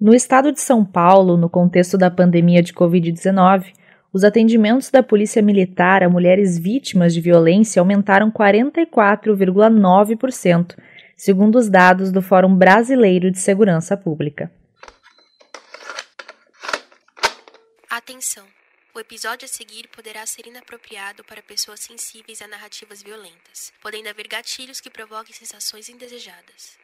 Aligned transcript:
No 0.00 0.12
estado 0.12 0.50
de 0.50 0.60
São 0.60 0.84
Paulo, 0.84 1.36
no 1.36 1.48
contexto 1.48 1.96
da 1.96 2.10
pandemia 2.10 2.60
de 2.60 2.72
Covid-19, 2.72 3.72
os 4.12 4.24
atendimentos 4.24 4.90
da 4.90 5.04
Polícia 5.04 5.40
Militar 5.40 6.02
a 6.02 6.08
mulheres 6.08 6.58
vítimas 6.58 7.14
de 7.14 7.20
violência 7.20 7.78
aumentaram 7.80 8.28
44,9%, 8.30 10.76
segundo 11.16 11.56
os 11.56 11.68
dados 11.68 12.10
do 12.10 12.20
Fórum 12.20 12.56
Brasileiro 12.56 13.30
de 13.30 13.38
Segurança 13.38 13.96
Pública. 13.96 14.50
Atenção! 17.88 18.42
O 18.92 18.98
episódio 19.00 19.46
a 19.46 19.48
seguir 19.48 19.88
poderá 19.94 20.26
ser 20.26 20.48
inapropriado 20.48 21.22
para 21.24 21.40
pessoas 21.42 21.78
sensíveis 21.80 22.42
a 22.42 22.48
narrativas 22.48 23.02
violentas, 23.02 23.72
podendo 23.80 24.08
haver 24.08 24.28
gatilhos 24.28 24.80
que 24.80 24.90
provoquem 24.90 25.34
sensações 25.34 25.88
indesejadas. 25.88 26.76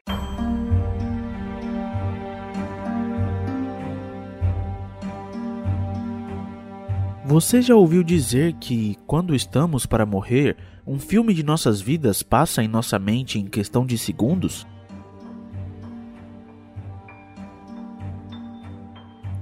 Você 7.31 7.63
já 7.63 7.77
ouviu 7.77 8.03
dizer 8.03 8.55
que, 8.55 8.99
quando 9.07 9.37
estamos 9.37 9.87
para 9.87 10.05
morrer, 10.05 10.57
um 10.85 10.99
filme 10.99 11.33
de 11.33 11.45
nossas 11.45 11.81
vidas 11.81 12.25
passa 12.25 12.61
em 12.61 12.67
nossa 12.67 12.99
mente 12.99 13.39
em 13.39 13.47
questão 13.47 13.87
de 13.87 13.97
segundos? 13.97 14.67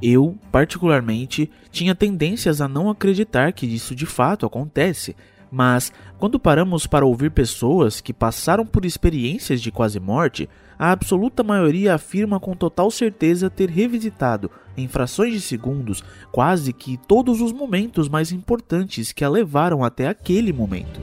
Eu, 0.02 0.36
particularmente, 0.52 1.50
tinha 1.70 1.94
tendências 1.94 2.60
a 2.60 2.68
não 2.68 2.90
acreditar 2.90 3.54
que 3.54 3.64
isso 3.64 3.94
de 3.94 4.04
fato 4.04 4.44
acontece, 4.44 5.16
mas 5.50 5.92
quando 6.18 6.38
paramos 6.38 6.86
para 6.86 7.06
ouvir 7.06 7.30
pessoas 7.30 8.00
que 8.00 8.12
passaram 8.12 8.66
por 8.66 8.84
experiências 8.84 9.60
de 9.60 9.70
quase 9.70 9.98
morte, 9.98 10.48
a 10.78 10.92
absoluta 10.92 11.42
maioria 11.42 11.94
afirma 11.94 12.38
com 12.38 12.54
total 12.54 12.90
certeza 12.90 13.50
ter 13.50 13.68
revisitado, 13.68 14.50
em 14.76 14.86
frações 14.86 15.32
de 15.32 15.40
segundos, 15.40 16.04
quase 16.30 16.72
que 16.72 16.96
todos 16.96 17.40
os 17.40 17.52
momentos 17.52 18.08
mais 18.08 18.30
importantes 18.30 19.10
que 19.10 19.24
a 19.24 19.28
levaram 19.28 19.82
até 19.82 20.06
aquele 20.06 20.52
momento. 20.52 21.00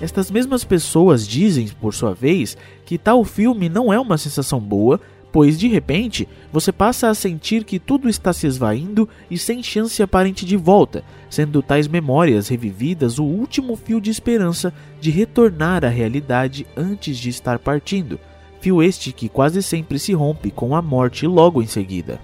Estas 0.00 0.30
mesmas 0.30 0.64
pessoas 0.64 1.28
dizem, 1.28 1.68
por 1.68 1.92
sua 1.92 2.14
vez, 2.14 2.56
que 2.86 2.96
tal 2.96 3.22
filme 3.22 3.68
não 3.68 3.92
é 3.92 4.00
uma 4.00 4.16
sensação 4.16 4.58
boa 4.58 4.98
pois 5.32 5.58
de 5.58 5.68
repente 5.68 6.28
você 6.52 6.72
passa 6.72 7.08
a 7.08 7.14
sentir 7.14 7.64
que 7.64 7.78
tudo 7.78 8.08
está 8.08 8.32
se 8.32 8.46
esvaindo 8.46 9.08
e 9.30 9.38
sem 9.38 9.62
chance 9.62 10.02
aparente 10.02 10.44
de 10.44 10.56
volta, 10.56 11.04
sendo 11.28 11.62
tais 11.62 11.86
memórias 11.86 12.48
revividas 12.48 13.18
o 13.18 13.24
último 13.24 13.76
fio 13.76 14.00
de 14.00 14.10
esperança 14.10 14.72
de 15.00 15.10
retornar 15.10 15.84
à 15.84 15.88
realidade 15.88 16.66
antes 16.76 17.18
de 17.18 17.28
estar 17.28 17.58
partindo, 17.58 18.18
fio 18.60 18.82
este 18.82 19.12
que 19.12 19.28
quase 19.28 19.62
sempre 19.62 19.98
se 19.98 20.12
rompe 20.12 20.50
com 20.50 20.74
a 20.74 20.82
morte 20.82 21.26
logo 21.26 21.62
em 21.62 21.66
seguida. 21.66 22.20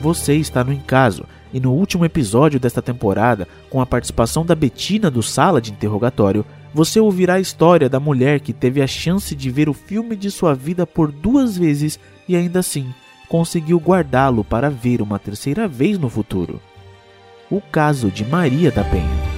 Você 0.00 0.34
está 0.34 0.62
no 0.62 0.72
Encaso, 0.72 1.24
e 1.54 1.60
no 1.60 1.72
último 1.72 2.04
episódio 2.04 2.58
desta 2.58 2.82
temporada, 2.82 3.46
com 3.70 3.80
a 3.80 3.86
participação 3.86 4.44
da 4.44 4.56
Betina 4.56 5.08
do 5.08 5.22
Sala 5.22 5.60
de 5.60 5.70
Interrogatório, 5.70 6.44
você 6.74 6.98
ouvirá 6.98 7.34
a 7.34 7.40
história 7.40 7.88
da 7.88 8.00
mulher 8.00 8.40
que 8.40 8.52
teve 8.52 8.82
a 8.82 8.86
chance 8.86 9.34
de 9.36 9.48
ver 9.48 9.68
o 9.68 9.72
filme 9.72 10.16
de 10.16 10.28
sua 10.28 10.54
vida 10.54 10.84
por 10.84 11.12
duas 11.12 11.56
vezes 11.56 12.00
e 12.28 12.34
ainda 12.34 12.58
assim 12.58 12.92
conseguiu 13.28 13.78
guardá-lo 13.78 14.42
para 14.42 14.68
ver 14.68 15.00
uma 15.00 15.18
terceira 15.18 15.68
vez 15.68 15.98
no 15.98 16.10
futuro. 16.10 16.60
O 17.48 17.60
caso 17.60 18.10
de 18.10 18.24
Maria 18.24 18.72
da 18.72 18.82
Penha. 18.82 19.33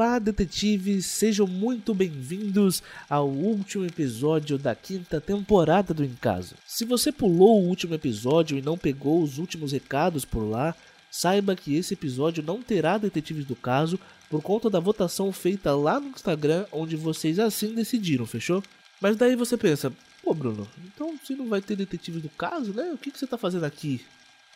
Olá, 0.00 0.18
detetives! 0.18 1.04
Sejam 1.04 1.46
muito 1.46 1.92
bem-vindos 1.92 2.82
ao 3.06 3.28
último 3.28 3.84
episódio 3.84 4.56
da 4.56 4.74
quinta 4.74 5.20
temporada 5.20 5.92
do 5.92 6.02
Encaso. 6.02 6.54
Se 6.66 6.86
você 6.86 7.12
pulou 7.12 7.60
o 7.60 7.68
último 7.68 7.94
episódio 7.94 8.56
e 8.56 8.62
não 8.62 8.78
pegou 8.78 9.22
os 9.22 9.36
últimos 9.36 9.72
recados 9.72 10.24
por 10.24 10.40
lá, 10.40 10.74
saiba 11.10 11.54
que 11.54 11.76
esse 11.76 11.92
episódio 11.92 12.42
não 12.42 12.62
terá 12.62 12.96
detetives 12.96 13.44
do 13.44 13.54
caso 13.54 14.00
por 14.30 14.40
conta 14.40 14.70
da 14.70 14.80
votação 14.80 15.30
feita 15.32 15.76
lá 15.76 16.00
no 16.00 16.08
Instagram, 16.08 16.64
onde 16.72 16.96
vocês 16.96 17.38
assim 17.38 17.74
decidiram, 17.74 18.24
fechou? 18.24 18.62
Mas 19.02 19.18
daí 19.18 19.36
você 19.36 19.54
pensa, 19.54 19.92
pô 20.22 20.32
Bruno, 20.32 20.66
então 20.82 21.14
se 21.22 21.34
não 21.34 21.46
vai 21.46 21.60
ter 21.60 21.76
detetives 21.76 22.22
do 22.22 22.30
caso, 22.30 22.72
né? 22.72 22.90
O 22.90 22.96
que, 22.96 23.10
que 23.10 23.18
você 23.18 23.26
tá 23.26 23.36
fazendo 23.36 23.64
aqui 23.64 24.00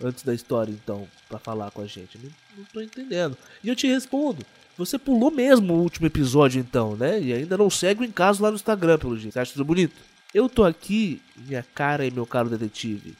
antes 0.02 0.24
da 0.24 0.32
história, 0.32 0.72
então, 0.72 1.06
para 1.28 1.38
falar 1.38 1.70
com 1.70 1.82
a 1.82 1.86
gente? 1.86 2.16
Não, 2.16 2.30
não 2.56 2.64
tô 2.64 2.80
entendendo. 2.80 3.36
E 3.62 3.68
eu 3.68 3.76
te 3.76 3.86
respondo. 3.86 4.42
Você 4.76 4.98
pulou 4.98 5.30
mesmo 5.30 5.72
o 5.72 5.82
último 5.82 6.08
episódio, 6.08 6.60
então, 6.60 6.96
né? 6.96 7.20
E 7.20 7.32
ainda 7.32 7.56
não 7.56 7.70
segue 7.70 8.00
o 8.00 8.04
encaso 8.04 8.42
lá 8.42 8.50
no 8.50 8.56
Instagram, 8.56 8.98
pelo 8.98 9.16
jeito. 9.16 9.32
Você 9.32 9.38
acha 9.38 9.52
isso 9.52 9.64
bonito? 9.64 9.94
Eu 10.34 10.48
tô 10.48 10.64
aqui, 10.64 11.22
minha 11.36 11.64
cara 11.74 12.04
e 12.04 12.10
meu 12.10 12.26
caro 12.26 12.50
detetive, 12.50 13.14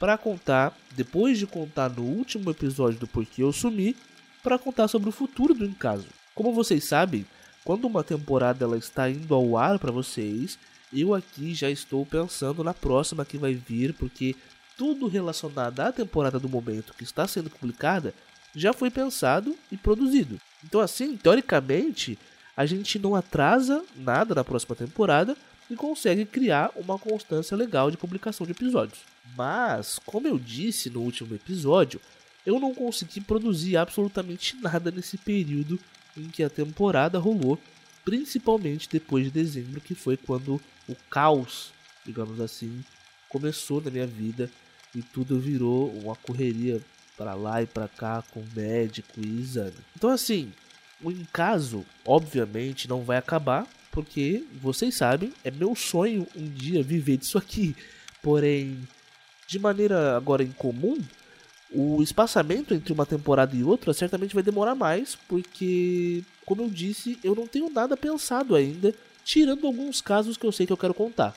para 0.00 0.16
contar, 0.16 0.74
depois 0.92 1.38
de 1.38 1.46
contar 1.46 1.90
no 1.90 2.02
último 2.02 2.50
episódio 2.50 2.98
do 2.98 3.06
Porquê 3.06 3.42
Eu 3.42 3.52
Sumi, 3.52 3.94
para 4.42 4.58
contar 4.58 4.88
sobre 4.88 5.10
o 5.10 5.12
futuro 5.12 5.52
do 5.52 5.66
encaso. 5.66 6.06
Como 6.34 6.54
vocês 6.54 6.84
sabem, 6.84 7.26
quando 7.64 7.84
uma 7.84 8.02
temporada 8.02 8.64
ela 8.64 8.78
está 8.78 9.10
indo 9.10 9.34
ao 9.34 9.58
ar 9.58 9.78
para 9.78 9.92
vocês, 9.92 10.58
eu 10.90 11.14
aqui 11.14 11.54
já 11.54 11.68
estou 11.70 12.06
pensando 12.06 12.64
na 12.64 12.72
próxima 12.72 13.26
que 13.26 13.36
vai 13.36 13.52
vir, 13.52 13.92
porque 13.92 14.34
tudo 14.76 15.06
relacionado 15.06 15.80
à 15.80 15.92
temporada 15.92 16.38
do 16.38 16.48
momento 16.48 16.94
que 16.94 17.04
está 17.04 17.28
sendo 17.28 17.50
publicada 17.50 18.14
já 18.56 18.72
foi 18.72 18.90
pensado 18.90 19.54
e 19.70 19.76
produzido. 19.76 20.40
Então, 20.64 20.80
assim, 20.80 21.16
teoricamente, 21.16 22.18
a 22.56 22.64
gente 22.64 22.98
não 22.98 23.14
atrasa 23.14 23.84
nada 23.94 24.34
na 24.34 24.42
próxima 24.42 24.74
temporada 24.74 25.36
e 25.70 25.76
consegue 25.76 26.24
criar 26.24 26.70
uma 26.76 26.98
constância 26.98 27.56
legal 27.56 27.90
de 27.90 27.96
publicação 27.96 28.46
de 28.46 28.52
episódios. 28.52 29.00
Mas, 29.36 29.98
como 30.04 30.26
eu 30.26 30.38
disse 30.38 30.90
no 30.90 31.00
último 31.00 31.34
episódio, 31.34 32.00
eu 32.44 32.60
não 32.60 32.74
consegui 32.74 33.20
produzir 33.20 33.76
absolutamente 33.76 34.56
nada 34.56 34.90
nesse 34.90 35.16
período 35.16 35.78
em 36.16 36.28
que 36.28 36.42
a 36.42 36.50
temporada 36.50 37.18
rolou, 37.18 37.58
principalmente 38.04 38.88
depois 38.90 39.24
de 39.24 39.30
dezembro, 39.30 39.80
que 39.80 39.94
foi 39.94 40.16
quando 40.16 40.60
o 40.88 40.94
caos, 41.10 41.72
digamos 42.04 42.40
assim, 42.40 42.84
começou 43.28 43.80
na 43.80 43.90
minha 43.90 44.06
vida 44.06 44.50
e 44.94 45.02
tudo 45.02 45.40
virou 45.40 45.90
uma 45.90 46.14
correria 46.14 46.80
para 47.16 47.34
lá 47.34 47.62
e 47.62 47.66
para 47.66 47.88
cá 47.88 48.22
com 48.30 48.44
médico 48.54 49.20
e 49.20 49.40
exame. 49.40 49.76
Então 49.96 50.10
assim, 50.10 50.52
o 51.02 51.10
encaso 51.10 51.84
obviamente 52.04 52.88
não 52.88 53.02
vai 53.02 53.16
acabar, 53.16 53.66
porque 53.90 54.44
vocês 54.60 54.96
sabem, 54.96 55.32
é 55.44 55.50
meu 55.50 55.74
sonho 55.74 56.26
um 56.34 56.48
dia 56.48 56.82
viver 56.82 57.16
disso 57.16 57.38
aqui. 57.38 57.76
Porém, 58.22 58.88
de 59.46 59.58
maneira 59.58 60.16
agora 60.16 60.42
incomum, 60.42 60.98
o 61.70 62.02
espaçamento 62.02 62.72
entre 62.72 62.92
uma 62.92 63.04
temporada 63.04 63.54
e 63.54 63.62
outra 63.62 63.92
certamente 63.92 64.34
vai 64.34 64.42
demorar 64.42 64.74
mais, 64.74 65.16
porque, 65.28 66.22
como 66.46 66.62
eu 66.62 66.70
disse, 66.70 67.18
eu 67.22 67.34
não 67.34 67.46
tenho 67.46 67.70
nada 67.70 67.96
pensado 67.96 68.54
ainda, 68.54 68.94
tirando 69.24 69.66
alguns 69.66 70.00
casos 70.00 70.36
que 70.36 70.46
eu 70.46 70.52
sei 70.52 70.66
que 70.66 70.72
eu 70.72 70.76
quero 70.76 70.94
contar. 70.94 71.36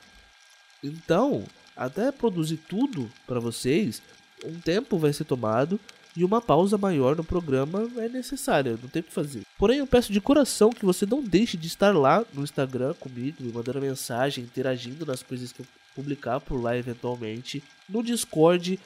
Então, 0.82 1.44
até 1.76 2.10
produzir 2.10 2.58
tudo 2.68 3.10
para 3.26 3.40
vocês, 3.40 4.00
um 4.44 4.60
tempo 4.60 4.98
vai 4.98 5.12
ser 5.12 5.24
tomado 5.24 5.78
e 6.16 6.24
uma 6.24 6.40
pausa 6.40 6.76
maior 6.76 7.14
no 7.16 7.22
programa 7.22 7.88
é 7.98 8.08
necessária, 8.08 8.78
não 8.82 8.88
tem 8.88 9.00
o 9.00 9.04
que 9.04 9.12
fazer. 9.12 9.42
Porém, 9.56 9.78
eu 9.78 9.86
peço 9.86 10.12
de 10.12 10.20
coração 10.20 10.70
que 10.70 10.84
você 10.84 11.06
não 11.06 11.22
deixe 11.22 11.56
de 11.56 11.66
estar 11.66 11.94
lá 11.94 12.24
no 12.32 12.42
Instagram 12.42 12.94
comigo, 12.94 13.36
mandando 13.54 13.80
mensagem, 13.80 14.44
interagindo 14.44 15.06
nas 15.06 15.22
coisas 15.22 15.52
que 15.52 15.60
eu 15.60 15.66
publicar 15.94 16.40
por 16.40 16.62
lá 16.62 16.76
eventualmente, 16.76 17.62
no 17.88 18.02
Discord 18.02 18.78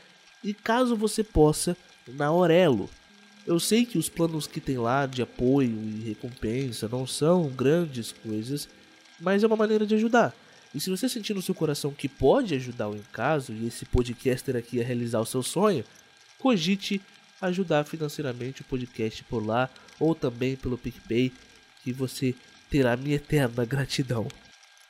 e 0.43 0.55
caso 0.55 0.97
você 0.97 1.23
possa, 1.23 1.77
na 2.09 2.27
Aurelo. 2.27 2.89
Eu 3.47 3.61
sei 3.61 3.85
que 3.85 3.99
os 3.99 4.09
planos 4.09 4.47
que 4.47 4.61
tem 4.61 4.79
lá 4.79 5.05
de 5.07 5.21
apoio 5.21 5.71
e 5.71 6.09
recompensa 6.09 6.89
não 6.89 7.07
são 7.07 7.49
grandes 7.49 8.13
coisas, 8.13 8.69
mas 9.21 9.43
é 9.43 9.47
uma 9.47 9.57
maneira 9.57 9.87
de 9.87 9.95
ajudar. 9.95 10.35
E 10.75 10.81
se 10.81 10.91
você 10.91 11.09
sentir 11.09 11.35
no 11.35 11.43
seu 11.43 11.55
coração 11.55 11.93
que 11.93 12.09
pode 12.09 12.55
ajudar 12.55 12.89
o 12.89 12.97
Encaso 12.97 13.53
e 13.53 13.67
esse 13.67 13.85
podcaster 13.85 14.57
aqui 14.57 14.81
a 14.81 14.85
realizar 14.85 15.21
o 15.21 15.27
seu 15.27 15.43
sonho, 15.43 15.85
cogite 16.39 17.01
ajudar 17.41 17.85
financeiramente 17.85 18.63
o 18.63 18.65
podcast 18.65 19.23
por 19.25 19.45
lá 19.45 19.69
ou 20.01 20.15
também 20.15 20.57
pelo 20.57 20.79
PicPay, 20.79 21.33
que 21.83 21.93
você 21.93 22.35
terá 22.71 22.97
minha 22.97 23.17
eterna 23.17 23.65
gratidão. 23.65 24.27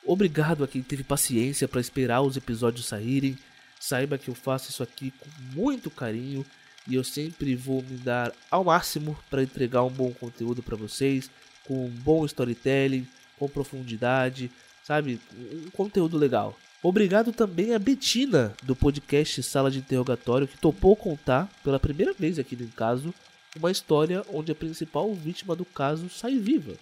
Obrigado 0.05 0.63
a 0.63 0.67
quem 0.67 0.81
teve 0.81 1.03
paciência 1.03 1.67
para 1.67 1.81
esperar 1.81 2.21
os 2.21 2.37
episódios 2.37 2.85
saírem. 2.85 3.37
Saiba 3.79 4.17
que 4.17 4.29
eu 4.29 4.35
faço 4.35 4.69
isso 4.69 4.83
aqui 4.83 5.11
com 5.11 5.29
muito 5.53 5.89
carinho 5.89 6.45
e 6.87 6.95
eu 6.95 7.03
sempre 7.03 7.55
vou 7.55 7.81
me 7.81 7.97
dar 7.97 8.33
ao 8.51 8.63
máximo 8.63 9.17
para 9.29 9.43
entregar 9.43 9.83
um 9.83 9.89
bom 9.89 10.11
conteúdo 10.11 10.61
para 10.61 10.75
vocês, 10.75 11.29
com 11.65 11.85
um 11.85 11.89
bom 11.89 12.25
storytelling, 12.25 13.07
com 13.37 13.47
profundidade, 13.47 14.51
sabe? 14.83 15.19
Um 15.65 15.69
conteúdo 15.71 16.17
legal. 16.17 16.57
Obrigado 16.81 17.31
também 17.31 17.73
a 17.73 17.79
Betina, 17.79 18.53
do 18.61 18.75
podcast 18.75 19.41
Sala 19.41 19.71
de 19.71 19.79
Interrogatório, 19.79 20.47
que 20.47 20.57
topou 20.57 20.95
contar, 20.95 21.49
pela 21.63 21.79
primeira 21.79 22.13
vez 22.13 22.37
aqui 22.37 22.55
no 22.55 22.67
caso, 22.67 23.13
uma 23.55 23.71
história 23.71 24.23
onde 24.33 24.51
a 24.51 24.55
principal 24.55 25.13
vítima 25.13 25.55
do 25.55 25.63
caso 25.63 26.09
sai 26.09 26.35
viva. 26.37 26.73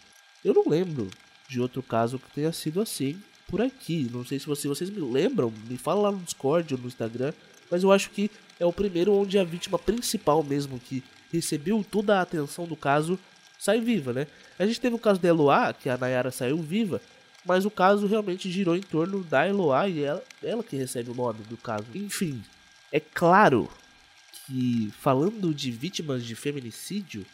Eu 0.44 0.53
não 0.53 0.68
lembro 0.68 1.09
de 1.48 1.62
outro 1.62 1.83
caso 1.83 2.18
que 2.18 2.31
tenha 2.33 2.51
sido 2.51 2.81
assim 2.81 3.21
por 3.48 3.62
aqui. 3.62 4.09
Não 4.12 4.25
sei 4.25 4.39
se 4.39 4.48
vocês, 4.48 4.65
vocês 4.65 4.89
me 4.89 5.01
lembram, 5.01 5.53
me 5.69 5.77
fala 5.77 6.03
lá 6.03 6.12
no 6.12 6.19
Discord 6.19 6.74
ou 6.74 6.80
no 6.80 6.88
Instagram, 6.88 7.33
mas 7.69 7.83
eu 7.83 7.92
acho 7.92 8.09
que 8.09 8.31
é 8.59 8.65
o 8.65 8.74
primeiro 8.74 9.13
onde 9.13 9.38
a 9.38 9.44
vítima 9.44 9.77
principal 9.77 10.44
mesmo 10.44 10.80
que 10.80 11.03
recebeu 11.31 11.86
toda 11.89 12.18
a 12.18 12.21
atenção 12.21 12.65
do 12.65 12.75
caso 12.75 13.19
sai 13.59 13.80
viva, 13.80 14.12
né? 14.13 14.25
A 14.57 14.65
gente 14.65 14.81
teve 14.81 14.95
o 14.95 15.00
caso 15.00 15.19
da 15.19 15.27
Eloá, 15.27 15.74
que 15.74 15.89
a 15.89 15.98
Nayara 15.98 16.31
saiu 16.31 16.57
viva, 16.57 17.01
mas 17.46 17.66
o 17.66 17.72
caso 17.72 18.08
realmente 18.08 18.52
girou 18.52 18.76
em 18.76 18.82
torno 18.82 19.24
da 19.24 19.48
Eloá 19.48 19.88
e 19.88 20.04
ela, 20.04 20.24
ela 20.44 20.64
que 20.64 20.76
recebe 20.76 21.10
o 21.10 21.16
nome 21.16 21.44
do 21.44 21.58
caso. 21.58 21.86
Enfim, 21.96 22.44
é 22.92 23.00
claro 23.00 23.70
que 24.46 24.92
falando 25.00 25.54
de 25.54 25.72
vítimas 25.72 26.24
de 26.24 26.36
feminicídio, 26.36 27.26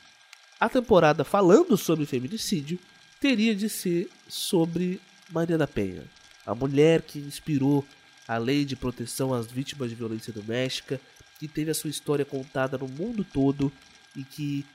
a 0.59 0.69
temporada 0.69 1.23
falando 1.23 1.77
sobre 1.77 2.05
feminicídio 2.05 2.79
teria 3.19 3.55
de 3.55 3.69
ser 3.69 4.09
sobre 4.27 5.01
Maria 5.29 5.57
da 5.57 5.67
Penha, 5.67 6.03
a 6.45 6.55
mulher 6.55 7.01
que 7.01 7.19
inspirou 7.19 7.85
a 8.27 8.37
lei 8.37 8.65
de 8.65 8.75
proteção 8.75 9.33
às 9.33 9.47
vítimas 9.47 9.89
de 9.89 9.95
violência 9.95 10.33
doméstica, 10.33 10.99
que 11.39 11.47
teve 11.47 11.71
a 11.71 11.73
sua 11.73 11.89
história 11.89 12.25
contada 12.25 12.77
no 12.77 12.87
mundo 12.87 13.23
todo 13.23 13.71
e 14.15 14.23
que 14.23 14.65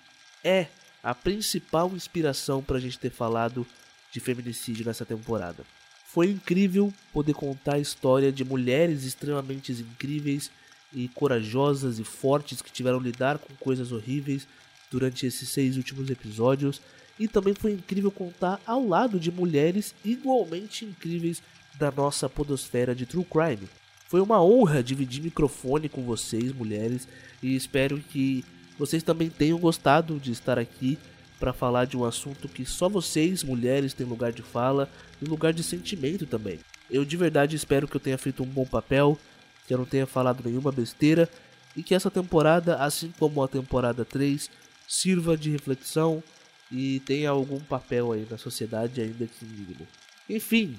é 0.44 0.68
a 1.02 1.14
principal 1.14 1.90
inspiração 1.94 2.62
para 2.62 2.76
a 2.76 2.80
gente 2.80 2.98
ter 2.98 3.10
falado 3.10 3.66
de 4.12 4.20
feminicídio 4.20 4.84
nessa 4.84 5.04
temporada. 5.04 5.64
Foi 6.06 6.30
incrível 6.30 6.92
poder 7.12 7.32
contar 7.32 7.76
a 7.76 7.80
história 7.80 8.30
de 8.30 8.44
mulheres 8.44 9.04
extremamente 9.04 9.72
incríveis 9.72 10.50
e 10.92 11.08
corajosas 11.08 11.98
e 11.98 12.04
fortes 12.04 12.60
que 12.60 12.70
tiveram 12.70 13.00
lidar 13.00 13.38
com 13.38 13.54
coisas 13.54 13.90
horríveis 13.90 14.46
durante 14.90 15.24
esses 15.24 15.48
seis 15.48 15.78
últimos 15.78 16.10
episódios. 16.10 16.82
E 17.18 17.26
também 17.26 17.54
foi 17.54 17.72
incrível 17.72 18.10
contar 18.10 18.60
ao 18.66 18.86
lado 18.86 19.18
de 19.18 19.32
mulheres 19.32 19.94
igualmente 20.04 20.84
incríveis 20.84 21.42
da 21.78 21.90
nossa 21.90 22.28
podosfera 22.28 22.94
de 22.94 23.06
True 23.06 23.24
Crime. 23.24 23.68
Foi 24.06 24.20
uma 24.20 24.42
honra 24.44 24.82
dividir 24.82 25.22
microfone 25.22 25.88
com 25.88 26.02
vocês, 26.02 26.52
mulheres, 26.52 27.08
e 27.42 27.56
espero 27.56 27.98
que 27.98 28.44
vocês 28.78 29.02
também 29.02 29.30
tenham 29.30 29.58
gostado 29.58 30.18
de 30.18 30.32
estar 30.32 30.58
aqui 30.58 30.98
para 31.42 31.52
falar 31.52 31.86
de 31.86 31.96
um 31.96 32.04
assunto 32.04 32.48
que 32.48 32.64
só 32.64 32.88
vocês, 32.88 33.42
mulheres, 33.42 33.92
têm 33.92 34.06
lugar 34.06 34.30
de 34.30 34.42
fala 34.42 34.88
e 35.20 35.24
lugar 35.24 35.52
de 35.52 35.64
sentimento 35.64 36.24
também. 36.24 36.60
Eu 36.88 37.04
de 37.04 37.16
verdade 37.16 37.56
espero 37.56 37.88
que 37.88 37.96
eu 37.96 38.00
tenha 38.00 38.16
feito 38.16 38.44
um 38.44 38.46
bom 38.46 38.64
papel, 38.64 39.18
que 39.66 39.74
eu 39.74 39.78
não 39.78 39.84
tenha 39.84 40.06
falado 40.06 40.40
nenhuma 40.44 40.70
besteira 40.70 41.28
e 41.76 41.82
que 41.82 41.96
essa 41.96 42.12
temporada, 42.12 42.76
assim 42.76 43.12
como 43.18 43.42
a 43.42 43.48
temporada 43.48 44.04
3, 44.04 44.48
sirva 44.86 45.36
de 45.36 45.50
reflexão 45.50 46.22
e 46.70 47.00
tenha 47.00 47.30
algum 47.30 47.58
papel 47.58 48.12
aí 48.12 48.24
na 48.30 48.38
sociedade 48.38 49.00
ainda 49.00 49.26
que 49.26 49.44
mínimo. 49.44 49.84
Enfim, 50.30 50.78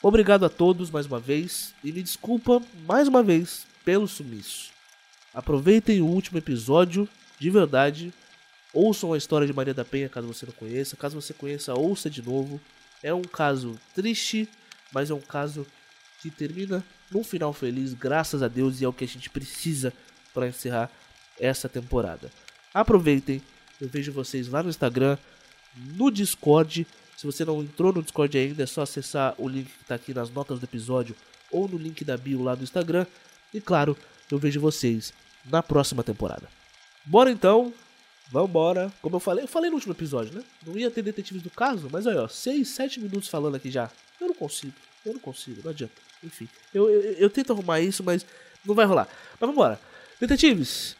obrigado 0.00 0.44
a 0.44 0.48
todos 0.48 0.88
mais 0.88 1.06
uma 1.06 1.18
vez 1.18 1.74
e 1.82 1.90
me 1.90 2.00
desculpa 2.00 2.62
mais 2.86 3.08
uma 3.08 3.24
vez 3.24 3.66
pelo 3.84 4.06
sumiço. 4.06 4.70
Aproveitem 5.34 6.00
o 6.00 6.06
último 6.06 6.38
episódio, 6.38 7.08
de 7.40 7.50
verdade, 7.50 8.14
Ouçam 8.72 9.12
a 9.12 9.18
história 9.18 9.46
de 9.46 9.52
Maria 9.52 9.74
da 9.74 9.84
Penha 9.84 10.08
caso 10.08 10.26
você 10.26 10.46
não 10.46 10.52
conheça. 10.52 10.96
Caso 10.96 11.20
você 11.20 11.32
conheça, 11.32 11.74
ouça 11.74 12.08
de 12.08 12.22
novo. 12.22 12.60
É 13.02 13.12
um 13.12 13.22
caso 13.22 13.78
triste, 13.94 14.48
mas 14.92 15.10
é 15.10 15.14
um 15.14 15.20
caso 15.20 15.66
que 16.20 16.30
termina 16.30 16.84
num 17.10 17.24
final 17.24 17.52
feliz, 17.52 17.94
graças 17.94 18.42
a 18.42 18.48
Deus, 18.48 18.80
e 18.80 18.84
é 18.84 18.88
o 18.88 18.92
que 18.92 19.04
a 19.04 19.08
gente 19.08 19.28
precisa 19.30 19.92
para 20.32 20.46
encerrar 20.46 20.90
essa 21.38 21.68
temporada. 21.68 22.30
Aproveitem, 22.72 23.42
eu 23.80 23.88
vejo 23.88 24.12
vocês 24.12 24.46
lá 24.48 24.62
no 24.62 24.68
Instagram, 24.68 25.18
no 25.96 26.10
Discord. 26.10 26.86
Se 27.16 27.26
você 27.26 27.44
não 27.44 27.62
entrou 27.62 27.92
no 27.92 28.02
Discord 28.02 28.36
ainda, 28.38 28.62
é 28.62 28.66
só 28.66 28.82
acessar 28.82 29.34
o 29.38 29.48
link 29.48 29.66
que 29.66 29.82
está 29.82 29.94
aqui 29.94 30.14
nas 30.14 30.30
notas 30.30 30.60
do 30.60 30.64
episódio 30.64 31.16
ou 31.50 31.66
no 31.66 31.76
link 31.76 32.04
da 32.04 32.16
bio 32.16 32.42
lá 32.42 32.54
do 32.54 32.62
Instagram. 32.62 33.06
E 33.52 33.60
claro, 33.60 33.96
eu 34.30 34.38
vejo 34.38 34.60
vocês 34.60 35.12
na 35.44 35.62
próxima 35.62 36.04
temporada. 36.04 36.48
Bora 37.04 37.30
então, 37.30 37.72
Vambora. 38.30 38.92
Como 39.02 39.16
eu 39.16 39.20
falei, 39.20 39.44
eu 39.44 39.48
falei 39.48 39.70
no 39.70 39.76
último 39.76 39.92
episódio, 39.92 40.32
né? 40.32 40.42
Não 40.64 40.78
ia 40.78 40.90
ter 40.90 41.02
detetives 41.02 41.42
do 41.42 41.50
caso, 41.50 41.88
mas 41.90 42.06
aí, 42.06 42.16
ó, 42.16 42.28
6, 42.28 42.66
7 42.68 43.00
minutos 43.00 43.28
falando 43.28 43.56
aqui 43.56 43.70
já. 43.70 43.90
Eu 44.20 44.28
não 44.28 44.34
consigo. 44.34 44.74
Eu 45.04 45.14
não 45.14 45.20
consigo, 45.20 45.60
não 45.64 45.70
adianta. 45.70 45.94
Enfim, 46.22 46.48
eu, 46.72 46.88
eu, 46.88 47.00
eu 47.14 47.30
tento 47.30 47.52
arrumar 47.52 47.80
isso, 47.80 48.04
mas 48.04 48.24
não 48.64 48.74
vai 48.74 48.86
rolar. 48.86 49.08
Mas 49.40 49.50
vambora. 49.50 49.80
Detetives, 50.20 50.94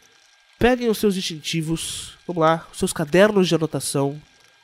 peguem 0.59 0.89
os 0.89 0.99
seus 0.99 1.15
distintivos, 1.15 2.15
vamos 2.27 2.41
lá, 2.41 2.67
os 2.73 2.79
seus 2.79 2.93
cadernos 2.93 3.47
de 3.47 3.55
anotação, 3.55 4.21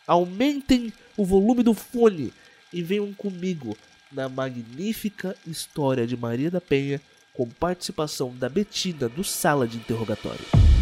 aumentem 0.07 0.93
o 1.17 1.25
volume 1.25 1.63
do 1.63 1.75
fone 1.75 2.33
e 2.73 2.83
venham 2.83 3.13
comigo 3.13 3.77
na 4.11 4.29
magnífica 4.29 5.37
história 5.47 6.07
de 6.07 6.17
Maria 6.17 6.51
da 6.51 6.61
Penha 6.61 7.01
com 7.35 7.49
participação 7.49 8.35
da 8.35 8.49
Betina 8.49 9.09
do 9.11 9.23
Sala 9.23 9.69
de 9.69 9.77
Interrogatório. 9.77 10.76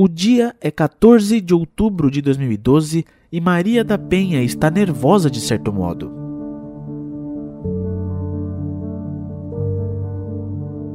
O 0.00 0.06
dia 0.06 0.54
é 0.60 0.70
14 0.70 1.40
de 1.40 1.52
outubro 1.52 2.08
de 2.08 2.22
2012 2.22 3.04
e 3.32 3.40
Maria 3.40 3.82
da 3.82 3.98
Penha 3.98 4.40
está 4.44 4.70
nervosa 4.70 5.28
de 5.28 5.40
certo 5.40 5.72
modo. 5.72 6.08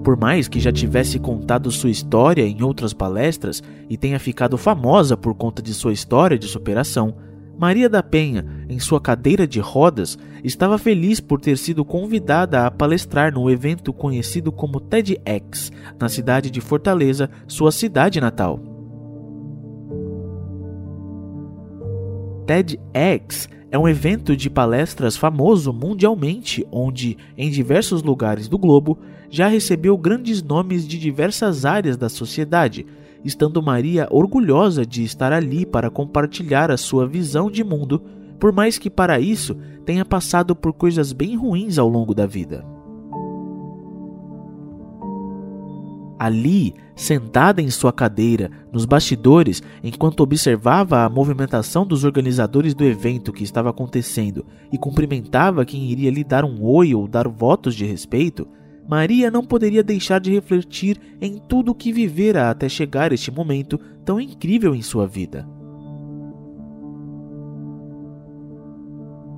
Por 0.05 0.15
mais 0.15 0.47
que 0.47 0.57
já 0.57 0.71
tivesse 0.71 1.19
contado 1.19 1.69
sua 1.69 1.89
história 1.89 2.44
em 2.44 2.63
outras 2.63 2.94
palestras 2.94 3.61
e 3.89 3.97
tenha 3.97 4.17
ficado 4.19 4.57
famosa 4.57 5.17
por 5.17 5.35
conta 5.35 5.61
de 5.61 5.73
sua 5.73 5.91
história 5.91 6.39
de 6.39 6.47
superação, 6.47 7.13
Maria 7.59 7.89
da 7.89 8.01
Penha, 8.01 8.45
em 8.69 8.79
sua 8.79 9.01
cadeira 9.01 9.45
de 9.45 9.59
rodas, 9.59 10.17
estava 10.45 10.77
feliz 10.77 11.19
por 11.19 11.41
ter 11.41 11.57
sido 11.57 11.83
convidada 11.83 12.65
a 12.65 12.71
palestrar 12.71 13.33
no 13.33 13.51
evento 13.51 13.91
conhecido 13.91 14.50
como 14.50 14.79
TEDx, 14.79 15.73
na 16.00 16.07
cidade 16.07 16.50
de 16.50 16.61
Fortaleza, 16.61 17.29
sua 17.50 17.69
cidade 17.69 18.21
natal. 18.21 18.72
TEDx 22.45 23.47
é 23.71 23.79
um 23.79 23.88
evento 23.88 24.35
de 24.35 24.50
palestras 24.50 25.17
famoso 25.17 25.73
mundialmente, 25.73 26.65
onde, 26.71 27.17
em 27.38 27.50
diversos 27.50 28.03
lugares 28.03 28.47
do 28.47 28.57
globo, 28.57 29.00
já 29.29 29.47
recebeu 29.47 29.97
grandes 29.97 30.43
nomes 30.43 30.88
de 30.88 31.00
diversas 31.00 31.65
áreas 31.65 31.97
da 31.97 32.09
sociedade, 32.09 32.85
estando 33.25 33.63
Maria 33.63 34.07
orgulhosa 34.12 34.85
de 34.85 35.03
estar 35.03 35.33
ali 35.33 35.65
para 35.65 35.89
compartilhar 35.89 36.69
a 36.69 36.77
sua 36.77 37.07
visão 37.07 37.50
de 37.50 37.63
mundo, 37.63 38.03
por 38.39 38.51
mais 38.51 38.77
que 38.77 38.89
para 38.89 39.19
isso 39.19 39.55
tenha 39.85 40.05
passado 40.05 40.55
por 40.55 40.73
coisas 40.73 41.13
bem 41.13 41.35
ruins 41.35 41.79
ao 41.79 41.88
longo 41.88 42.13
da 42.13 42.25
vida. 42.25 42.63
Ali, 46.17 46.74
sentada 46.96 47.62
em 47.62 47.70
sua 47.70 47.91
cadeira, 47.91 48.51
nos 48.72 48.86
bastidores, 48.86 49.62
enquanto 49.84 50.22
observava 50.22 51.03
a 51.03 51.10
movimentação 51.10 51.86
dos 51.86 52.03
organizadores 52.03 52.74
do 52.74 52.84
evento 52.84 53.34
que 53.34 53.43
estava 53.43 53.70
acontecendo 53.70 54.46
e 54.72 54.77
cumprimentava 54.77 55.65
quem 55.65 55.89
iria 55.91 56.12
lhe 56.12 56.24
dar 56.24 56.46
um 56.46 56.63
oi 56.63 56.93
ou 56.93 57.08
dar 57.08 57.27
votos 57.27 57.75
de 57.75 57.86
respeito, 57.86 58.48
Maria 58.88 59.32
não 59.32 59.43
poderia 59.43 59.84
deixar 59.84 60.20
de 60.20 60.32
refletir 60.32 61.00
em 61.22 61.38
tudo 61.38 61.72
o 61.72 61.75
que 61.75 61.91
vivera 61.91 62.50
até 62.50 62.67
chegar 62.67 63.12
este 63.12 63.32
momento 63.32 63.79
tão 64.05 64.20
incrível 64.20 64.75
em 64.75 64.82
sua 64.82 65.08
vida. 65.08 65.48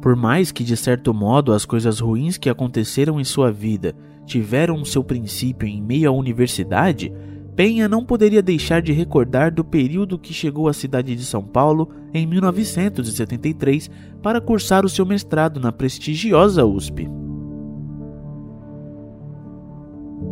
Por 0.02 0.16
mais 0.16 0.52
que, 0.52 0.64
de 0.64 0.78
certo 0.78 1.14
modo, 1.14 1.52
as 1.52 1.66
coisas 1.66 2.00
ruins 2.00 2.38
que 2.38 2.50
aconteceram 2.50 3.20
em 3.20 3.24
sua 3.24 3.52
vida 3.52 3.96
tiveram 4.26 4.84
seu 4.84 5.04
princípio 5.04 5.68
em 5.68 5.82
meio 5.82 6.10
à 6.10 6.12
universidade, 6.12 7.12
Penha 7.56 7.88
não 7.88 8.04
poderia 8.04 8.42
deixar 8.42 8.82
de 8.82 8.92
recordar 8.92 9.50
do 9.50 9.64
período 9.64 10.20
que 10.20 10.34
chegou 10.34 10.68
à 10.68 10.74
cidade 10.74 11.16
de 11.16 11.24
São 11.24 11.42
Paulo 11.42 11.90
em 12.14 12.28
1973 12.28 13.90
para 14.22 14.42
cursar 14.42 14.84
o 14.84 14.90
seu 14.90 15.06
mestrado 15.06 15.58
na 15.58 15.72
prestigiosa 15.72 16.66
USP. 16.66 17.08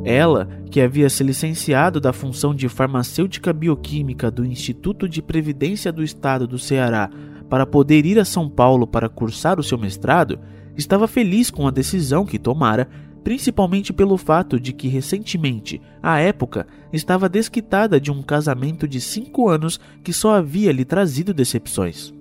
Ela, 0.04 0.50
que 0.70 0.82
havia 0.82 1.10
se 1.10 1.24
licenciado 1.24 2.02
da 2.02 2.12
função 2.12 2.54
de 2.54 2.68
farmacêutica 2.68 3.54
bioquímica 3.54 4.30
do 4.30 4.44
Instituto 4.44 5.08
de 5.08 5.22
Previdência 5.22 5.94
do 5.94 6.04
Estado 6.04 6.46
do 6.46 6.60
Ceará 6.60 7.10
para 7.50 7.66
poder 7.66 8.06
ir 8.06 8.20
a 8.20 8.26
São 8.26 8.50
Paulo 8.50 8.86
para 8.86 9.08
cursar 9.08 9.62
o 9.62 9.64
seu 9.64 9.78
mestrado, 9.78 10.40
estava 10.76 11.08
feliz 11.08 11.50
com 11.50 11.66
a 11.68 11.72
decisão 11.72 12.26
que 12.26 12.38
tomara 12.38 12.90
principalmente 13.24 13.94
pelo 13.94 14.18
fato 14.18 14.60
de 14.60 14.74
que 14.74 14.88
recentemente, 14.88 15.82
à 16.02 16.20
época, 16.20 16.68
estava 16.92 17.30
desquitada 17.30 18.00
de 18.00 18.12
um 18.12 18.22
casamento 18.22 18.88
de 18.88 19.00
cinco 19.00 19.50
anos 19.50 19.80
que 20.04 20.12
só 20.12 20.36
havia 20.36 20.72
lhe 20.72 20.84
trazido 20.84 21.34
decepções. 21.34 22.14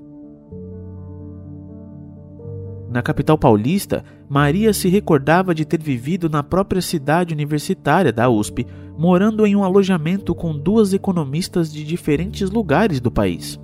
Na 2.92 3.00
capital 3.00 3.38
paulista, 3.38 4.04
Maria 4.28 4.73
se 4.75 4.88
recordava 4.88 5.54
de 5.54 5.64
ter 5.64 5.80
vivido 5.82 6.28
na 6.28 6.42
própria 6.42 6.82
cidade 6.82 7.32
universitária 7.32 8.12
da 8.12 8.28
USP, 8.28 8.66
morando 8.99 9.47
em 9.47 9.56
um 9.56 9.64
alojamento 9.64 10.35
com 10.35 10.56
duas 10.56 10.92
economistas 10.92 11.73
de 11.73 11.85
diferentes 11.85 12.50
lugares 12.50 13.00
do 13.00 13.11
país. 13.11 13.59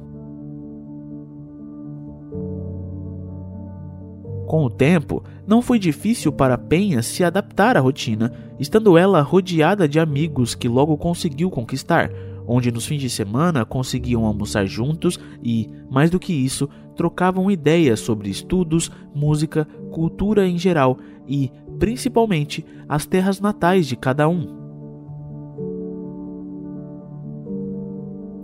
Com 4.49 4.65
o 4.65 4.71
tempo, 4.71 5.23
não 5.47 5.61
foi 5.61 5.79
difícil 5.79 6.33
para 6.33 6.57
Penha 6.57 7.03
se 7.03 7.23
adaptar 7.23 7.77
à 7.77 7.81
rotina, 7.81 8.33
estando 8.59 8.97
ela 8.97 9.21
rodeada 9.21 9.87
de 9.87 10.01
amigos 10.01 10.55
que 10.55 10.67
logo 10.67 10.97
conseguiu 10.97 11.51
conquistar, 11.51 12.11
onde 12.47 12.73
nos 12.73 12.87
fins 12.87 13.03
de 13.03 13.11
semana 13.11 13.67
conseguiam 13.67 14.25
almoçar 14.25 14.65
juntos 14.65 15.21
e, 15.43 15.69
mais 15.91 16.09
do 16.09 16.19
que 16.19 16.33
isso, 16.33 16.67
trocavam 16.97 17.51
ideias 17.51 18.01
sobre 18.01 18.31
estudos, 18.31 18.91
música, 19.15 19.69
cultura 19.91 20.49
em 20.49 20.57
geral 20.57 20.99
e, 21.27 21.53
principalmente, 21.79 22.65
as 22.89 23.05
terras 23.05 23.43
natais 23.43 23.87
de 23.87 23.97
cada 23.97 24.27
um. 24.31 24.57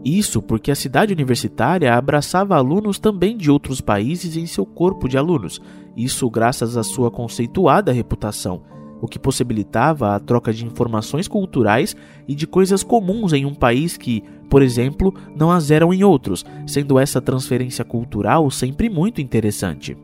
Isso 0.04 0.42
porque 0.42 0.70
a 0.70 0.74
cidade 0.74 1.14
universitária 1.14 1.94
abraçava 1.94 2.56
alunos 2.56 2.98
também 2.98 3.38
de 3.38 3.50
outros 3.50 3.80
países 3.80 4.36
em 4.36 4.44
seu 4.44 4.66
corpo 4.66 5.08
de 5.08 5.16
alunos, 5.16 5.62
isso 5.96 6.28
graças 6.28 6.76
à 6.76 6.82
sua 6.82 7.10
conceituada 7.10 7.92
reputação, 7.92 8.62
o 9.00 9.06
que 9.06 9.18
possibilitava 9.18 10.14
a 10.14 10.18
troca 10.18 10.52
de 10.52 10.64
informações 10.64 11.28
culturais 11.28 11.94
e 12.26 12.34
de 12.34 12.46
coisas 12.46 12.82
comuns 12.82 13.32
em 13.32 13.44
um 13.44 13.54
país 13.54 13.96
que, 13.96 14.22
por 14.48 14.62
exemplo, 14.62 15.14
não 15.36 15.50
as 15.50 15.70
eram 15.70 15.92
em 15.92 16.02
outros, 16.02 16.44
sendo 16.66 16.98
essa 16.98 17.20
transferência 17.20 17.84
cultural 17.84 18.50
sempre 18.50 18.88
muito 18.88 19.20
interessante. 19.20 19.96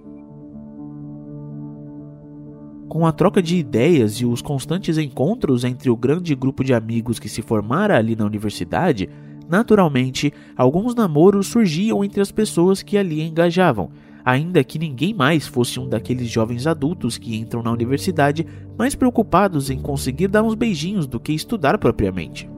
Com 2.89 3.07
a 3.07 3.13
troca 3.13 3.41
de 3.41 3.57
ideias 3.57 4.15
e 4.15 4.27
os 4.27 4.43
constantes 4.43 4.99
encontros 4.99 5.65
entre 5.65 5.89
o 5.89 5.97
grande 5.97 6.35
grupo 6.35 6.65
de 6.65 6.75
amigos 6.75 7.19
que 7.19 7.29
se 7.29 7.41
formara 7.41 7.97
ali 7.97 8.17
na 8.17 8.25
universidade, 8.25 9.09
Naturalmente, 9.51 10.33
alguns 10.57 10.95
namoros 10.95 11.49
surgiam 11.49 12.05
entre 12.05 12.21
as 12.21 12.31
pessoas 12.31 12.85
que 12.85 12.97
ali 12.97 13.21
engajavam, 13.21 13.91
ainda 14.25 14.65
que 14.65 14.79
ninguém 14.79 15.15
mais 15.15 15.47
fosse 15.47 15.79
um 15.79 15.89
daqueles 15.89 16.29
jovens 16.29 16.67
adultos 16.67 17.19
que 17.19 17.37
entram 17.37 17.63
na 17.63 17.73
universidade 17.73 18.47
mais 18.79 18.95
preocupados 18.95 19.71
em 19.71 19.79
conseguir 19.79 20.29
dar 20.29 20.43
uns 20.43 20.55
beijinhos 20.55 21.07
do 21.07 21.21
que 21.21 21.33
estudar 21.33 21.79
propriamente. 21.79 22.49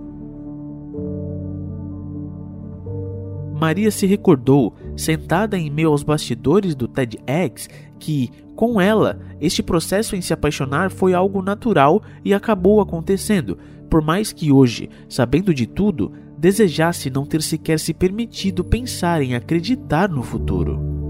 Maria 3.63 3.93
se 3.93 4.07
recordou, 4.07 4.75
sentada 4.97 5.57
em 5.57 5.71
meio 5.71 5.91
aos 5.91 6.03
bastidores 6.03 6.75
do 6.75 6.89
TEDx, 6.89 7.69
que, 7.97 8.29
com 8.57 8.81
ela, 8.81 9.21
este 9.41 9.63
processo 9.63 10.17
em 10.17 10.21
se 10.21 10.33
apaixonar 10.33 10.91
foi 10.91 11.15
algo 11.15 11.41
natural 11.41 12.03
e 12.25 12.35
acabou 12.35 12.81
acontecendo, 12.81 13.57
por 13.89 14.03
mais 14.03 14.33
que 14.33 14.51
hoje, 14.51 14.91
sabendo 15.09 15.55
de 15.55 15.65
tudo, 15.69 16.11
desejasse 16.37 17.09
não 17.09 17.25
ter 17.25 17.41
sequer 17.41 17.79
se 17.79 17.95
permitido 17.95 18.65
pensar 18.65 19.23
em 19.23 19.37
acreditar 19.37 20.09
no 20.09 20.25
futuro. 20.25 21.02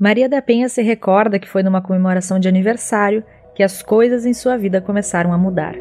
Maria 0.00 0.30
da 0.30 0.40
Penha 0.40 0.66
se 0.70 0.80
recorda 0.80 1.38
que 1.38 1.46
foi 1.46 1.62
numa 1.62 1.82
comemoração 1.82 2.38
de 2.38 2.48
aniversário 2.48 3.22
que 3.54 3.62
as 3.62 3.82
coisas 3.82 4.24
em 4.24 4.32
sua 4.32 4.56
vida 4.56 4.80
começaram 4.80 5.30
a 5.30 5.36
mudar. 5.36 5.74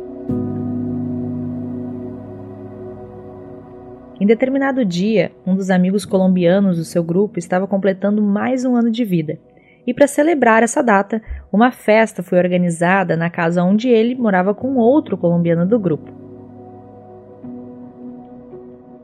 Em 4.19 4.25
determinado 4.25 4.83
dia, 4.83 5.31
um 5.47 5.55
dos 5.55 5.69
amigos 5.69 6.03
colombianos 6.03 6.75
do 6.75 6.83
seu 6.83 7.01
grupo 7.01 7.39
estava 7.39 7.65
completando 7.65 8.21
mais 8.21 8.65
um 8.65 8.75
ano 8.75 8.91
de 8.91 9.05
vida. 9.05 9.39
E 9.87 9.93
para 9.93 10.05
celebrar 10.05 10.63
essa 10.63 10.83
data, 10.83 11.21
uma 11.49 11.71
festa 11.71 12.21
foi 12.21 12.39
organizada 12.39 13.15
na 13.15 13.29
casa 13.29 13.63
onde 13.63 13.87
ele 13.87 14.15
morava 14.15 14.53
com 14.53 14.75
outro 14.75 15.17
colombiano 15.17 15.65
do 15.65 15.79
grupo. 15.79 16.11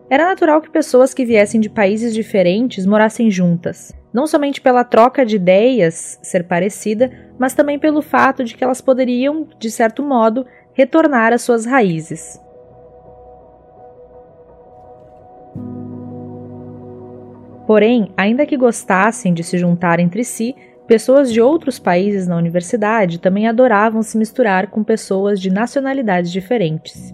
Era 0.10 0.26
natural 0.26 0.60
que 0.62 0.70
pessoas 0.70 1.14
que 1.14 1.24
viessem 1.24 1.62
de 1.62 1.70
países 1.70 2.14
diferentes 2.14 2.86
morassem 2.86 3.32
juntas, 3.32 3.94
não 4.16 4.26
somente 4.26 4.62
pela 4.62 4.86
troca 4.86 5.26
de 5.26 5.36
ideias 5.36 6.18
ser 6.24 6.46
parecida, 6.46 7.12
mas 7.38 7.54
também 7.54 7.78
pelo 7.78 8.02
fato 8.02 8.46
de 8.46 8.56
que 8.56 8.64
elas 8.64 8.80
poderiam, 8.80 9.46
de 9.60 9.70
certo 9.70 10.02
modo, 10.02 10.46
retornar 10.72 11.34
às 11.34 11.42
suas 11.42 11.66
raízes. 11.66 12.42
Porém, 17.68 18.14
ainda 18.16 18.46
que 18.46 18.56
gostassem 18.56 19.34
de 19.34 19.44
se 19.44 19.58
juntar 19.58 20.00
entre 20.00 20.24
si, 20.24 20.56
pessoas 20.88 21.30
de 21.30 21.42
outros 21.42 21.78
países 21.78 22.26
na 22.26 22.38
universidade 22.38 23.20
também 23.20 23.50
adoravam 23.50 24.02
se 24.02 24.18
misturar 24.18 24.68
com 24.68 24.82
pessoas 24.82 25.42
de 25.42 25.50
nacionalidades 25.50 26.32
diferentes, 26.32 27.14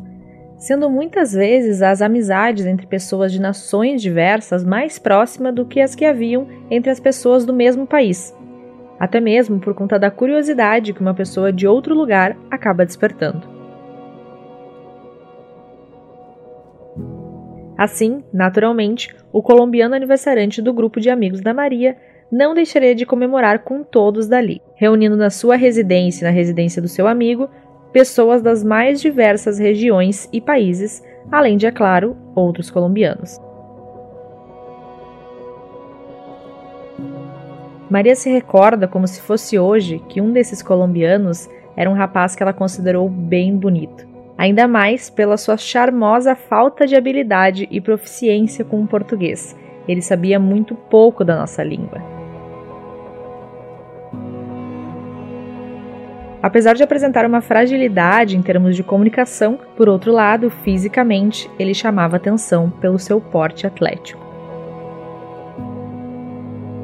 sendo 0.61 0.87
muitas 0.91 1.33
vezes 1.33 1.81
as 1.81 2.03
amizades 2.03 2.67
entre 2.67 2.85
pessoas 2.85 3.31
de 3.31 3.41
nações 3.41 3.99
diversas 3.99 4.63
mais 4.63 4.99
próximas 4.99 5.55
do 5.55 5.65
que 5.65 5.81
as 5.81 5.95
que 5.95 6.05
haviam 6.05 6.47
entre 6.69 6.91
as 6.91 6.99
pessoas 6.99 7.43
do 7.43 7.51
mesmo 7.51 7.87
país, 7.87 8.31
até 8.99 9.19
mesmo 9.19 9.59
por 9.59 9.73
conta 9.73 9.97
da 9.97 10.11
curiosidade 10.11 10.93
que 10.93 11.01
uma 11.01 11.15
pessoa 11.15 11.51
de 11.51 11.67
outro 11.67 11.95
lugar 11.95 12.37
acaba 12.51 12.85
despertando. 12.85 13.49
Assim, 17.75 18.23
naturalmente, 18.31 19.09
o 19.33 19.41
colombiano 19.41 19.95
aniversariante 19.95 20.61
do 20.61 20.71
grupo 20.71 20.99
de 20.99 21.09
amigos 21.09 21.41
da 21.41 21.55
Maria 21.55 21.97
não 22.31 22.53
deixaria 22.53 22.93
de 22.93 23.03
comemorar 23.03 23.63
com 23.63 23.83
todos 23.83 24.27
dali, 24.27 24.61
reunindo 24.75 25.17
na 25.17 25.31
sua 25.31 25.55
residência 25.55 26.23
e 26.23 26.27
na 26.27 26.31
residência 26.31 26.79
do 26.79 26.87
seu 26.87 27.07
amigo 27.07 27.49
pessoas 27.91 28.41
das 28.41 28.63
mais 28.63 29.01
diversas 29.01 29.59
regiões 29.59 30.29
e 30.31 30.39
países, 30.39 31.03
além 31.31 31.57
de, 31.57 31.65
é 31.65 31.71
claro, 31.71 32.15
outros 32.35 32.69
colombianos. 32.69 33.39
Maria 37.89 38.15
se 38.15 38.29
recorda 38.29 38.87
como 38.87 39.07
se 39.07 39.21
fosse 39.21 39.59
hoje 39.59 39.99
que 40.07 40.21
um 40.21 40.31
desses 40.31 40.61
colombianos 40.61 41.49
era 41.75 41.89
um 41.89 41.93
rapaz 41.93 42.35
que 42.35 42.41
ela 42.43 42.53
considerou 42.53 43.09
bem 43.09 43.57
bonito 43.57 44.11
ainda 44.41 44.67
mais 44.67 45.07
pela 45.07 45.37
sua 45.37 45.55
charmosa 45.55 46.33
falta 46.33 46.87
de 46.87 46.95
habilidade 46.95 47.67
e 47.69 47.79
proficiência 47.79 48.65
com 48.65 48.81
o 48.81 48.87
português. 48.87 49.55
Ele 49.87 50.01
sabia 50.01 50.39
muito 50.39 50.73
pouco 50.73 51.23
da 51.23 51.37
nossa 51.37 51.63
língua. 51.63 52.10
Apesar 56.41 56.73
de 56.73 56.81
apresentar 56.81 57.23
uma 57.23 57.39
fragilidade 57.39 58.35
em 58.35 58.41
termos 58.41 58.75
de 58.75 58.81
comunicação, 58.81 59.59
por 59.77 59.87
outro 59.87 60.11
lado, 60.11 60.49
fisicamente, 60.49 61.49
ele 61.59 61.73
chamava 61.73 62.15
atenção 62.15 62.69
pelo 62.69 62.97
seu 62.97 63.21
porte 63.21 63.67
atlético. 63.67 64.19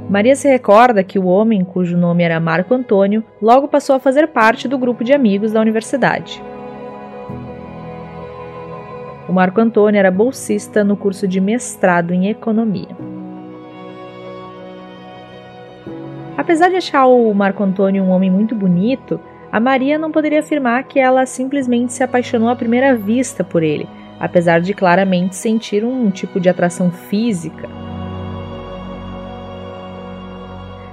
Maria 0.08 0.36
se 0.36 0.48
recorda 0.48 1.04
que 1.04 1.18
o 1.18 1.26
homem, 1.26 1.66
cujo 1.66 1.98
nome 1.98 2.24
era 2.24 2.40
Marco 2.40 2.74
Antônio, 2.74 3.24
logo 3.42 3.68
passou 3.68 3.96
a 3.96 4.00
fazer 4.00 4.28
parte 4.28 4.68
do 4.68 4.78
grupo 4.78 5.04
de 5.04 5.12
amigos 5.12 5.52
da 5.52 5.60
universidade. 5.60 6.42
O 9.28 9.34
Marco 9.34 9.60
Antônio 9.60 10.00
era 10.00 10.12
bolsista 10.12 10.84
no 10.84 10.96
curso 10.96 11.28
de 11.28 11.42
mestrado 11.42 12.14
em 12.14 12.30
economia. 12.30 12.96
Apesar 16.38 16.70
de 16.70 16.76
achar 16.76 17.08
o 17.08 17.34
Marco 17.34 17.62
Antônio 17.62 18.04
um 18.04 18.10
homem 18.10 18.32
muito 18.32 18.56
bonito, 18.56 19.20
a 19.58 19.60
Maria 19.60 19.98
não 19.98 20.12
poderia 20.12 20.42
afirmar 20.42 20.84
que 20.84 21.00
ela 21.00 21.26
simplesmente 21.26 21.92
se 21.92 22.04
apaixonou 22.04 22.48
à 22.48 22.56
primeira 22.56 22.96
vista 22.96 23.44
por 23.44 23.64
ele, 23.64 23.90
apesar 24.20 24.62
de 24.62 24.72
claramente 24.72 25.36
sentir 25.36 25.84
um 25.84 26.12
tipo 26.12 26.40
de 26.40 26.48
atração 26.48 26.92
física. 26.92 27.68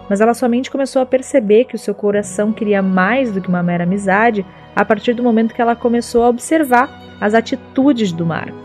Mas 0.08 0.22
ela 0.22 0.32
somente 0.32 0.70
começou 0.70 1.02
a 1.02 1.04
perceber 1.04 1.66
que 1.66 1.74
o 1.74 1.78
seu 1.78 1.94
coração 1.94 2.54
queria 2.54 2.80
mais 2.80 3.30
do 3.30 3.38
que 3.38 3.50
uma 3.50 3.62
mera 3.62 3.84
amizade 3.84 4.46
a 4.74 4.82
partir 4.82 5.12
do 5.12 5.22
momento 5.22 5.52
que 5.52 5.60
ela 5.60 5.76
começou 5.76 6.24
a 6.24 6.30
observar 6.30 6.88
as 7.20 7.34
atitudes 7.34 8.12
do 8.12 8.24
Marco. 8.24 8.56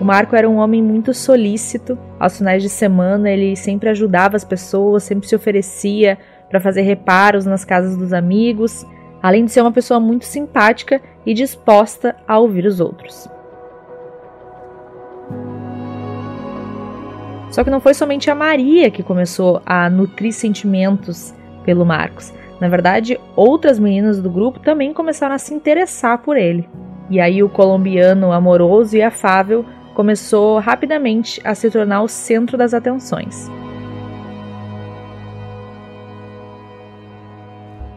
O 0.00 0.04
Marco 0.04 0.34
era 0.34 0.48
um 0.48 0.56
homem 0.56 0.82
muito 0.82 1.12
solícito. 1.12 2.05
Aos 2.18 2.38
finais 2.38 2.62
de 2.62 2.68
semana, 2.68 3.30
ele 3.30 3.54
sempre 3.56 3.90
ajudava 3.90 4.36
as 4.36 4.44
pessoas, 4.44 5.02
sempre 5.02 5.28
se 5.28 5.36
oferecia 5.36 6.18
para 6.48 6.60
fazer 6.60 6.82
reparos 6.82 7.44
nas 7.44 7.64
casas 7.64 7.96
dos 7.96 8.12
amigos. 8.12 8.86
além 9.22 9.44
de 9.44 9.50
ser 9.50 9.60
uma 9.60 9.72
pessoa 9.72 9.98
muito 9.98 10.24
simpática 10.24 11.00
e 11.24 11.34
disposta 11.34 12.14
a 12.28 12.38
ouvir 12.38 12.64
os 12.64 12.78
outros. 12.78 13.28
Só 17.50 17.64
que 17.64 17.70
não 17.70 17.80
foi 17.80 17.94
somente 17.94 18.30
a 18.30 18.34
Maria 18.34 18.90
que 18.90 19.02
começou 19.02 19.60
a 19.66 19.90
nutrir 19.90 20.32
sentimentos 20.32 21.34
pelo 21.64 21.84
Marcos. 21.84 22.32
Na 22.60 22.68
verdade, 22.68 23.18
outras 23.34 23.80
meninas 23.80 24.20
do 24.20 24.30
grupo 24.30 24.60
também 24.60 24.92
começaram 24.92 25.34
a 25.34 25.38
se 25.38 25.52
interessar 25.52 26.18
por 26.18 26.36
ele. 26.36 26.68
E 27.10 27.18
aí 27.18 27.42
o 27.42 27.48
colombiano 27.48 28.30
amoroso 28.30 28.96
e 28.96 29.02
afável 29.02 29.64
começou 29.96 30.58
rapidamente 30.58 31.40
a 31.42 31.54
se 31.54 31.70
tornar 31.70 32.02
o 32.02 32.08
centro 32.08 32.58
das 32.58 32.74
atenções. 32.74 33.50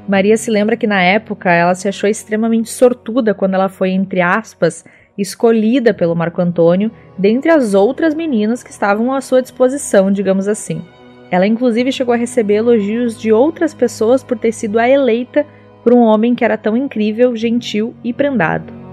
Maria 0.08 0.38
se 0.38 0.50
lembra 0.50 0.78
que 0.78 0.88
na 0.88 1.02
época 1.02 1.52
ela 1.52 1.76
se 1.76 1.90
achou 1.90 2.10
extremamente 2.10 2.70
sortuda 2.70 3.34
quando 3.34 3.56
ela 3.56 3.68
foi, 3.68 3.90
entre 3.90 4.22
aspas, 4.22 4.86
escolhida 5.18 5.94
pelo 5.94 6.16
Marco 6.16 6.42
Antônio 6.42 6.90
dentre 7.18 7.52
as 7.52 7.74
outras 7.74 8.16
meninas 8.16 8.64
que 8.64 8.72
estavam 8.72 9.14
à 9.14 9.20
sua 9.20 9.42
disposição, 9.42 10.10
digamos 10.10 10.48
assim. 10.48 10.82
Ela 11.30 11.46
inclusive 11.46 11.92
chegou 11.92 12.14
a 12.14 12.18
receber 12.18 12.56
elogios 12.56 13.20
de 13.20 13.34
outras 13.34 13.74
pessoas 13.74 14.24
por 14.24 14.40
ter 14.40 14.54
sido 14.54 14.80
a 14.80 14.88
eleita 14.88 15.46
por 15.84 15.94
um 15.94 16.00
homem 16.00 16.34
que 16.34 16.46
era 16.46 16.58
tão 16.58 16.78
incrível, 16.78 17.36
gentil 17.36 17.94
e 18.02 18.14
prendado. 18.14 18.89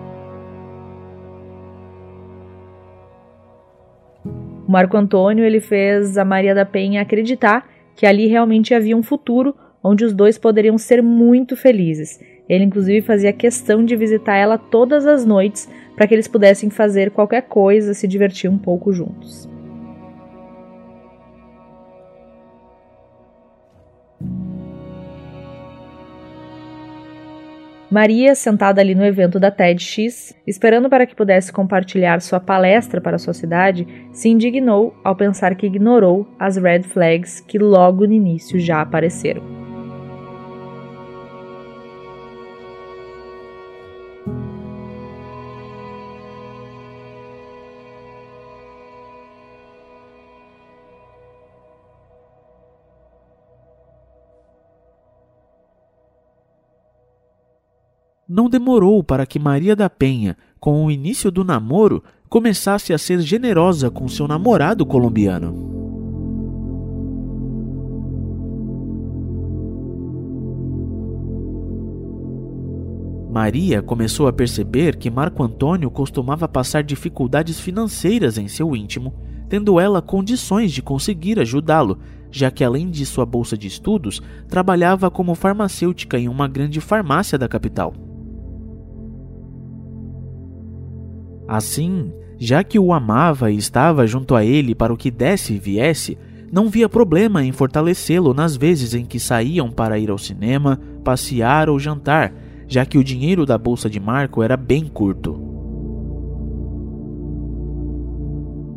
O 4.67 4.73
Marco 4.73 4.97
Antônio 4.97 5.45
ele 5.45 5.61
fez 5.61 6.19
a 6.19 6.25
Maria 6.25 6.55
da 6.55 6.65
Penha 6.65 7.03
acreditar 7.03 7.69
que 7.95 8.05
ali 8.05 8.27
realmente 8.27 8.75
havia 8.75 8.97
um 8.97 9.03
futuro 9.03 9.55
onde 9.83 10.05
os 10.05 10.13
dois 10.13 10.37
poderiam 10.37 10.77
ser 10.77 11.03
muito 11.03 11.57
felizes. 11.57 12.21
Ele 12.49 12.65
inclusive 12.65 13.07
fazia 13.07 13.33
questão 13.33 13.85
de 13.85 13.95
visitar 13.95 14.37
ela 14.37 14.59
todas 14.59 15.07
as 15.07 15.25
noites 15.25 15.69
para 15.95 16.07
que 16.07 16.15
eles 16.15 16.29
pudessem 16.29 16.69
fazer 16.69 17.11
qualquer 17.11 17.43
coisa, 17.43 17.95
se 17.95 18.09
divertir 18.09 18.51
um 18.51 18.59
pouco 18.59 18.93
juntos. 18.93 19.56
Maria, 27.97 28.35
sentada 28.35 28.79
ali 28.79 28.95
no 28.95 29.07
evento 29.07 29.41
da 29.41 29.51
TEDx, 29.51 30.35
esperando 30.47 30.91
para 30.91 31.07
que 31.07 31.17
pudesse 31.17 31.51
compartilhar 31.51 32.21
sua 32.21 32.39
palestra 32.39 33.01
para 33.01 33.17
sua 33.17 33.33
cidade, 33.33 33.89
se 34.13 34.29
indignou 34.29 34.95
ao 35.03 35.17
pensar 35.17 35.55
que 35.55 35.67
ignorou 35.67 36.29
as 36.39 36.59
red 36.59 36.83
flags 36.83 37.41
que 37.41 37.59
logo 37.59 38.07
no 38.07 38.13
início 38.13 38.61
já 38.61 38.83
apareceram. 38.83 39.66
Não 58.37 58.51
demorou 58.51 59.03
para 59.03 59.25
que 59.25 59.39
Maria 59.39 59.75
da 59.75 59.89
Penha, 59.89 60.37
com 60.61 60.85
o 60.85 60.91
início 60.91 61.31
do 61.31 61.43
namoro, 61.43 62.05
começasse 62.29 62.93
a 62.93 62.99
ser 62.99 63.19
generosa 63.21 63.91
com 63.91 64.07
seu 64.09 64.29
namorado 64.29 64.85
colombiano. 64.85 65.55
Maria 73.33 73.81
começou 73.81 74.29
a 74.29 74.33
perceber 74.35 74.97
que 74.97 75.11
Marco 75.11 75.43
Antônio 75.43 75.91
costumava 75.91 76.47
passar 76.47 76.85
dificuldades 76.85 77.59
financeiras 77.59 78.37
em 78.37 78.49
seu 78.49 78.77
íntimo, 78.77 79.15
tendo 79.49 79.81
ela 79.81 80.03
condições 80.03 80.73
de 80.73 80.83
conseguir 80.83 81.41
ajudá-lo, 81.41 82.01
já 82.31 82.51
que 82.51 82.63
além 82.63 82.91
de 82.91 83.07
sua 83.07 83.25
bolsa 83.25 83.57
de 83.57 83.67
estudos, 83.67 84.21
trabalhava 84.47 85.11
como 85.11 85.35
farmacêutica 85.35 86.19
em 86.19 86.29
uma 86.29 86.47
grande 86.47 86.83
farmácia 86.83 87.39
da 87.39 87.49
capital. 87.49 87.95
Assim, 91.49 92.13
já 92.39 92.63
que 92.65 92.79
o 92.79 92.93
amava 92.93 93.51
e 93.51 93.57
estava 93.57 94.07
junto 94.07 94.35
a 94.35 94.45
ele 94.45 94.75
para 94.75 94.93
o 94.93 94.97
que 94.97 95.11
desse 95.11 95.55
e 95.55 95.59
viesse, 95.59 96.19
não 96.51 96.69
via 96.69 96.89
problema 96.89 97.45
em 97.45 97.53
fortalecê-lo 97.53 98.33
nas 98.33 98.57
vezes 98.57 98.95
em 98.95 99.05
que 99.05 99.19
saíam 99.19 99.71
para 99.71 99.99
ir 99.99 100.11
ao 100.11 100.19
cinema, 100.19 100.81
passear 101.03 101.69
ou 101.69 101.79
jantar, 101.79 102.33
já 102.69 102.85
que 102.85 102.99
o 102.99 103.05
dinheiro 103.05 103.45
da 103.45 103.59
bolsa 103.59 103.89
de 103.89 104.01
Marco 104.01 104.43
era 104.43 104.57
bem 104.57 104.87
curto. 104.87 105.47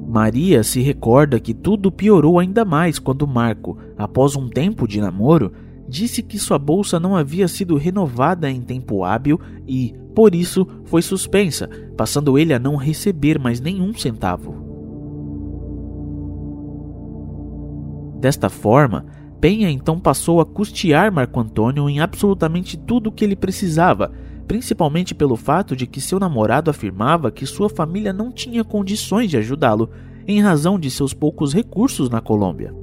Maria 0.07 0.63
se 0.63 0.81
recorda 0.81 1.39
que 1.39 1.53
tudo 1.53 1.91
piorou 1.91 2.39
ainda 2.39 2.65
mais 2.65 2.97
quando 2.97 3.27
Marco, 3.27 3.77
após 3.95 4.35
um 4.35 4.49
tempo 4.49 4.87
de 4.87 4.99
namoro, 4.99 5.51
disse 5.89 6.21
que 6.21 6.37
sua 6.37 6.59
bolsa 6.59 6.99
não 6.99 7.15
havia 7.15 7.47
sido 7.47 7.75
renovada 7.75 8.49
em 8.49 8.61
tempo 8.61 9.03
hábil 9.03 9.39
e, 9.67 9.93
por 10.15 10.35
isso, 10.35 10.67
foi 10.85 11.01
suspensa, 11.01 11.67
passando 11.97 12.37
ele 12.37 12.53
a 12.53 12.59
não 12.59 12.75
receber 12.75 13.39
mais 13.39 13.59
nenhum 13.59 13.93
centavo. 13.93 14.55
Desta 18.19 18.49
forma, 18.49 19.05
Penha 19.39 19.69
então 19.69 19.99
passou 19.99 20.41
a 20.41 20.45
custear 20.45 21.11
Marco 21.11 21.39
Antônio 21.39 21.89
em 21.89 22.01
absolutamente 22.01 22.77
tudo 22.77 23.07
o 23.07 23.11
que 23.11 23.23
ele 23.23 23.35
precisava, 23.35 24.11
principalmente 24.45 25.15
pelo 25.15 25.37
fato 25.37 25.75
de 25.75 25.87
que 25.87 26.01
seu 26.01 26.19
namorado 26.19 26.69
afirmava 26.69 27.31
que 27.31 27.45
sua 27.45 27.69
família 27.69 28.11
não 28.11 28.31
tinha 28.31 28.63
condições 28.63 29.29
de 29.29 29.37
ajudá-lo 29.37 29.89
em 30.27 30.41
razão 30.41 30.77
de 30.77 30.91
seus 30.91 31.13
poucos 31.13 31.53
recursos 31.53 32.09
na 32.09 32.19
Colômbia. 32.19 32.78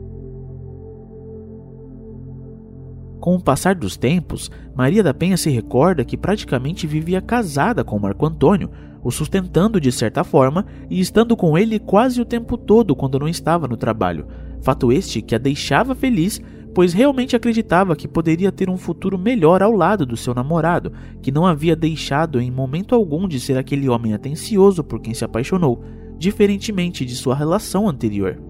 Com 3.26 3.34
o 3.34 3.40
passar 3.40 3.74
dos 3.74 3.96
tempos, 3.96 4.52
Maria 4.72 5.02
da 5.02 5.12
Penha 5.12 5.36
se 5.36 5.50
recorda 5.50 6.04
que 6.04 6.16
praticamente 6.16 6.86
vivia 6.86 7.20
casada 7.20 7.82
com 7.82 7.98
Marco 7.98 8.24
Antônio, 8.24 8.70
o 9.02 9.10
sustentando 9.10 9.80
de 9.80 9.90
certa 9.90 10.22
forma 10.22 10.64
e 10.88 11.00
estando 11.00 11.36
com 11.36 11.58
ele 11.58 11.80
quase 11.80 12.20
o 12.20 12.24
tempo 12.24 12.56
todo 12.56 12.94
quando 12.94 13.18
não 13.18 13.26
estava 13.26 13.66
no 13.66 13.76
trabalho. 13.76 14.28
Fato 14.62 14.92
este 14.92 15.20
que 15.20 15.34
a 15.34 15.38
deixava 15.38 15.92
feliz, 15.92 16.40
pois 16.72 16.92
realmente 16.92 17.34
acreditava 17.34 17.96
que 17.96 18.06
poderia 18.06 18.52
ter 18.52 18.70
um 18.70 18.76
futuro 18.76 19.18
melhor 19.18 19.60
ao 19.60 19.72
lado 19.72 20.06
do 20.06 20.16
seu 20.16 20.32
namorado, 20.32 20.92
que 21.20 21.32
não 21.32 21.44
havia 21.44 21.74
deixado 21.74 22.40
em 22.40 22.48
momento 22.48 22.94
algum 22.94 23.26
de 23.26 23.40
ser 23.40 23.58
aquele 23.58 23.88
homem 23.88 24.14
atencioso 24.14 24.84
por 24.84 25.00
quem 25.00 25.14
se 25.14 25.24
apaixonou, 25.24 25.82
diferentemente 26.16 27.04
de 27.04 27.16
sua 27.16 27.34
relação 27.34 27.88
anterior. 27.88 28.40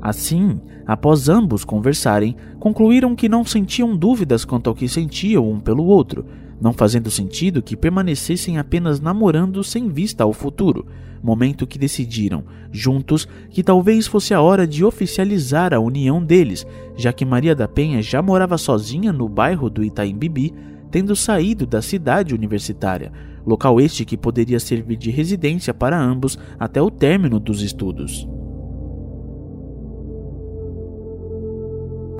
Assim, 0.00 0.60
após 0.86 1.28
ambos 1.28 1.64
conversarem, 1.64 2.34
concluíram 2.58 3.14
que 3.14 3.28
não 3.28 3.44
sentiam 3.44 3.96
dúvidas 3.96 4.44
quanto 4.44 4.68
ao 4.68 4.74
que 4.74 4.88
sentiam 4.88 5.50
um 5.50 5.60
pelo 5.60 5.84
outro, 5.84 6.24
não 6.60 6.72
fazendo 6.72 7.10
sentido 7.10 7.62
que 7.62 7.76
permanecessem 7.76 8.58
apenas 8.58 9.00
namorando 9.00 9.62
sem 9.64 9.88
vista 9.88 10.24
ao 10.24 10.32
futuro, 10.32 10.86
momento 11.22 11.66
que 11.66 11.78
decidiram, 11.78 12.44
juntos, 12.70 13.28
que 13.50 13.62
talvez 13.62 14.06
fosse 14.06 14.32
a 14.32 14.40
hora 14.40 14.66
de 14.66 14.84
oficializar 14.84 15.74
a 15.74 15.80
união 15.80 16.22
deles, 16.22 16.66
já 16.96 17.12
que 17.12 17.24
Maria 17.24 17.54
da 17.54 17.68
Penha 17.68 18.02
já 18.02 18.22
morava 18.22 18.56
sozinha 18.56 19.12
no 19.12 19.28
bairro 19.28 19.68
do 19.68 19.84
Itaim 19.84 20.16
Bibi, 20.16 20.54
tendo 20.90 21.14
saído 21.14 21.66
da 21.66 21.80
cidade 21.80 22.34
universitária, 22.34 23.12
local 23.46 23.80
este 23.80 24.04
que 24.04 24.16
poderia 24.16 24.58
servir 24.58 24.96
de 24.96 25.10
residência 25.10 25.72
para 25.72 26.00
ambos 26.00 26.38
até 26.58 26.80
o 26.82 26.90
término 26.90 27.38
dos 27.38 27.62
estudos. 27.62 28.26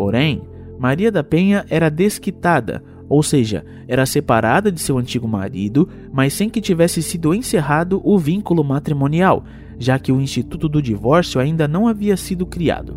Porém, 0.00 0.40
Maria 0.78 1.12
da 1.12 1.22
Penha 1.22 1.66
era 1.68 1.90
desquitada, 1.90 2.82
ou 3.06 3.22
seja, 3.22 3.66
era 3.86 4.06
separada 4.06 4.72
de 4.72 4.80
seu 4.80 4.96
antigo 4.96 5.28
marido, 5.28 5.86
mas 6.10 6.32
sem 6.32 6.48
que 6.48 6.58
tivesse 6.58 7.02
sido 7.02 7.34
encerrado 7.34 8.00
o 8.02 8.18
vínculo 8.18 8.64
matrimonial, 8.64 9.44
já 9.78 9.98
que 9.98 10.10
o 10.10 10.18
Instituto 10.18 10.70
do 10.70 10.80
Divórcio 10.80 11.38
ainda 11.38 11.68
não 11.68 11.86
havia 11.86 12.16
sido 12.16 12.46
criado. 12.46 12.96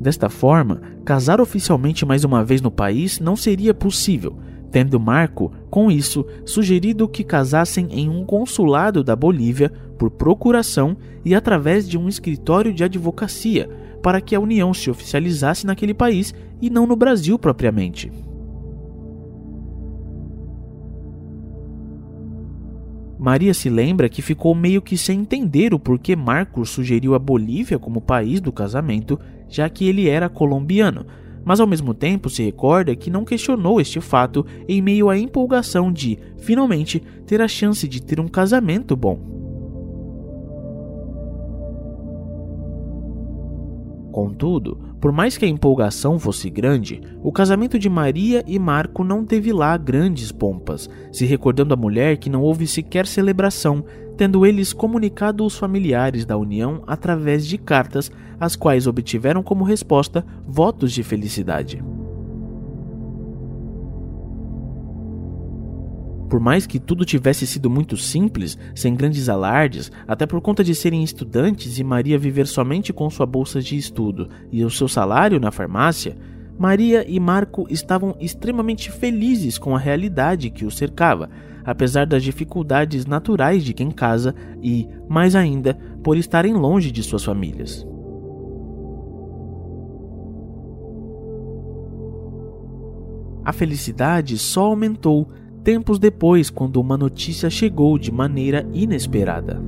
Desta 0.00 0.28
forma, 0.28 0.80
casar 1.04 1.40
oficialmente 1.40 2.04
mais 2.04 2.24
uma 2.24 2.42
vez 2.44 2.60
no 2.60 2.72
país 2.72 3.20
não 3.20 3.36
seria 3.36 3.72
possível, 3.72 4.36
tendo 4.70 5.00
Marco, 5.00 5.52
com 5.70 5.90
isso, 5.90 6.26
sugerido 6.44 7.08
que 7.08 7.24
casassem 7.24 7.88
em 7.90 8.08
um 8.08 8.24
consulado 8.24 9.02
da 9.02 9.16
Bolívia 9.16 9.72
por 9.98 10.10
procuração 10.10 10.96
e 11.24 11.34
através 11.34 11.88
de 11.88 11.98
um 11.98 12.08
escritório 12.08 12.72
de 12.72 12.84
advocacia, 12.84 13.68
para 14.02 14.20
que 14.20 14.34
a 14.34 14.40
união 14.40 14.72
se 14.72 14.90
oficializasse 14.90 15.66
naquele 15.66 15.94
país 15.94 16.34
e 16.60 16.70
não 16.70 16.86
no 16.86 16.96
Brasil 16.96 17.38
propriamente. 17.38 18.10
Maria 23.18 23.52
se 23.52 23.68
lembra 23.68 24.08
que 24.08 24.22
ficou 24.22 24.54
meio 24.54 24.80
que 24.80 24.96
sem 24.96 25.20
entender 25.20 25.74
o 25.74 25.78
porquê 25.78 26.14
Marcos 26.14 26.70
sugeriu 26.70 27.16
a 27.16 27.18
Bolívia 27.18 27.76
como 27.76 28.00
país 28.00 28.40
do 28.40 28.52
casamento, 28.52 29.18
já 29.48 29.68
que 29.68 29.88
ele 29.88 30.08
era 30.08 30.28
colombiano, 30.28 31.04
mas 31.44 31.60
ao 31.60 31.66
mesmo 31.66 31.94
tempo 31.94 32.28
se 32.28 32.42
recorda 32.42 32.94
que 32.96 33.10
não 33.10 33.24
questionou 33.24 33.80
este 33.80 34.00
fato 34.00 34.44
em 34.68 34.82
meio 34.82 35.08
à 35.08 35.18
empolgação 35.18 35.92
de, 35.92 36.18
finalmente, 36.38 37.00
ter 37.26 37.40
a 37.40 37.48
chance 37.48 37.86
de 37.86 38.02
ter 38.02 38.20
um 38.20 38.28
casamento 38.28 38.96
bom. 38.96 39.37
Contudo, 44.18 44.76
por 45.00 45.12
mais 45.12 45.38
que 45.38 45.44
a 45.44 45.48
empolgação 45.48 46.18
fosse 46.18 46.50
grande, 46.50 47.00
o 47.22 47.30
casamento 47.30 47.78
de 47.78 47.88
Maria 47.88 48.42
e 48.48 48.58
Marco 48.58 49.04
não 49.04 49.24
teve 49.24 49.52
lá 49.52 49.76
grandes 49.76 50.32
pompas, 50.32 50.90
se 51.12 51.24
recordando 51.24 51.72
a 51.72 51.76
mulher 51.76 52.16
que 52.16 52.28
não 52.28 52.42
houve 52.42 52.66
sequer 52.66 53.06
celebração, 53.06 53.84
tendo 54.16 54.44
eles 54.44 54.72
comunicado 54.72 55.46
os 55.46 55.56
familiares 55.56 56.24
da 56.24 56.36
união 56.36 56.82
através 56.84 57.46
de 57.46 57.56
cartas, 57.56 58.10
as 58.40 58.56
quais 58.56 58.88
obtiveram 58.88 59.40
como 59.40 59.62
resposta 59.62 60.26
votos 60.44 60.90
de 60.90 61.04
felicidade. 61.04 61.80
Por 66.28 66.38
mais 66.38 66.66
que 66.66 66.78
tudo 66.78 67.06
tivesse 67.06 67.46
sido 67.46 67.70
muito 67.70 67.96
simples, 67.96 68.58
sem 68.74 68.94
grandes 68.94 69.28
alardes, 69.28 69.90
até 70.06 70.26
por 70.26 70.40
conta 70.42 70.62
de 70.62 70.74
serem 70.74 71.02
estudantes 71.02 71.78
e 71.78 71.84
Maria 71.84 72.18
viver 72.18 72.46
somente 72.46 72.92
com 72.92 73.08
sua 73.08 73.24
bolsa 73.24 73.62
de 73.62 73.76
estudo 73.76 74.28
e 74.52 74.62
o 74.62 74.70
seu 74.70 74.88
salário 74.88 75.40
na 75.40 75.50
farmácia, 75.50 76.16
Maria 76.58 77.08
e 77.08 77.18
Marco 77.18 77.66
estavam 77.70 78.16
extremamente 78.20 78.90
felizes 78.90 79.56
com 79.56 79.74
a 79.74 79.78
realidade 79.78 80.50
que 80.50 80.66
os 80.66 80.76
cercava, 80.76 81.30
apesar 81.64 82.04
das 82.04 82.22
dificuldades 82.22 83.06
naturais 83.06 83.64
de 83.64 83.72
quem 83.72 83.90
casa 83.90 84.34
e, 84.62 84.88
mais 85.08 85.34
ainda, 85.36 85.78
por 86.02 86.16
estarem 86.16 86.52
longe 86.52 86.90
de 86.90 87.02
suas 87.02 87.24
famílias. 87.24 87.86
A 93.44 93.52
felicidade 93.52 94.36
só 94.36 94.66
aumentou 94.66 95.30
tempos 95.68 95.98
depois, 95.98 96.48
quando 96.48 96.80
uma 96.80 96.96
notícia 96.96 97.50
chegou 97.50 97.98
de 97.98 98.10
maneira 98.10 98.66
inesperada. 98.72 99.60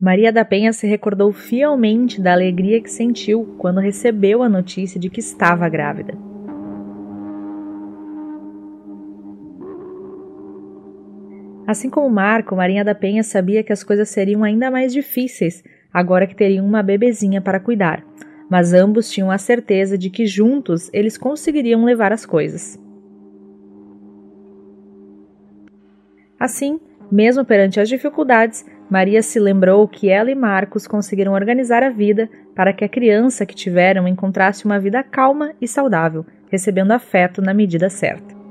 Maria 0.00 0.32
da 0.32 0.44
Penha 0.44 0.72
se 0.72 0.88
recordou 0.88 1.32
fielmente 1.32 2.20
da 2.20 2.32
alegria 2.32 2.82
que 2.82 2.90
sentiu 2.90 3.54
quando 3.58 3.78
recebeu 3.78 4.42
a 4.42 4.48
notícia 4.48 4.98
de 4.98 5.08
que 5.08 5.20
estava 5.20 5.68
grávida. 5.68 6.31
Assim 11.66 11.88
como 11.88 12.10
Marco, 12.10 12.56
Marinha 12.56 12.84
da 12.84 12.94
Penha 12.94 13.22
sabia 13.22 13.62
que 13.62 13.72
as 13.72 13.84
coisas 13.84 14.08
seriam 14.08 14.42
ainda 14.42 14.70
mais 14.70 14.92
difíceis 14.92 15.62
agora 15.92 16.26
que 16.26 16.34
teriam 16.34 16.66
uma 16.66 16.82
bebezinha 16.82 17.40
para 17.40 17.60
cuidar, 17.60 18.04
mas 18.50 18.72
ambos 18.74 19.10
tinham 19.10 19.30
a 19.30 19.38
certeza 19.38 19.96
de 19.96 20.10
que 20.10 20.26
juntos 20.26 20.90
eles 20.92 21.16
conseguiriam 21.16 21.84
levar 21.84 22.12
as 22.12 22.26
coisas. 22.26 22.80
Assim, 26.38 26.80
mesmo 27.10 27.44
perante 27.44 27.78
as 27.78 27.88
dificuldades, 27.88 28.66
Maria 28.90 29.22
se 29.22 29.38
lembrou 29.38 29.86
que 29.86 30.08
ela 30.08 30.30
e 30.30 30.34
Marcos 30.34 30.86
conseguiram 30.88 31.32
organizar 31.32 31.82
a 31.82 31.90
vida 31.90 32.28
para 32.54 32.72
que 32.72 32.84
a 32.84 32.88
criança 32.88 33.46
que 33.46 33.54
tiveram 33.54 34.08
encontrasse 34.08 34.64
uma 34.64 34.80
vida 34.80 35.02
calma 35.02 35.52
e 35.60 35.68
saudável, 35.68 36.26
recebendo 36.50 36.90
afeto 36.90 37.40
na 37.40 37.54
medida 37.54 37.88
certa. 37.88 38.41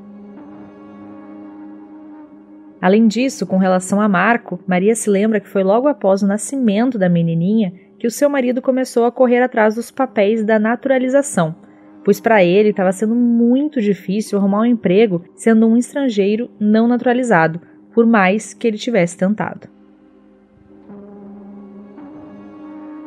Além 2.82 3.08
disso, 3.08 3.46
com 3.46 3.58
relação 3.58 4.02
a 4.02 4.10
Marco, 4.10 4.60
Maria 4.65 4.96
se 4.96 5.08
lembra 5.08 5.39
que 5.39 5.48
foi 5.48 5.63
logo 5.63 5.88
após 5.88 6.24
o 6.24 6.28
nascimento 6.28 6.98
da 6.98 7.08
menininha 7.08 7.72
que 8.00 8.08
o 8.08 8.12
seu 8.12 8.28
marido 8.28 8.60
começou 8.60 9.06
a 9.06 9.12
correr 9.12 9.44
atrás 9.44 9.76
dos 9.76 9.91
papéis 9.91 10.44
da 10.44 10.58
naturalização, 10.58 11.56
pois 12.04 12.20
para 12.20 12.44
ele 12.44 12.70
estava 12.70 12.91
sendo 12.91 13.13
muito 13.13 13.80
difícil 13.80 14.39
arrumar 14.39 14.62
um 14.62 14.65
emprego 14.65 15.24
sendo 15.36 15.67
um 15.67 15.78
estrangeiro 15.78 16.50
não 16.60 16.88
naturalizado, 16.88 17.62
por 17.94 18.08
mais 18.08 18.56
que 18.56 18.67
ele 18.67 18.78
tivesse 18.80 19.15
tentado. 19.15 19.67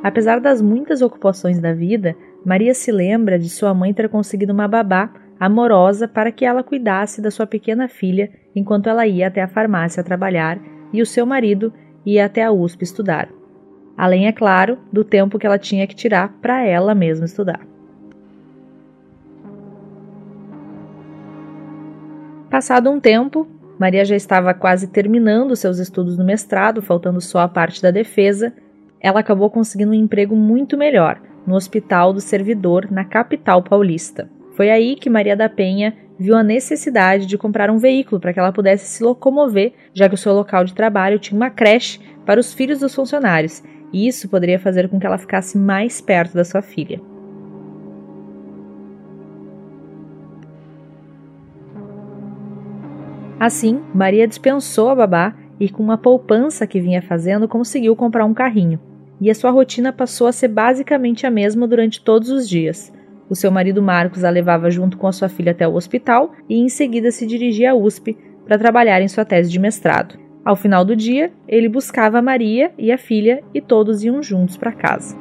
Apesar 0.05 0.39
das 0.39 0.63
muitas 0.63 1.03
ocupações 1.03 1.59
da 1.59 1.73
vida, 1.73 2.15
Maria 2.47 2.75
se 2.75 2.93
lembra 2.93 3.39
de 3.39 3.49
sua 3.49 3.75
mãe 3.75 3.93
ter 3.93 4.09
conseguido 4.09 4.53
uma 4.53 4.69
babá 4.69 5.11
amorosa 5.39 6.07
para 6.07 6.33
que 6.33 6.45
ela 6.45 6.63
cuidasse 6.63 7.21
da 7.21 7.31
sua 7.31 7.47
pequena 7.47 7.89
filha 7.89 8.31
enquanto 8.55 8.89
ela 8.89 9.07
ia 9.07 9.27
até 9.27 9.43
a 9.43 9.49
farmácia 9.49 10.03
trabalhar 10.03 10.59
e 10.93 11.03
o 11.03 11.07
seu 11.07 11.27
marido 11.27 11.73
ia 12.07 12.27
até 12.27 12.45
a 12.45 12.53
USP 12.53 12.85
estudar. 12.85 13.29
Além, 13.97 14.27
é 14.27 14.33
claro, 14.33 14.79
do 14.93 15.05
tempo 15.05 15.39
que 15.39 15.47
ela 15.47 15.59
tinha 15.59 15.87
que 15.87 15.95
tirar 15.95 16.29
para 16.41 16.65
ela 16.65 16.95
mesma 16.95 17.27
estudar. 17.27 17.61
Passado 22.51 22.91
um 22.91 23.01
tempo, 23.01 23.49
Maria 23.79 24.05
já 24.05 24.15
estava 24.15 24.55
quase 24.55 24.87
terminando 24.87 25.57
seus 25.57 25.79
estudos 25.79 26.17
no 26.17 26.25
mestrado, 26.25 26.81
faltando 26.81 27.21
só 27.21 27.41
a 27.41 27.49
parte 27.49 27.83
da 27.83 27.91
defesa. 27.91 28.53
Ela 29.01 29.21
acabou 29.21 29.51
conseguindo 29.51 29.91
um 29.91 29.95
emprego 29.95 30.37
muito 30.37 30.77
melhor 30.77 31.21
no 31.47 31.55
Hospital 31.57 32.13
do 32.13 32.21
Servidor, 32.21 32.91
na 32.91 33.05
capital 33.05 33.63
paulista. 33.63 34.31
Foi 34.55 34.71
aí 34.71 34.95
que 34.95 35.11
Maria 35.11 35.37
da 35.37 35.49
Penha 35.49 35.95
viu 36.19 36.37
a 36.37 36.43
necessidade 36.43 37.27
de 37.27 37.37
comprar 37.37 37.71
um 37.71 37.79
veículo 37.79 38.21
para 38.21 38.33
que 38.33 38.39
ela 38.39 38.53
pudesse 38.53 38.87
se 38.87 39.03
locomover, 39.03 39.73
já 39.93 40.09
que 40.09 40.15
o 40.15 40.19
seu 40.19 40.33
local 40.33 40.65
de 40.65 40.75
trabalho 40.75 41.19
tinha 41.19 41.37
uma 41.37 41.51
creche 41.51 41.99
para 42.25 42.39
os 42.41 42.55
filhos 42.55 42.79
dos 42.79 42.95
funcionários, 42.95 43.63
e 43.93 44.07
isso 44.07 44.29
poderia 44.29 44.59
fazer 44.59 44.89
com 44.89 44.99
que 44.99 45.07
ela 45.07 45.19
ficasse 45.19 45.59
mais 45.59 46.01
perto 46.01 46.35
da 46.35 46.45
sua 46.45 46.63
filha. 46.63 47.01
Assim, 53.39 53.83
Maria 53.93 54.27
dispensou 54.27 54.89
a 54.89 54.95
babá 54.95 55.35
e, 55.61 55.69
com 55.69 55.83
uma 55.83 55.99
poupança 55.99 56.67
que 56.67 56.81
vinha 56.81 57.03
fazendo, 57.03 57.49
conseguiu 57.49 57.95
comprar 57.95 58.25
um 58.25 58.33
carrinho. 58.33 58.81
E 59.21 59.31
a 59.31 59.35
sua 59.35 59.51
rotina 59.51 59.93
passou 59.93 60.27
a 60.27 60.33
ser 60.33 60.49
basicamente 60.49 61.27
a 61.27 61.31
mesma 61.31 61.67
durante 61.67 62.01
todos 62.01 62.31
os 62.31 62.49
dias. 62.49 62.93
O 63.35 63.37
seu 63.37 63.51
marido 63.51 63.83
Marcos 63.83 64.23
a 64.23 64.31
levava 64.31 64.71
junto 64.71 64.97
com 64.97 65.09
a 65.09 65.13
sua 65.13 65.29
filha 65.29 65.51
até 65.51 65.67
o 65.67 65.75
hospital 65.75 66.31
e 66.49 66.57
em 66.57 66.69
seguida 66.69 67.11
se 67.11 67.27
dirigia 67.27 67.73
à 67.73 67.75
USP 67.75 68.17
para 68.47 68.57
trabalhar 68.57 69.03
em 69.03 69.09
sua 69.09 69.25
tese 69.25 69.51
de 69.51 69.59
mestrado. 69.59 70.17
Ao 70.45 70.55
final 70.55 70.85
do 70.85 70.95
dia, 70.95 71.33
ele 71.49 71.69
buscava 71.69 72.21
a 72.21 72.23
Maria 72.23 72.71
e 72.79 72.93
a 72.93 72.97
filha 72.97 73.43
e 73.53 73.61
todos 73.61 74.05
iam 74.05 74.23
juntos 74.23 74.57
para 74.57 74.71
casa. 74.71 75.19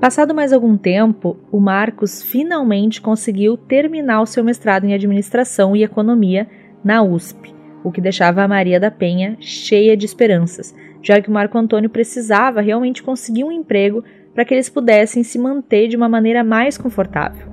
Passado 0.00 0.34
mais 0.34 0.52
algum 0.52 0.76
tempo, 0.76 1.36
o 1.52 1.60
Marcos 1.60 2.20
finalmente 2.20 3.00
conseguiu 3.00 3.56
terminar 3.56 4.20
o 4.20 4.26
seu 4.26 4.42
mestrado 4.42 4.82
em 4.82 4.94
administração 4.94 5.76
e 5.76 5.84
economia 5.84 6.48
na 6.82 7.04
USP, 7.04 7.54
o 7.84 7.92
que 7.92 8.00
deixava 8.00 8.42
a 8.42 8.48
Maria 8.48 8.80
da 8.80 8.90
Penha 8.90 9.36
cheia 9.38 9.96
de 9.96 10.06
esperanças, 10.06 10.74
já 11.00 11.22
que 11.22 11.28
o 11.28 11.32
Marco 11.32 11.56
Antônio 11.56 11.88
precisava 11.88 12.60
realmente 12.60 13.00
conseguir 13.00 13.44
um 13.44 13.52
emprego 13.52 14.02
para 14.34 14.44
que 14.44 14.54
eles 14.54 14.68
pudessem 14.68 15.22
se 15.22 15.38
manter 15.38 15.88
de 15.88 15.96
uma 15.96 16.08
maneira 16.08 16.42
mais 16.42 16.78
confortável. 16.78 17.50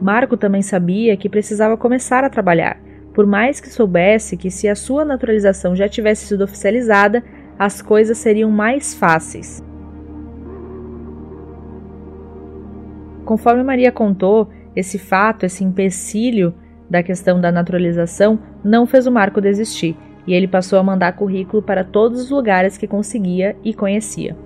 Marco 0.00 0.36
também 0.36 0.62
sabia 0.62 1.16
que 1.16 1.28
precisava 1.28 1.76
começar 1.76 2.24
a 2.24 2.30
trabalhar, 2.30 2.80
por 3.14 3.26
mais 3.26 3.60
que 3.60 3.68
soubesse 3.68 4.36
que 4.36 4.50
se 4.50 4.68
a 4.68 4.74
sua 4.74 5.04
naturalização 5.04 5.76
já 5.76 5.88
tivesse 5.88 6.26
sido 6.26 6.42
oficializada, 6.42 7.22
as 7.58 7.80
coisas 7.80 8.18
seriam 8.18 8.50
mais 8.50 8.94
fáceis. 8.94 9.62
Conforme 13.24 13.62
Maria 13.62 13.92
contou, 13.92 14.48
esse 14.74 14.98
fato, 14.98 15.46
esse 15.46 15.62
empecilho 15.62 16.54
da 16.90 17.02
questão 17.02 17.40
da 17.40 17.52
naturalização, 17.52 18.38
não 18.64 18.86
fez 18.86 19.06
o 19.06 19.12
Marco 19.12 19.40
desistir 19.40 19.96
e 20.26 20.34
ele 20.34 20.46
passou 20.46 20.78
a 20.78 20.82
mandar 20.82 21.12
currículo 21.12 21.62
para 21.62 21.84
todos 21.84 22.20
os 22.20 22.30
lugares 22.30 22.76
que 22.76 22.86
conseguia 22.86 23.56
e 23.64 23.74
conhecia. 23.74 24.36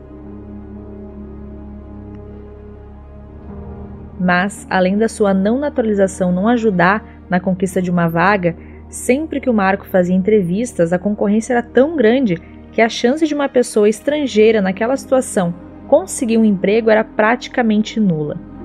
Mas, 4.19 4.67
além 4.71 4.97
da 4.97 5.09
sua 5.09 5.35
não 5.35 5.59
naturalização 5.59 6.33
não 6.33 6.49
ajudar 6.49 7.05
na 7.29 7.39
conquista 7.39 7.83
de 7.83 7.91
uma 7.91 8.09
vaga, 8.09 8.57
sempre 8.89 9.41
que 9.41 9.51
o 9.51 9.55
Marco 9.55 9.87
fazia 9.87 10.15
entrevistas, 10.15 10.93
a 10.93 10.99
concorrência 10.99 11.53
era 11.53 11.63
tão 11.63 11.97
grande 11.97 12.37
que 12.73 12.81
a 12.81 12.89
chance 12.89 13.27
de 13.27 13.35
uma 13.35 13.49
pessoa 13.49 13.89
estrangeira 13.89 14.63
naquela 14.63 14.97
situação 14.97 15.55
conseguir 15.87 16.39
um 16.39 16.45
emprego 16.45 16.91
era 16.91 17.05
praticamente 17.05 18.01
nula. 18.01 18.56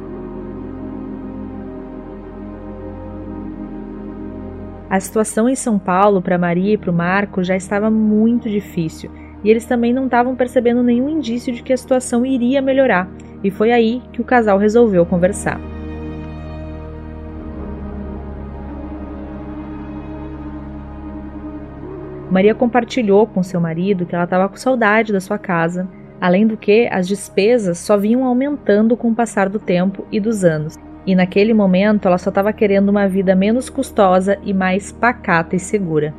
A 4.91 4.99
situação 4.99 5.47
em 5.47 5.55
São 5.55 5.79
Paulo 5.79 6.21
para 6.21 6.37
Maria 6.37 6.73
e 6.73 6.77
para 6.77 6.91
o 6.91 6.93
Marco 6.93 7.41
já 7.41 7.55
estava 7.55 7.89
muito 7.89 8.49
difícil 8.49 9.09
e 9.41 9.49
eles 9.49 9.63
também 9.63 9.93
não 9.93 10.03
estavam 10.03 10.35
percebendo 10.35 10.83
nenhum 10.83 11.07
indício 11.07 11.53
de 11.53 11.63
que 11.63 11.71
a 11.71 11.77
situação 11.77 12.25
iria 12.25 12.61
melhorar, 12.61 13.09
e 13.41 13.49
foi 13.49 13.71
aí 13.71 14.01
que 14.11 14.19
o 14.19 14.25
casal 14.25 14.57
resolveu 14.57 15.05
conversar. 15.05 15.61
Maria 22.29 22.53
compartilhou 22.53 23.25
com 23.25 23.41
seu 23.41 23.61
marido 23.61 24.05
que 24.05 24.13
ela 24.13 24.25
estava 24.25 24.49
com 24.49 24.57
saudade 24.57 25.13
da 25.13 25.21
sua 25.21 25.37
casa, 25.37 25.87
além 26.19 26.45
do 26.45 26.57
que 26.57 26.89
as 26.91 27.07
despesas 27.07 27.77
só 27.77 27.95
vinham 27.95 28.25
aumentando 28.25 28.97
com 28.97 29.09
o 29.11 29.15
passar 29.15 29.47
do 29.47 29.57
tempo 29.57 30.05
e 30.11 30.19
dos 30.19 30.43
anos. 30.43 30.77
E 31.05 31.15
naquele 31.15 31.53
momento 31.53 32.07
ela 32.07 32.17
só 32.17 32.29
estava 32.29 32.53
querendo 32.53 32.89
uma 32.89 33.07
vida 33.07 33.35
menos 33.35 33.69
custosa 33.69 34.37
e 34.43 34.53
mais 34.53 34.91
pacata 34.91 35.55
e 35.55 35.59
segura. 35.59 36.13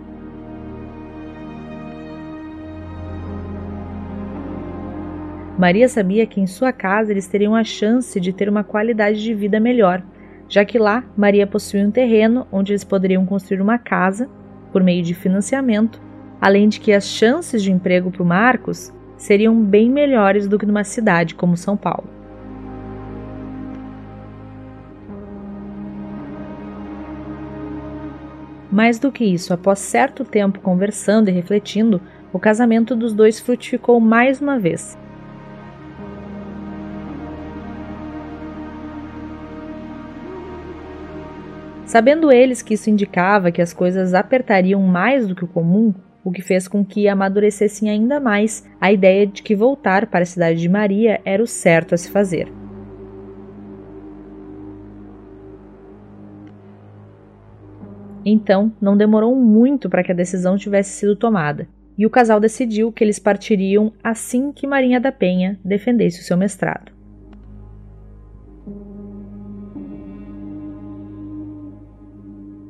Maria 5.58 5.88
sabia 5.88 6.26
que 6.26 6.40
em 6.40 6.46
sua 6.46 6.72
casa 6.72 7.12
eles 7.12 7.28
teriam 7.28 7.54
a 7.54 7.62
chance 7.62 8.18
de 8.18 8.32
ter 8.32 8.48
uma 8.48 8.64
qualidade 8.64 9.22
de 9.22 9.32
vida 9.32 9.60
melhor, 9.60 10.02
já 10.48 10.64
que 10.64 10.78
lá 10.78 11.04
Maria 11.16 11.46
possuía 11.46 11.86
um 11.86 11.90
terreno 11.90 12.46
onde 12.50 12.72
eles 12.72 12.82
poderiam 12.82 13.24
construir 13.24 13.60
uma 13.60 13.78
casa 13.78 14.28
por 14.72 14.82
meio 14.82 15.04
de 15.04 15.14
financiamento, 15.14 16.00
além 16.40 16.68
de 16.68 16.80
que 16.80 16.92
as 16.92 17.04
chances 17.04 17.62
de 17.62 17.70
emprego 17.70 18.10
para 18.10 18.22
o 18.22 18.26
Marcos 18.26 18.92
seriam 19.16 19.62
bem 19.62 19.88
melhores 19.88 20.48
do 20.48 20.58
que 20.58 20.66
numa 20.66 20.82
cidade 20.82 21.36
como 21.36 21.56
São 21.56 21.76
Paulo. 21.76 22.21
Mais 28.72 28.98
do 28.98 29.12
que 29.12 29.22
isso, 29.22 29.52
após 29.52 29.80
certo 29.80 30.24
tempo 30.24 30.58
conversando 30.58 31.28
e 31.28 31.32
refletindo, 31.32 32.00
o 32.32 32.38
casamento 32.38 32.96
dos 32.96 33.12
dois 33.12 33.38
frutificou 33.38 34.00
mais 34.00 34.40
uma 34.40 34.58
vez. 34.58 34.96
Sabendo 41.85 42.32
eles 42.32 42.62
que 42.62 42.72
isso 42.72 42.88
indicava 42.88 43.52
que 43.52 43.61
as 43.61 43.74
coisas 43.74 44.14
apertariam 44.14 44.80
mais 44.80 45.28
do 45.28 45.35
que 45.35 45.44
o 45.44 45.48
comum, 45.48 45.92
o 46.24 46.32
que 46.32 46.40
fez 46.40 46.66
com 46.66 46.82
que 46.82 47.06
amadurecessem 47.06 47.90
ainda 47.90 48.18
mais 48.18 48.66
a 48.80 48.90
ideia 48.90 49.26
de 49.26 49.42
que 49.42 49.54
voltar 49.54 50.06
para 50.06 50.22
a 50.22 50.26
cidade 50.26 50.58
de 50.58 50.68
Maria 50.70 51.20
era 51.26 51.42
o 51.42 51.46
certo 51.46 51.94
a 51.94 51.98
se 51.98 52.11
fazer. 52.11 52.62
Então, 58.24 58.72
não 58.80 58.96
demorou 58.96 59.35
muito 59.35 59.90
para 59.90 60.02
que 60.02 60.12
a 60.12 60.14
decisão 60.14 60.56
tivesse 60.56 60.92
sido 60.98 61.16
tomada, 61.16 61.66
e 61.98 62.06
o 62.06 62.11
casal 62.11 62.38
decidiu 62.38 62.92
que 62.92 63.02
eles 63.02 63.18
partiriam 63.18 63.92
assim 64.02 64.52
que 64.52 64.66
Marinha 64.66 65.00
da 65.00 65.12
Penha 65.12 65.58
defendesse 65.64 66.20
o 66.20 66.24
seu 66.24 66.37
mestrado. 66.37 66.92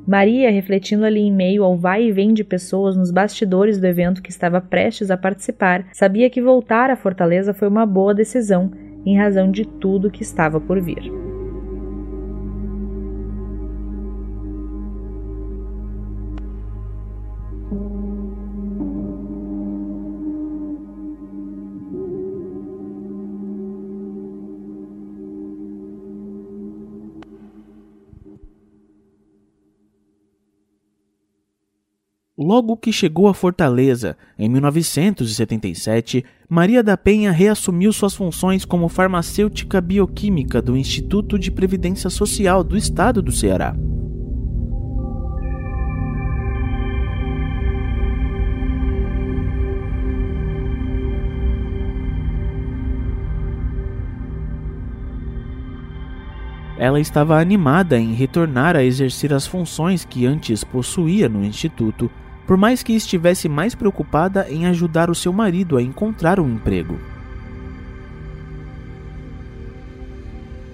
Maria, 0.05 0.51
refletindo 0.51 1.05
ali 1.05 1.21
em 1.21 1.31
meio 1.31 1.63
ao 1.63 1.77
vai 1.77 2.03
e 2.03 2.11
vem 2.11 2.33
de 2.33 2.43
pessoas 2.43 2.97
nos 2.97 3.09
bastidores 3.09 3.79
do 3.79 3.87
evento 3.87 4.21
que 4.21 4.31
estava 4.31 4.59
prestes 4.59 5.09
a 5.09 5.15
participar, 5.15 5.87
sabia 5.93 6.29
que 6.29 6.41
voltar 6.41 6.89
à 6.89 6.95
fortaleza 6.95 7.53
foi 7.53 7.69
uma 7.69 7.85
boa 7.85 8.13
decisão, 8.13 8.69
em 9.05 9.17
razão 9.17 9.49
de 9.49 9.65
tudo 9.65 10.11
que 10.11 10.21
estava 10.21 10.59
por 10.59 10.81
vir. 10.81 11.32
Logo 32.35 32.75
que 32.75 32.91
chegou 32.91 33.27
à 33.27 33.33
Fortaleza, 33.33 34.17
em 34.39 34.49
1977, 34.49 36.25
Maria 36.49 36.81
da 36.81 36.97
Penha 36.97 37.31
reassumiu 37.31 37.93
suas 37.93 38.15
funções 38.15 38.65
como 38.65 38.89
farmacêutica 38.89 39.79
bioquímica 39.79 40.59
do 40.59 40.75
Instituto 40.75 41.37
de 41.37 41.51
Previdência 41.51 42.09
Social 42.09 42.63
do 42.63 42.75
Estado 42.75 43.21
do 43.21 43.31
Ceará. 43.31 43.75
Ela 56.79 56.99
estava 56.99 57.39
animada 57.39 57.99
em 57.99 58.15
retornar 58.15 58.75
a 58.75 58.83
exercer 58.83 59.31
as 59.31 59.45
funções 59.45 60.03
que 60.03 60.25
antes 60.25 60.63
possuía 60.63 61.29
no 61.29 61.45
Instituto 61.45 62.09
por 62.45 62.57
mais 62.57 62.83
que 62.83 62.93
estivesse 62.93 63.47
mais 63.47 63.73
preocupada 63.73 64.47
em 64.49 64.65
ajudar 64.65 65.09
o 65.09 65.15
seu 65.15 65.31
marido 65.31 65.77
a 65.77 65.81
encontrar 65.81 66.39
um 66.39 66.49
emprego. 66.49 66.99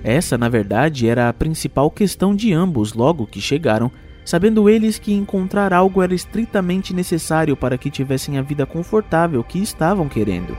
Essa, 0.04 0.38
na 0.38 0.48
verdade, 0.48 1.08
era 1.08 1.30
a 1.30 1.34
principal 1.34 1.92
questão 1.92 2.36
de 2.36 2.54
ambos 2.54 2.94
logo 2.94 3.28
que 3.28 3.42
chegaram, 3.42 3.92
sabendo 4.24 4.70
eles 4.70 4.98
que 4.98 5.14
encontrar 5.14 5.74
algo 5.74 6.02
era 6.02 6.14
estritamente 6.14 6.94
necessário 6.94 7.58
para 7.58 7.78
que 7.78 7.92
tivessem 7.92 8.38
a 8.38 8.42
vida 8.42 8.66
confortável 8.66 9.44
que 9.44 9.60
estavam 9.60 10.08
querendo. 10.08 10.58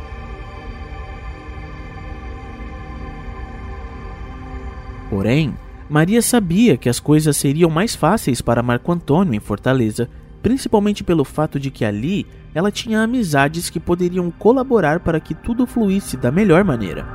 Porém, 5.08 5.54
Maria 5.88 6.22
sabia 6.22 6.76
que 6.76 6.88
as 6.88 7.00
coisas 7.00 7.36
seriam 7.36 7.68
mais 7.68 7.96
fáceis 7.96 8.40
para 8.40 8.62
Marco 8.62 8.92
Antônio 8.92 9.34
em 9.34 9.40
Fortaleza 9.40 10.08
principalmente 10.42 11.04
pelo 11.04 11.24
fato 11.24 11.58
de 11.58 11.70
que 11.70 11.84
ali 11.84 12.26
ela 12.54 12.70
tinha 12.70 13.02
amizades 13.02 13.70
que 13.70 13.78
poderiam 13.78 14.30
colaborar 14.30 15.00
para 15.00 15.20
que 15.20 15.34
tudo 15.34 15.66
fluísse 15.66 16.16
da 16.16 16.30
melhor 16.30 16.64
maneira. 16.64 17.06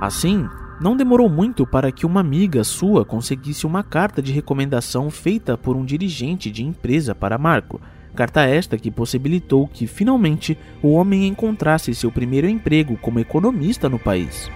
Assim, 0.00 0.48
não 0.80 0.96
demorou 0.96 1.28
muito 1.28 1.66
para 1.66 1.92
que 1.92 2.06
uma 2.06 2.20
amiga 2.20 2.64
sua 2.64 3.04
conseguisse 3.04 3.66
uma 3.66 3.82
carta 3.82 4.22
de 4.22 4.32
recomendação 4.32 5.10
feita 5.10 5.58
por 5.58 5.76
um 5.76 5.84
dirigente 5.84 6.50
de 6.50 6.64
empresa 6.64 7.14
para 7.14 7.36
Marco. 7.36 7.78
Carta 8.14 8.42
esta 8.42 8.78
que 8.78 8.90
possibilitou 8.90 9.68
que 9.68 9.86
finalmente 9.86 10.56
o 10.82 10.92
homem 10.92 11.26
encontrasse 11.26 11.94
seu 11.94 12.10
primeiro 12.10 12.48
emprego 12.48 12.96
como 12.96 13.20
economista 13.20 13.88
no 13.88 13.98
país. 13.98 14.50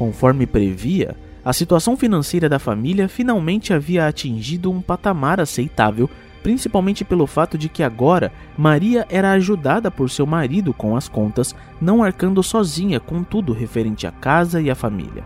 Conforme 0.00 0.46
previa, 0.46 1.14
a 1.44 1.52
situação 1.52 1.94
financeira 1.94 2.48
da 2.48 2.58
família 2.58 3.06
finalmente 3.06 3.74
havia 3.74 4.08
atingido 4.08 4.72
um 4.72 4.80
patamar 4.80 5.38
aceitável, 5.38 6.08
principalmente 6.42 7.04
pelo 7.04 7.26
fato 7.26 7.58
de 7.58 7.68
que 7.68 7.82
agora 7.82 8.32
Maria 8.56 9.06
era 9.10 9.32
ajudada 9.32 9.90
por 9.90 10.08
seu 10.08 10.24
marido 10.24 10.72
com 10.72 10.96
as 10.96 11.06
contas, 11.06 11.54
não 11.78 12.02
arcando 12.02 12.42
sozinha 12.42 12.98
com 12.98 13.22
tudo 13.22 13.52
referente 13.52 14.06
à 14.06 14.10
casa 14.10 14.58
e 14.58 14.70
à 14.70 14.74
família. 14.74 15.22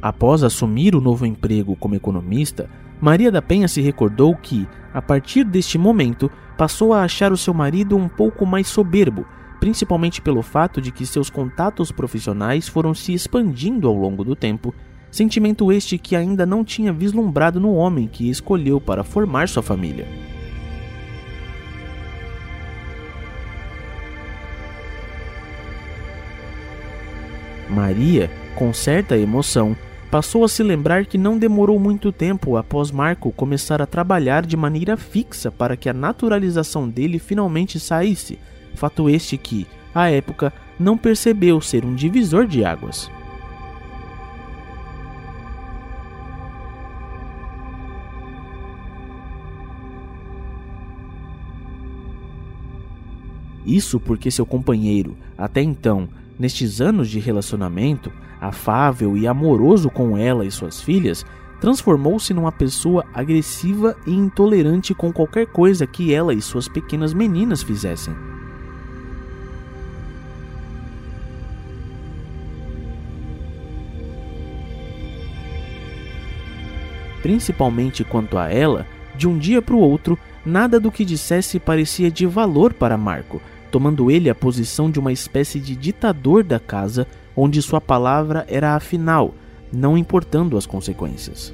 Após 0.00 0.44
assumir 0.44 0.94
o 0.94 1.00
novo 1.00 1.26
emprego 1.26 1.74
como 1.74 1.96
economista, 1.96 2.70
Maria 3.00 3.32
da 3.32 3.42
Penha 3.42 3.66
se 3.66 3.80
recordou 3.80 4.36
que, 4.36 4.64
a 4.94 5.02
partir 5.02 5.42
deste 5.42 5.76
momento, 5.76 6.30
passou 6.56 6.92
a 6.92 7.02
achar 7.02 7.32
o 7.32 7.36
seu 7.36 7.52
marido 7.52 7.96
um 7.96 8.08
pouco 8.08 8.46
mais 8.46 8.68
soberbo, 8.68 9.26
principalmente 9.60 10.20
pelo 10.20 10.42
fato 10.42 10.80
de 10.80 10.90
que 10.90 11.06
seus 11.06 11.30
contatos 11.30 11.92
profissionais 11.92 12.68
foram 12.68 12.94
se 12.94 13.12
expandindo 13.14 13.88
ao 13.88 13.94
longo 13.94 14.24
do 14.24 14.34
tempo, 14.34 14.74
sentimento 15.10 15.70
este 15.70 15.98
que 15.98 16.16
ainda 16.16 16.44
não 16.44 16.64
tinha 16.64 16.92
vislumbrado 16.92 17.60
no 17.60 17.74
homem 17.74 18.08
que 18.08 18.28
escolheu 18.28 18.80
para 18.80 19.04
formar 19.04 19.48
sua 19.48 19.62
família. 19.62 20.06
Maria, 27.68 28.30
com 28.54 28.72
certa 28.72 29.16
emoção, 29.16 29.76
passou 30.12 30.44
a 30.44 30.48
se 30.48 30.62
lembrar 30.62 31.06
que 31.06 31.16
não 31.16 31.38
demorou 31.38 31.80
muito 31.80 32.12
tempo 32.12 32.58
após 32.58 32.90
Marco 32.90 33.32
começar 33.32 33.80
a 33.80 33.86
trabalhar 33.86 34.44
de 34.44 34.58
maneira 34.58 34.94
fixa 34.94 35.50
para 35.50 35.74
que 35.74 35.88
a 35.88 35.94
naturalização 35.94 36.86
dele 36.86 37.18
finalmente 37.18 37.80
saísse, 37.80 38.38
fato 38.74 39.08
este 39.08 39.38
que, 39.38 39.66
à 39.94 40.10
época, 40.10 40.52
não 40.78 40.98
percebeu 40.98 41.62
ser 41.62 41.82
um 41.86 41.94
divisor 41.94 42.46
de 42.46 42.62
águas. 42.62 43.10
Isso 53.64 53.98
porque 53.98 54.30
seu 54.30 54.44
companheiro, 54.44 55.16
até 55.38 55.62
então, 55.62 56.06
nestes 56.38 56.82
anos 56.82 57.08
de 57.08 57.18
relacionamento, 57.18 58.12
afável 58.42 59.16
e 59.16 59.26
amoroso 59.26 59.88
com 59.88 60.18
ela 60.18 60.44
e 60.44 60.50
suas 60.50 60.82
filhas, 60.82 61.24
transformou-se 61.60 62.34
numa 62.34 62.50
pessoa 62.50 63.04
agressiva 63.14 63.96
e 64.04 64.12
intolerante 64.12 64.92
com 64.92 65.12
qualquer 65.12 65.46
coisa 65.46 65.86
que 65.86 66.12
ela 66.12 66.34
e 66.34 66.42
suas 66.42 66.66
pequenas 66.66 67.14
meninas 67.14 67.62
fizessem. 67.62 68.12
Principalmente 77.22 78.02
quanto 78.02 78.36
a 78.36 78.50
ela, 78.50 78.84
de 79.14 79.28
um 79.28 79.38
dia 79.38 79.62
para 79.62 79.76
o 79.76 79.78
outro, 79.78 80.18
nada 80.44 80.80
do 80.80 80.90
que 80.90 81.04
dissesse 81.04 81.60
parecia 81.60 82.10
de 82.10 82.26
valor 82.26 82.74
para 82.74 82.98
Marco, 82.98 83.40
tomando 83.70 84.10
ele 84.10 84.28
a 84.28 84.34
posição 84.34 84.90
de 84.90 84.98
uma 84.98 85.12
espécie 85.12 85.60
de 85.60 85.76
ditador 85.76 86.42
da 86.42 86.58
casa, 86.58 87.06
onde 87.36 87.62
sua 87.62 87.80
palavra 87.80 88.44
era 88.48 88.74
a 88.74 88.80
final, 88.80 89.34
não 89.72 89.96
importando 89.96 90.56
as 90.56 90.66
consequências. 90.66 91.52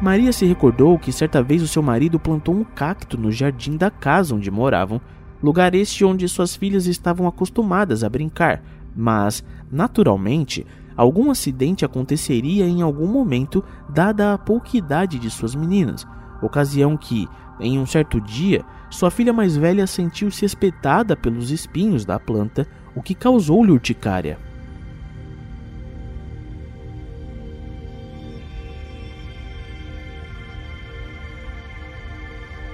Maria 0.00 0.32
se 0.32 0.46
recordou 0.46 0.96
que 0.96 1.10
certa 1.10 1.42
vez 1.42 1.60
o 1.60 1.66
seu 1.66 1.82
marido 1.82 2.20
plantou 2.20 2.54
um 2.54 2.62
cacto 2.62 3.18
no 3.18 3.32
jardim 3.32 3.76
da 3.76 3.90
casa 3.90 4.34
onde 4.34 4.48
moravam 4.48 5.00
lugar 5.42 5.74
este 5.74 6.04
onde 6.04 6.28
suas 6.28 6.54
filhas 6.54 6.86
estavam 6.86 7.26
acostumadas 7.26 8.04
a 8.04 8.08
brincar, 8.08 8.62
mas, 8.94 9.44
naturalmente, 9.70 10.66
algum 10.98 11.30
acidente 11.30 11.84
aconteceria 11.84 12.66
em 12.66 12.82
algum 12.82 13.06
momento, 13.06 13.64
dada 13.88 14.34
a 14.34 14.38
pouca 14.38 14.76
idade 14.76 15.16
de 15.16 15.30
suas 15.30 15.54
meninas, 15.54 16.04
ocasião 16.42 16.96
que, 16.96 17.28
em 17.60 17.78
um 17.78 17.86
certo 17.86 18.20
dia, 18.20 18.64
sua 18.90 19.08
filha 19.08 19.32
mais 19.32 19.56
velha 19.56 19.86
sentiu-se 19.86 20.44
espetada 20.44 21.14
pelos 21.14 21.52
espinhos 21.52 22.04
da 22.04 22.18
planta, 22.18 22.66
o 22.96 23.00
que 23.00 23.14
causou-lhe 23.14 23.70
urticária. 23.70 24.38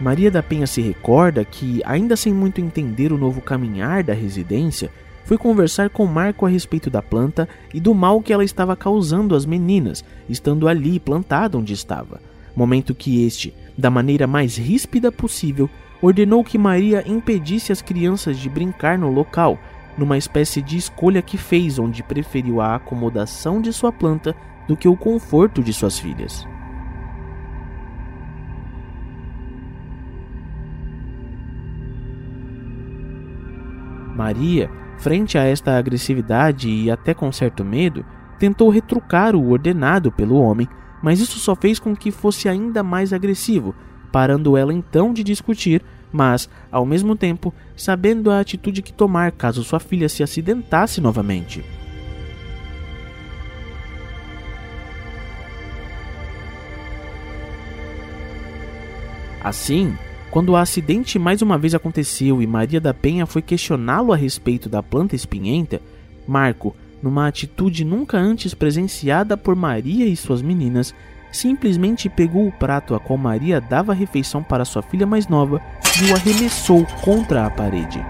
Maria 0.00 0.30
da 0.30 0.42
Penha 0.42 0.66
se 0.66 0.80
recorda 0.80 1.44
que, 1.44 1.82
ainda 1.84 2.16
sem 2.16 2.32
muito 2.32 2.58
entender 2.58 3.12
o 3.12 3.18
novo 3.18 3.42
caminhar 3.42 4.02
da 4.02 4.14
residência, 4.14 4.90
foi 5.24 5.38
conversar 5.38 5.90
com 5.90 6.06
Marco 6.06 6.46
a 6.46 6.48
respeito 6.48 6.90
da 6.90 7.02
planta 7.02 7.48
e 7.72 7.80
do 7.80 7.94
mal 7.94 8.20
que 8.20 8.32
ela 8.32 8.44
estava 8.44 8.76
causando 8.76 9.34
às 9.34 9.46
meninas, 9.46 10.04
estando 10.28 10.68
ali 10.68 11.00
plantada 11.00 11.58
onde 11.58 11.72
estava. 11.72 12.20
Momento 12.54 12.94
que 12.94 13.26
este, 13.26 13.52
da 13.76 13.90
maneira 13.90 14.26
mais 14.26 14.56
ríspida 14.56 15.10
possível, 15.10 15.68
ordenou 16.00 16.44
que 16.44 16.58
Maria 16.58 17.02
impedisse 17.06 17.72
as 17.72 17.82
crianças 17.82 18.38
de 18.38 18.48
brincar 18.48 18.98
no 18.98 19.10
local, 19.10 19.58
numa 19.96 20.18
espécie 20.18 20.60
de 20.60 20.76
escolha 20.76 21.22
que 21.22 21.38
fez 21.38 21.78
onde 21.78 22.02
preferiu 22.02 22.60
a 22.60 22.76
acomodação 22.76 23.60
de 23.60 23.72
sua 23.72 23.90
planta 23.90 24.37
do 24.68 24.76
que 24.76 24.88
o 24.88 24.96
conforto 24.96 25.62
de 25.62 25.72
suas 25.72 25.98
filhas. 25.98 26.46
Maria, 34.14 34.70
frente 35.04 35.36
a 35.36 35.44
esta 35.44 35.76
agressividade 35.76 36.66
e 36.66 36.90
até 36.90 37.12
com 37.12 37.30
certo 37.30 37.62
medo, 37.62 38.06
tentou 38.38 38.70
retrucar 38.70 39.36
o 39.36 39.50
ordenado 39.50 40.10
pelo 40.10 40.40
homem, 40.40 40.66
mas 41.02 41.20
isso 41.20 41.38
só 41.38 41.54
fez 41.54 41.78
com 41.78 41.94
que 41.94 42.10
fosse 42.10 42.48
ainda 42.48 42.82
mais 42.82 43.12
agressivo, 43.12 43.74
parando 44.10 44.56
ela 44.56 44.72
então 44.72 45.12
de 45.12 45.22
discutir, 45.22 45.82
mas, 46.10 46.48
ao 46.72 46.86
mesmo 46.86 47.14
tempo, 47.14 47.52
sabendo 47.76 48.30
a 48.30 48.40
atitude 48.40 48.80
que 48.80 48.94
tomar 48.94 49.30
caso 49.32 49.62
sua 49.62 49.78
filha 49.78 50.08
se 50.08 50.22
acidentasse 50.22 51.02
novamente. 51.02 51.62
Assim, 59.42 59.94
quando 60.35 60.49
o 60.49 60.57
acidente 60.57 61.16
mais 61.16 61.42
uma 61.42 61.57
vez 61.57 61.77
aconteceu 61.77 62.42
e 62.42 62.47
Maria 62.49 62.81
da 62.81 62.92
Penha 62.92 63.25
foi 63.25 63.40
questioná-lo 63.40 64.12
a 64.12 64.16
respeito 64.16 64.68
da 64.68 64.83
planta 64.83 65.14
espinhenta, 65.14 65.81
Marco, 66.27 66.75
numa 67.01 67.29
atitude 67.29 67.85
nunca 67.85 68.18
antes 68.18 68.53
presenciada 68.53 69.37
por 69.37 69.55
Maria 69.55 70.07
e 70.07 70.16
suas 70.16 70.42
meninas, 70.42 70.92
simplesmente 71.31 72.09
pegou 72.09 72.49
o 72.49 72.51
prato 72.53 72.97
a 72.97 72.99
qual 72.99 73.16
Maria 73.16 73.61
dava 73.61 73.92
a 73.92 73.94
refeição 73.94 74.42
para 74.42 74.64
sua 74.64 74.83
filha 74.83 75.07
mais 75.07 75.29
nova 75.29 75.62
e 76.03 76.11
o 76.11 76.14
arremessou 76.16 76.85
contra 77.05 77.47
a 77.47 77.51
parede. 77.51 78.05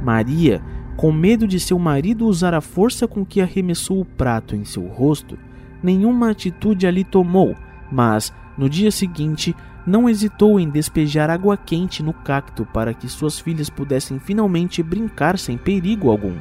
Maria, 0.00 0.62
com 0.96 1.10
medo 1.10 1.48
de 1.48 1.58
seu 1.58 1.80
marido 1.80 2.28
usar 2.28 2.54
a 2.54 2.60
força 2.60 3.08
com 3.08 3.26
que 3.26 3.40
arremessou 3.40 4.00
o 4.00 4.04
prato 4.04 4.54
em 4.54 4.64
seu 4.64 4.86
rosto, 4.86 5.36
nenhuma 5.84 6.30
atitude 6.30 6.86
ali 6.86 7.04
tomou, 7.04 7.54
mas 7.92 8.32
no 8.56 8.68
dia 8.68 8.90
seguinte 8.90 9.54
não 9.86 10.08
hesitou 10.08 10.58
em 10.58 10.70
despejar 10.70 11.28
água 11.28 11.56
quente 11.58 12.02
no 12.02 12.14
cacto 12.14 12.64
para 12.64 12.94
que 12.94 13.06
suas 13.06 13.38
filhas 13.38 13.68
pudessem 13.68 14.18
finalmente 14.18 14.82
brincar 14.82 15.38
sem 15.38 15.58
perigo 15.58 16.10
algum. 16.10 16.34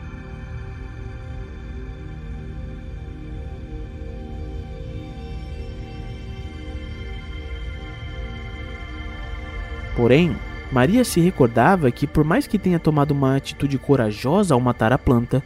Porém, 9.95 10.35
Maria 10.71 11.03
se 11.03 11.19
recordava 11.19 11.91
que, 11.91 12.07
por 12.07 12.23
mais 12.23 12.47
que 12.47 12.57
tenha 12.57 12.79
tomado 12.79 13.11
uma 13.11 13.35
atitude 13.35 13.77
corajosa 13.77 14.55
ao 14.55 14.59
matar 14.59 14.91
a 14.91 14.97
planta, 14.97 15.43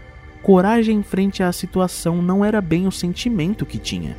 coragem 0.47 1.03
frente 1.03 1.43
à 1.43 1.51
situação 1.51 2.21
não 2.21 2.45
era 2.45 2.61
bem 2.61 2.87
o 2.87 2.91
sentimento 2.91 3.65
que 3.65 3.77
tinha. 3.77 4.15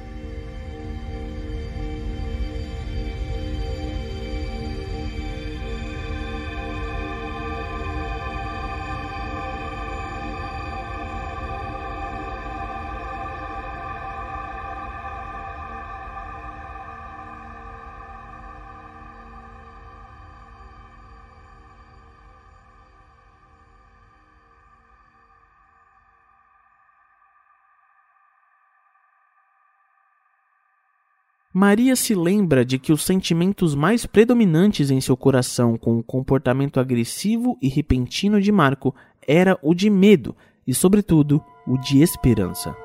Maria 31.59 31.97
se 31.97 32.15
lembra 32.15 32.65
de 32.65 32.79
que 32.79 32.93
os 32.93 33.03
sentimentos 33.03 33.75
mais 33.75 34.07
predominantes 34.07 34.93
em 34.93 35.01
seu 35.01 35.17
coração 35.17 35.77
com 35.77 35.99
o 35.99 36.05
comportamento 36.05 36.79
agressivo 36.79 37.59
e 37.61 37.69
repentino 37.69 38.41
de 38.41 38.53
Marco 38.53 38.95
era 39.27 39.59
o 39.61 39.75
de 39.75 39.91
medo 39.91 40.37
e, 40.65 40.73
sobretudo, 40.73 41.43
o 41.67 41.77
de 41.77 42.01
esperança. 42.01 42.77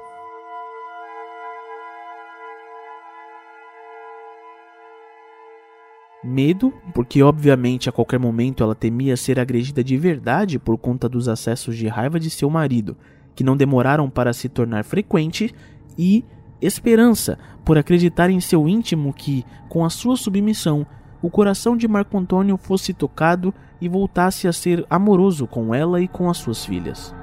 Medo, 6.23 6.73
porque 6.95 7.21
obviamente 7.21 7.87
a 7.87 7.91
qualquer 7.91 8.17
momento 8.17 8.63
ela 8.63 8.73
temia 8.73 9.15
ser 9.15 9.39
agredida 9.39 9.83
de 9.83 9.95
verdade 9.97 10.57
por 10.57 10.79
conta 10.79 11.07
dos 11.07 11.27
acessos 11.27 11.77
de 11.77 11.87
raiva 11.87 12.19
de 12.19 12.31
seu 12.31 12.49
marido, 12.49 12.97
que 13.35 13.43
não 13.43 13.55
demoraram 13.55 14.09
para 14.09 14.33
se 14.33 14.49
tornar 14.49 14.83
frequente, 14.83 15.53
e 15.95 16.25
esperança 16.65 17.37
por 17.63 17.77
acreditar 17.77 18.29
em 18.29 18.39
seu 18.39 18.67
íntimo 18.67 19.13
que, 19.13 19.45
com 19.69 19.83
a 19.83 19.89
sua 19.89 20.15
submissão, 20.15 20.85
o 21.21 21.29
coração 21.29 21.77
de 21.77 21.87
Marco 21.87 22.17
Antônio 22.17 22.57
fosse 22.57 22.93
tocado 22.93 23.53
e 23.79 23.87
voltasse 23.87 24.47
a 24.47 24.53
ser 24.53 24.85
amoroso 24.89 25.47
com 25.47 25.73
ela 25.73 26.01
e 26.01 26.07
com 26.07 26.29
as 26.29 26.37
suas 26.37 26.65
filhas. 26.65 27.13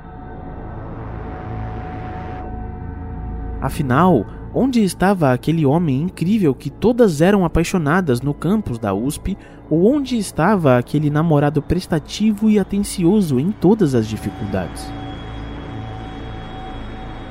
Afinal, 3.60 4.26
onde 4.54 4.82
estava 4.82 5.32
aquele 5.32 5.66
homem 5.66 6.02
incrível 6.02 6.54
que 6.54 6.70
todas 6.70 7.20
eram 7.20 7.44
apaixonadas 7.44 8.20
no 8.20 8.32
campus 8.32 8.78
da 8.78 8.94
USP, 8.94 9.36
ou 9.68 9.86
onde 9.86 10.16
estava 10.16 10.78
aquele 10.78 11.10
namorado 11.10 11.62
prestativo 11.62 12.50
e 12.50 12.58
atencioso 12.58 13.38
em 13.38 13.52
todas 13.52 13.94
as 13.94 14.06
dificuldades? 14.06 14.90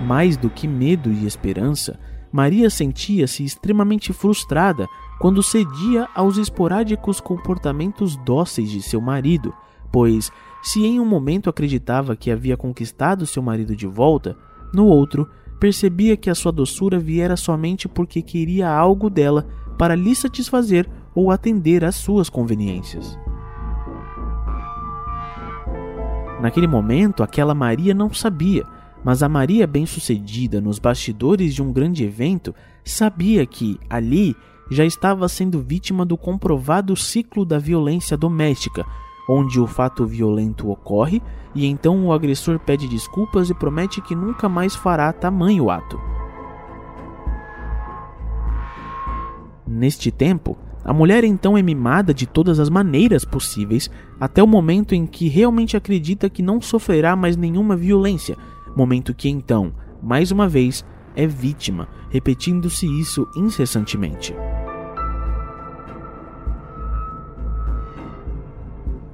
Mais 0.02 0.38
do 0.38 0.50
que 0.50 0.68
medo 0.68 1.12
e 1.12 1.26
esperança, 1.26 2.00
Maria 2.32 2.70
sentia-se 2.70 3.44
extremamente 3.44 4.14
frustrada 4.14 4.88
quando 5.20 5.44
cedia 5.44 6.08
aos 6.16 6.38
esporádicos 6.38 7.20
comportamentos 7.20 8.16
dóceis 8.18 8.70
de 8.70 8.82
seu 8.82 9.02
marido, 9.02 9.54
pois, 9.92 10.32
se 10.62 10.86
em 10.86 11.00
um 11.00 11.06
momento 11.06 11.50
acreditava 11.50 12.16
que 12.16 12.32
havia 12.32 12.56
conquistado 12.56 13.26
seu 13.26 13.42
marido 13.42 13.76
de 13.76 13.88
volta, 13.88 14.38
no 14.74 14.86
outro 14.86 15.28
percebia 15.60 16.16
que 16.16 16.30
a 16.30 16.36
sua 16.36 16.52
doçura 16.52 16.98
viera 16.98 17.36
somente 17.36 17.88
porque 17.88 18.22
queria 18.22 18.70
algo 18.70 19.10
dela 19.10 19.46
para 19.78 19.96
lhe 19.96 20.16
satisfazer 20.16 20.90
ou 21.14 21.32
atender 21.32 21.84
às 21.84 21.96
suas 21.96 22.30
conveniências. 22.30 23.18
Naquele 26.40 26.68
momento, 26.68 27.22
aquela 27.22 27.54
Maria 27.54 27.94
não 27.94 28.14
sabia, 28.14 28.66
mas 29.04 29.24
a 29.24 29.30
Maria 29.30 29.66
bem-sucedida 29.66 30.60
nos 30.60 30.80
bastidores 30.80 31.54
de 31.54 31.62
um 31.62 31.72
grande 31.72 32.04
evento 32.04 32.54
sabia 32.84 33.46
que, 33.46 33.80
ali, 33.90 34.36
já 34.70 34.86
estava 34.86 35.28
sendo 35.28 35.60
vítima 35.60 36.06
do 36.06 36.18
comprovado 36.18 36.96
ciclo 36.96 37.46
da 37.46 37.58
violência 37.58 38.16
doméstica, 38.16 38.86
onde 39.28 39.60
o 39.60 39.68
fato 39.68 40.06
violento 40.06 40.70
ocorre 40.70 41.22
e 41.56 41.66
então 41.66 42.06
o 42.06 42.14
agressor 42.14 42.60
pede 42.60 42.88
desculpas 42.88 43.50
e 43.50 43.54
promete 43.54 44.02
que 44.02 44.16
nunca 44.16 44.48
mais 44.48 44.76
fará 44.76 45.12
tamanho 45.12 45.70
ato. 45.70 46.00
Neste 49.66 50.12
tempo, 50.12 50.58
a 50.84 50.94
mulher 50.94 51.24
então 51.24 51.58
é 51.58 51.62
mimada 51.62 52.14
de 52.14 52.26
todas 52.26 52.60
as 52.60 52.70
maneiras 52.70 53.24
possíveis 53.24 53.90
até 54.20 54.42
o 54.42 54.48
momento 54.48 54.96
em 54.96 55.06
que 55.06 55.28
realmente 55.28 55.78
acredita 55.78 56.30
que 56.30 56.42
não 56.42 56.60
sofrerá 56.60 57.16
mais 57.16 57.36
nenhuma 57.36 57.76
violência, 57.76 58.36
momento 58.76 59.14
que 59.14 59.30
então, 59.30 59.74
mais 60.02 60.32
uma 60.32 60.48
vez, 60.48 60.86
é 61.16 61.28
vítima, 61.28 61.88
repetindo-se 62.10 62.86
isso 63.00 63.28
incessantemente. 63.36 64.34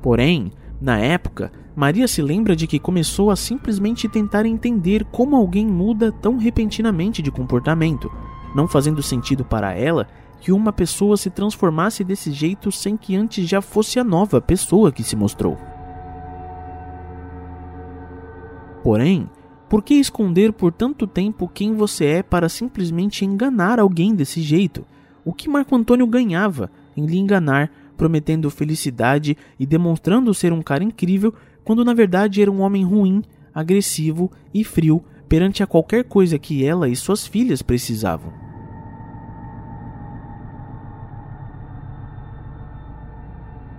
Porém, 0.01 0.51
na 0.79 0.99
época, 0.99 1.51
Maria 1.75 2.07
se 2.07 2.21
lembra 2.21 2.55
de 2.55 2.67
que 2.67 2.79
começou 2.79 3.31
a 3.31 3.35
simplesmente 3.35 4.07
tentar 4.07 4.45
entender 4.45 5.03
como 5.05 5.35
alguém 5.35 5.65
muda 5.65 6.11
tão 6.11 6.37
repentinamente 6.37 7.21
de 7.21 7.31
comportamento, 7.31 8.11
não 8.55 8.67
fazendo 8.67 9.01
sentido 9.01 9.43
para 9.43 9.73
ela 9.73 10.07
que 10.39 10.51
uma 10.51 10.71
pessoa 10.71 11.17
se 11.17 11.29
transformasse 11.29 12.03
desse 12.03 12.31
jeito 12.31 12.71
sem 12.71 12.95
que 12.95 13.15
antes 13.15 13.49
já 13.49 13.61
fosse 13.61 13.99
a 13.99 14.03
nova 14.03 14.39
pessoa 14.39 14.91
que 14.91 15.03
se 15.03 15.15
mostrou. 15.15 15.57
Porém, 18.83 19.27
por 19.75 19.83
que 19.83 19.95
esconder 19.95 20.53
por 20.53 20.71
tanto 20.71 21.05
tempo 21.05 21.51
quem 21.53 21.75
você 21.75 22.05
é 22.05 22.23
para 22.23 22.47
simplesmente 22.47 23.25
enganar 23.25 23.77
alguém 23.77 24.15
desse 24.15 24.41
jeito? 24.41 24.85
O 25.25 25.33
que 25.33 25.49
Marco 25.49 25.75
Antônio 25.75 26.07
ganhava 26.07 26.71
em 26.95 27.05
lhe 27.05 27.17
enganar, 27.17 27.69
prometendo 27.97 28.49
felicidade 28.49 29.35
e 29.59 29.65
demonstrando 29.65 30.33
ser 30.33 30.53
um 30.53 30.61
cara 30.61 30.81
incrível, 30.81 31.33
quando 31.65 31.83
na 31.83 31.93
verdade 31.93 32.41
era 32.41 32.49
um 32.49 32.61
homem 32.61 32.85
ruim, 32.85 33.21
agressivo 33.53 34.31
e 34.53 34.63
frio 34.63 35.03
perante 35.27 35.61
a 35.61 35.67
qualquer 35.67 36.05
coisa 36.05 36.39
que 36.39 36.63
ela 36.63 36.87
e 36.87 36.95
suas 36.95 37.27
filhas 37.27 37.61
precisavam? 37.61 38.45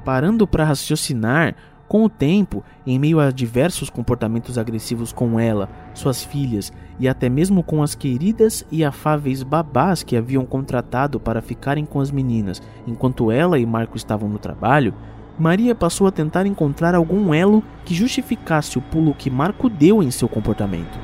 parando 0.07 0.47
para 0.47 0.64
raciocinar, 0.64 1.57
com 1.89 2.05
o 2.05 2.09
tempo, 2.09 2.64
em 2.87 2.99
meio 2.99 3.20
a 3.20 3.30
diversos 3.30 3.89
comportamentos 3.89 4.59
agressivos 4.59 5.12
com 5.12 5.39
ela, 5.39 5.68
suas 5.95 6.22
filhas 6.22 6.72
e 6.99 7.09
até 7.09 7.28
mesmo 7.28 7.62
com 7.62 7.82
as 7.82 7.95
queridas 7.95 8.64
e 8.70 8.84
afáveis 8.84 9.43
babás 9.43 10.03
que 10.03 10.16
haviam 10.16 10.45
contratado 10.45 11.20
para 11.20 11.43
ficarem 11.43 11.84
com 11.84 12.01
as 12.01 12.11
meninas 12.11 12.62
enquanto 12.87 13.30
ela 13.30 13.59
e 13.59 13.66
Marco 13.66 13.97
estavam 13.97 14.28
no 14.28 14.39
trabalho, 14.39 14.95
Maria 15.39 15.74
passou 15.74 16.07
a 16.07 16.12
tentar 16.12 16.47
encontrar 16.47 16.95
algum 16.95 17.34
elo 17.34 17.62
que 17.84 17.95
justificasse 17.95 18.78
o 18.78 18.82
pulo 18.82 19.14
que 19.14 19.30
Marco 19.30 19.68
deu 19.68 20.03
em 20.03 20.11
seu 20.11 20.28
comportamento. 20.28 20.99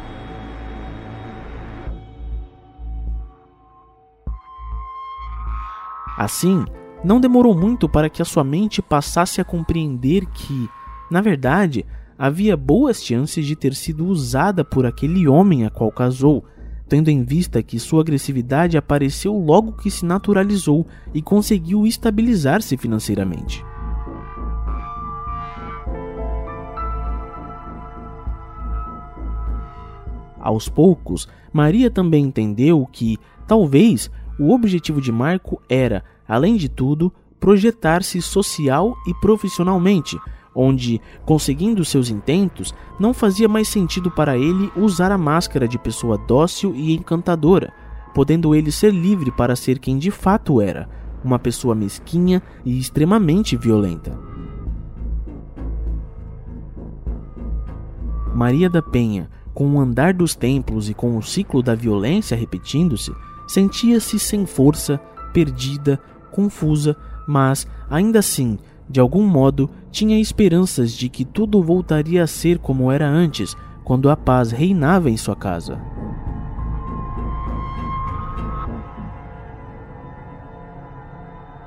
Assim, 6.16 6.64
não 7.04 7.20
demorou 7.20 7.56
muito 7.56 7.88
para 7.88 8.08
que 8.08 8.22
a 8.22 8.24
sua 8.24 8.44
mente 8.44 8.80
passasse 8.80 9.40
a 9.40 9.44
compreender 9.44 10.26
que, 10.26 10.68
na 11.10 11.20
verdade, 11.20 11.84
havia 12.16 12.56
boas 12.56 13.02
chances 13.02 13.44
de 13.44 13.56
ter 13.56 13.74
sido 13.74 14.06
usada 14.06 14.64
por 14.64 14.86
aquele 14.86 15.26
homem 15.26 15.64
a 15.64 15.70
qual 15.70 15.90
casou, 15.90 16.44
tendo 16.88 17.08
em 17.08 17.24
vista 17.24 17.62
que 17.62 17.78
sua 17.78 18.02
agressividade 18.02 18.76
apareceu 18.76 19.34
logo 19.34 19.72
que 19.72 19.90
se 19.90 20.04
naturalizou 20.04 20.86
e 21.12 21.20
conseguiu 21.20 21.86
estabilizar-se 21.86 22.76
financeiramente. 22.76 23.64
Aos 30.38 30.68
poucos, 30.68 31.28
Maria 31.52 31.88
também 31.88 32.24
entendeu 32.24 32.86
que, 32.90 33.16
talvez, 33.46 34.10
o 34.38 34.52
objetivo 34.52 35.00
de 35.00 35.12
Marco 35.12 35.62
era 35.68 36.04
além 36.32 36.56
de 36.56 36.66
tudo, 36.66 37.12
projetar-se 37.38 38.22
social 38.22 38.96
e 39.06 39.12
profissionalmente, 39.20 40.18
onde, 40.54 40.98
conseguindo 41.26 41.84
seus 41.84 42.08
intentos, 42.08 42.74
não 42.98 43.12
fazia 43.12 43.46
mais 43.48 43.68
sentido 43.68 44.10
para 44.10 44.38
ele 44.38 44.72
usar 44.74 45.12
a 45.12 45.18
máscara 45.18 45.68
de 45.68 45.78
pessoa 45.78 46.16
dócil 46.16 46.74
e 46.74 46.94
encantadora, 46.94 47.70
podendo 48.14 48.54
ele 48.54 48.72
ser 48.72 48.94
livre 48.94 49.30
para 49.30 49.54
ser 49.54 49.78
quem 49.78 49.98
de 49.98 50.10
fato 50.10 50.58
era, 50.58 50.88
uma 51.22 51.38
pessoa 51.38 51.74
mesquinha 51.74 52.42
e 52.64 52.78
extremamente 52.78 53.54
violenta. 53.54 54.18
Maria 58.34 58.70
da 58.70 58.80
Penha, 58.80 59.28
com 59.52 59.74
o 59.74 59.80
andar 59.80 60.14
dos 60.14 60.34
templos 60.34 60.88
e 60.88 60.94
com 60.94 61.18
o 61.18 61.22
ciclo 61.22 61.62
da 61.62 61.74
violência 61.74 62.34
repetindo-se, 62.34 63.12
sentia-se 63.46 64.18
sem 64.18 64.46
força, 64.46 64.98
perdida, 65.32 66.00
confusa, 66.32 66.96
mas, 67.28 67.66
ainda 67.88 68.18
assim, 68.18 68.58
de 68.88 68.98
algum 68.98 69.24
modo, 69.24 69.70
tinha 69.90 70.20
esperanças 70.20 70.92
de 70.92 71.08
que 71.08 71.24
tudo 71.24 71.62
voltaria 71.62 72.24
a 72.24 72.26
ser 72.26 72.58
como 72.58 72.90
era 72.90 73.08
antes, 73.08 73.56
quando 73.84 74.10
a 74.10 74.16
paz 74.16 74.50
reinava 74.50 75.08
em 75.08 75.16
sua 75.16 75.36
casa. 75.36 75.80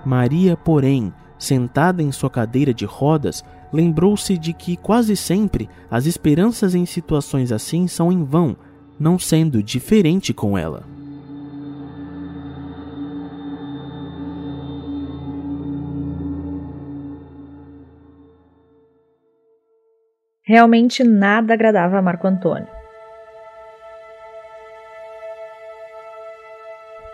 Maria, 0.06 0.56
porém, 0.56 1.12
sentada 1.38 2.04
em 2.04 2.12
sua 2.12 2.30
cadeira 2.30 2.74
de 2.74 2.86
rodas, 2.86 3.44
lembrou-se 3.74 4.38
de 4.38 4.54
que 4.54 4.78
quase 4.78 5.16
sempre 5.16 5.68
as 5.90 6.06
esperanças 6.06 6.76
em 6.76 6.86
situações 6.86 7.52
assim 7.52 7.88
são 7.88 8.12
em 8.12 8.24
vão, 8.24 8.56
não 9.00 9.18
sendo 9.18 9.64
diferente 9.64 10.34
com 10.34 10.58
ela. 10.58 10.95
Realmente 20.48 21.04
nada 21.04 21.56
agradava 21.56 21.98
a 21.98 22.02
Marco 22.04 22.28
Antônio. 22.28 22.68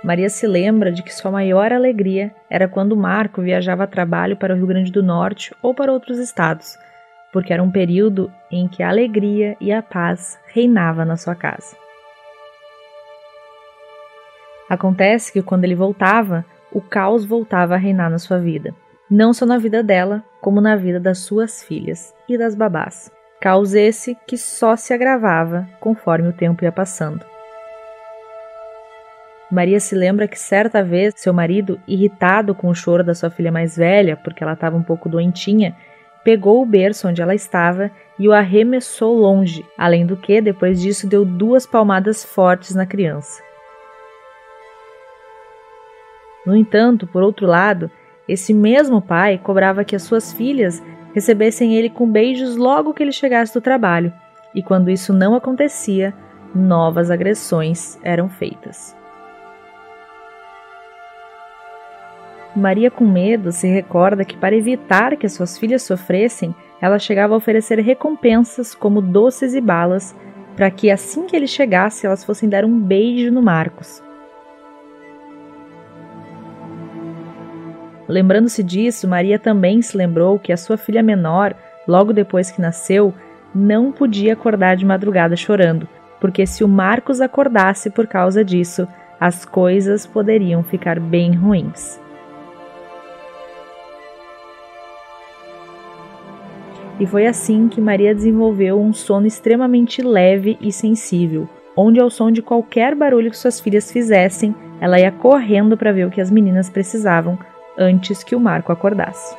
Maria 0.04 0.30
se 0.30 0.46
lembra 0.46 0.92
de 0.92 1.02
que 1.02 1.16
sua 1.16 1.32
maior 1.32 1.72
alegria 1.72 2.36
era 2.50 2.68
quando 2.68 2.98
Marco 2.98 3.42
viajava 3.42 3.86
a 3.86 3.88
trabalho 3.88 4.36
para 4.36 4.54
o 4.54 4.58
Rio 4.58 4.68
Grande 4.68 4.92
do 4.92 5.02
Norte 5.02 5.56
ou 5.62 5.74
para 5.74 5.94
outros 5.94 6.18
estados, 6.20 6.78
porque 7.32 7.54
era 7.54 7.64
um 7.64 7.72
período 7.72 8.30
em 8.52 8.68
que 8.68 8.84
a 8.84 8.90
alegria 8.90 9.56
e 9.62 9.72
a 9.72 9.82
paz 9.82 10.38
reinava 10.48 11.06
na 11.06 11.16
sua 11.16 11.34
casa. 11.34 11.78
Acontece 14.70 15.32
que 15.32 15.42
quando 15.42 15.64
ele 15.64 15.76
voltava, 15.76 16.44
o 16.70 16.82
caos 16.82 17.24
voltava 17.24 17.76
a 17.76 17.78
reinar 17.78 18.12
na 18.12 18.20
sua 18.20 18.40
vida, 18.40 18.76
não 19.10 19.32
só 19.32 19.46
na 19.46 19.58
vida 19.58 19.82
dela, 19.82 20.22
como 20.42 20.60
na 20.60 20.76
vida 20.76 21.00
das 21.00 21.20
suas 21.20 21.64
filhas 21.64 22.14
e 22.28 22.38
das 22.38 22.56
babás 22.56 23.10
caos 23.42 23.74
esse 23.74 24.16
que 24.28 24.38
só 24.38 24.76
se 24.76 24.94
agravava 24.94 25.68
conforme 25.80 26.30
o 26.30 26.34
tempo 26.34 26.64
ia 26.64 26.72
passando. 26.72 27.26
Maria 29.52 29.80
se 29.80 29.96
lembra 29.96 30.28
que 30.28 30.40
certa 30.40 30.84
vez 30.84 31.16
seu 31.18 31.34
marido, 31.34 31.82
irritado 31.88 32.54
com 32.54 32.70
o 32.70 32.76
choro 32.76 33.04
da 33.04 33.16
sua 33.16 33.32
filha 33.32 33.52
mais 33.52 33.76
velha, 33.76 34.16
porque 34.16 34.44
ela 34.44 34.54
estava 34.54 34.78
um 34.78 34.84
pouco 34.84 35.10
doentinha, 35.10 35.76
pegou 36.24 36.62
o 36.62 36.66
berço 36.66 37.08
onde 37.08 37.22
ela 37.22 37.34
estava 37.34 37.92
e 38.18 38.30
o 38.30 38.32
arremessou 38.32 39.18
longe, 39.18 39.66
além 39.78 40.06
do 40.06 40.16
que, 40.16 40.40
depois 40.40 40.80
disso, 40.80 41.08
deu 41.08 41.26
duas 41.26 41.66
palmadas 41.66 42.24
fortes 42.24 42.76
na 42.76 42.86
criança. 42.86 43.42
No 46.46 46.56
entanto, 46.56 47.06
por 47.08 47.24
outro 47.24 47.48
lado, 47.48 47.90
esse 48.28 48.54
mesmo 48.54 49.02
pai 49.02 49.38
cobrava 49.38 49.84
que 49.84 49.96
as 49.96 50.04
suas 50.04 50.32
filhas 50.32 50.82
recebessem 51.14 51.76
ele 51.76 51.90
com 51.90 52.10
beijos 52.10 52.56
logo 52.56 52.94
que 52.94 53.04
ele 53.04 53.12
chegasse 53.12 53.54
do 53.54 53.62
trabalho, 53.62 54.14
e 54.54 54.62
quando 54.62 54.90
isso 54.90 55.14
não 55.14 55.36
acontecia, 55.36 56.14
novas 56.54 57.10
agressões 57.10 58.00
eram 58.04 58.30
feitas. 58.30 58.96
Maria, 62.56 62.92
com 62.92 63.06
medo, 63.06 63.52
se 63.52 63.68
recorda 63.68 64.26
que 64.26 64.36
para 64.36 64.56
evitar 64.56 65.16
que 65.16 65.26
as 65.26 65.34
suas 65.34 65.58
filhas 65.58 65.84
sofressem, 65.84 66.54
ela 66.82 67.00
chegava 67.00 67.34
a 67.34 67.38
oferecer 67.38 67.80
recompensas 67.80 68.76
como 68.76 69.02
doces 69.02 69.54
e 69.56 69.62
balas 69.62 70.14
para 70.56 70.70
que 70.70 70.92
assim 70.92 71.26
que 71.26 71.36
ele 71.36 71.48
chegasse 71.48 72.06
elas 72.06 72.26
fossem 72.26 72.50
dar 72.50 72.66
um 72.66 72.78
beijo 72.78 73.32
no 73.32 73.42
Marcos. 73.42 74.04
Lembrando-se 78.12 78.62
disso, 78.62 79.08
Maria 79.08 79.40
também 79.40 79.82
se 79.82 79.96
lembrou 79.96 80.38
que 80.38 80.52
a 80.52 80.58
sua 80.58 80.76
filha 80.76 81.02
menor, 81.02 81.56
logo 81.88 82.12
depois 82.12 82.52
que 82.52 82.60
nasceu, 82.60 83.14
não 83.56 83.90
podia 83.90 84.34
acordar 84.34 84.76
de 84.76 84.86
madrugada 84.86 85.34
chorando, 85.38 85.88
porque 86.20 86.46
se 86.46 86.62
o 86.62 86.68
Marcos 86.68 87.22
acordasse 87.22 87.90
por 87.90 88.06
causa 88.06 88.44
disso, 88.44 88.86
as 89.18 89.46
coisas 89.46 90.06
poderiam 90.06 90.62
ficar 90.62 91.00
bem 91.00 91.34
ruins. 91.34 92.02
E 97.00 97.06
foi 97.06 97.26
assim 97.28 97.70
que 97.70 97.80
Maria 97.80 98.14
desenvolveu 98.14 98.78
um 98.78 98.92
sono 98.92 99.26
extremamente 99.26 100.02
leve 100.02 100.58
e 100.60 100.70
sensível, 100.70 101.48
onde 101.78 102.02
ao 102.02 102.10
som 102.10 102.30
de 102.30 102.42
qualquer 102.42 102.94
barulho 102.94 103.32
que 103.32 103.38
suas 103.38 103.62
filhas 103.62 103.90
fizessem, 103.90 104.54
ela 104.82 105.00
ia 105.00 105.14
correndo 105.14 105.78
para 105.78 105.94
ver 105.94 106.06
o 106.06 106.12
que 106.12 106.20
as 106.20 106.30
meninas 106.30 106.70
precisavam 106.70 107.40
antes 107.78 108.24
que 108.24 108.36
o 108.36 108.40
Marco 108.40 108.72
acordasse. 108.72 109.36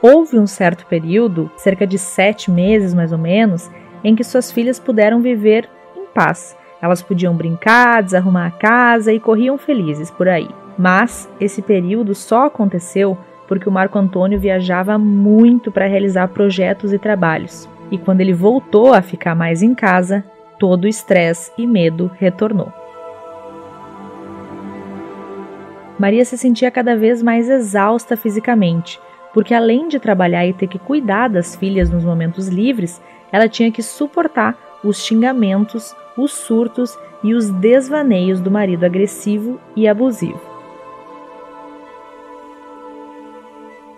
Houve 0.00 0.38
um 0.38 0.46
certo 0.46 0.86
período, 0.86 1.50
cerca 1.56 1.86
de 1.86 1.98
sete 1.98 2.50
meses 2.50 2.94
mais 2.94 3.10
ou 3.10 3.18
menos, 3.18 3.68
em 4.04 4.14
que 4.14 4.22
suas 4.22 4.52
filhas 4.52 4.78
puderam 4.78 5.20
viver 5.20 5.68
em 5.96 6.06
paz. 6.06 6.56
Elas 6.80 7.02
podiam 7.02 7.34
brincar, 7.34 8.02
desarrumar 8.02 8.46
a 8.46 8.50
casa 8.52 9.12
e 9.12 9.18
corriam 9.18 9.58
felizes 9.58 10.10
por 10.10 10.28
aí. 10.28 10.48
Mas 10.78 11.28
esse 11.40 11.60
período 11.60 12.14
só 12.14 12.46
aconteceu 12.46 13.18
porque 13.48 13.68
o 13.68 13.72
Marco 13.72 13.98
Antônio 13.98 14.38
viajava 14.38 14.96
muito 14.96 15.72
para 15.72 15.86
realizar 15.86 16.28
projetos 16.28 16.92
e 16.92 16.98
trabalhos. 16.98 17.68
E 17.90 17.98
quando 17.98 18.20
ele 18.20 18.32
voltou 18.32 18.92
a 18.92 19.02
ficar 19.02 19.34
mais 19.34 19.62
em 19.62 19.74
casa, 19.74 20.22
todo 20.58 20.84
o 20.84 20.88
estresse 20.88 21.50
e 21.58 21.66
medo 21.66 22.10
retornou. 22.18 22.77
Maria 25.98 26.24
se 26.24 26.38
sentia 26.38 26.70
cada 26.70 26.96
vez 26.96 27.22
mais 27.22 27.48
exausta 27.48 28.16
fisicamente, 28.16 29.00
porque 29.34 29.52
além 29.52 29.88
de 29.88 29.98
trabalhar 29.98 30.46
e 30.46 30.52
ter 30.52 30.68
que 30.68 30.78
cuidar 30.78 31.28
das 31.28 31.56
filhas 31.56 31.90
nos 31.90 32.04
momentos 32.04 32.48
livres, 32.48 33.02
ela 33.32 33.48
tinha 33.48 33.72
que 33.72 33.82
suportar 33.82 34.56
os 34.84 35.04
xingamentos, 35.04 35.94
os 36.16 36.32
surtos 36.32 36.96
e 37.22 37.34
os 37.34 37.50
desvaneios 37.50 38.40
do 38.40 38.50
marido 38.50 38.84
agressivo 38.84 39.60
e 39.74 39.88
abusivo. 39.88 40.40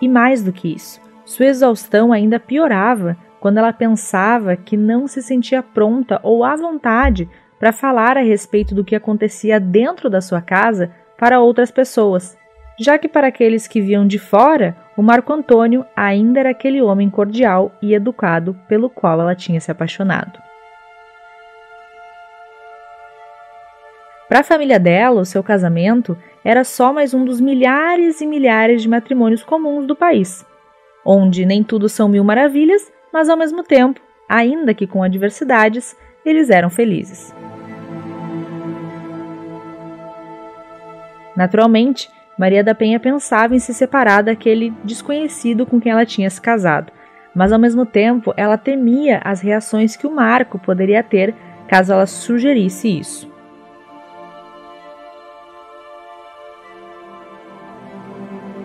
E 0.01 0.09
mais 0.09 0.43
do 0.43 0.53
que 0.53 0.75
isso, 0.75 1.01
sua 1.27 1.47
exaustão 1.47 2.13
ainda 2.13 2.41
piorava 2.41 3.17
quando 3.39 3.59
ela 3.59 3.73
pensava 3.73 4.57
que 4.57 4.77
não 4.77 5.07
se 5.07 5.23
sentia 5.23 5.63
pronta 5.63 6.19
ou 6.23 6.43
à 6.43 6.57
vontade 6.57 7.29
para 7.59 7.73
falar 7.73 8.17
a 8.17 8.23
respeito 8.23 8.75
do 8.75 8.83
que 8.83 8.97
acontecia 8.97 9.61
dentro 9.61 10.09
da 10.09 10.23
sua 10.23 10.41
casa 10.41 10.91
para 11.21 11.39
outras 11.39 11.71
pessoas, 11.71 12.35
já 12.79 12.99
que 12.99 13.07
para 13.07 13.27
aqueles 13.27 13.69
que 13.69 13.79
viam 13.79 14.07
de 14.07 14.19
fora, 14.19 14.75
o 14.97 15.03
Marco 15.03 15.31
Antônio 15.35 15.85
ainda 15.95 16.41
era 16.41 16.49
aquele 16.49 16.81
homem 16.81 17.11
cordial 17.11 17.71
e 17.83 17.93
educado 17.93 18.57
pelo 18.67 18.89
qual 18.89 19.21
ela 19.21 19.35
tinha 19.35 19.61
se 19.61 19.71
apaixonado. 19.71 20.41
Para 24.31 24.41
a 24.41 24.45
família 24.45 24.81
dela, 24.81 25.21
o 25.21 25.27
seu 25.27 25.43
casamento 25.43 26.17
era 26.43 26.65
só 26.65 26.91
mais 26.91 27.13
um 27.13 27.23
dos 27.23 27.39
milhares 27.39 28.23
e 28.23 28.27
milhares 28.27 28.81
de 28.81 28.89
matrimônios 28.89 29.43
comuns 29.43 29.87
do 29.87 29.95
país, 29.95 30.47
onde 31.05 31.45
nem 31.45 31.63
tudo 31.63 31.87
são 31.87 32.09
mil 32.09 32.25
maravilhas, 32.25 32.91
mas 33.13 33.29
ao 33.29 33.37
mesmo 33.37 33.63
tempo, 33.63 34.01
ainda 34.27 34.73
que 34.73 34.87
com 34.87 35.03
adversidades, 35.03 35.95
eles 36.25 36.49
eram 36.49 36.71
felizes. 36.71 37.35
Naturalmente, 41.37 42.11
Maria 42.39 42.65
da 42.65 42.75
Penha 42.75 42.99
pensava 42.99 43.55
em 43.55 43.59
se 43.59 43.75
separar 43.75 44.23
daquele 44.23 44.73
desconhecido 44.83 45.67
com 45.67 45.81
quem 45.81 45.93
ela 45.93 46.07
tinha 46.07 46.31
se 46.31 46.41
casado, 46.41 46.93
mas 47.35 47.53
ao 47.53 47.59
mesmo 47.59 47.85
tempo 47.85 48.33
ela 48.37 48.57
temia 48.57 49.21
as 49.25 49.41
reações 49.41 49.95
que 49.97 50.07
o 50.07 50.15
Marco 50.15 50.59
poderia 50.59 51.03
ter 51.03 51.35
caso 51.69 51.93
ela 51.93 52.07
sugerisse 52.07 52.99
isso. 52.99 53.31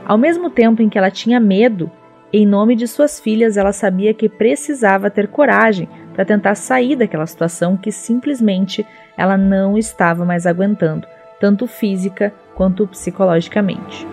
Ao 0.06 0.18
mesmo 0.18 0.50
tempo 0.50 0.82
em 0.82 0.88
que 0.88 0.98
ela 0.98 1.10
tinha 1.10 1.40
medo, 1.40 1.92
em 2.32 2.46
nome 2.46 2.76
de 2.76 2.88
suas 2.88 3.20
filhas, 3.20 3.58
ela 3.58 3.74
sabia 3.74 4.14
que 4.14 4.30
precisava 4.30 5.10
ter 5.10 5.28
coragem 5.28 5.90
para 6.14 6.24
tentar 6.24 6.56
sair 6.56 6.96
daquela 6.96 7.26
situação 7.26 7.76
que 7.76 7.92
simplesmente 7.92 8.86
ela 9.18 9.36
não 9.36 9.78
estava 9.78 10.24
mais 10.24 10.46
aguentando, 10.46 11.08
tanto 11.40 11.68
física 11.68 12.34
quanto 12.56 12.88
psicologicamente. 12.88 14.08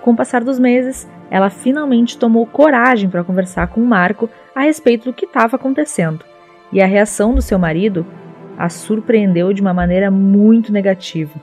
Com 0.00 0.12
o 0.12 0.16
passar 0.16 0.44
dos 0.44 0.58
meses, 0.58 1.08
ela 1.28 1.50
finalmente 1.50 2.16
tomou 2.16 2.46
coragem 2.46 3.10
para 3.10 3.24
conversar 3.24 3.66
com 3.66 3.80
o 3.80 3.86
Marco 3.86 4.30
a 4.54 4.60
respeito 4.60 5.06
do 5.06 5.12
que 5.12 5.26
estava 5.26 5.56
acontecendo, 5.56 6.24
e 6.72 6.80
a 6.80 6.86
reação 6.86 7.34
do 7.34 7.42
seu 7.42 7.58
marido 7.58 8.06
a 8.56 8.68
surpreendeu 8.68 9.52
de 9.52 9.60
uma 9.60 9.74
maneira 9.74 10.10
muito 10.10 10.72
negativa. 10.72 11.34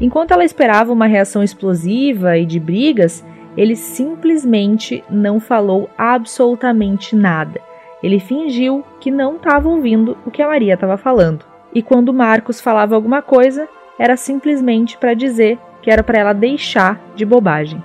Enquanto 0.00 0.30
ela 0.30 0.44
esperava 0.44 0.92
uma 0.92 1.06
reação 1.06 1.42
explosiva 1.42 2.38
e 2.38 2.46
de 2.46 2.58
brigas, 2.58 3.24
ele 3.56 3.76
simplesmente 3.76 5.04
não 5.10 5.38
falou 5.38 5.90
absolutamente 5.98 7.14
nada. 7.14 7.60
Ele 8.02 8.18
fingiu 8.18 8.84
que 9.00 9.10
não 9.10 9.36
estava 9.36 9.68
ouvindo 9.68 10.16
o 10.24 10.30
que 10.30 10.42
a 10.42 10.48
Maria 10.48 10.74
estava 10.74 10.96
falando 10.96 11.53
e 11.74 11.82
quando 11.82 12.14
Marcos 12.14 12.60
falava 12.60 12.94
alguma 12.94 13.20
coisa, 13.20 13.68
era 13.98 14.16
simplesmente 14.16 14.96
para 14.96 15.14
dizer 15.14 15.58
que 15.82 15.90
era 15.90 16.02
para 16.02 16.18
ela 16.18 16.32
deixar 16.32 17.00
de 17.14 17.24
bobagem. 17.24 17.82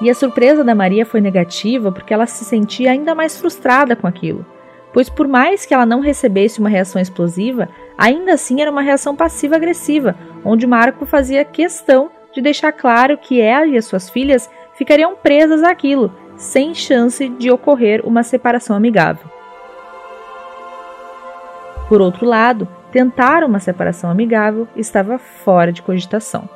E 0.00 0.10
a 0.10 0.14
surpresa 0.14 0.62
da 0.62 0.74
Maria 0.74 1.06
foi 1.06 1.20
negativa 1.20 1.90
porque 1.90 2.12
ela 2.12 2.26
se 2.26 2.44
sentia 2.44 2.90
ainda 2.90 3.14
mais 3.14 3.38
frustrada 3.38 3.96
com 3.96 4.06
aquilo, 4.06 4.44
pois 4.92 5.08
por 5.08 5.26
mais 5.26 5.64
que 5.64 5.72
ela 5.72 5.86
não 5.86 6.00
recebesse 6.00 6.58
uma 6.60 6.68
reação 6.68 7.00
explosiva, 7.00 7.68
ainda 7.96 8.34
assim 8.34 8.60
era 8.60 8.70
uma 8.70 8.82
reação 8.82 9.16
passiva-agressiva, 9.16 10.14
onde 10.44 10.66
Marco 10.66 11.06
fazia 11.06 11.44
questão 11.44 12.10
de 12.32 12.42
deixar 12.42 12.72
claro 12.72 13.16
que 13.16 13.40
ela 13.40 13.66
e 13.66 13.76
as 13.76 13.86
suas 13.86 14.10
filhas 14.10 14.50
ficariam 14.74 15.16
presas 15.16 15.62
àquilo, 15.62 16.12
sem 16.36 16.74
chance 16.74 17.26
de 17.28 17.50
ocorrer 17.50 18.06
uma 18.06 18.22
separação 18.22 18.76
amigável. 18.76 19.35
Por 21.88 22.00
outro 22.00 22.26
lado, 22.26 22.66
tentar 22.90 23.44
uma 23.44 23.60
separação 23.60 24.10
amigável 24.10 24.66
estava 24.74 25.18
fora 25.18 25.72
de 25.72 25.82
cogitação. 25.82 26.48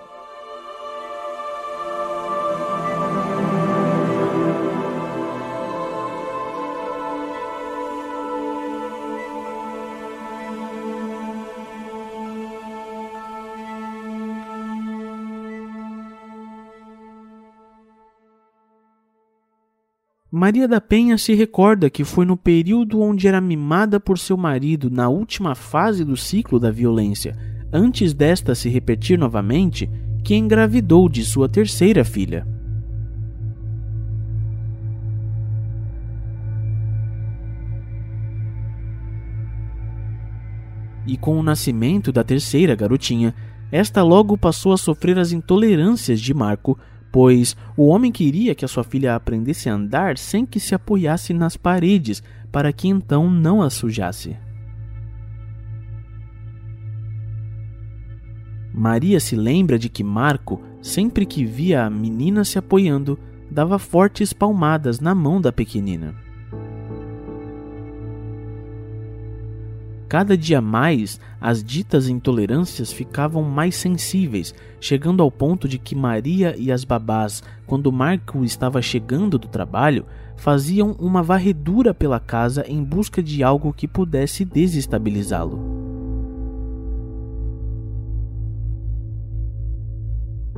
Maria 20.32 20.68
da 20.68 20.80
Penha 20.80 21.18
se 21.18 21.34
recorda 21.34 21.90
que 21.90 22.04
foi 22.04 22.24
no 22.24 22.36
período 22.36 23.00
onde 23.00 23.26
era 23.26 23.40
mimada 23.40 23.98
por 23.98 24.16
seu 24.16 24.36
marido 24.36 24.88
na 24.88 25.08
última 25.08 25.56
fase 25.56 26.04
do 26.04 26.16
ciclo 26.16 26.60
da 26.60 26.70
violência, 26.70 27.36
antes 27.72 28.14
desta 28.14 28.54
se 28.54 28.68
repetir 28.68 29.18
novamente, 29.18 29.90
que 30.22 30.36
engravidou 30.36 31.08
de 31.08 31.24
sua 31.24 31.48
terceira 31.48 32.04
filha. 32.04 32.46
E 41.04 41.16
com 41.16 41.40
o 41.40 41.42
nascimento 41.42 42.12
da 42.12 42.22
terceira 42.22 42.76
garotinha, 42.76 43.34
esta 43.72 44.00
logo 44.00 44.38
passou 44.38 44.72
a 44.72 44.76
sofrer 44.76 45.18
as 45.18 45.32
intolerâncias 45.32 46.20
de 46.20 46.32
Marco 46.32 46.78
pois 47.12 47.56
o 47.76 47.86
homem 47.86 48.12
queria 48.12 48.54
que 48.54 48.64
a 48.64 48.68
sua 48.68 48.84
filha 48.84 49.14
aprendesse 49.14 49.68
a 49.68 49.74
andar 49.74 50.16
sem 50.16 50.46
que 50.46 50.60
se 50.60 50.74
apoiasse 50.74 51.32
nas 51.32 51.56
paredes, 51.56 52.22
para 52.52 52.72
que 52.72 52.88
então 52.88 53.30
não 53.30 53.62
a 53.62 53.70
sujasse. 53.70 54.36
Maria 58.72 59.18
se 59.18 59.34
lembra 59.34 59.78
de 59.78 59.88
que 59.88 60.04
Marco, 60.04 60.60
sempre 60.80 61.26
que 61.26 61.44
via 61.44 61.84
a 61.84 61.90
menina 61.90 62.44
se 62.44 62.58
apoiando, 62.58 63.18
dava 63.50 63.78
fortes 63.78 64.32
palmadas 64.32 65.00
na 65.00 65.14
mão 65.14 65.40
da 65.40 65.52
pequenina. 65.52 66.29
Cada 70.10 70.36
dia 70.36 70.60
mais, 70.60 71.20
as 71.40 71.62
ditas 71.62 72.08
intolerâncias 72.08 72.90
ficavam 72.90 73.44
mais 73.44 73.76
sensíveis, 73.76 74.52
chegando 74.80 75.22
ao 75.22 75.30
ponto 75.30 75.68
de 75.68 75.78
que 75.78 75.94
Maria 75.94 76.52
e 76.58 76.72
as 76.72 76.82
babás, 76.82 77.44
quando 77.64 77.92
Marco 77.92 78.42
estava 78.42 78.82
chegando 78.82 79.38
do 79.38 79.46
trabalho, 79.46 80.04
faziam 80.36 80.96
uma 80.98 81.22
varredura 81.22 81.94
pela 81.94 82.18
casa 82.18 82.64
em 82.66 82.82
busca 82.82 83.22
de 83.22 83.44
algo 83.44 83.72
que 83.72 83.86
pudesse 83.86 84.44
desestabilizá-lo. 84.44 85.60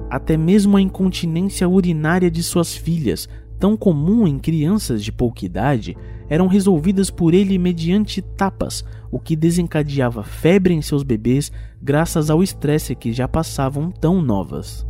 Até 0.09 0.35
mesmo 0.35 0.79
a 0.79 0.81
incontinência 0.81 1.69
urinária 1.69 2.31
de 2.31 2.43
suas 2.43 2.75
filhas, 2.75 3.29
tão 3.59 3.77
comum 3.77 4.27
em 4.27 4.39
crianças 4.39 5.05
de 5.05 5.13
pouca 5.13 5.45
idade, 5.45 5.95
eram 6.29 6.47
resolvidas 6.47 7.11
por 7.11 7.35
ele 7.35 7.59
mediante 7.59 8.23
tapas, 8.23 8.83
o 9.13 9.21
que 9.21 9.37
desencadeava 9.37 10.25
febre 10.25 10.73
em 10.73 10.81
seus 10.81 11.03
bebês 11.03 11.53
graças 11.83 12.31
ao 12.31 12.43
estresse 12.43 12.95
que 12.95 13.13
já 13.13 13.29
passavam 13.29 13.91
tão 13.91 14.23
novas. 14.23 14.87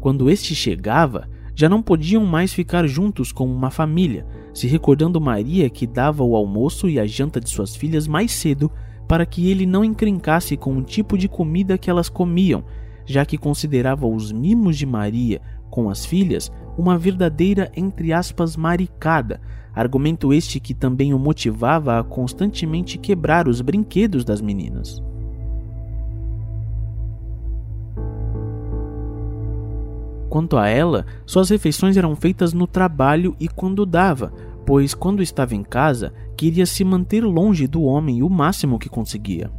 Quando 0.00 0.28
este 0.28 0.52
chegava, 0.52 1.28
já 1.54 1.68
não 1.68 1.80
podiam 1.80 2.26
mais 2.26 2.52
ficar 2.52 2.86
juntos 2.88 3.30
como 3.30 3.54
uma 3.54 3.70
família, 3.70 4.26
se 4.52 4.66
recordando 4.66 5.20
Maria 5.20 5.70
que 5.70 5.86
dava 5.86 6.24
o 6.24 6.34
almoço 6.34 6.88
e 6.88 6.98
a 6.98 7.06
janta 7.06 7.40
de 7.40 7.50
suas 7.50 7.76
filhas 7.76 8.08
mais 8.08 8.32
cedo 8.32 8.68
para 9.06 9.24
que 9.24 9.48
ele 9.48 9.64
não 9.64 9.84
encrencasse 9.84 10.56
com 10.56 10.76
o 10.76 10.82
tipo 10.82 11.16
de 11.16 11.28
comida 11.28 11.78
que 11.78 11.88
elas 11.88 12.08
comiam, 12.08 12.64
já 13.06 13.24
que 13.24 13.38
considerava 13.38 14.08
os 14.08 14.32
mimos 14.32 14.76
de 14.76 14.86
Maria 14.86 15.40
com 15.70 15.88
as 15.88 16.04
filhas 16.04 16.50
uma 16.76 16.96
verdadeira, 16.98 17.70
entre 17.76 18.12
aspas, 18.12 18.56
maricada, 18.56 19.40
argumento 19.74 20.32
este 20.32 20.58
que 20.60 20.74
também 20.74 21.14
o 21.14 21.18
motivava 21.18 21.98
a 21.98 22.04
constantemente 22.04 22.98
quebrar 22.98 23.48
os 23.48 23.60
brinquedos 23.60 24.24
das 24.24 24.40
meninas. 24.40 25.02
Quanto 30.28 30.56
a 30.56 30.68
ela, 30.68 31.04
suas 31.26 31.50
refeições 31.50 31.96
eram 31.96 32.14
feitas 32.14 32.52
no 32.52 32.66
trabalho 32.66 33.34
e 33.40 33.48
quando 33.48 33.84
dava, 33.84 34.32
pois 34.64 34.94
quando 34.94 35.22
estava 35.22 35.56
em 35.56 35.64
casa, 35.64 36.12
queria 36.36 36.66
se 36.66 36.84
manter 36.84 37.24
longe 37.24 37.66
do 37.66 37.82
homem 37.82 38.22
o 38.22 38.30
máximo 38.30 38.78
que 38.78 38.88
conseguia. 38.88 39.50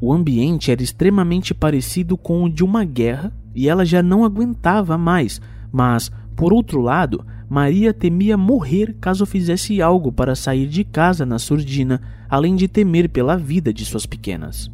O 0.00 0.12
ambiente 0.12 0.70
era 0.70 0.82
extremamente 0.82 1.54
parecido 1.54 2.16
com 2.16 2.44
o 2.44 2.50
de 2.50 2.62
uma 2.62 2.84
guerra 2.84 3.32
e 3.54 3.68
ela 3.68 3.84
já 3.84 4.02
não 4.02 4.24
aguentava 4.24 4.98
mais, 4.98 5.40
mas, 5.72 6.10
por 6.34 6.52
outro 6.52 6.80
lado, 6.80 7.24
Maria 7.48 7.94
temia 7.94 8.36
morrer 8.36 8.96
caso 9.00 9.24
fizesse 9.24 9.80
algo 9.80 10.12
para 10.12 10.34
sair 10.34 10.66
de 10.66 10.84
casa 10.84 11.24
na 11.24 11.38
surdina, 11.38 12.00
além 12.28 12.54
de 12.54 12.68
temer 12.68 13.08
pela 13.08 13.36
vida 13.36 13.72
de 13.72 13.84
suas 13.84 14.04
pequenas. 14.04 14.70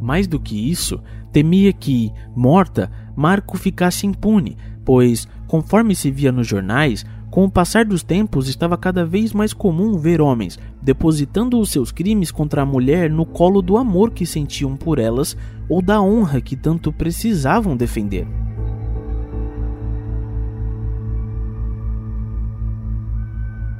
Mais 0.00 0.26
do 0.26 0.38
que 0.38 0.70
isso, 0.70 1.00
temia 1.32 1.72
que, 1.72 2.12
morta, 2.36 2.90
Marco 3.16 3.56
ficasse 3.56 4.06
impune, 4.06 4.56
pois, 4.84 5.26
conforme 5.46 5.96
se 5.96 6.10
via 6.10 6.30
nos 6.30 6.46
jornais, 6.46 7.06
com 7.34 7.46
o 7.46 7.50
passar 7.50 7.84
dos 7.84 8.04
tempos, 8.04 8.46
estava 8.46 8.78
cada 8.78 9.04
vez 9.04 9.32
mais 9.32 9.52
comum 9.52 9.98
ver 9.98 10.20
homens 10.20 10.56
depositando 10.80 11.58
os 11.58 11.68
seus 11.68 11.90
crimes 11.90 12.30
contra 12.30 12.62
a 12.62 12.64
mulher 12.64 13.10
no 13.10 13.26
colo 13.26 13.60
do 13.60 13.76
amor 13.76 14.12
que 14.12 14.24
sentiam 14.24 14.76
por 14.76 15.00
elas 15.00 15.36
ou 15.68 15.82
da 15.82 16.00
honra 16.00 16.40
que 16.40 16.54
tanto 16.54 16.92
precisavam 16.92 17.76
defender. 17.76 18.24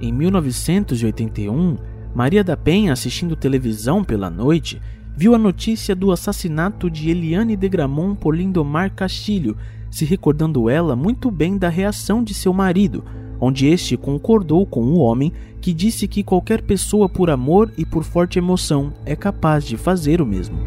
Em 0.00 0.12
1981, 0.12 1.78
Maria 2.12 2.42
da 2.42 2.56
Penha, 2.56 2.92
assistindo 2.92 3.36
televisão 3.36 4.02
pela 4.02 4.28
noite, 4.28 4.82
viu 5.16 5.32
a 5.32 5.38
notícia 5.38 5.94
do 5.94 6.10
assassinato 6.10 6.90
de 6.90 7.08
Eliane 7.08 7.54
de 7.54 7.68
Gramont 7.68 8.16
por 8.16 8.36
Lindomar 8.36 8.92
Castilho, 8.92 9.56
se 9.94 10.04
recordando 10.04 10.68
ela 10.68 10.96
muito 10.96 11.30
bem 11.30 11.56
da 11.56 11.68
reação 11.68 12.24
de 12.24 12.34
seu 12.34 12.52
marido, 12.52 13.04
onde 13.40 13.68
este 13.68 13.96
concordou 13.96 14.66
com 14.66 14.82
o 14.82 14.98
homem 14.98 15.32
que 15.60 15.72
disse 15.72 16.08
que 16.08 16.24
qualquer 16.24 16.62
pessoa 16.62 17.08
por 17.08 17.30
amor 17.30 17.70
e 17.78 17.86
por 17.86 18.02
forte 18.02 18.36
emoção 18.36 18.92
é 19.06 19.14
capaz 19.14 19.64
de 19.64 19.76
fazer 19.76 20.20
o 20.20 20.26
mesmo. 20.26 20.58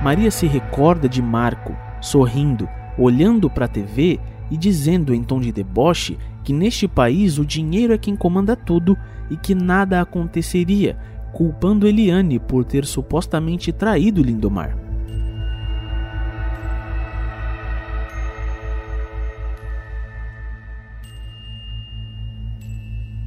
Maria 0.00 0.30
se 0.30 0.46
recorda 0.46 1.08
de 1.08 1.20
Marco, 1.20 1.74
sorrindo, 2.00 2.68
olhando 2.96 3.50
para 3.50 3.64
a 3.64 3.68
TV 3.68 4.20
e 4.48 4.56
dizendo 4.56 5.12
em 5.12 5.24
tom 5.24 5.40
de 5.40 5.50
deboche 5.50 6.16
que 6.44 6.52
neste 6.52 6.86
país 6.86 7.38
o 7.38 7.44
dinheiro 7.44 7.92
é 7.92 7.98
quem 7.98 8.14
comanda 8.14 8.54
tudo 8.54 8.96
e 9.28 9.36
que 9.36 9.52
nada 9.52 10.00
aconteceria, 10.00 10.96
culpando 11.32 11.86
Eliane 11.86 12.38
por 12.38 12.64
ter 12.64 12.84
supostamente 12.84 13.72
traído 13.72 14.22
Lindomar. 14.22 14.76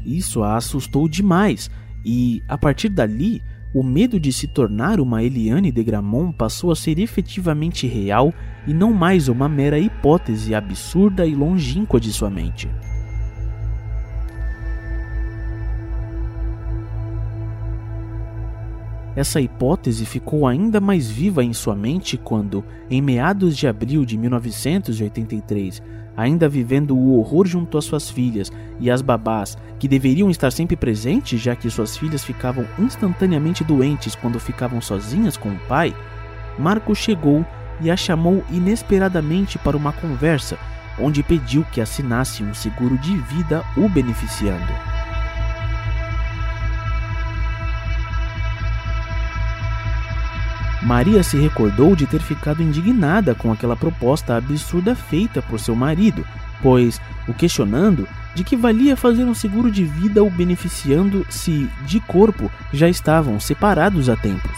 Isso 0.05 0.43
a 0.43 0.57
assustou 0.57 1.07
demais 1.07 1.71
e, 2.05 2.43
a 2.47 2.57
partir 2.57 2.89
dali, 2.89 3.41
o 3.73 3.81
medo 3.81 4.19
de 4.19 4.31
se 4.31 4.47
tornar 4.47 4.99
uma 4.99 5.23
Eliane 5.23 5.71
de 5.71 5.83
Gramont 5.83 6.35
passou 6.37 6.71
a 6.71 6.75
ser 6.75 6.99
efetivamente 6.99 7.87
real 7.87 8.33
e 8.67 8.73
não 8.73 8.93
mais 8.93 9.27
uma 9.27 9.49
mera 9.49 9.79
hipótese 9.79 10.53
absurda 10.53 11.25
e 11.25 11.33
longínqua 11.33 11.99
de 11.99 12.11
sua 12.11 12.29
mente. 12.29 12.69
Essa 19.15 19.39
hipótese 19.39 20.05
ficou 20.05 20.47
ainda 20.47 20.81
mais 20.81 21.09
viva 21.09 21.43
em 21.43 21.53
sua 21.53 21.75
mente 21.75 22.17
quando, 22.17 22.63
em 22.89 23.01
meados 23.01 23.55
de 23.55 23.67
abril 23.67 24.05
de 24.05 24.17
1983, 24.17 25.83
ainda 26.17 26.49
vivendo 26.49 26.97
o 26.97 27.19
horror 27.19 27.45
junto 27.45 27.77
às 27.77 27.85
suas 27.85 28.09
filhas 28.09 28.51
e 28.79 28.89
às 28.89 29.01
babás, 29.01 29.55
que 29.77 29.87
deveriam 29.87 30.29
estar 30.29 30.51
sempre 30.51 30.75
presentes, 30.75 31.39
já 31.39 31.55
que 31.55 31.69
suas 31.69 31.95
filhas 31.95 32.23
ficavam 32.23 32.65
instantaneamente 32.79 33.63
doentes 33.63 34.15
quando 34.15 34.39
ficavam 34.39 34.81
sozinhas 34.81 35.37
com 35.37 35.49
o 35.49 35.59
pai, 35.67 35.95
Marco 36.57 36.95
chegou 36.95 37.45
e 37.81 37.91
a 37.91 37.97
chamou 37.97 38.43
inesperadamente 38.51 39.59
para 39.59 39.77
uma 39.77 39.91
conversa, 39.91 40.57
onde 40.99 41.23
pediu 41.23 41.63
que 41.71 41.81
assinasse 41.81 42.43
um 42.43 42.53
seguro 42.53 42.97
de 42.97 43.15
vida 43.17 43.63
o 43.75 43.89
beneficiando. 43.89 44.92
Maria 50.83 51.23
se 51.23 51.37
recordou 51.37 51.95
de 51.95 52.05
ter 52.05 52.19
ficado 52.19 52.61
indignada 52.61 53.33
com 53.33 53.53
aquela 53.53 53.75
proposta 53.75 54.35
absurda 54.35 54.93
feita 54.93 55.41
por 55.41 55.57
seu 55.57 55.73
marido, 55.75 56.25
pois, 56.61 56.99
o 57.25 57.33
questionando, 57.33 58.05
de 58.35 58.43
que 58.43 58.57
valia 58.57 58.97
fazer 58.97 59.23
um 59.23 59.33
seguro 59.33 59.71
de 59.71 59.85
vida 59.85 60.21
o 60.21 60.29
beneficiando 60.29 61.25
se, 61.29 61.69
de 61.85 62.01
corpo, 62.01 62.51
já 62.73 62.89
estavam 62.89 63.39
separados 63.39 64.09
há 64.09 64.17
tempos. 64.17 64.51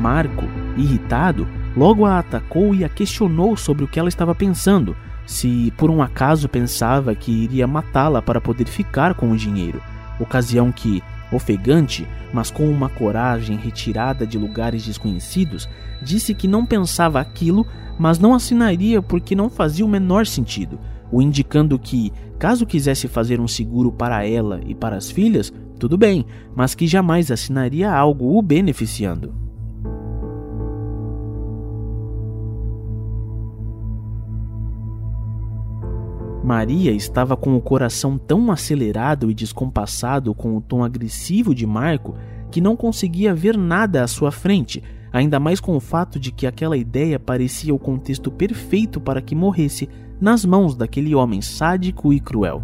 Marco, 0.00 0.44
irritado, 0.76 1.48
logo 1.76 2.06
a 2.06 2.20
atacou 2.20 2.72
e 2.72 2.84
a 2.84 2.88
questionou 2.88 3.56
sobre 3.56 3.82
o 3.82 3.88
que 3.88 3.98
ela 3.98 4.08
estava 4.08 4.32
pensando, 4.32 4.96
se 5.26 5.72
por 5.76 5.90
um 5.90 6.00
acaso 6.00 6.48
pensava 6.48 7.16
que 7.16 7.32
iria 7.32 7.66
matá-la 7.66 8.22
para 8.22 8.40
poder 8.40 8.66
ficar 8.66 9.14
com 9.14 9.32
o 9.32 9.36
dinheiro 9.36 9.82
ocasião 10.20 10.72
que, 10.72 11.02
ofegante, 11.32 12.06
mas 12.32 12.50
com 12.50 12.68
uma 12.68 12.88
coragem 12.88 13.56
retirada 13.56 14.26
de 14.26 14.38
lugares 14.38 14.84
desconhecidos, 14.84 15.68
disse 16.02 16.34
que 16.34 16.48
não 16.48 16.64
pensava 16.64 17.20
aquilo, 17.20 17.66
mas 17.98 18.18
não 18.18 18.34
assinaria 18.34 19.02
porque 19.02 19.34
não 19.34 19.50
fazia 19.50 19.84
o 19.84 19.88
menor 19.88 20.26
sentido, 20.26 20.78
o 21.10 21.20
indicando 21.20 21.78
que, 21.78 22.12
caso 22.38 22.66
quisesse 22.66 23.08
fazer 23.08 23.40
um 23.40 23.48
seguro 23.48 23.90
para 23.90 24.26
ela 24.26 24.60
e 24.66 24.74
para 24.74 24.96
as 24.96 25.10
filhas, 25.10 25.52
tudo 25.78 25.96
bem, 25.96 26.26
mas 26.54 26.74
que 26.74 26.86
jamais 26.86 27.30
assinaria 27.30 27.90
algo 27.90 28.36
o 28.36 28.42
beneficiando. 28.42 29.47
Maria 36.48 36.92
estava 36.92 37.36
com 37.36 37.54
o 37.54 37.60
coração 37.60 38.16
tão 38.16 38.50
acelerado 38.50 39.30
e 39.30 39.34
descompassado 39.34 40.34
com 40.34 40.56
o 40.56 40.62
tom 40.62 40.82
agressivo 40.82 41.54
de 41.54 41.66
Marco 41.66 42.14
que 42.50 42.58
não 42.58 42.74
conseguia 42.74 43.34
ver 43.34 43.54
nada 43.54 44.02
à 44.02 44.06
sua 44.06 44.30
frente, 44.30 44.82
ainda 45.12 45.38
mais 45.38 45.60
com 45.60 45.76
o 45.76 45.80
fato 45.80 46.18
de 46.18 46.32
que 46.32 46.46
aquela 46.46 46.74
ideia 46.74 47.20
parecia 47.20 47.74
o 47.74 47.78
contexto 47.78 48.30
perfeito 48.30 48.98
para 48.98 49.20
que 49.20 49.34
morresse 49.34 49.90
nas 50.18 50.42
mãos 50.42 50.74
daquele 50.74 51.14
homem 51.14 51.42
sádico 51.42 52.14
e 52.14 52.18
cruel. 52.18 52.62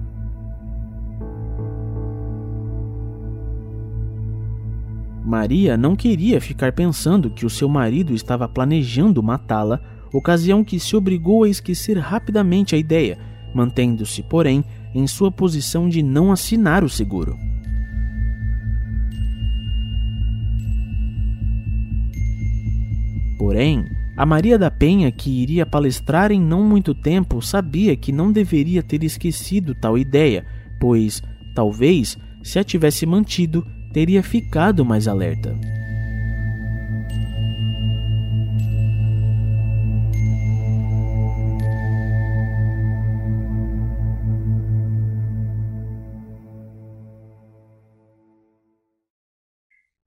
Maria 5.22 5.76
não 5.76 5.94
queria 5.94 6.40
ficar 6.40 6.72
pensando 6.72 7.28
que 7.28 7.44
o 7.44 7.50
seu 7.50 7.68
marido 7.68 8.14
estava 8.14 8.48
planejando 8.48 9.22
matá-la, 9.22 9.78
ocasião 10.10 10.64
que 10.64 10.80
se 10.80 10.96
obrigou 10.96 11.44
a 11.44 11.50
esquecer 11.50 11.98
rapidamente 11.98 12.74
a 12.74 12.78
ideia, 12.78 13.33
mantendo-se, 13.54 14.22
porém, 14.22 14.64
em 14.94 15.06
sua 15.06 15.30
posição 15.30 15.88
de 15.88 16.02
não 16.02 16.32
assinar 16.32 16.82
o 16.84 16.88
seguro. 16.88 17.36
Porém, 23.38 23.84
a 24.16 24.24
Maria 24.24 24.58
da 24.58 24.70
Penha, 24.70 25.10
que 25.10 25.42
iria 25.42 25.66
palestrar 25.66 26.30
em 26.30 26.40
não 26.40 26.62
muito 26.62 26.94
tempo, 26.94 27.42
sabia 27.42 27.96
que 27.96 28.12
não 28.12 28.30
deveria 28.30 28.82
ter 28.82 29.02
esquecido 29.02 29.74
tal 29.74 29.98
ideia, 29.98 30.44
pois, 30.80 31.22
talvez, 31.54 32.16
se 32.42 32.58
a 32.58 32.64
tivesse 32.64 33.04
mantido, 33.06 33.66
teria 33.92 34.22
ficado 34.22 34.84
mais 34.84 35.08
alerta. 35.08 35.56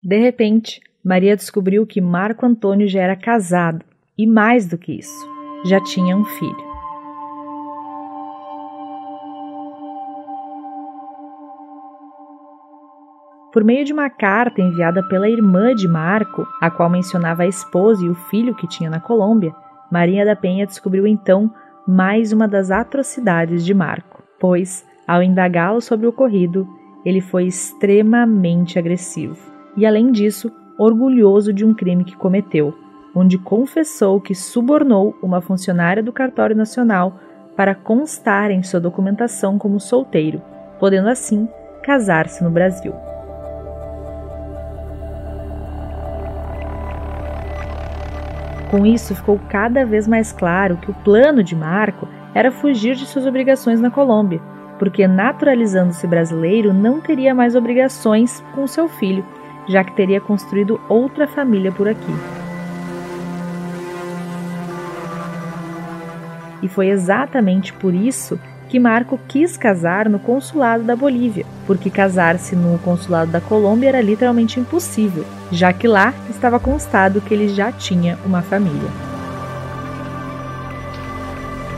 De 0.08 0.18
repente, 0.18 0.80
Maria 1.04 1.36
descobriu 1.36 1.86
que 1.86 2.00
Marco 2.00 2.46
Antônio 2.46 2.88
já 2.88 3.02
era 3.02 3.14
casado 3.14 3.84
e, 4.18 4.26
mais 4.26 4.66
do 4.66 4.78
que 4.78 4.94
isso, 4.94 5.30
já 5.66 5.84
tinha 5.84 6.16
um 6.16 6.24
filho. 6.24 6.68
Por 13.52 13.66
meio 13.66 13.84
de 13.84 13.92
uma 13.92 14.10
carta 14.10 14.62
enviada 14.62 15.04
pela 15.10 15.30
irmã 15.30 15.76
de 15.76 15.90
Marco, 15.90 16.48
a 16.62 16.72
qual 16.72 16.90
mencionava 16.90 17.44
a 17.44 17.48
esposa 17.48 18.06
e 18.06 18.08
o 18.10 18.16
filho 18.16 18.56
que 18.56 18.66
tinha 18.66 18.90
na 18.90 19.02
Colômbia, 19.02 19.54
Maria 19.92 20.24
da 20.24 20.38
Penha 20.38 20.66
descobriu 20.66 21.06
então 21.06 21.54
mais 21.86 22.32
uma 22.32 22.48
das 22.48 22.72
atrocidades 22.72 23.66
de 23.66 23.74
Marco, 23.74 24.24
pois, 24.40 24.86
ao 25.06 25.22
indagá-lo 25.22 25.82
sobre 25.82 26.06
o 26.06 26.12
ocorrido, 26.12 26.66
ele 27.04 27.20
foi 27.20 27.48
extremamente 27.48 28.80
agressivo 28.80 29.57
e, 29.78 29.86
além 29.86 30.12
disso, 30.12 30.52
orgulhoso 30.78 31.54
de 31.54 31.64
um 31.64 31.74
crime 31.74 32.04
que 32.04 32.18
cometeu, 32.18 32.74
onde 33.16 33.38
confessou 33.38 34.20
que 34.20 34.34
subornou 34.34 35.16
uma 35.22 35.40
funcionária 35.40 36.02
do 36.02 36.12
Cartório 36.12 36.56
Nacional 36.56 37.20
para 37.56 37.76
constar 37.76 38.50
em 38.50 38.64
sua 38.64 38.80
documentação 38.80 39.58
como 39.58 39.80
solteiro, 39.80 40.42
podendo 40.80 41.10
assim 41.10 41.48
casar-se 41.84 42.44
no 42.44 42.50
Brasil. 42.50 42.94
Com 48.70 48.86
isso, 48.86 49.16
ficou 49.16 49.40
cada 49.50 49.86
vez 49.86 50.08
mais 50.08 50.34
claro 50.34 50.78
que 50.78 50.92
o 50.92 50.94
plano 50.94 51.42
de 51.42 51.56
Marco 51.56 52.08
era 52.36 52.52
fugir 52.52 52.96
de 52.96 53.06
suas 53.06 53.26
obrigações 53.26 53.80
na 53.80 53.90
Colômbia, 53.90 54.42
porque 54.78 55.08
naturalizando-se 55.08 56.06
brasileiro 56.06 56.74
não 56.74 57.00
teria 57.00 57.34
mais 57.34 57.56
obrigações 57.56 58.44
com 58.54 58.68
seu 58.68 58.90
filho 58.90 59.26
já 59.68 59.84
que 59.84 59.96
teria 59.96 60.22
construído 60.22 60.80
outra 60.88 61.28
família 61.28 61.72
por 61.72 61.88
aqui. 61.88 62.14
E 66.62 66.68
foi 66.68 66.88
exatamente 66.90 67.72
por 67.74 67.94
isso 67.94 68.40
que 68.70 68.80
Marco 68.80 69.20
quis 69.28 69.56
casar 69.56 70.10
no 70.10 70.20
consulado 70.20 70.84
da 70.84 70.96
Bolívia, 70.96 71.46
porque 71.66 71.90
casar-se 71.90 72.56
no 72.56 72.78
consulado 72.80 73.32
da 73.32 73.40
Colômbia 73.40 73.90
era 73.90 74.02
literalmente 74.02 74.60
impossível, 74.60 75.26
já 75.52 75.72
que 75.72 75.88
lá 75.88 76.14
estava 76.30 76.60
constado 76.60 77.22
que 77.22 77.34
ele 77.34 77.48
já 77.50 77.72
tinha 77.72 78.18
uma 78.26 78.42
família. 78.42 79.17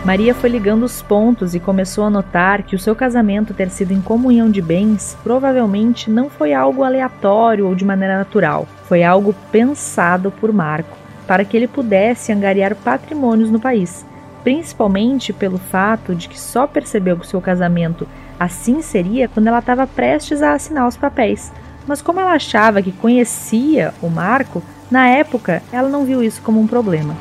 Maria 0.06 0.34
foi 0.34 0.50
ligando 0.50 0.84
os 0.84 1.02
pontos 1.02 1.54
e 1.54 1.60
começou 1.60 2.06
a 2.06 2.10
notar 2.10 2.64
que 2.64 2.76
o 2.76 2.80
seu 2.80 2.95
casamento 2.95 3.54
ter 3.54 3.70
sido 3.70 3.91
em 3.91 4.02
comunhão 4.02 4.50
de 4.50 4.62
bens 4.62 5.18
provavelmente 5.24 6.10
não 6.10 6.30
foi 6.30 6.54
algo 6.54 6.84
aleatório 6.84 7.68
ou 7.68 7.76
de 7.76 7.84
maneira 7.84 8.18
natural, 8.18 8.66
foi 8.86 9.04
algo 9.04 9.36
pensado 9.52 10.32
por 10.32 10.54
Marco 10.54 10.97
para 11.28 11.43
que 11.43 11.56
ele 11.56 11.68
pudesse 11.68 12.32
angariar 12.32 12.76
patrimônios 12.76 13.52
no 13.52 13.60
país, 13.60 14.06
principalmente 14.43 15.34
pelo 15.34 15.60
fato 15.60 16.16
de 16.16 16.30
que 16.30 16.39
só 16.39 16.66
percebeu 16.66 17.18
que 17.18 17.26
o 17.26 17.30
seu 17.30 17.41
casamento 17.41 18.08
assim 18.39 18.82
seria 18.82 19.28
quando 19.28 19.47
ela 19.47 19.60
estava 19.60 19.86
prestes 19.86 20.41
a 20.41 20.54
assinar 20.54 20.88
os 20.88 20.95
papéis. 20.95 21.52
Mas 21.86 22.02
como 22.02 22.20
ela 22.20 22.34
achava 22.34 22.82
que 22.82 22.91
conhecia 22.91 23.93
o 24.02 24.10
Marco, 24.10 24.64
na 24.89 25.08
época 25.08 25.62
ela 25.72 25.89
não 25.89 26.06
viu 26.06 26.24
isso 26.24 26.41
como 26.41 26.60
um 26.60 26.68
problema. 26.68 27.16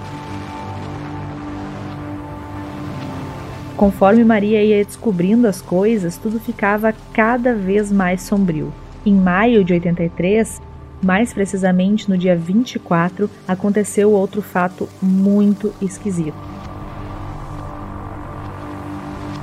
Conforme 3.79 4.25
Maria 4.25 4.61
ia 4.61 4.85
descobrindo 4.85 5.47
as 5.47 5.63
coisas, 5.63 6.17
tudo 6.17 6.41
ficava 6.41 6.93
cada 7.13 7.55
vez 7.55 7.93
mais 7.93 8.23
sombrio. 8.23 8.73
Em 9.07 9.15
maio 9.15 9.63
de 9.63 9.73
83, 9.73 10.61
mais 11.01 11.33
precisamente 11.33 12.11
no 12.11 12.19
dia 12.19 12.35
24, 12.35 13.31
aconteceu 13.47 14.11
outro 14.11 14.43
fato 14.43 14.89
muito 15.01 15.73
esquisito. 15.81 16.35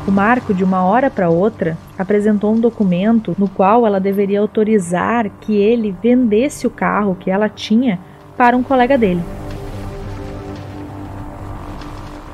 O 0.05 0.11
Marco, 0.11 0.53
de 0.53 0.65
uma 0.65 0.83
hora 0.83 1.09
para 1.09 1.29
outra, 1.29 1.77
apresentou 1.97 2.53
um 2.53 2.59
documento 2.59 3.33
no 3.39 3.47
qual 3.47 3.88
ela 3.88 4.01
deveria 4.01 4.41
autorizar 4.41 5.29
que 5.39 5.55
ele 5.55 5.95
vendesse 6.03 6.67
o 6.67 6.69
carro 6.69 7.15
que 7.17 7.31
ela 7.31 7.47
tinha 7.47 8.01
para 8.36 8.57
um 8.57 8.61
colega 8.61 8.97
dele. 8.97 9.23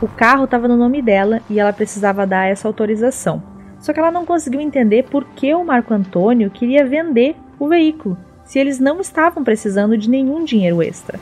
O 0.02 0.08
carro 0.08 0.46
estava 0.46 0.68
no 0.68 0.76
nome 0.76 1.00
dela 1.00 1.42
e 1.48 1.60
ela 1.60 1.72
precisava 1.72 2.26
dar 2.26 2.50
essa 2.50 2.68
autorização. 2.68 3.44
Só 3.80 3.94
que 3.94 4.00
ela 4.00 4.12
não 4.12 4.26
conseguiu 4.26 4.60
entender 4.60 5.04
por 5.04 5.24
que 5.26 5.54
o 5.54 5.64
Marco 5.64 5.94
Antônio 5.94 6.50
queria 6.50 6.84
vender 6.84 7.36
o 7.60 7.68
veículo, 7.68 8.18
se 8.44 8.58
eles 8.58 8.80
não 8.80 9.00
estavam 9.00 9.44
precisando 9.44 9.96
de 9.96 10.10
nenhum 10.10 10.44
dinheiro 10.44 10.82
extra. 10.82 11.20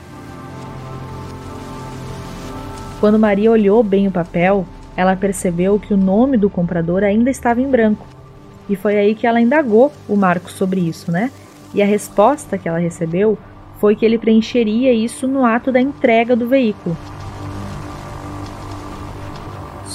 Quando 3.00 3.18
Maria 3.18 3.50
olhou 3.50 3.82
bem 3.82 4.08
o 4.08 4.10
papel, 4.10 4.66
ela 4.96 5.14
percebeu 5.14 5.78
que 5.78 5.92
o 5.92 5.96
nome 5.96 6.38
do 6.38 6.48
comprador 6.48 7.02
ainda 7.02 7.30
estava 7.30 7.60
em 7.60 7.68
branco. 7.68 8.06
E 8.68 8.76
foi 8.76 8.96
aí 8.96 9.14
que 9.14 9.26
ela 9.26 9.40
indagou 9.40 9.92
o 10.08 10.16
Marco 10.16 10.50
sobre 10.50 10.80
isso, 10.80 11.12
né? 11.12 11.30
E 11.74 11.82
a 11.82 11.86
resposta 11.86 12.56
que 12.56 12.68
ela 12.68 12.78
recebeu 12.78 13.38
foi 13.78 13.94
que 13.94 14.04
ele 14.04 14.18
preencheria 14.18 14.92
isso 14.92 15.28
no 15.28 15.44
ato 15.44 15.70
da 15.70 15.80
entrega 15.80 16.34
do 16.34 16.48
veículo. 16.48 16.96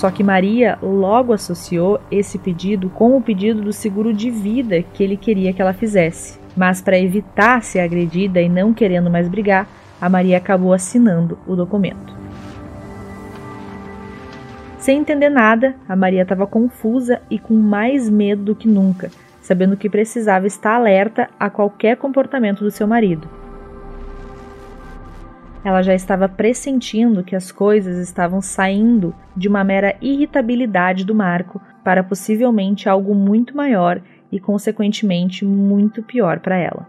Só 0.05 0.11
que 0.11 0.23
Maria 0.23 0.77
logo 0.83 1.33
associou 1.33 1.99
esse 2.11 2.37
pedido 2.37 2.91
com 2.91 3.17
o 3.17 3.21
pedido 3.23 3.63
do 3.63 3.73
seguro 3.73 4.13
de 4.13 4.29
vida 4.29 4.83
que 4.83 5.03
ele 5.03 5.17
queria 5.17 5.51
que 5.51 5.59
ela 5.59 5.73
fizesse. 5.73 6.39
Mas 6.55 6.79
para 6.79 6.99
evitar 6.99 7.63
ser 7.63 7.79
agredida 7.79 8.39
e 8.39 8.47
não 8.47 8.71
querendo 8.71 9.09
mais 9.09 9.27
brigar, 9.27 9.67
a 9.99 10.07
Maria 10.07 10.37
acabou 10.37 10.73
assinando 10.73 11.39
o 11.47 11.55
documento. 11.55 12.15
Sem 14.77 14.99
entender 14.99 15.29
nada, 15.29 15.73
a 15.89 15.95
Maria 15.95 16.21
estava 16.21 16.45
confusa 16.45 17.19
e 17.27 17.39
com 17.39 17.55
mais 17.55 18.07
medo 18.07 18.43
do 18.43 18.55
que 18.55 18.67
nunca, 18.67 19.09
sabendo 19.41 19.75
que 19.75 19.89
precisava 19.89 20.45
estar 20.45 20.75
alerta 20.75 21.31
a 21.39 21.49
qualquer 21.49 21.97
comportamento 21.97 22.63
do 22.63 22.69
seu 22.69 22.85
marido. 22.85 23.27
Ela 25.65 25.81
já 25.81 25.95
estava 25.95 26.29
pressentindo 26.29 27.23
que 27.23 27.35
as 27.35 27.51
coisas 27.51 27.97
estavam 27.97 28.39
saindo 28.39 29.15
de 29.35 29.47
uma 29.47 29.63
mera 29.63 29.97
irritabilidade 29.99 31.03
do 31.03 31.15
Marco 31.15 31.59
para 31.83 32.03
possivelmente 32.03 32.87
algo 32.87 33.15
muito 33.15 33.57
maior 33.57 33.99
e, 34.31 34.39
consequentemente, 34.39 35.43
muito 35.43 36.03
pior 36.03 36.39
para 36.39 36.55
ela. 36.55 36.87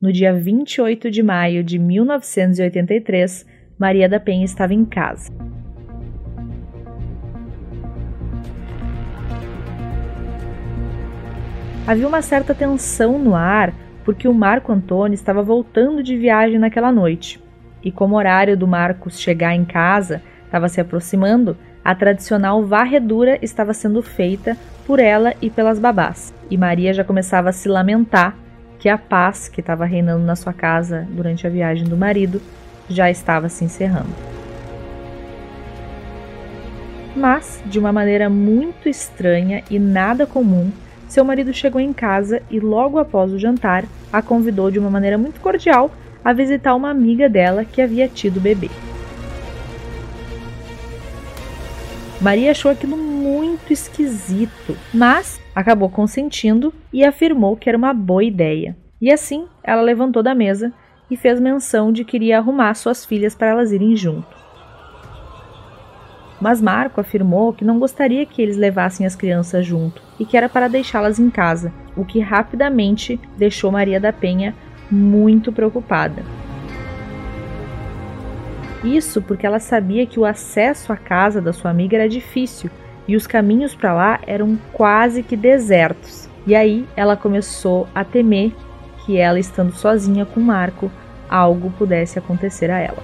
No 0.00 0.12
dia 0.12 0.32
28 0.32 1.10
de 1.10 1.24
maio 1.24 1.64
de 1.64 1.76
1983, 1.76 3.44
Maria 3.80 4.06
da 4.06 4.20
Penha 4.20 4.44
estava 4.44 4.74
em 4.74 4.84
casa. 4.84 5.32
Havia 11.86 12.06
uma 12.06 12.20
certa 12.20 12.54
tensão 12.54 13.18
no 13.18 13.34
ar 13.34 13.72
porque 14.04 14.28
o 14.28 14.34
Marco 14.34 14.70
Antônio 14.70 15.14
estava 15.14 15.42
voltando 15.42 16.02
de 16.02 16.14
viagem 16.14 16.58
naquela 16.58 16.92
noite. 16.92 17.42
E 17.82 17.90
como 17.90 18.14
o 18.14 18.18
horário 18.18 18.54
do 18.54 18.68
Marcos 18.68 19.18
chegar 19.18 19.54
em 19.54 19.64
casa 19.64 20.20
estava 20.44 20.68
se 20.68 20.78
aproximando, 20.78 21.56
a 21.82 21.94
tradicional 21.94 22.62
varredura 22.62 23.38
estava 23.40 23.72
sendo 23.72 24.02
feita 24.02 24.58
por 24.86 25.00
ela 25.00 25.32
e 25.40 25.48
pelas 25.48 25.78
babás. 25.78 26.34
E 26.50 26.58
Maria 26.58 26.92
já 26.92 27.02
começava 27.02 27.48
a 27.48 27.52
se 27.52 27.66
lamentar 27.66 28.36
que 28.78 28.90
a 28.90 28.98
paz 28.98 29.48
que 29.48 29.60
estava 29.60 29.86
reinando 29.86 30.22
na 30.22 30.36
sua 30.36 30.52
casa 30.52 31.08
durante 31.12 31.46
a 31.46 31.50
viagem 31.50 31.88
do 31.88 31.96
marido 31.96 32.42
já 32.90 33.10
estava 33.10 33.48
se 33.48 33.64
encerrando. 33.64 34.10
Mas, 37.16 37.62
de 37.66 37.78
uma 37.78 37.92
maneira 37.92 38.28
muito 38.28 38.88
estranha 38.88 39.62
e 39.70 39.78
nada 39.78 40.26
comum, 40.26 40.70
seu 41.08 41.24
marido 41.24 41.52
chegou 41.52 41.80
em 41.80 41.92
casa 41.92 42.42
e, 42.50 42.60
logo 42.60 42.98
após 42.98 43.32
o 43.32 43.38
jantar, 43.38 43.84
a 44.12 44.22
convidou 44.22 44.70
de 44.70 44.78
uma 44.78 44.90
maneira 44.90 45.18
muito 45.18 45.40
cordial 45.40 45.90
a 46.24 46.32
visitar 46.32 46.74
uma 46.74 46.90
amiga 46.90 47.28
dela 47.28 47.64
que 47.64 47.82
havia 47.82 48.08
tido 48.08 48.40
bebê. 48.40 48.70
Maria 52.20 52.50
achou 52.50 52.70
aquilo 52.70 52.96
muito 52.96 53.72
esquisito, 53.72 54.76
mas 54.92 55.40
acabou 55.54 55.88
consentindo 55.88 56.72
e 56.92 57.02
afirmou 57.02 57.56
que 57.56 57.68
era 57.68 57.78
uma 57.78 57.94
boa 57.94 58.22
ideia. 58.22 58.76
E 59.00 59.10
assim, 59.10 59.46
ela 59.64 59.80
levantou 59.80 60.22
da 60.22 60.34
mesa 60.34 60.72
e 61.10 61.16
fez 61.16 61.40
menção 61.40 61.92
de 61.92 62.04
que 62.04 62.16
iria 62.16 62.38
arrumar 62.38 62.74
suas 62.74 63.04
filhas 63.04 63.34
para 63.34 63.48
elas 63.48 63.72
irem 63.72 63.96
junto. 63.96 64.38
Mas 66.40 66.62
Marco 66.62 67.00
afirmou 67.00 67.52
que 67.52 67.64
não 67.64 67.78
gostaria 67.78 68.24
que 68.24 68.40
eles 68.40 68.56
levassem 68.56 69.04
as 69.04 69.14
crianças 69.14 69.66
junto 69.66 70.00
e 70.18 70.24
que 70.24 70.36
era 70.36 70.48
para 70.48 70.68
deixá-las 70.68 71.18
em 71.18 71.28
casa, 71.28 71.72
o 71.96 72.04
que 72.04 72.18
rapidamente 72.18 73.20
deixou 73.36 73.70
Maria 73.70 74.00
da 74.00 74.12
Penha 74.12 74.54
muito 74.90 75.52
preocupada. 75.52 76.22
Isso 78.82 79.20
porque 79.20 79.46
ela 79.46 79.58
sabia 79.58 80.06
que 80.06 80.18
o 80.18 80.24
acesso 80.24 80.92
à 80.92 80.96
casa 80.96 81.40
da 81.42 81.52
sua 81.52 81.70
amiga 81.70 81.96
era 81.96 82.08
difícil 82.08 82.70
e 83.06 83.14
os 83.14 83.26
caminhos 83.26 83.74
para 83.74 83.92
lá 83.92 84.20
eram 84.26 84.58
quase 84.72 85.22
que 85.22 85.36
desertos. 85.36 86.28
E 86.46 86.54
aí 86.54 86.86
ela 86.96 87.16
começou 87.16 87.86
a 87.94 88.02
temer 88.02 88.52
que 89.10 89.18
ela, 89.18 89.40
estando 89.40 89.74
sozinha 89.74 90.24
com 90.24 90.38
Marco, 90.38 90.88
algo 91.28 91.72
pudesse 91.76 92.16
acontecer 92.16 92.70
a 92.70 92.78
ela. 92.78 93.02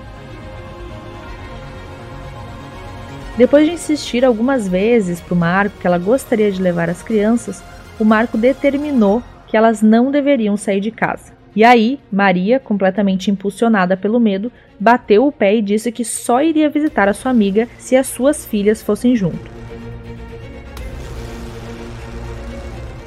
Depois 3.36 3.66
de 3.66 3.72
insistir 3.72 4.24
algumas 4.24 4.68
vezes 4.68 5.20
para 5.20 5.34
o 5.34 5.36
Marco 5.36 5.76
que 5.80 5.86
ela 5.86 5.98
gostaria 5.98 6.52
de 6.52 6.62
levar 6.62 6.88
as 6.88 7.02
crianças, 7.02 7.60
o 7.98 8.04
Marco 8.04 8.38
determinou 8.38 9.20
que 9.48 9.56
elas 9.56 9.82
não 9.82 10.12
deveriam 10.12 10.56
sair 10.56 10.80
de 10.80 10.92
casa. 10.92 11.32
E 11.56 11.64
aí, 11.64 11.98
Maria, 12.12 12.60
completamente 12.60 13.28
impulsionada 13.28 13.96
pelo 13.96 14.20
medo, 14.20 14.52
bateu 14.78 15.26
o 15.26 15.32
pé 15.32 15.56
e 15.56 15.62
disse 15.62 15.90
que 15.90 16.04
só 16.04 16.40
iria 16.40 16.70
visitar 16.70 17.08
a 17.08 17.14
sua 17.14 17.32
amiga 17.32 17.66
se 17.78 17.96
as 17.96 18.06
suas 18.06 18.46
filhas 18.46 18.80
fossem 18.80 19.16
junto. 19.16 19.50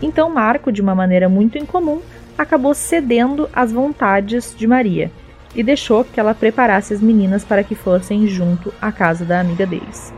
Então 0.02 0.30
Marco, 0.30 0.70
de 0.70 0.82
uma 0.82 0.96
maneira 0.96 1.30
muito 1.30 1.58
incomum, 1.58 2.02
acabou 2.40 2.74
cedendo 2.74 3.50
às 3.52 3.70
vontades 3.70 4.56
de 4.58 4.66
Maria 4.66 5.12
e 5.54 5.62
deixou 5.62 6.06
que 6.06 6.22
ela 6.22 6.34
preparasse 6.34 6.94
as 6.94 7.02
meninas 7.02 7.44
para 7.44 7.66
que 7.66 7.76
fossem 7.76 8.28
junto 8.28 8.74
à 8.82 8.94
casa 8.94 9.26
da 9.26 9.42
amiga 9.42 9.66
deles. 9.66 10.14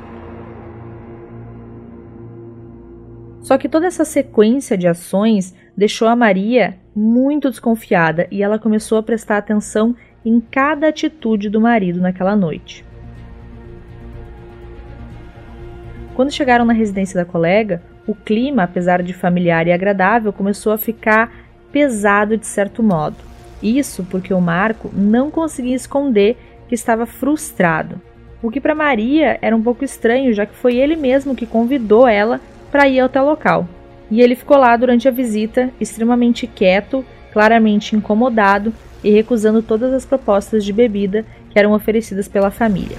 Só 3.41 3.57
que 3.57 3.67
toda 3.67 3.87
essa 3.87 4.05
sequência 4.05 4.77
de 4.77 4.87
ações 4.87 5.55
deixou 5.75 6.07
a 6.07 6.15
Maria 6.15 6.77
muito 6.95 7.49
desconfiada 7.49 8.27
e 8.29 8.43
ela 8.43 8.59
começou 8.59 8.99
a 8.99 9.03
prestar 9.03 9.37
atenção 9.37 9.95
em 10.23 10.39
cada 10.39 10.89
atitude 10.89 11.49
do 11.49 11.59
marido 11.59 11.99
naquela 11.99 12.35
noite. 12.35 12.85
Quando 16.13 16.31
chegaram 16.31 16.65
na 16.65 16.73
residência 16.73 17.15
da 17.15 17.25
colega, 17.25 17.81
o 18.05 18.13
clima, 18.13 18.63
apesar 18.63 19.01
de 19.01 19.11
familiar 19.11 19.65
e 19.65 19.71
agradável, 19.71 20.31
começou 20.31 20.71
a 20.71 20.77
ficar 20.77 21.40
pesado 21.71 22.37
de 22.37 22.45
certo 22.45 22.81
modo. 22.81 23.17
Isso 23.61 24.05
porque 24.09 24.33
o 24.33 24.41
Marco 24.41 24.89
não 24.93 25.29
conseguia 25.29 25.75
esconder 25.75 26.37
que 26.67 26.75
estava 26.75 27.05
frustrado, 27.05 28.01
o 28.41 28.49
que 28.49 28.59
para 28.59 28.73
Maria 28.73 29.37
era 29.41 29.55
um 29.55 29.61
pouco 29.61 29.85
estranho, 29.85 30.33
já 30.33 30.45
que 30.45 30.55
foi 30.55 30.75
ele 30.75 30.95
mesmo 30.95 31.35
que 31.35 31.45
convidou 31.45 32.07
ela 32.07 32.41
para 32.71 32.87
ir 32.87 32.99
até 32.99 33.21
o 33.21 33.25
local. 33.25 33.67
E 34.09 34.19
ele 34.19 34.35
ficou 34.35 34.57
lá 34.57 34.75
durante 34.75 35.07
a 35.07 35.11
visita, 35.11 35.69
extremamente 35.79 36.47
quieto, 36.47 37.05
claramente 37.31 37.95
incomodado 37.95 38.73
e 39.03 39.11
recusando 39.11 39.61
todas 39.61 39.93
as 39.93 40.05
propostas 40.05 40.65
de 40.65 40.73
bebida 40.73 41.23
que 41.51 41.59
eram 41.59 41.73
oferecidas 41.73 42.27
pela 42.27 42.49
família. 42.49 42.97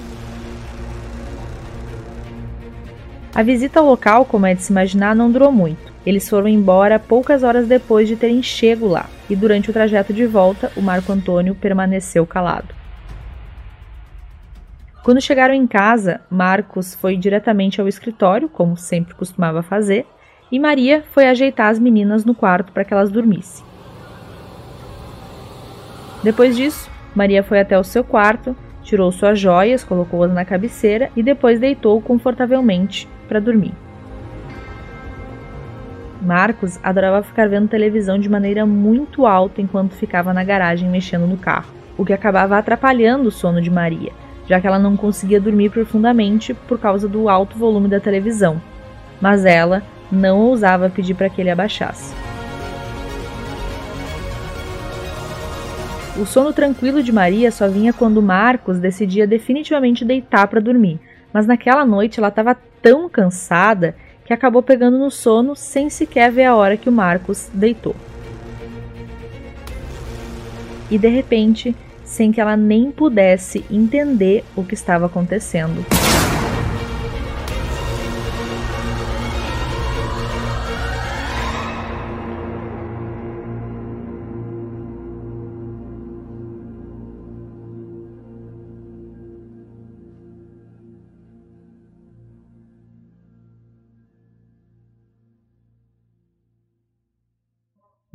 A 3.35 3.43
visita 3.43 3.81
ao 3.81 3.87
local, 3.87 4.25
como 4.25 4.47
é 4.47 4.55
de 4.55 4.63
se 4.63 4.71
imaginar, 4.71 5.17
não 5.17 5.31
durou 5.31 5.51
muito. 5.51 5.92
Eles 6.05 6.29
foram 6.29 6.49
embora 6.49 6.99
poucas 6.99 7.43
horas 7.43 7.67
depois 7.67 8.09
de 8.09 8.17
terem 8.17 8.43
chego 8.43 8.89
lá, 8.89 9.09
e 9.31 9.37
durante 9.37 9.71
o 9.71 9.73
trajeto 9.73 10.13
de 10.13 10.27
volta, 10.27 10.73
o 10.77 10.83
Marco 10.83 11.13
Antônio 11.13 11.55
permaneceu 11.55 12.27
calado. 12.27 12.75
Quando 15.05 15.21
chegaram 15.21 15.55
em 15.55 15.67
casa, 15.67 16.21
Marcos 16.31 16.95
foi 16.95 17.17
diretamente 17.17 17.81
ao 17.81 17.89
escritório, 17.89 18.49
como 18.49 18.77
sempre 18.77 19.15
costumava 19.15 19.63
fazer, 19.63 20.07
e 20.51 20.59
Maria 20.59 21.03
foi 21.13 21.27
ajeitar 21.27 21.69
as 21.69 21.79
meninas 21.79 22.25
no 22.25 22.35
quarto 22.35 22.73
para 22.73 22.85
que 22.85 22.93
elas 22.93 23.11
dormissem. 23.11 23.65
Depois 26.23 26.57
disso, 26.57 26.91
Maria 27.15 27.43
foi 27.43 27.59
até 27.59 27.79
o 27.79 27.83
seu 27.83 28.05
quarto, 28.05 28.57
tirou 28.83 29.11
suas 29.11 29.41
joias, 29.41 29.83
colocou-as 29.83 30.33
na 30.33 30.45
cabeceira 30.45 31.11
e 31.17 31.23
depois 31.23 31.59
deitou 31.59 32.01
confortavelmente 32.01 33.09
para 33.27 33.41
dormir. 33.41 33.73
Marcos 36.23 36.79
adorava 36.85 37.23
ficar 37.23 37.49
vendo 37.49 37.69
televisão 37.69 38.17
de 38.17 38.29
maneira 38.29 38.65
muito 38.65 39.27
alta 39.27 39.61
enquanto 39.61 39.97
ficava 39.97 40.33
na 40.33 40.45
garagem 40.45 40.89
mexendo 40.89 41.27
no 41.27 41.37
carro, 41.37 41.73
o 41.99 42.05
que 42.05 42.13
acabava 42.13 42.57
atrapalhando 42.57 43.29
o 43.29 43.33
sono 43.33 43.61
de 43.61 43.71
Maria, 43.71 44.13
já 44.47 44.61
que 44.61 44.67
ela 44.67 44.79
não 44.79 44.97
conseguia 44.97 45.41
dormir 45.41 45.71
profundamente 45.71 46.55
por 46.55 46.79
causa 46.79 47.09
do 47.09 47.29
alto 47.29 47.59
volume 47.59 47.89
da 47.89 47.99
televisão. 47.99 48.63
Mas 49.21 49.45
ela 49.45 49.83
não 50.13 50.39
ousava 50.39 50.89
pedir 50.89 51.15
para 51.15 51.29
que 51.29 51.41
ele 51.41 51.51
abaixasse. 51.51 52.15
O 56.17 56.25
sono 56.25 56.53
tranquilo 56.53 57.03
de 57.03 57.11
Maria 57.11 57.51
só 57.51 57.67
vinha 57.67 57.93
quando 57.93 58.23
Marcos 58.23 58.79
decidia 58.79 59.27
definitivamente 59.27 60.05
deitar 60.05 60.47
para 60.47 60.61
dormir, 60.61 61.01
mas 61.33 61.47
naquela 61.47 61.85
noite 61.85 62.21
ela 62.21 62.29
estava 62.29 62.57
tão 62.83 63.09
cansada 63.09 63.97
que 64.25 64.33
acabou 64.33 64.63
pegando 64.63 64.99
no 64.99 65.11
sono 65.11 65.55
sem 65.57 65.91
sequer 65.91 66.31
ver 66.31 66.45
a 66.45 66.55
hora 66.55 66.77
que 66.77 66.89
o 66.89 66.93
Marcos 66.93 67.49
deitou. 67.53 67.95
E 70.91 70.99
de 70.99 71.09
repente, 71.09 71.75
sem 72.05 72.31
que 72.31 72.41
ela 72.41 72.57
nem 72.57 72.91
pudesse 72.91 73.65
entender 73.71 74.45
o 74.55 74.63
que 74.63 74.75
estava 74.75 75.07
acontecendo. 75.07 75.85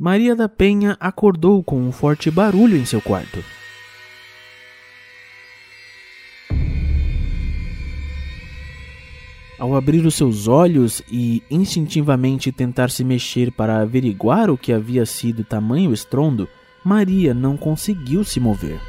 Maria 0.08 0.34
da 0.34 0.48
Penha 0.48 0.96
acordou 0.98 1.62
com 1.62 1.86
um 1.86 1.92
forte 1.92 2.30
barulho 2.30 2.78
em 2.78 2.86
seu 2.86 2.98
quarto. 2.98 3.44
Ao 9.58 9.76
abrir 9.76 10.06
os 10.06 10.14
seus 10.14 10.48
olhos 10.48 11.02
e 11.12 11.42
instintivamente 11.50 12.50
tentar 12.50 12.90
se 12.90 13.04
mexer 13.04 13.52
para 13.52 13.82
averiguar 13.82 14.50
o 14.50 14.56
que 14.56 14.72
havia 14.72 15.04
sido 15.04 15.44
tamanho 15.44 15.92
estrondo, 15.92 16.48
Maria 16.82 17.34
não 17.34 17.54
conseguiu 17.54 18.24
se 18.24 18.40
mover. 18.40 18.80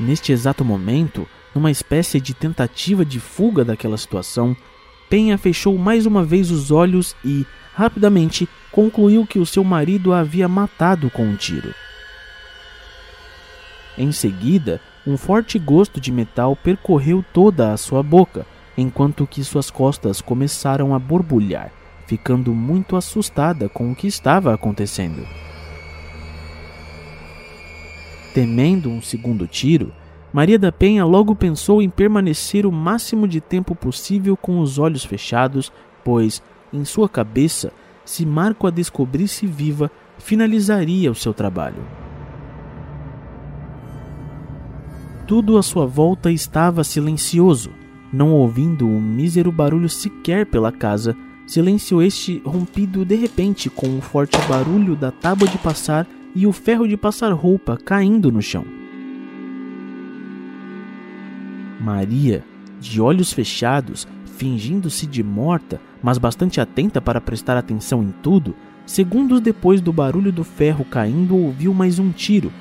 Neste 0.00 0.32
exato 0.32 0.64
momento, 0.64 1.28
numa 1.54 1.70
espécie 1.70 2.18
de 2.18 2.32
tentativa 2.32 3.04
de 3.04 3.20
fuga 3.20 3.62
daquela 3.62 3.98
situação, 3.98 4.56
Penha 5.10 5.36
fechou 5.36 5.76
mais 5.76 6.06
uma 6.06 6.24
vez 6.24 6.50
os 6.50 6.70
olhos 6.70 7.14
e, 7.22 7.46
rapidamente, 7.76 8.48
concluiu 8.72 9.26
que 9.26 9.38
o 9.38 9.44
seu 9.44 9.62
marido 9.62 10.14
a 10.14 10.20
havia 10.20 10.48
matado 10.48 11.10
com 11.10 11.24
um 11.24 11.36
tiro. 11.36 11.74
Em 13.98 14.10
seguida, 14.12 14.80
um 15.06 15.18
forte 15.18 15.58
gosto 15.58 16.00
de 16.00 16.10
metal 16.10 16.56
percorreu 16.56 17.22
toda 17.34 17.74
a 17.74 17.76
sua 17.76 18.02
boca, 18.02 18.46
enquanto 18.78 19.26
que 19.26 19.44
suas 19.44 19.70
costas 19.70 20.22
começaram 20.22 20.94
a 20.94 20.98
borbulhar, 20.98 21.70
ficando 22.06 22.54
muito 22.54 22.96
assustada 22.96 23.68
com 23.68 23.92
o 23.92 23.94
que 23.94 24.06
estava 24.06 24.54
acontecendo. 24.54 25.26
Temendo 28.32 28.88
um 28.88 29.02
segundo 29.02 29.46
tiro, 29.46 29.92
Maria 30.32 30.58
da 30.58 30.72
Penha 30.72 31.04
logo 31.04 31.36
pensou 31.36 31.82
em 31.82 31.90
permanecer 31.90 32.64
o 32.64 32.72
máximo 32.72 33.28
de 33.28 33.40
tempo 33.40 33.74
possível 33.74 34.34
com 34.34 34.60
os 34.60 34.78
olhos 34.78 35.04
fechados, 35.04 35.70
pois, 36.02 36.42
em 36.72 36.84
sua 36.84 37.08
cabeça, 37.08 37.72
se 38.04 38.24
Marco 38.24 38.66
a 38.66 38.70
descobrisse 38.70 39.46
viva, 39.46 39.90
finalizaria 40.18 41.10
o 41.10 41.14
seu 41.14 41.34
trabalho. 41.34 41.84
Tudo 45.26 45.58
à 45.58 45.62
sua 45.62 45.86
volta 45.86 46.30
estava 46.30 46.84
silencioso, 46.84 47.70
não 48.12 48.32
ouvindo 48.32 48.86
um 48.86 49.00
mísero 49.00 49.50
barulho 49.50 49.88
sequer 49.88 50.46
pela 50.46 50.70
casa, 50.70 51.16
silêncio 51.46 52.00
este 52.00 52.40
rompido 52.44 53.04
de 53.04 53.16
repente 53.16 53.68
com 53.68 53.88
um 53.88 54.00
forte 54.00 54.38
barulho 54.48 54.94
da 54.94 55.10
tábua 55.10 55.48
de 55.48 55.58
passar 55.58 56.06
e 56.34 56.46
o 56.46 56.52
ferro 56.52 56.86
de 56.86 56.96
passar 56.96 57.32
roupa 57.32 57.76
caindo 57.76 58.30
no 58.30 58.40
chão. 58.40 58.64
Maria, 61.80 62.44
de 62.80 63.00
olhos 63.00 63.32
fechados, 63.32 64.06
fingindo-se 64.36 65.06
de 65.06 65.22
morta, 65.22 65.80
mas 66.06 66.18
bastante 66.18 66.60
atenta 66.60 67.00
para 67.00 67.20
prestar 67.20 67.56
atenção 67.56 68.00
em 68.00 68.12
tudo, 68.22 68.54
segundos 68.86 69.40
depois 69.40 69.80
do 69.80 69.92
barulho 69.92 70.30
do 70.30 70.44
ferro 70.44 70.84
caindo, 70.84 71.36
ouviu 71.36 71.74
mais 71.74 71.98
um 71.98 72.12
tiro, 72.12 72.52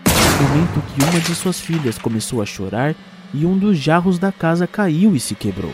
momento 0.41 0.81
que 0.87 1.03
uma 1.03 1.19
de 1.19 1.35
suas 1.35 1.59
filhas 1.59 1.99
começou 1.99 2.41
a 2.41 2.45
chorar 2.47 2.95
e 3.31 3.45
um 3.45 3.55
dos 3.55 3.77
jarros 3.77 4.17
da 4.17 4.31
casa 4.31 4.65
caiu 4.65 5.15
e 5.15 5.19
se 5.19 5.35
quebrou. 5.35 5.71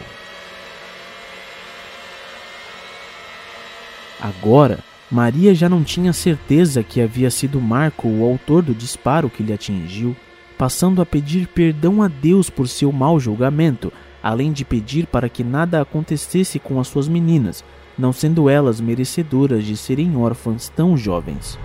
Agora, 4.19 4.79
Maria 5.09 5.55
já 5.55 5.69
não 5.69 5.81
tinha 5.81 6.11
certeza 6.11 6.83
que 6.83 6.99
havia 6.99 7.31
sido 7.31 7.61
Marco 7.61 8.09
o 8.09 8.25
autor 8.25 8.63
do 8.63 8.75
disparo 8.75 9.29
que 9.29 9.43
lhe 9.43 9.53
atingiu, 9.53 10.13
passando 10.57 11.01
a 11.01 11.05
pedir 11.05 11.47
perdão 11.47 12.03
a 12.03 12.09
Deus 12.09 12.49
por 12.49 12.67
seu 12.67 12.91
mau 12.91 13.17
julgamento, 13.17 13.93
além 14.21 14.51
de 14.51 14.63
pedir 14.63 15.07
para 15.07 15.29
que 15.29 15.43
nada 15.43 15.81
acontecesse 15.81 16.59
com 16.59 16.79
as 16.79 16.87
suas 16.87 17.07
meninas, 17.07 17.63
não 17.97 18.13
sendo 18.13 18.49
elas 18.49 18.79
merecedoras 18.79 19.63
de 19.63 19.75
serem 19.75 20.15
órfãs 20.15 20.69
tão 20.69 20.95
jovens. 20.95 21.57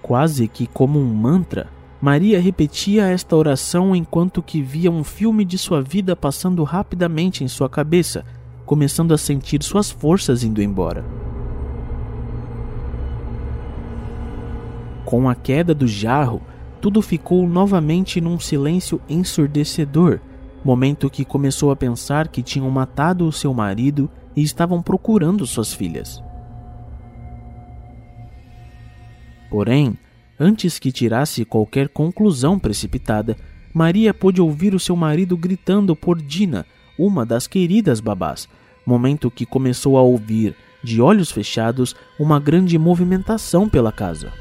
Quase 0.00 0.48
que 0.48 0.66
como 0.66 0.98
um 0.98 1.14
mantra, 1.14 1.68
Maria 2.00 2.40
repetia 2.40 3.04
esta 3.04 3.36
oração 3.36 3.94
enquanto 3.94 4.42
que 4.42 4.60
via 4.60 4.90
um 4.90 5.04
filme 5.04 5.44
de 5.44 5.56
sua 5.56 5.80
vida 5.80 6.16
passando 6.16 6.64
rapidamente 6.64 7.44
em 7.44 7.48
sua 7.48 7.68
cabeça, 7.68 8.24
começando 8.66 9.14
a 9.14 9.18
sentir 9.18 9.62
suas 9.62 9.88
forças 9.88 10.42
indo 10.42 10.60
embora. 10.60 11.04
Com 15.04 15.28
a 15.28 15.34
queda 15.36 15.72
do 15.72 15.86
jarro, 15.86 16.42
tudo 16.82 17.00
ficou 17.00 17.48
novamente 17.48 18.20
num 18.20 18.40
silêncio 18.40 19.00
ensurdecedor, 19.08 20.18
momento 20.64 21.08
que 21.08 21.24
começou 21.24 21.70
a 21.70 21.76
pensar 21.76 22.26
que 22.26 22.42
tinham 22.42 22.68
matado 22.72 23.24
o 23.24 23.30
seu 23.30 23.54
marido 23.54 24.10
e 24.34 24.42
estavam 24.42 24.82
procurando 24.82 25.46
suas 25.46 25.72
filhas. 25.72 26.20
Porém, 29.48 29.96
antes 30.40 30.80
que 30.80 30.90
tirasse 30.90 31.44
qualquer 31.44 31.88
conclusão 31.88 32.58
precipitada, 32.58 33.36
Maria 33.72 34.12
pôde 34.12 34.40
ouvir 34.40 34.74
o 34.74 34.80
seu 34.80 34.96
marido 34.96 35.36
gritando 35.36 35.94
por 35.94 36.20
Dina, 36.20 36.66
uma 36.98 37.24
das 37.24 37.46
queridas 37.46 38.00
babás, 38.00 38.48
momento 38.84 39.30
que 39.30 39.46
começou 39.46 39.96
a 39.96 40.02
ouvir, 40.02 40.56
de 40.82 41.00
olhos 41.00 41.30
fechados, 41.30 41.94
uma 42.18 42.40
grande 42.40 42.76
movimentação 42.76 43.68
pela 43.68 43.92
casa. 43.92 44.32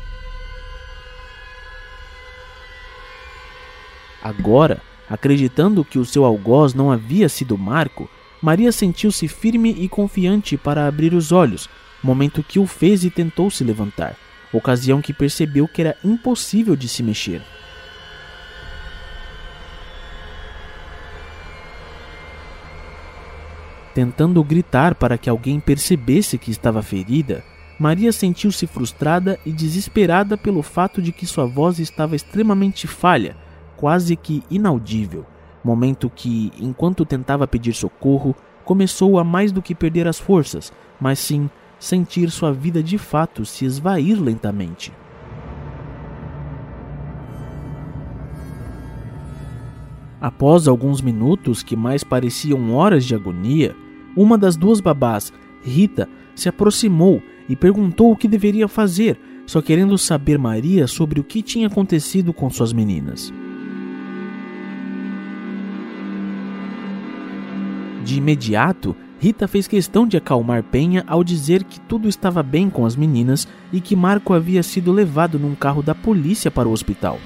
Agora, 4.21 4.81
acreditando 5.09 5.83
que 5.83 5.97
o 5.97 6.05
seu 6.05 6.23
algoz 6.23 6.73
não 6.73 6.91
havia 6.91 7.27
sido 7.27 7.57
Marco, 7.57 8.09
Maria 8.41 8.71
sentiu-se 8.71 9.27
firme 9.27 9.71
e 9.71 9.89
confiante 9.89 10.57
para 10.57 10.87
abrir 10.87 11.13
os 11.13 11.31
olhos, 11.31 11.69
momento 12.03 12.43
que 12.43 12.59
o 12.59 12.65
fez 12.65 13.03
e 13.03 13.09
tentou 13.09 13.49
se 13.49 13.63
levantar, 13.63 14.15
ocasião 14.53 15.01
que 15.01 15.13
percebeu 15.13 15.67
que 15.67 15.81
era 15.81 15.97
impossível 16.03 16.75
de 16.75 16.87
se 16.87 17.03
mexer. 17.03 17.41
Tentando 23.93 24.41
gritar 24.43 24.95
para 24.95 25.17
que 25.17 25.29
alguém 25.29 25.59
percebesse 25.59 26.37
que 26.37 26.49
estava 26.49 26.81
ferida, 26.81 27.43
Maria 27.77 28.11
sentiu-se 28.11 28.65
frustrada 28.65 29.37
e 29.45 29.51
desesperada 29.51 30.37
pelo 30.37 30.61
fato 30.61 31.01
de 31.01 31.11
que 31.11 31.25
sua 31.25 31.45
voz 31.45 31.77
estava 31.79 32.15
extremamente 32.15 32.87
falha 32.87 33.35
quase 33.81 34.15
que 34.15 34.43
inaudível, 34.47 35.25
momento 35.63 36.07
que, 36.07 36.51
enquanto 36.59 37.03
tentava 37.03 37.47
pedir 37.47 37.73
socorro, 37.73 38.35
começou 38.63 39.17
a 39.17 39.23
mais 39.23 39.51
do 39.51 39.59
que 39.59 39.73
perder 39.73 40.07
as 40.07 40.19
forças, 40.19 40.71
mas 40.99 41.17
sim 41.17 41.49
sentir 41.79 42.29
sua 42.29 42.53
vida 42.53 42.83
de 42.83 42.99
fato 42.99 43.43
se 43.43 43.65
esvair 43.65 44.21
lentamente. 44.21 44.93
Após 50.21 50.67
alguns 50.67 51.01
minutos 51.01 51.63
que 51.63 51.75
mais 51.75 52.03
pareciam 52.03 52.75
horas 52.75 53.03
de 53.03 53.15
agonia, 53.15 53.75
uma 54.15 54.37
das 54.37 54.55
duas 54.55 54.79
babás, 54.79 55.33
Rita, 55.63 56.07
se 56.35 56.47
aproximou 56.47 57.19
e 57.49 57.55
perguntou 57.55 58.11
o 58.11 58.15
que 58.15 58.27
deveria 58.27 58.67
fazer, 58.67 59.19
só 59.47 59.59
querendo 59.59 59.97
saber 59.97 60.37
Maria 60.37 60.85
sobre 60.85 61.19
o 61.19 61.23
que 61.23 61.41
tinha 61.41 61.65
acontecido 61.65 62.31
com 62.31 62.47
suas 62.47 62.71
meninas. 62.71 63.33
De 68.03 68.17
imediato, 68.17 68.95
Rita 69.19 69.47
fez 69.47 69.67
questão 69.67 70.07
de 70.07 70.17
acalmar 70.17 70.63
Penha 70.63 71.03
ao 71.05 71.23
dizer 71.23 71.63
que 71.63 71.79
tudo 71.79 72.09
estava 72.09 72.41
bem 72.41 72.69
com 72.69 72.85
as 72.85 72.95
meninas 72.95 73.47
e 73.71 73.79
que 73.79 73.95
Marco 73.95 74.33
havia 74.33 74.63
sido 74.63 74.91
levado 74.91 75.37
num 75.37 75.53
carro 75.53 75.83
da 75.83 75.93
polícia 75.93 76.49
para 76.49 76.67
o 76.67 76.71
hospital. 76.71 77.19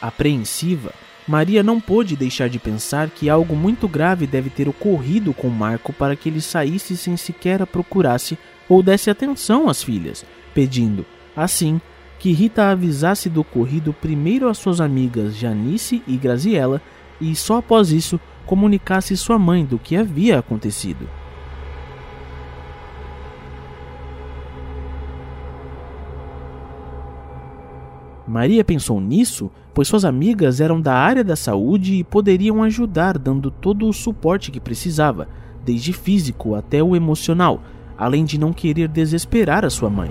Apreensiva, 0.00 0.94
Maria 1.26 1.62
não 1.62 1.80
pôde 1.80 2.16
deixar 2.16 2.48
de 2.48 2.60
pensar 2.60 3.10
que 3.10 3.28
algo 3.28 3.56
muito 3.56 3.88
grave 3.88 4.28
deve 4.28 4.48
ter 4.48 4.68
ocorrido 4.68 5.34
com 5.34 5.48
Marco 5.48 5.92
para 5.92 6.14
que 6.14 6.28
ele 6.28 6.40
saísse 6.40 6.96
sem 6.96 7.16
sequer 7.16 7.60
a 7.60 7.66
procurasse 7.66 8.38
ou 8.68 8.80
desse 8.80 9.10
atenção 9.10 9.68
às 9.68 9.82
filhas, 9.82 10.24
pedindo, 10.54 11.04
assim, 11.36 11.80
que 12.18 12.32
Rita 12.32 12.70
avisasse 12.70 13.28
do 13.28 13.40
ocorrido 13.40 13.92
primeiro 13.92 14.48
às 14.48 14.58
suas 14.58 14.80
amigas 14.80 15.36
Janice 15.36 16.02
e 16.06 16.16
Graziella 16.16 16.82
e 17.20 17.34
só 17.34 17.58
após 17.58 17.92
isso 17.92 18.20
comunicasse 18.44 19.16
sua 19.16 19.38
mãe 19.38 19.64
do 19.64 19.78
que 19.78 19.96
havia 19.96 20.38
acontecido. 20.38 21.08
Maria 28.26 28.62
pensou 28.62 29.00
nisso, 29.00 29.50
pois 29.72 29.88
suas 29.88 30.04
amigas 30.04 30.60
eram 30.60 30.80
da 30.80 30.94
área 30.94 31.24
da 31.24 31.34
saúde 31.34 31.94
e 31.94 32.04
poderiam 32.04 32.62
ajudar 32.62 33.16
dando 33.16 33.50
todo 33.50 33.88
o 33.88 33.92
suporte 33.92 34.50
que 34.50 34.60
precisava, 34.60 35.28
desde 35.64 35.94
físico 35.94 36.54
até 36.54 36.82
o 36.82 36.94
emocional, 36.94 37.62
além 37.96 38.24
de 38.24 38.38
não 38.38 38.52
querer 38.52 38.86
desesperar 38.88 39.64
a 39.64 39.70
sua 39.70 39.88
mãe. 39.88 40.10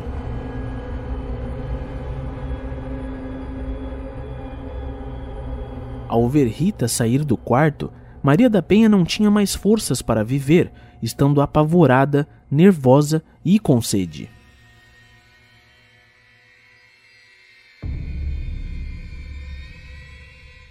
Ao 6.07 6.29
ver 6.29 6.47
Rita 6.47 6.87
sair 6.87 7.23
do 7.25 7.35
quarto, 7.35 7.91
Maria 8.23 8.49
da 8.49 8.61
Penha 8.61 8.87
não 8.87 9.03
tinha 9.03 9.29
mais 9.29 9.53
forças 9.53 10.01
para 10.01 10.23
viver, 10.23 10.71
estando 11.01 11.41
apavorada, 11.41 12.27
nervosa 12.49 13.21
e 13.43 13.59
com 13.59 13.81
sede. 13.81 14.29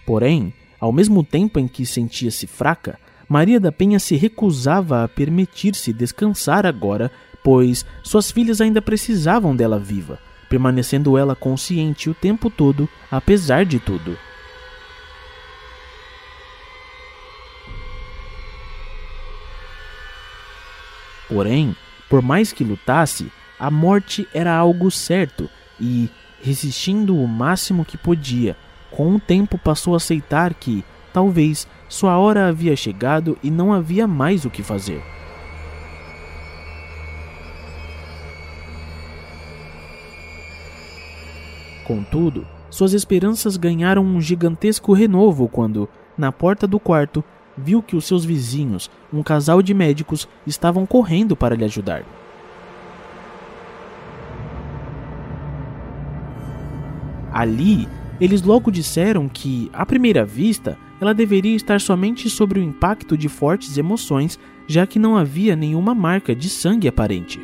Porém, 0.06 0.54
ao 0.80 0.92
mesmo 0.92 1.22
tempo 1.22 1.58
em 1.58 1.68
que 1.68 1.84
sentia-se 1.84 2.46
fraca, 2.46 2.98
Maria 3.28 3.58
da 3.58 3.72
Penha 3.72 3.98
se 3.98 4.16
recusava 4.16 5.02
a 5.02 5.08
permitir-se 5.08 5.92
descansar 5.92 6.64
agora, 6.64 7.10
pois 7.42 7.84
suas 8.02 8.30
filhas 8.30 8.60
ainda 8.60 8.80
precisavam 8.80 9.54
dela 9.54 9.78
viva, 9.78 10.18
permanecendo 10.48 11.18
ela 11.18 11.34
consciente 11.34 12.08
o 12.08 12.14
tempo 12.14 12.48
todo, 12.48 12.88
apesar 13.10 13.64
de 13.64 13.80
tudo. 13.80 14.16
Porém, 21.28 21.74
por 22.08 22.22
mais 22.22 22.52
que 22.52 22.64
lutasse, 22.64 23.30
a 23.58 23.70
morte 23.70 24.28
era 24.32 24.54
algo 24.54 24.90
certo 24.90 25.48
e, 25.80 26.08
resistindo 26.42 27.16
o 27.16 27.26
máximo 27.26 27.84
que 27.84 27.96
podia, 27.96 28.56
com 28.90 29.14
o 29.14 29.20
tempo 29.20 29.58
passou 29.58 29.94
a 29.94 29.96
aceitar 29.96 30.54
que, 30.54 30.84
talvez, 31.12 31.66
sua 31.88 32.18
hora 32.18 32.48
havia 32.48 32.76
chegado 32.76 33.36
e 33.42 33.50
não 33.50 33.72
havia 33.72 34.06
mais 34.06 34.44
o 34.44 34.50
que 34.50 34.62
fazer. 34.62 35.02
Contudo, 41.84 42.46
suas 42.68 42.92
esperanças 42.92 43.56
ganharam 43.56 44.04
um 44.04 44.20
gigantesco 44.20 44.92
renovo 44.92 45.48
quando, 45.48 45.88
na 46.18 46.32
porta 46.32 46.66
do 46.66 46.80
quarto, 46.80 47.24
viu 47.56 47.82
que 47.82 47.96
os 47.96 48.04
seus 48.04 48.24
vizinhos, 48.24 48.90
um 49.12 49.22
casal 49.22 49.62
de 49.62 49.72
médicos, 49.72 50.28
estavam 50.46 50.84
correndo 50.84 51.34
para 51.34 51.54
lhe 51.54 51.64
ajudar. 51.64 52.04
Ali, 57.32 57.86
eles 58.20 58.42
logo 58.42 58.70
disseram 58.70 59.28
que, 59.28 59.70
à 59.72 59.84
primeira 59.84 60.24
vista, 60.24 60.78
ela 61.00 61.12
deveria 61.12 61.54
estar 61.54 61.80
somente 61.80 62.30
sobre 62.30 62.58
o 62.58 62.62
impacto 62.62 63.16
de 63.16 63.28
fortes 63.28 63.76
emoções, 63.76 64.38
já 64.66 64.86
que 64.86 64.98
não 64.98 65.16
havia 65.16 65.54
nenhuma 65.54 65.94
marca 65.94 66.34
de 66.34 66.48
sangue 66.48 66.88
aparente. 66.88 67.38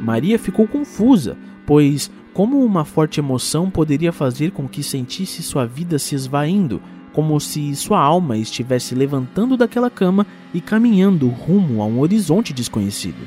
Maria 0.00 0.38
ficou 0.38 0.66
confusa, 0.66 1.36
pois 1.64 2.10
como 2.36 2.62
uma 2.62 2.84
forte 2.84 3.18
emoção 3.18 3.70
poderia 3.70 4.12
fazer 4.12 4.50
com 4.50 4.68
que 4.68 4.82
sentisse 4.82 5.42
sua 5.42 5.64
vida 5.64 5.98
se 5.98 6.14
esvaindo, 6.14 6.82
como 7.14 7.40
se 7.40 7.74
sua 7.74 7.98
alma 7.98 8.36
estivesse 8.36 8.94
levantando 8.94 9.56
daquela 9.56 9.88
cama 9.88 10.26
e 10.52 10.60
caminhando 10.60 11.28
rumo 11.28 11.80
a 11.80 11.86
um 11.86 11.98
horizonte 11.98 12.52
desconhecido. 12.52 13.26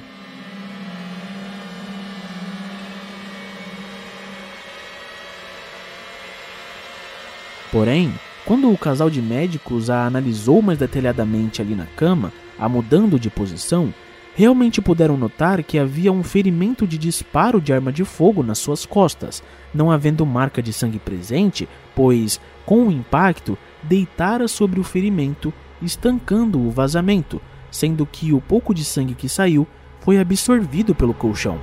Porém, 7.71 8.13
quando 8.45 8.71
o 8.71 8.77
casal 8.77 9.09
de 9.09 9.23
médicos 9.23 9.89
a 9.89 10.05
analisou 10.05 10.61
mais 10.61 10.77
detalhadamente 10.77 11.63
ali 11.63 11.73
na 11.73 11.87
cama, 11.87 12.31
a 12.59 12.69
mudando 12.69 13.19
de 13.19 13.31
posição, 13.31 13.91
realmente 14.39 14.81
puderam 14.81 15.17
notar 15.17 15.61
que 15.61 15.77
havia 15.77 16.13
um 16.13 16.23
ferimento 16.23 16.87
de 16.87 16.97
disparo 16.97 17.59
de 17.59 17.73
arma 17.73 17.91
de 17.91 18.05
fogo 18.05 18.41
nas 18.41 18.57
suas 18.57 18.85
costas, 18.85 19.43
não 19.73 19.91
havendo 19.91 20.25
marca 20.25 20.63
de 20.63 20.71
sangue 20.71 20.97
presente, 20.97 21.67
pois, 21.93 22.39
com 22.65 22.87
o 22.87 22.91
impacto, 22.91 23.57
deitara 23.83 24.47
sobre 24.47 24.79
o 24.79 24.83
ferimento, 24.83 25.53
estancando 25.81 26.57
o 26.57 26.71
vazamento, 26.71 27.41
sendo 27.69 28.05
que 28.05 28.31
o 28.31 28.39
pouco 28.39 28.73
de 28.73 28.85
sangue 28.85 29.13
que 29.13 29.27
saiu 29.27 29.67
foi 29.99 30.17
absorvido 30.17 30.95
pelo 30.95 31.13
colchão. 31.13 31.59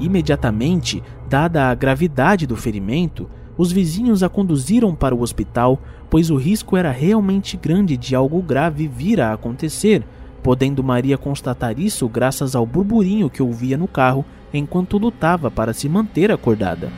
Imediatamente, 0.00 1.02
dada 1.28 1.68
a 1.68 1.74
gravidade 1.74 2.46
do 2.46 2.56
ferimento, 2.56 3.28
os 3.56 3.70
vizinhos 3.70 4.22
a 4.22 4.28
conduziram 4.28 4.94
para 4.94 5.14
o 5.14 5.20
hospital, 5.20 5.80
pois 6.10 6.30
o 6.30 6.36
risco 6.36 6.76
era 6.76 6.90
realmente 6.90 7.56
grande 7.56 7.96
de 7.96 8.14
algo 8.14 8.42
grave 8.42 8.88
vir 8.88 9.20
a 9.20 9.32
acontecer, 9.32 10.02
podendo 10.42 10.82
Maria 10.82 11.16
constatar 11.16 11.78
isso 11.78 12.08
graças 12.08 12.54
ao 12.54 12.66
burburinho 12.66 13.30
que 13.30 13.42
ouvia 13.42 13.78
no 13.78 13.88
carro 13.88 14.24
enquanto 14.52 14.98
lutava 14.98 15.50
para 15.50 15.72
se 15.72 15.88
manter 15.88 16.30
acordada. 16.30 16.90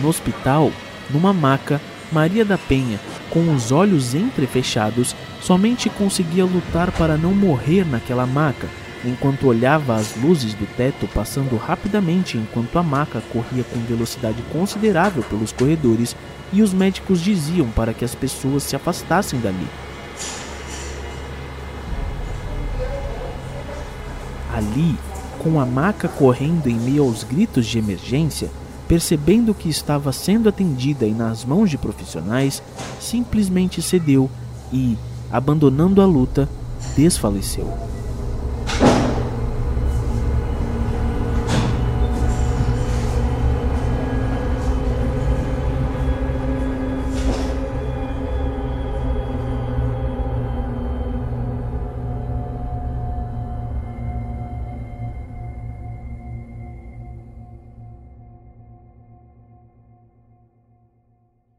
No 0.00 0.08
hospital, 0.08 0.70
numa 1.10 1.32
maca, 1.32 1.80
Maria 2.12 2.44
da 2.44 2.58
Penha, 2.58 2.98
com 3.30 3.52
os 3.54 3.72
olhos 3.72 4.14
entrefechados, 4.14 5.16
somente 5.40 5.90
conseguia 5.90 6.44
lutar 6.44 6.92
para 6.92 7.16
não 7.16 7.34
morrer 7.34 7.84
naquela 7.84 8.26
maca, 8.26 8.68
enquanto 9.04 9.46
olhava 9.46 9.96
as 9.96 10.16
luzes 10.16 10.54
do 10.54 10.66
teto 10.76 11.06
passando 11.08 11.56
rapidamente 11.56 12.38
enquanto 12.38 12.78
a 12.78 12.82
maca 12.82 13.22
corria 13.32 13.64
com 13.64 13.78
velocidade 13.80 14.42
considerável 14.52 15.22
pelos 15.22 15.52
corredores 15.52 16.16
e 16.52 16.62
os 16.62 16.72
médicos 16.72 17.20
diziam 17.20 17.68
para 17.68 17.92
que 17.92 18.04
as 18.04 18.14
pessoas 18.14 18.62
se 18.62 18.76
afastassem 18.76 19.40
dali. 19.40 19.66
Ali, 24.54 24.96
com 25.38 25.58
a 25.60 25.66
maca 25.66 26.08
correndo 26.08 26.68
em 26.68 26.76
meio 26.76 27.02
aos 27.02 27.24
gritos 27.24 27.66
de 27.66 27.78
emergência, 27.78 28.48
percebendo 28.86 29.52
que 29.52 29.68
estava 29.68 30.12
sendo 30.12 30.48
atendida 30.48 31.06
e 31.06 31.12
nas 31.12 31.44
mãos 31.44 31.70
de 31.70 31.76
profissionais, 31.76 32.62
simplesmente 33.00 33.82
cedeu 33.82 34.30
e, 34.72 34.96
abandonando 35.30 36.00
a 36.00 36.06
luta, 36.06 36.48
desfaleceu. 36.96 37.72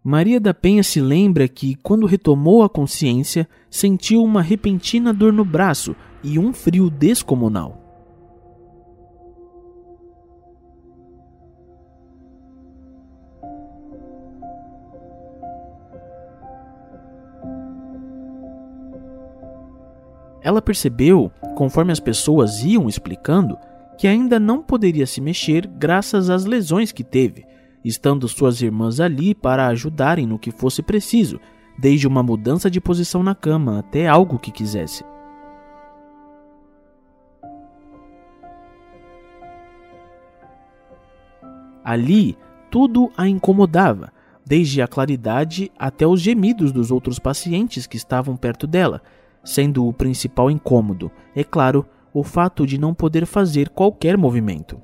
Maria 0.07 0.39
da 0.39 0.53
Penha 0.53 0.83
se 0.83 1.01
lembra 1.01 1.47
que, 1.47 1.73
quando 1.81 2.05
retomou 2.05 2.61
a 2.61 2.69
consciência, 2.69 3.49
sentiu 3.71 4.23
uma 4.23 4.39
repentina 4.39 5.11
dor 5.11 5.33
no 5.33 5.43
braço 5.43 5.95
e 6.25 6.39
um 6.39 6.51
frio 6.51 6.89
descomunal. 6.89 7.81
Ela 20.41 20.61
percebeu, 20.61 21.31
conforme 21.55 21.91
as 21.91 21.99
pessoas 21.99 22.63
iam 22.63 22.89
explicando, 22.89 23.57
que 23.97 24.07
ainda 24.07 24.39
não 24.39 24.61
poderia 24.61 25.07
se 25.07 25.21
mexer 25.21 25.65
graças 25.65 26.29
às 26.29 26.45
lesões 26.45 26.91
que 26.91 27.03
teve 27.03 27.45
estando 27.85 28.27
suas 28.27 28.61
irmãs 28.63 28.99
ali 28.99 29.35
para 29.35 29.67
ajudarem 29.67 30.25
no 30.25 30.39
que 30.39 30.49
fosse 30.49 30.81
preciso, 30.81 31.39
desde 31.77 32.07
uma 32.07 32.23
mudança 32.23 32.69
de 32.69 32.81
posição 32.81 33.21
na 33.21 33.35
cama 33.35 33.77
até 33.77 34.07
algo 34.07 34.39
que 34.39 34.51
quisesse. 34.51 35.05
Ali, 41.85 42.35
tudo 42.71 43.11
a 43.15 43.27
incomodava, 43.27 44.11
desde 44.43 44.81
a 44.81 44.87
claridade 44.87 45.71
até 45.77 46.07
os 46.07 46.19
gemidos 46.19 46.71
dos 46.71 46.89
outros 46.89 47.19
pacientes 47.19 47.85
que 47.85 47.95
estavam 47.95 48.35
perto 48.35 48.65
dela, 48.65 49.03
sendo 49.43 49.87
o 49.87 49.93
principal 49.93 50.49
incômodo, 50.49 51.11
é 51.35 51.43
claro, 51.43 51.85
o 52.11 52.23
fato 52.23 52.65
de 52.65 52.79
não 52.79 52.91
poder 52.91 53.27
fazer 53.27 53.69
qualquer 53.69 54.17
movimento. 54.17 54.81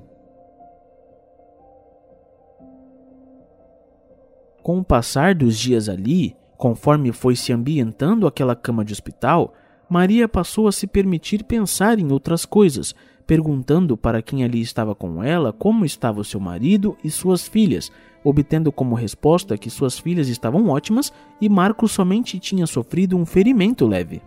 Com 4.62 4.78
o 4.78 4.84
passar 4.84 5.34
dos 5.34 5.58
dias 5.58 5.88
ali, 5.88 6.36
conforme 6.56 7.10
foi 7.10 7.34
se 7.34 7.52
ambientando 7.52 8.28
aquela 8.28 8.54
cama 8.54 8.84
de 8.84 8.92
hospital, 8.92 9.52
Maria 9.88 10.28
passou 10.28 10.68
a 10.68 10.72
se 10.72 10.86
permitir 10.86 11.42
pensar 11.42 11.98
em 11.98 12.12
outras 12.12 12.44
coisas, 12.44 12.94
perguntando 13.32 13.96
para 13.96 14.20
quem 14.20 14.44
ali 14.44 14.60
estava 14.60 14.94
com 14.94 15.24
ela 15.24 15.54
como 15.54 15.86
estava 15.86 16.20
o 16.20 16.24
seu 16.24 16.38
marido 16.38 16.98
e 17.02 17.10
suas 17.10 17.48
filhas, 17.48 17.90
obtendo 18.22 18.70
como 18.70 18.94
resposta 18.94 19.56
que 19.56 19.70
suas 19.70 19.98
filhas 19.98 20.28
estavam 20.28 20.68
ótimas 20.68 21.10
e 21.40 21.48
Marcos 21.48 21.92
somente 21.92 22.38
tinha 22.38 22.66
sofrido 22.66 23.16
um 23.16 23.24
ferimento 23.24 23.86
leve. 23.86 24.20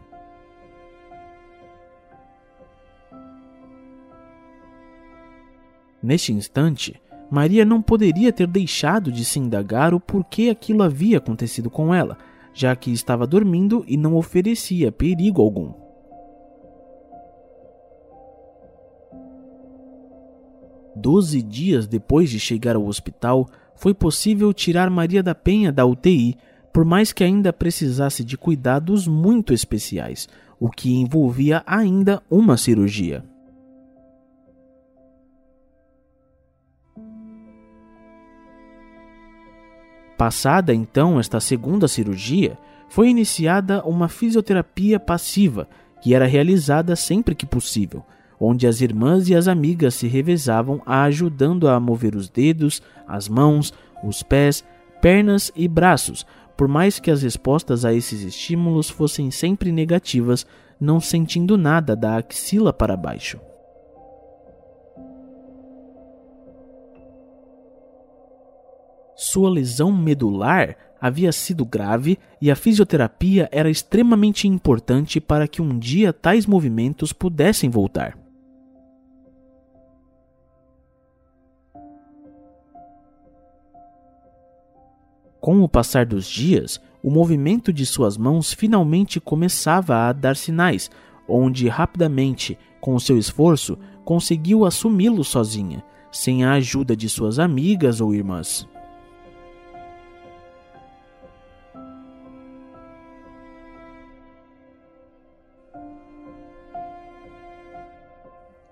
Neste 6.01 6.33
instante, 6.33 6.99
Maria 7.29 7.63
não 7.63 7.83
poderia 7.83 8.33
ter 8.33 8.47
deixado 8.47 9.11
de 9.11 9.23
se 9.23 9.37
indagar 9.37 9.93
o 9.93 9.99
porquê 9.99 10.49
aquilo 10.49 10.81
havia 10.81 11.19
acontecido 11.19 11.69
com 11.69 11.93
ela, 11.93 12.17
já 12.55 12.75
que 12.75 12.91
estava 12.91 13.27
dormindo 13.27 13.85
e 13.87 13.97
não 13.97 14.15
oferecia 14.15 14.91
perigo 14.91 15.43
algum. 15.43 15.84
Doze 20.95 21.41
dias 21.41 21.87
depois 21.87 22.29
de 22.29 22.39
chegar 22.39 22.75
ao 22.75 22.85
hospital, 22.85 23.47
foi 23.75 23.93
possível 23.93 24.53
tirar 24.53 24.89
Maria 24.89 25.21
da 25.21 25.35
Penha 25.35 25.71
da 25.71 25.85
UTI, 25.85 26.37
por 26.73 26.85
mais 26.85 27.11
que 27.11 27.23
ainda 27.23 27.51
precisasse 27.51 28.23
de 28.23 28.37
cuidados 28.37 29.07
muito 29.07 29.53
especiais, 29.53 30.27
o 30.59 30.69
que 30.69 30.93
envolvia 30.93 31.63
ainda 31.65 32.21
uma 32.29 32.57
cirurgia. 32.57 33.23
Passada 40.17 40.73
então 40.73 41.19
esta 41.19 41.41
segunda 41.41 41.87
cirurgia, 41.89 42.57
foi 42.87 43.09
iniciada 43.09 43.83
uma 43.83 44.07
fisioterapia 44.07 44.99
passiva, 44.99 45.67
que 46.01 46.13
era 46.13 46.25
realizada 46.25 46.95
sempre 46.95 47.35
que 47.35 47.45
possível, 47.45 48.05
onde 48.39 48.67
as 48.67 48.81
irmãs 48.81 49.29
e 49.29 49.35
as 49.35 49.47
amigas 49.47 49.95
se 49.95 50.07
revezavam 50.07 50.81
a 50.85 51.03
ajudando 51.03 51.67
a 51.67 51.79
mover 51.79 52.15
os 52.15 52.29
dedos, 52.29 52.81
as 53.07 53.27
mãos, 53.27 53.73
os 54.03 54.23
pés, 54.23 54.63
pernas 55.01 55.51
e 55.55 55.67
braços, 55.67 56.25
por 56.57 56.67
mais 56.67 56.99
que 56.99 57.11
as 57.11 57.21
respostas 57.21 57.85
a 57.85 57.93
esses 57.93 58.21
estímulos 58.21 58.89
fossem 58.89 59.29
sempre 59.29 59.71
negativas, 59.71 60.45
não 60.79 60.99
sentindo 60.99 61.57
nada 61.57 61.95
da 61.95 62.17
axila 62.17 62.71
para 62.71 62.97
baixo. 62.97 63.39
Sua 69.15 69.49
lesão 69.49 69.91
medular 69.93 70.75
havia 70.99 71.31
sido 71.31 71.65
grave 71.65 72.17
e 72.41 72.51
a 72.51 72.55
fisioterapia 72.55 73.47
era 73.51 73.69
extremamente 73.69 74.47
importante 74.47 75.21
para 75.21 75.47
que 75.47 75.61
um 75.61 75.77
dia 75.77 76.11
tais 76.11 76.45
movimentos 76.45 77.13
pudessem 77.13 77.69
voltar. 77.69 78.24
Com 85.45 85.61
o 85.61 85.69
passar 85.69 86.07
dos 86.07 86.25
dias, 86.25 86.81
o 87.03 87.11
movimento 87.11 87.71
de 87.71 87.85
suas 87.85 88.17
mãos 88.17 88.51
finalmente 88.51 89.19
começava 89.19 89.95
a 89.95 90.11
dar 90.11 90.35
sinais, 90.35 90.89
onde 91.29 91.67
rapidamente, 91.67 92.57
com 92.81 92.97
seu 92.97 93.15
esforço, 93.15 93.77
conseguiu 94.03 94.65
assumi-lo 94.65 95.23
sozinha, 95.23 95.85
sem 96.11 96.43
a 96.43 96.53
ajuda 96.53 96.95
de 96.95 97.07
suas 97.07 97.37
amigas 97.37 98.01
ou 98.01 98.11
irmãs. 98.11 98.67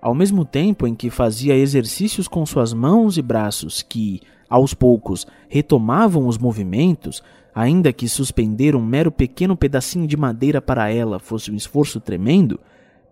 Ao 0.01 0.15
mesmo 0.15 0.43
tempo 0.43 0.87
em 0.87 0.95
que 0.95 1.11
fazia 1.11 1.55
exercícios 1.55 2.27
com 2.27 2.43
suas 2.47 2.73
mãos 2.73 3.15
e 3.15 3.21
braços 3.21 3.83
que, 3.83 4.21
aos 4.53 4.75
poucos, 4.75 5.25
retomavam 5.49 6.27
os 6.27 6.37
movimentos, 6.37 7.23
ainda 7.55 7.91
que 7.91 8.07
suspender 8.07 8.75
um 8.75 8.85
mero 8.85 9.11
pequeno 9.11 9.57
pedacinho 9.57 10.05
de 10.05 10.15
madeira 10.15 10.61
para 10.61 10.91
ela 10.91 11.17
fosse 11.17 11.49
um 11.49 11.55
esforço 11.55 11.99
tremendo, 11.99 12.59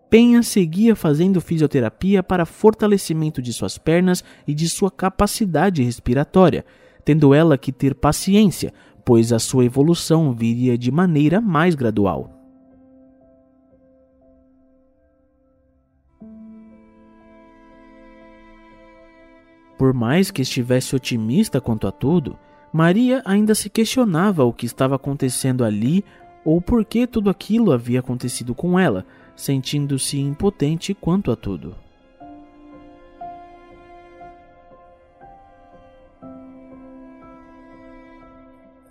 Penha 0.08 0.44
seguia 0.44 0.94
fazendo 0.94 1.40
fisioterapia 1.40 2.22
para 2.22 2.46
fortalecimento 2.46 3.42
de 3.42 3.54
suas 3.54 3.78
pernas 3.78 4.22
e 4.46 4.54
de 4.54 4.68
sua 4.68 4.92
capacidade 4.92 5.82
respiratória, 5.82 6.66
tendo 7.06 7.34
ela 7.34 7.58
que 7.58 7.72
ter 7.72 7.96
paciência, 7.96 8.74
pois 9.06 9.32
a 9.32 9.40
sua 9.40 9.64
evolução 9.64 10.34
viria 10.34 10.78
de 10.78 10.92
maneira 10.92 11.40
mais 11.40 11.76
gradual. 11.76 12.41
Por 19.82 19.95
mais 19.95 20.30
que 20.30 20.44
estivesse 20.44 20.95
otimista 20.95 21.60
quanto 21.60 21.88
a 21.88 21.91
tudo, 21.91 22.38
Maria 22.72 23.24
ainda 23.26 23.56
se 23.56 23.68
questionava 23.68 24.44
o 24.44 24.53
que 24.53 24.68
estava 24.68 24.95
acontecendo 24.95 25.64
ali 25.64 26.06
ou 26.45 26.62
por 26.62 26.86
que 26.86 27.08
tudo 27.08 27.32
aquilo 27.32 27.72
havia 27.72 27.99
acontecido 27.99 28.53
com 28.53 28.78
ela, 28.78 29.03
sentindo-se 29.36 30.20
impotente 30.20 30.94
quanto 30.94 31.32
a 31.32 31.36
tudo. 31.36 31.76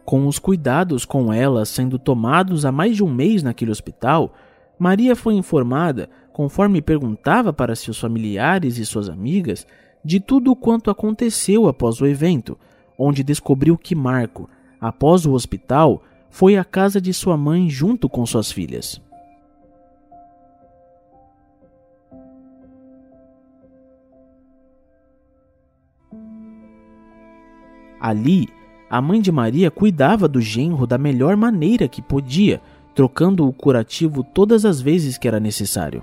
Com 0.05 0.27
os 0.27 0.41
cuidados 0.41 1.05
com 1.05 1.33
ela 1.33 1.65
sendo 1.65 2.01
tomados 2.01 2.65
há 2.65 2.73
mais 2.73 2.97
de 2.97 3.05
um 3.05 3.15
mês 3.15 3.45
naquele 3.45 3.71
hospital, 3.71 4.35
Maria 4.77 5.15
foi 5.15 5.35
informada, 5.35 6.11
conforme 6.33 6.83
perguntava 6.83 7.53
para 7.53 7.77
seus 7.77 8.01
familiares 8.01 8.77
e 8.77 8.85
suas 8.85 9.09
amigas, 9.09 9.65
de 10.05 10.21
tudo 10.21 10.57
quanto 10.57 10.91
aconteceu 10.91 11.69
após 11.69 12.01
o 12.01 12.07
evento, 12.07 12.59
onde 12.99 13.23
descobriu 13.23 13.77
que 13.77 13.95
Marco, 13.95 14.49
após 14.81 15.27
o 15.27 15.33
hospital, 15.33 16.03
foi 16.31 16.57
à 16.57 16.65
casa 16.65 17.01
de 17.01 17.13
sua 17.13 17.37
mãe 17.37 17.69
junto 17.69 18.09
com 18.09 18.25
suas 18.25 18.53
filhas. 18.53 19.01
Ali, 28.01 28.49
a 28.89 29.03
mãe 29.03 29.21
de 29.21 29.31
Maria 29.31 29.71
cuidava 29.71 30.27
do 30.27 30.41
genro 30.41 30.87
da 30.87 30.97
melhor 30.97 31.37
maneira 31.37 31.87
que 31.87 32.01
podia, 32.01 32.61
trocando 32.95 33.47
o 33.47 33.53
curativo 33.53 34.25
todas 34.25 34.65
as 34.65 34.81
vezes 34.81 35.19
que 35.19 35.29
era 35.29 35.39
necessário. 35.39 36.03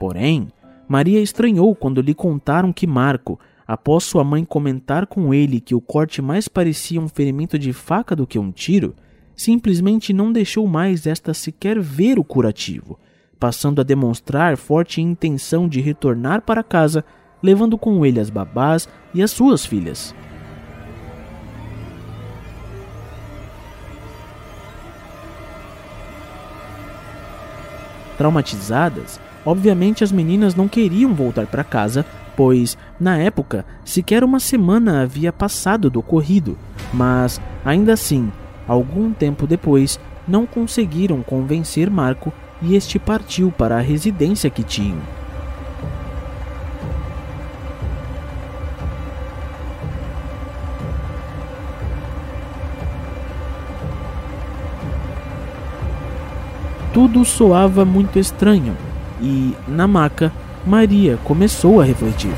Porém, 0.00 0.48
Maria 0.88 1.20
estranhou 1.20 1.76
quando 1.76 2.00
lhe 2.00 2.14
contaram 2.14 2.72
que 2.72 2.86
Marco, 2.86 3.38
após 3.68 4.02
sua 4.02 4.24
mãe 4.24 4.46
comentar 4.46 5.06
com 5.06 5.34
ele 5.34 5.60
que 5.60 5.74
o 5.74 5.80
corte 5.80 6.22
mais 6.22 6.48
parecia 6.48 6.98
um 6.98 7.06
ferimento 7.06 7.58
de 7.58 7.70
faca 7.74 8.16
do 8.16 8.26
que 8.26 8.38
um 8.38 8.50
tiro, 8.50 8.94
simplesmente 9.36 10.14
não 10.14 10.32
deixou 10.32 10.66
mais 10.66 11.06
esta 11.06 11.34
sequer 11.34 11.78
ver 11.78 12.18
o 12.18 12.24
curativo, 12.24 12.98
passando 13.38 13.78
a 13.82 13.84
demonstrar 13.84 14.56
forte 14.56 15.02
intenção 15.02 15.68
de 15.68 15.82
retornar 15.82 16.40
para 16.40 16.64
casa, 16.64 17.04
levando 17.42 17.76
com 17.76 18.04
ele 18.06 18.20
as 18.20 18.30
babás 18.30 18.88
e 19.12 19.22
as 19.22 19.30
suas 19.30 19.66
filhas. 19.66 20.14
Traumatizadas, 28.16 29.20
Obviamente 29.44 30.04
as 30.04 30.12
meninas 30.12 30.54
não 30.54 30.68
queriam 30.68 31.14
voltar 31.14 31.46
para 31.46 31.64
casa, 31.64 32.04
pois, 32.36 32.76
na 32.98 33.16
época, 33.16 33.64
sequer 33.84 34.22
uma 34.22 34.38
semana 34.38 35.02
havia 35.02 35.32
passado 35.32 35.88
do 35.88 36.00
ocorrido, 36.00 36.58
mas, 36.92 37.40
ainda 37.64 37.94
assim, 37.94 38.30
algum 38.68 39.12
tempo 39.12 39.46
depois, 39.46 39.98
não 40.28 40.46
conseguiram 40.46 41.22
convencer 41.22 41.90
Marco 41.90 42.32
e 42.62 42.76
este 42.76 42.98
partiu 42.98 43.50
para 43.50 43.78
a 43.78 43.80
residência 43.80 44.50
que 44.50 44.62
tinham. 44.62 44.98
Tudo 56.92 57.24
soava 57.24 57.84
muito 57.84 58.18
estranho 58.18 58.76
e, 59.20 59.54
na 59.68 59.86
maca, 59.86 60.32
Maria 60.66 61.18
começou 61.24 61.80
a 61.80 61.84
refletir. 61.84 62.32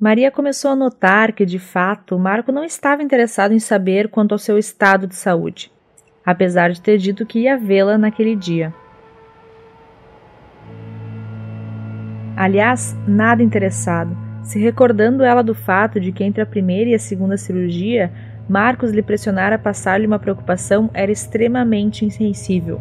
Maria 0.00 0.30
começou 0.30 0.70
a 0.70 0.76
notar 0.76 1.32
que, 1.32 1.44
de 1.44 1.58
fato, 1.58 2.18
Marco 2.18 2.52
não 2.52 2.64
estava 2.64 3.02
interessado 3.02 3.52
em 3.52 3.58
saber 3.58 4.08
quanto 4.08 4.32
ao 4.32 4.38
seu 4.38 4.56
estado 4.56 5.08
de 5.08 5.16
saúde, 5.16 5.72
apesar 6.24 6.70
de 6.70 6.80
ter 6.80 6.98
dito 6.98 7.26
que 7.26 7.40
ia 7.40 7.58
vê-la 7.58 7.98
naquele 7.98 8.36
dia. 8.36 8.72
Aliás, 12.36 12.96
nada 13.08 13.42
interessado 13.42 14.27
se 14.48 14.58
recordando 14.58 15.22
ela 15.22 15.42
do 15.42 15.54
fato 15.54 16.00
de 16.00 16.10
que 16.10 16.24
entre 16.24 16.40
a 16.40 16.46
primeira 16.46 16.88
e 16.88 16.94
a 16.94 16.98
segunda 16.98 17.36
cirurgia, 17.36 18.10
Marcos 18.48 18.92
lhe 18.92 19.02
pressionara 19.02 19.58
passar-lhe 19.58 20.06
uma 20.06 20.18
preocupação 20.18 20.88
era 20.94 21.12
extremamente 21.12 22.06
insensível. 22.06 22.80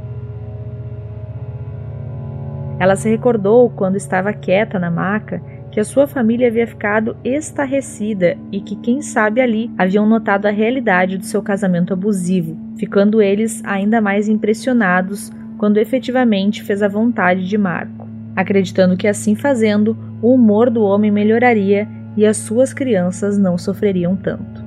Ela 2.79 2.95
se 2.95 3.09
recordou, 3.09 3.69
quando 3.69 3.97
estava 3.97 4.31
quieta 4.31 4.79
na 4.79 4.89
maca, 4.89 5.41
que 5.69 5.77
a 5.77 5.83
sua 5.83 6.07
família 6.07 6.47
havia 6.47 6.65
ficado 6.65 7.17
estarrecida 7.21 8.37
e 8.49 8.61
que, 8.61 8.77
quem 8.77 9.01
sabe 9.01 9.41
ali, 9.41 9.69
haviam 9.77 10.07
notado 10.07 10.45
a 10.45 10.51
realidade 10.51 11.17
do 11.17 11.25
seu 11.25 11.41
casamento 11.41 11.91
abusivo, 11.91 12.57
ficando 12.77 13.21
eles 13.21 13.61
ainda 13.65 13.99
mais 13.99 14.29
impressionados 14.29 15.33
quando 15.57 15.79
efetivamente 15.79 16.63
fez 16.63 16.81
a 16.81 16.87
vontade 16.87 17.45
de 17.45 17.57
Marco, 17.57 18.07
acreditando 18.37 18.95
que 18.95 19.05
assim 19.05 19.35
fazendo, 19.35 20.06
o 20.21 20.33
humor 20.33 20.69
do 20.69 20.83
homem 20.83 21.11
melhoraria 21.11 21.87
e 22.15 22.25
as 22.25 22.37
suas 22.37 22.73
crianças 22.73 23.37
não 23.37 23.57
sofreriam 23.57 24.15
tanto. 24.15 24.65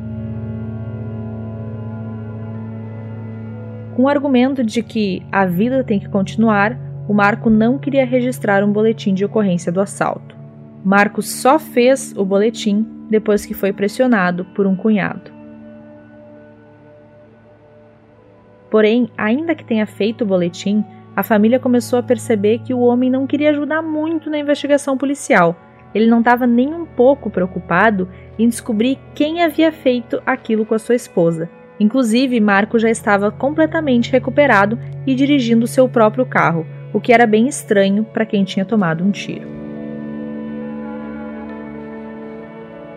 Com 3.97 4.05
o 4.05 4.09
argumento 4.09 4.65
de 4.65 4.83
que 4.83 5.23
a 5.31 5.45
vida 5.45 5.83
tem 5.83 5.99
que 5.99 6.09
continuar, 6.09 6.79
o 7.09 7.13
Marco 7.13 7.51
não 7.51 7.79
queria 7.79 8.07
registrar 8.07 8.63
um 8.63 8.73
boletim 8.73 9.13
de 9.13 9.25
ocorrência 9.25 9.73
do 9.73 9.81
assalto. 9.81 10.37
Marco 10.85 11.21
só 11.21 11.59
fez 11.59 12.15
o 12.17 12.25
boletim 12.25 12.87
depois 13.11 13.45
que 13.45 13.53
foi 13.53 13.73
pressionado 13.73 14.45
por 14.55 14.67
um 14.67 14.77
cunhado. 14.77 15.31
Porém, 18.71 19.11
ainda 19.19 19.55
que 19.55 19.65
tenha 19.65 19.85
feito 19.85 20.23
o 20.23 20.27
boletim, 20.27 20.85
a 21.21 21.23
família 21.23 21.59
começou 21.59 21.99
a 21.99 22.03
perceber 22.03 22.61
que 22.61 22.73
o 22.73 22.81
homem 22.81 23.11
não 23.11 23.27
queria 23.27 23.51
ajudar 23.51 23.83
muito 23.83 24.31
na 24.31 24.39
investigação 24.39 24.97
policial, 24.97 25.55
ele 25.95 26.07
não 26.07 26.21
estava 26.21 26.47
nem 26.47 26.73
um 26.73 26.87
pouco 26.87 27.29
preocupado 27.29 28.09
em 28.39 28.49
descobrir 28.49 28.99
quem 29.15 29.43
havia 29.43 29.71
feito 29.71 30.23
aquilo 30.25 30.65
com 30.65 30.75
a 30.75 30.79
sua 30.79 30.95
esposa. 30.95 31.49
Inclusive, 31.79 32.41
Marco 32.41 32.79
já 32.79 32.89
estava 32.89 33.31
completamente 33.31 34.11
recuperado 34.11 34.79
e 35.07 35.15
dirigindo 35.15 35.67
seu 35.67 35.89
próprio 35.89 36.25
carro, 36.25 36.67
o 36.93 37.01
que 37.01 37.13
era 37.13 37.27
bem 37.27 37.49
estranho 37.49 38.05
para 38.05 38.27
quem 38.27 38.45
tinha 38.45 38.65
tomado 38.65 39.05
um 39.05 39.11
tiro. 39.11 39.49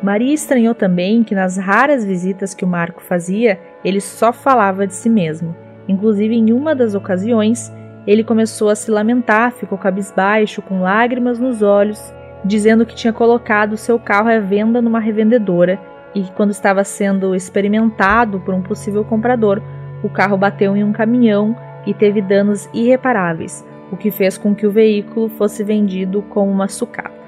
Maria 0.01 0.33
estranhou 0.33 0.75
também 0.75 1.23
que 1.23 1.33
nas 1.35 1.57
raras 1.57 2.05
visitas 2.05 2.53
que 2.53 2.65
o 2.65 2.67
Marco 2.67 3.01
fazia, 3.01 3.59
ele 3.83 4.01
só 4.01 4.31
falava 4.33 4.85
de 4.85 4.93
si 4.93 5.09
mesmo. 5.09 5.55
Inclusive, 5.87 6.35
em 6.35 6.51
uma 6.51 6.75
das 6.75 6.93
ocasiões, 6.93 7.71
ele 8.05 8.23
começou 8.23 8.69
a 8.69 8.75
se 8.75 8.91
lamentar, 8.91 9.51
ficou 9.51 9.77
cabisbaixo, 9.77 10.61
com 10.61 10.81
lágrimas 10.81 11.39
nos 11.39 11.61
olhos, 11.61 12.13
dizendo 12.43 12.85
que 12.85 12.95
tinha 12.95 13.13
colocado 13.13 13.77
seu 13.77 13.97
carro 13.97 14.29
à 14.29 14.39
venda 14.39 14.81
numa 14.81 14.99
revendedora 14.99 15.79
e 16.13 16.21
que, 16.21 16.31
quando 16.33 16.51
estava 16.51 16.83
sendo 16.83 17.33
experimentado 17.33 18.39
por 18.39 18.53
um 18.53 18.61
possível 18.61 19.03
comprador, 19.03 19.61
o 20.03 20.09
carro 20.09 20.37
bateu 20.37 20.75
em 20.75 20.83
um 20.83 20.91
caminhão 20.91 21.55
e 21.85 21.93
teve 21.93 22.21
danos 22.21 22.69
irreparáveis, 22.73 23.65
o 23.91 23.97
que 23.97 24.11
fez 24.11 24.37
com 24.37 24.53
que 24.53 24.67
o 24.67 24.71
veículo 24.71 25.29
fosse 25.29 25.63
vendido 25.63 26.21
como 26.23 26.51
uma 26.51 26.67
sucata. 26.67 27.23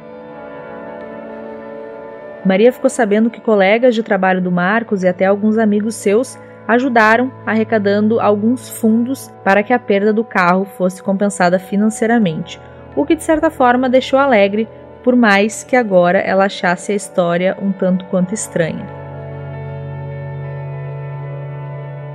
Maria 2.45 2.71
ficou 2.71 2.89
sabendo 2.89 3.29
que 3.29 3.41
colegas 3.41 3.95
de 3.95 4.03
trabalho 4.03 4.39
do 4.39 4.51
Marcos 4.51 5.01
e 5.01 5.07
até 5.07 5.25
alguns 5.25 5.57
amigos 5.57 5.95
seus 5.95 6.37
ajudaram 6.67 7.31
arrecadando 7.45 8.19
alguns 8.19 8.69
fundos 8.69 9.31
para 9.43 9.63
que 9.63 9.73
a 9.73 9.79
perda 9.79 10.11
do 10.11 10.23
carro 10.23 10.65
fosse 10.65 11.01
compensada 11.01 11.59
financeiramente, 11.59 12.59
o 12.95 13.05
que 13.05 13.15
de 13.15 13.23
certa 13.23 13.49
forma 13.49 13.89
deixou 13.89 14.17
alegre, 14.17 14.67
por 15.03 15.15
mais 15.15 15.63
que 15.63 15.75
agora 15.75 16.19
ela 16.19 16.45
achasse 16.45 16.91
a 16.91 16.95
história 16.95 17.57
um 17.61 17.71
tanto 17.71 18.05
quanto 18.05 18.33
estranha. 18.33 18.85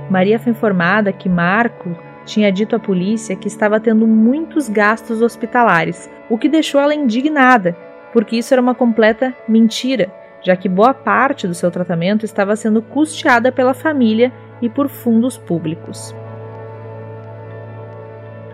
Maria 0.09 0.37
foi 0.37 0.51
informada 0.51 1.13
que 1.13 1.29
Marco 1.29 1.95
tinha 2.25 2.51
dito 2.51 2.75
à 2.75 2.79
polícia 2.79 3.35
que 3.35 3.47
estava 3.47 3.79
tendo 3.79 4.05
muitos 4.05 4.67
gastos 4.67 5.21
hospitalares, 5.21 6.09
o 6.29 6.37
que 6.37 6.49
deixou 6.49 6.81
ela 6.81 6.93
indignada, 6.93 7.75
porque 8.11 8.35
isso 8.35 8.53
era 8.53 8.61
uma 8.61 8.75
completa 8.75 9.33
mentira 9.47 10.20
já 10.41 10.55
que 10.55 10.67
boa 10.67 10.93
parte 10.93 11.47
do 11.47 11.53
seu 11.53 11.69
tratamento 11.69 12.25
estava 12.25 12.55
sendo 12.55 12.81
custeada 12.81 13.51
pela 13.51 13.73
família 13.73 14.31
e 14.61 14.69
por 14.69 14.89
fundos 14.89 15.37
públicos. 15.37 16.15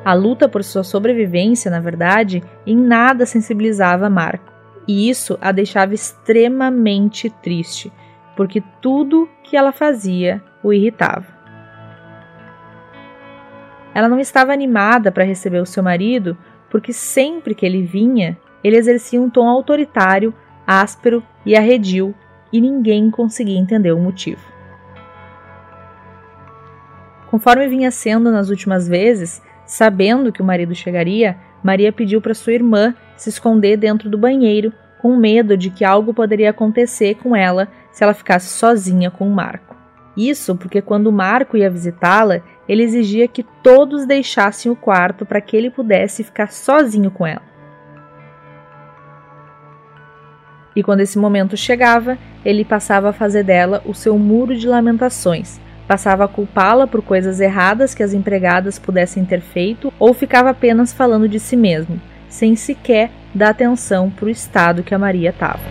A 0.04 0.14
luta 0.14 0.48
por 0.48 0.64
sua 0.64 0.84
sobrevivência, 0.84 1.70
na 1.70 1.80
verdade, 1.80 2.42
em 2.66 2.78
nada 2.78 3.26
sensibilizava 3.26 4.10
Marco, 4.10 4.54
e 4.88 5.10
isso 5.10 5.38
a 5.42 5.52
deixava 5.52 5.94
extremamente 5.94 7.30
triste, 7.30 7.92
porque 8.36 8.64
tudo 8.82 9.28
que 9.44 9.58
ela 9.58 9.72
fazia 9.72 10.42
o 10.64 10.72
irritava. 10.72 11.26
Ela 13.94 14.08
não 14.08 14.20
estava 14.20 14.54
animada 14.54 15.12
para 15.12 15.24
receber 15.24 15.60
o 15.60 15.66
seu 15.66 15.84
marido, 15.84 16.38
porque 16.70 16.94
sempre 16.94 17.56
que 17.56 17.66
ele 17.66 17.82
vinha, 17.82 18.38
ele 18.64 18.78
exercia 18.78 19.20
um 19.20 19.30
tom 19.30 19.48
autoritário 19.48 20.34
áspero 20.66 21.24
e 21.48 21.56
arredio, 21.56 22.14
e 22.52 22.60
ninguém 22.60 23.10
conseguia 23.10 23.58
entender 23.58 23.94
o 23.94 24.00
motivo. 24.00 24.42
Conforme 27.30 27.68
vinha 27.68 27.90
sendo 27.90 28.32
nas 28.32 28.50
últimas 28.50 28.88
vezes, 28.88 29.42
sabendo 29.66 30.32
que 30.32 30.42
o 30.42 30.46
marido 30.46 30.76
chegaria, 30.76 31.38
Maria 31.64 31.92
pediu 31.92 32.22
para 32.22 32.34
sua 32.34 32.54
irmã 32.54 32.94
se 33.16 33.30
esconder 33.30 33.78
dentro 33.78 34.10
do 34.10 34.18
banheiro, 34.18 34.74
com 35.02 35.16
medo 35.16 35.56
de 35.56 35.70
que 35.70 35.86
algo 35.86 36.14
poderia 36.14 36.50
acontecer 36.50 37.16
com 37.16 37.36
ela 37.36 37.68
se 37.92 38.04
ela 38.04 38.14
ficasse 38.14 38.50
sozinha 38.50 39.10
com 39.10 39.28
o 39.28 39.34
Marco. 39.34 39.76
Isso 40.18 40.56
porque 40.56 40.82
quando 40.82 41.08
o 41.08 41.12
Marco 41.12 41.56
ia 41.56 41.70
visitá-la, 41.70 42.42
ele 42.68 42.84
exigia 42.84 43.28
que 43.28 43.44
todos 43.64 44.06
deixassem 44.06 44.72
o 44.72 44.76
quarto 44.76 45.26
para 45.26 45.40
que 45.40 45.56
ele 45.56 45.70
pudesse 45.70 46.24
ficar 46.24 46.52
sozinho 46.52 47.12
com 47.12 47.26
ela. 47.26 47.47
E 50.78 50.84
quando 50.84 51.02
esse 51.02 51.18
momento 51.18 51.58
chegava, 51.58 52.20
ele 52.46 52.64
passava 52.64 53.10
a 53.10 53.14
fazer 53.14 53.42
dela 53.42 53.82
o 53.84 53.96
seu 53.96 54.16
muro 54.16 54.56
de 54.56 54.68
lamentações, 54.68 55.60
passava 55.88 56.26
a 56.26 56.28
culpá-la 56.28 56.86
por 56.86 57.02
coisas 57.02 57.40
erradas 57.40 57.96
que 57.96 58.04
as 58.04 58.14
empregadas 58.14 58.78
pudessem 58.78 59.26
ter 59.26 59.42
feito 59.42 59.92
ou 59.98 60.14
ficava 60.14 60.52
apenas 60.52 60.94
falando 60.94 61.28
de 61.28 61.40
si 61.40 61.58
mesmo, 61.58 62.00
sem 62.30 62.56
sequer 62.56 63.10
dar 63.34 63.50
atenção 63.50 64.12
para 64.12 64.28
o 64.28 64.30
estado 64.30 64.84
que 64.84 64.94
a 64.94 65.00
Maria 65.00 65.32
estava. 65.32 65.64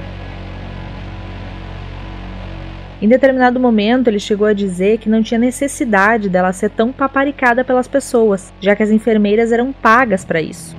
Em 3.00 3.06
determinado 3.06 3.60
momento, 3.60 4.08
ele 4.08 4.18
chegou 4.18 4.48
a 4.48 4.52
dizer 4.52 4.98
que 4.98 5.08
não 5.08 5.22
tinha 5.22 5.38
necessidade 5.38 6.28
dela 6.28 6.52
ser 6.52 6.70
tão 6.70 6.90
paparicada 6.90 7.62
pelas 7.62 7.86
pessoas, 7.86 8.52
já 8.60 8.74
que 8.74 8.82
as 8.82 8.90
enfermeiras 8.90 9.52
eram 9.52 9.72
pagas 9.72 10.24
para 10.24 10.40
isso. 10.40 10.74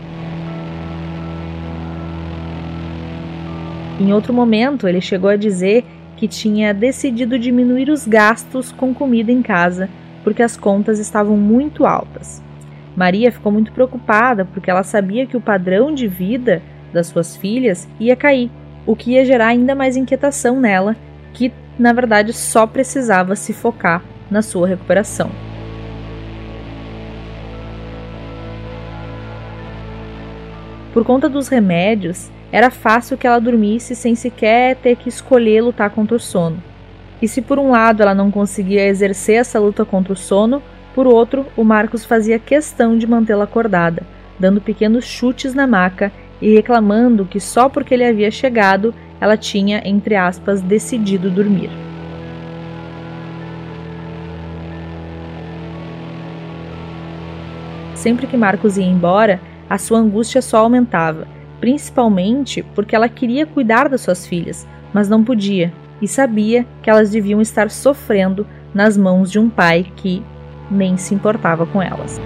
Em 3.99 4.13
outro 4.13 4.31
momento, 4.31 4.87
ele 4.87 5.01
chegou 5.01 5.29
a 5.29 5.35
dizer 5.35 5.83
que 6.15 6.27
tinha 6.27 6.73
decidido 6.73 7.37
diminuir 7.39 7.89
os 7.89 8.07
gastos 8.07 8.71
com 8.71 8.93
comida 8.93 9.31
em 9.31 9.41
casa 9.41 9.89
porque 10.23 10.43
as 10.43 10.55
contas 10.55 10.99
estavam 10.99 11.37
muito 11.37 11.85
altas. 11.85 12.43
Maria 12.95 13.31
ficou 13.31 13.51
muito 13.51 13.71
preocupada 13.71 14.45
porque 14.45 14.69
ela 14.69 14.83
sabia 14.83 15.25
que 15.25 15.37
o 15.37 15.41
padrão 15.41 15.93
de 15.93 16.07
vida 16.07 16.61
das 16.91 17.07
suas 17.07 17.35
filhas 17.35 17.87
ia 17.99 18.15
cair, 18.15 18.51
o 18.85 18.95
que 18.95 19.11
ia 19.11 19.25
gerar 19.25 19.47
ainda 19.47 19.73
mais 19.73 19.95
inquietação 19.95 20.59
nela, 20.59 20.95
que 21.33 21.51
na 21.77 21.93
verdade 21.93 22.33
só 22.33 22.67
precisava 22.67 23.35
se 23.35 23.53
focar 23.53 24.03
na 24.29 24.41
sua 24.41 24.67
recuperação. 24.67 25.29
Por 30.93 31.05
conta 31.05 31.29
dos 31.29 31.47
remédios, 31.47 32.31
era 32.51 32.69
fácil 32.69 33.17
que 33.17 33.27
ela 33.27 33.39
dormisse 33.39 33.95
sem 33.95 34.15
sequer 34.15 34.75
ter 34.77 34.95
que 34.95 35.09
escolher 35.09 35.61
lutar 35.61 35.89
contra 35.89 36.15
o 36.15 36.19
sono. 36.19 36.61
E 37.21 37.27
se 37.27 37.41
por 37.41 37.59
um 37.59 37.71
lado 37.71 38.01
ela 38.01 38.13
não 38.13 38.31
conseguia 38.31 38.87
exercer 38.87 39.35
essa 39.35 39.59
luta 39.59 39.83
contra 39.83 40.13
o 40.13 40.15
sono, 40.15 40.61
por 40.95 41.05
outro, 41.05 41.45
o 41.55 41.63
Marcos 41.63 42.05
fazia 42.05 42.39
questão 42.39 42.97
de 42.97 43.05
mantê-la 43.05 43.43
acordada, 43.43 44.03
dando 44.39 44.61
pequenos 44.61 45.05
chutes 45.05 45.53
na 45.53 45.67
maca 45.67 46.11
e 46.41 46.53
reclamando 46.53 47.25
que 47.25 47.39
só 47.39 47.67
porque 47.67 47.93
ele 47.93 48.05
havia 48.05 48.31
chegado, 48.31 48.93
ela 49.19 49.35
tinha, 49.35 49.81
entre 49.83 50.15
aspas, 50.15 50.61
decidido 50.61 51.29
dormir. 51.29 51.69
Sempre 57.93 58.27
que 58.27 58.37
Marcos 58.37 58.77
ia 58.77 58.85
embora, 58.85 59.41
a 59.69 59.77
sua 59.77 59.99
angústia 59.99 60.41
só 60.41 60.59
aumentava 60.59 61.36
principalmente 61.59 62.63
porque 62.75 62.95
ela 62.95 63.09
queria 63.09 63.45
cuidar 63.45 63.89
das 63.89 64.01
suas 64.01 64.25
filhas, 64.25 64.67
mas 64.93 65.09
não 65.09 65.23
podia, 65.23 65.71
e 66.01 66.07
sabia 66.07 66.65
que 66.81 66.89
elas 66.89 67.11
deviam 67.11 67.41
estar 67.41 67.69
sofrendo 67.69 68.45
nas 68.73 68.97
mãos 68.97 69.31
de 69.31 69.39
um 69.39 69.49
pai 69.49 69.91
que 69.95 70.23
nem 70.69 70.97
se 70.97 71.13
importava 71.13 71.65
com 71.65 71.81
elas. 71.81 72.19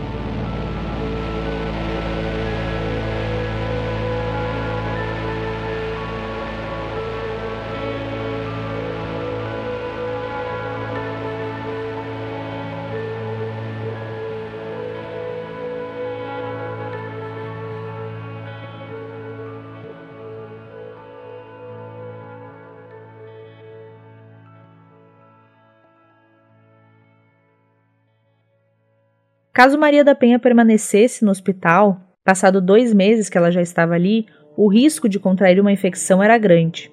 Caso 29.61 29.77
Maria 29.77 30.03
da 30.03 30.15
Penha 30.15 30.39
permanecesse 30.39 31.23
no 31.23 31.29
hospital, 31.29 32.01
passado 32.23 32.59
dois 32.59 32.95
meses 32.95 33.29
que 33.29 33.37
ela 33.37 33.51
já 33.51 33.61
estava 33.61 33.93
ali, 33.93 34.25
o 34.57 34.67
risco 34.67 35.07
de 35.07 35.19
contrair 35.19 35.59
uma 35.59 35.71
infecção 35.71 36.23
era 36.23 36.35
grande. 36.35 36.91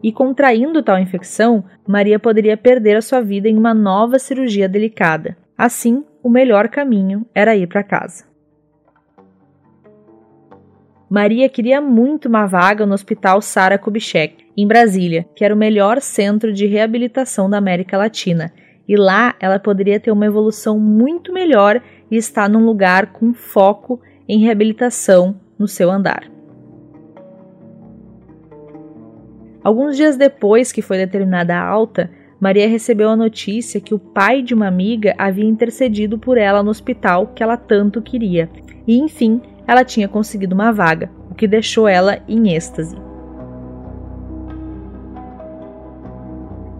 E 0.00 0.12
contraindo 0.12 0.80
tal 0.80 0.96
infecção, 0.96 1.64
Maria 1.84 2.20
poderia 2.20 2.56
perder 2.56 2.98
a 2.98 3.02
sua 3.02 3.20
vida 3.20 3.48
em 3.48 3.58
uma 3.58 3.74
nova 3.74 4.16
cirurgia 4.20 4.68
delicada. 4.68 5.36
Assim, 5.58 6.04
o 6.22 6.30
melhor 6.30 6.68
caminho 6.68 7.26
era 7.34 7.56
ir 7.56 7.66
para 7.66 7.82
casa. 7.82 8.32
Maria 11.14 11.48
queria 11.48 11.80
muito 11.80 12.26
uma 12.26 12.44
vaga 12.44 12.84
no 12.84 12.92
Hospital 12.92 13.40
Sara 13.40 13.78
Kubitschek, 13.78 14.46
em 14.56 14.66
Brasília, 14.66 15.24
que 15.36 15.44
era 15.44 15.54
o 15.54 15.56
melhor 15.56 16.00
centro 16.00 16.52
de 16.52 16.66
reabilitação 16.66 17.48
da 17.48 17.56
América 17.56 17.96
Latina, 17.96 18.52
e 18.88 18.96
lá 18.96 19.36
ela 19.38 19.60
poderia 19.60 20.00
ter 20.00 20.10
uma 20.10 20.26
evolução 20.26 20.76
muito 20.76 21.32
melhor 21.32 21.80
e 22.10 22.16
está 22.16 22.48
num 22.48 22.64
lugar 22.64 23.12
com 23.12 23.32
foco 23.32 24.00
em 24.28 24.40
reabilitação 24.40 25.36
no 25.56 25.68
seu 25.68 25.88
andar. 25.88 26.28
Alguns 29.62 29.96
dias 29.96 30.16
depois 30.16 30.72
que 30.72 30.82
foi 30.82 30.96
determinada 30.96 31.54
a 31.54 31.64
alta, 31.64 32.10
Maria 32.40 32.68
recebeu 32.68 33.08
a 33.08 33.14
notícia 33.14 33.80
que 33.80 33.94
o 33.94 34.00
pai 34.00 34.42
de 34.42 34.52
uma 34.52 34.66
amiga 34.66 35.14
havia 35.16 35.44
intercedido 35.44 36.18
por 36.18 36.36
ela 36.36 36.60
no 36.60 36.70
hospital 36.70 37.28
que 37.28 37.40
ela 37.40 37.56
tanto 37.56 38.02
queria, 38.02 38.50
e 38.84 38.98
enfim, 38.98 39.40
ela 39.66 39.84
tinha 39.84 40.08
conseguido 40.08 40.54
uma 40.54 40.72
vaga, 40.72 41.10
o 41.30 41.34
que 41.34 41.46
deixou 41.48 41.88
ela 41.88 42.18
em 42.28 42.54
êxtase. 42.54 42.96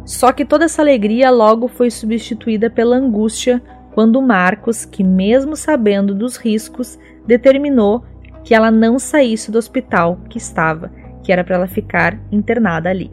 Só 0.05 0.33
que 0.33 0.45
toda 0.45 0.67
essa 0.67 0.83
alegria 0.83 1.31
logo 1.31 1.67
foi 1.67 1.91
substituída 1.91 2.69
pela 2.69 2.97
angústia 2.97 3.63
quando 3.95 4.21
Marcos, 4.21 4.85
que 4.85 5.03
mesmo 5.03 5.57
sabendo 5.57 6.15
dos 6.15 6.37
riscos, 6.37 6.99
determinou 7.27 8.05
que 8.43 8.55
ela 8.55 8.71
não 8.71 8.99
saísse 8.99 9.51
do 9.51 9.57
hospital 9.57 10.19
que 10.29 10.37
estava, 10.37 10.91
que 11.23 11.33
era 11.33 11.43
para 11.43 11.57
ela 11.57 11.67
ficar 11.67 12.19
internada 12.31 12.91
ali. 12.91 13.11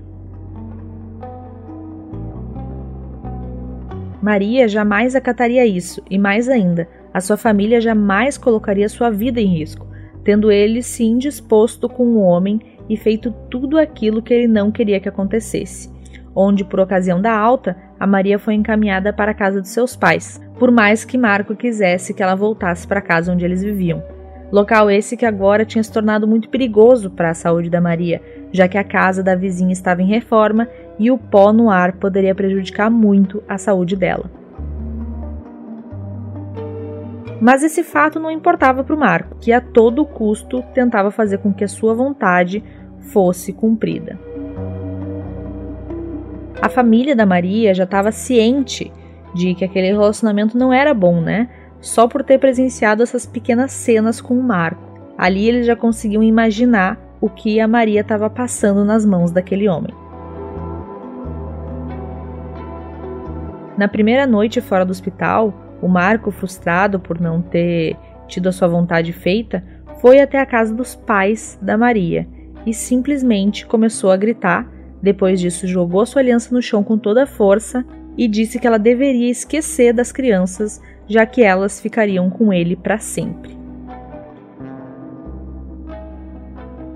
Maria 4.21 4.67
jamais 4.67 5.15
acataria 5.15 5.65
isso, 5.65 6.03
e 6.09 6.17
mais 6.17 6.49
ainda, 6.49 6.87
a 7.13 7.19
sua 7.19 7.37
família 7.37 7.81
jamais 7.81 8.37
colocaria 8.37 8.87
sua 8.87 9.09
vida 9.09 9.39
em 9.39 9.47
risco, 9.47 9.87
tendo 10.23 10.51
ele 10.51 10.81
se 10.81 11.03
indisposto 11.03 11.89
com 11.89 12.03
o 12.03 12.21
homem 12.21 12.59
e 12.89 12.95
feito 12.95 13.31
tudo 13.49 13.77
aquilo 13.77 14.21
que 14.21 14.33
ele 14.33 14.47
não 14.47 14.71
queria 14.71 14.99
que 14.99 15.09
acontecesse. 15.09 15.91
Onde, 16.35 16.63
por 16.63 16.79
ocasião 16.79 17.21
da 17.21 17.35
alta, 17.37 17.75
a 17.99 18.07
Maria 18.07 18.39
foi 18.39 18.53
encaminhada 18.53 19.11
para 19.11 19.31
a 19.31 19.35
casa 19.35 19.61
de 19.61 19.67
seus 19.67 19.95
pais, 19.95 20.41
por 20.57 20.71
mais 20.71 21.03
que 21.03 21.17
Marco 21.17 21.55
quisesse 21.55 22.13
que 22.13 22.23
ela 22.23 22.35
voltasse 22.35 22.87
para 22.87 22.99
a 22.99 23.03
casa 23.03 23.31
onde 23.31 23.43
eles 23.43 23.63
viviam. 23.63 24.01
Local 24.51 24.91
esse 24.91 25.15
que 25.15 25.25
agora 25.25 25.65
tinha 25.65 25.83
se 25.83 25.91
tornado 25.91 26.27
muito 26.27 26.49
perigoso 26.49 27.09
para 27.09 27.29
a 27.29 27.33
saúde 27.33 27.69
da 27.69 27.79
Maria, 27.79 28.21
já 28.51 28.67
que 28.67 28.77
a 28.77 28.83
casa 28.83 29.23
da 29.23 29.35
vizinha 29.35 29.71
estava 29.71 30.01
em 30.01 30.07
reforma 30.07 30.67
e 30.99 31.09
o 31.09 31.17
pó 31.17 31.53
no 31.53 31.69
ar 31.69 31.93
poderia 31.93 32.35
prejudicar 32.35 32.89
muito 32.89 33.41
a 33.47 33.57
saúde 33.57 33.95
dela. 33.95 34.40
Mas 37.41 37.63
esse 37.63 37.83
fato 37.83 38.19
não 38.19 38.31
importava 38.31 38.83
para 38.83 38.95
o 38.95 38.99
Marco, 38.99 39.35
que 39.41 39.51
a 39.51 39.59
todo 39.59 40.05
custo 40.05 40.63
tentava 40.73 41.11
fazer 41.11 41.39
com 41.39 41.51
que 41.51 41.63
a 41.63 41.67
sua 41.67 41.93
vontade 41.93 42.63
fosse 42.99 43.51
cumprida. 43.51 44.17
A 46.61 46.69
família 46.69 47.15
da 47.15 47.25
Maria 47.25 47.73
já 47.73 47.83
estava 47.83 48.11
ciente 48.11 48.93
de 49.33 49.55
que 49.55 49.65
aquele 49.65 49.87
relacionamento 49.87 50.57
não 50.57 50.71
era 50.71 50.93
bom, 50.93 51.19
né? 51.19 51.49
só 51.81 52.07
por 52.07 52.23
ter 52.23 52.37
presenciado 52.37 53.01
essas 53.01 53.25
pequenas 53.25 53.71
cenas 53.71 54.21
com 54.21 54.37
o 54.37 54.43
Marco. 54.43 54.81
Ali 55.17 55.47
eles 55.47 55.65
já 55.65 55.75
conseguiam 55.75 56.23
imaginar 56.23 56.97
o 57.19 57.27
que 57.27 57.59
a 57.59 57.67
Maria 57.67 58.01
estava 58.01 58.29
passando 58.29 58.85
nas 58.85 59.05
mãos 59.05 59.31
daquele 59.31 59.67
homem. 59.67 59.93
Na 63.77 63.87
primeira 63.87 64.27
noite 64.27 64.61
fora 64.61 64.85
do 64.85 64.91
hospital, 64.91 65.53
o 65.81 65.87
Marco, 65.87 66.31
frustrado 66.31 66.99
por 66.99 67.19
não 67.19 67.41
ter 67.41 67.97
tido 68.27 68.49
a 68.49 68.51
sua 68.51 68.67
vontade 68.67 69.11
feita, 69.11 69.63
foi 69.99 70.19
até 70.19 70.39
a 70.39 70.45
casa 70.45 70.73
dos 70.73 70.95
pais 70.95 71.59
da 71.61 71.77
Maria 71.77 72.27
e 72.65 72.73
simplesmente 72.73 73.65
começou 73.65 74.11
a 74.11 74.17
gritar. 74.17 74.69
Depois 75.01 75.39
disso, 75.39 75.67
jogou 75.67 76.05
sua 76.05 76.21
aliança 76.21 76.53
no 76.53 76.61
chão 76.61 76.83
com 76.83 76.97
toda 76.97 77.23
a 77.23 77.27
força 77.27 77.85
e 78.17 78.27
disse 78.27 78.59
que 78.59 78.67
ela 78.67 78.77
deveria 78.77 79.29
esquecer 79.29 79.93
das 79.93 80.11
crianças 80.11 80.81
já 81.07 81.25
que 81.25 81.43
elas 81.43 81.81
ficariam 81.81 82.29
com 82.29 82.53
ele 82.53 82.75
para 82.75 82.97
sempre. 82.97 83.57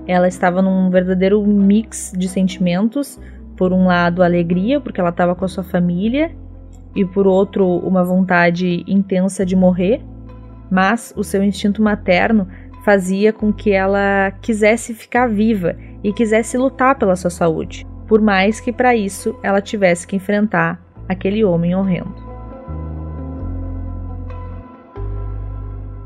Ela 0.06 0.28
estava 0.28 0.62
num 0.62 0.88
verdadeiro 0.88 1.44
mix 1.44 2.12
de 2.16 2.28
sentimentos, 2.28 3.20
por 3.56 3.72
um 3.72 3.86
lado 3.86 4.22
alegria, 4.22 4.80
porque 4.80 5.00
ela 5.00 5.10
estava 5.10 5.34
com 5.34 5.44
a 5.44 5.48
sua 5.48 5.64
família, 5.64 6.30
e 6.96 7.04
por 7.04 7.26
outro 7.26 7.66
uma 7.78 8.02
vontade 8.02 8.82
intensa 8.86 9.44
de 9.44 9.54
morrer, 9.54 10.02
mas 10.70 11.12
o 11.16 11.22
seu 11.22 11.42
instinto 11.44 11.82
materno 11.82 12.48
fazia 12.84 13.32
com 13.32 13.52
que 13.52 13.70
ela 13.70 14.32
quisesse 14.40 14.94
ficar 14.94 15.28
viva 15.28 15.76
e 16.02 16.12
quisesse 16.12 16.56
lutar 16.56 16.98
pela 16.98 17.14
sua 17.14 17.30
saúde, 17.30 17.86
por 18.08 18.20
mais 18.20 18.58
que 18.58 18.72
para 18.72 18.96
isso 18.96 19.38
ela 19.42 19.60
tivesse 19.60 20.06
que 20.06 20.16
enfrentar 20.16 20.80
aquele 21.08 21.44
homem 21.44 21.74
horrendo. 21.74 22.26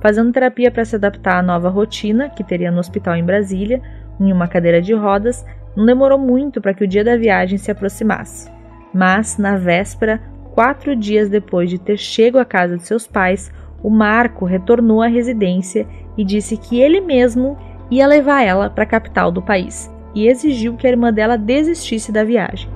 fazendo 0.00 0.32
terapia 0.32 0.70
para 0.70 0.84
se 0.84 0.96
adaptar 0.96 1.38
à 1.38 1.42
nova 1.42 1.68
rotina 1.68 2.30
que 2.30 2.42
teria 2.42 2.70
no 2.70 2.80
hospital 2.80 3.16
em 3.16 3.24
Brasília, 3.24 3.80
em 4.18 4.32
uma 4.32 4.48
cadeira 4.48 4.80
de 4.82 4.94
rodas, 4.94 5.44
não 5.76 5.86
demorou 5.86 6.18
muito 6.18 6.60
para 6.60 6.74
que 6.74 6.84
o 6.84 6.88
dia 6.88 7.04
da 7.04 7.16
viagem 7.16 7.58
se 7.58 7.70
aproximasse. 7.70 8.50
Mas, 8.92 9.38
na 9.38 9.56
véspera, 9.56 10.20
quatro 10.60 10.94
dias 10.94 11.30
depois 11.30 11.70
de 11.70 11.78
ter 11.78 11.96
chego 11.96 12.36
à 12.36 12.44
casa 12.44 12.76
de 12.76 12.82
seus 12.82 13.06
pais, 13.06 13.50
o 13.82 13.88
Marco 13.88 14.44
retornou 14.44 15.00
à 15.00 15.06
residência 15.06 15.86
e 16.18 16.22
disse 16.22 16.54
que 16.54 16.78
ele 16.78 17.00
mesmo 17.00 17.56
ia 17.90 18.06
levar 18.06 18.42
ela 18.42 18.68
para 18.68 18.84
a 18.84 18.86
capital 18.86 19.32
do 19.32 19.40
país 19.40 19.90
e 20.14 20.28
exigiu 20.28 20.76
que 20.76 20.86
a 20.86 20.90
irmã 20.90 21.10
dela 21.10 21.38
desistisse 21.38 22.12
da 22.12 22.24
viagem. 22.24 22.68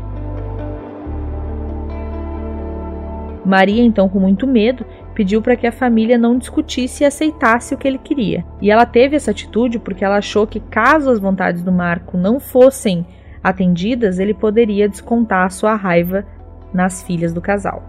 Maria, 3.45 3.83
então, 3.83 4.09
com 4.09 4.19
muito 4.19 4.47
medo, 4.47 4.87
pediu 5.15 5.43
para 5.43 5.55
que 5.55 5.67
a 5.67 5.73
família 5.73 6.17
não 6.17 6.39
discutisse 6.39 7.05
e 7.05 7.07
aceitasse 7.07 7.75
o 7.75 7.77
que 7.77 7.87
ele 7.87 7.99
queria. 7.99 8.47
E 8.63 8.71
ela 8.71 8.87
teve 8.87 9.15
essa 9.15 9.31
atitude 9.31 9.79
porque 9.79 10.03
ela 10.03 10.17
achou 10.17 10.47
que, 10.47 10.59
caso 10.59 11.11
as 11.11 11.19
vontades 11.19 11.63
do 11.63 11.71
Marco 11.71 12.17
não 12.17 12.41
fossem 12.41 13.05
atendidas, 13.43 14.19
ele 14.19 14.33
poderia 14.33 14.89
descontar 14.89 15.51
sua 15.51 15.75
raiva 15.75 16.25
nas 16.75 17.03
filhas 17.03 17.33
do 17.33 17.41
casal. 17.41 17.83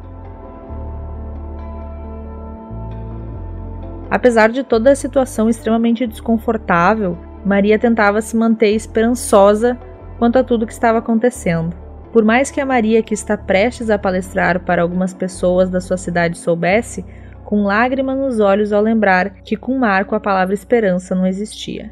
Apesar 4.09 4.49
de 4.49 4.63
toda 4.63 4.91
a 4.91 4.95
situação 4.95 5.49
extremamente 5.49 6.05
desconfortável, 6.05 7.17
Maria 7.43 7.77
tentava 7.77 8.21
se 8.21 8.37
manter 8.37 8.69
esperançosa 8.69 9.77
quanto 10.17 10.37
a 10.37 10.43
tudo 10.43 10.65
que 10.65 10.73
estava 10.73 10.99
acontecendo. 10.99 11.75
Por 12.13 12.23
mais 12.23 12.49
que 12.49 12.61
a 12.61 12.65
Maria, 12.65 13.03
que 13.03 13.13
está 13.13 13.35
prestes 13.37 13.89
a 13.89 13.99
palestrar 13.99 14.61
para 14.61 14.81
algumas 14.81 15.13
pessoas 15.13 15.69
da 15.69 15.81
sua 15.81 15.97
cidade, 15.97 16.37
soubesse, 16.37 17.03
com 17.43 17.63
lágrimas 17.63 18.17
nos 18.17 18.39
olhos 18.39 18.71
ao 18.71 18.81
lembrar 18.81 19.31
que 19.43 19.57
com 19.57 19.77
Marco 19.77 20.15
a 20.15 20.19
palavra 20.19 20.53
esperança 20.53 21.13
não 21.13 21.27
existia. 21.27 21.91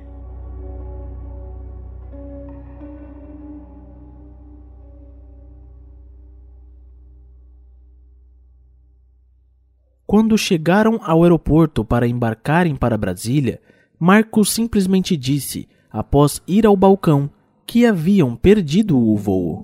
Quando 10.13 10.37
chegaram 10.37 10.99
ao 11.01 11.23
aeroporto 11.23 11.83
para 11.83 12.07
embarcarem 12.07 12.75
para 12.75 12.95
Brasília, 12.95 13.59
Marco 13.97 14.45
simplesmente 14.45 15.17
disse, 15.17 15.67
após 15.91 16.39
ir 16.47 16.67
ao 16.67 16.77
balcão, 16.77 17.27
que 17.65 17.83
haviam 17.83 18.35
perdido 18.35 18.95
o 18.95 19.17
voo. 19.17 19.63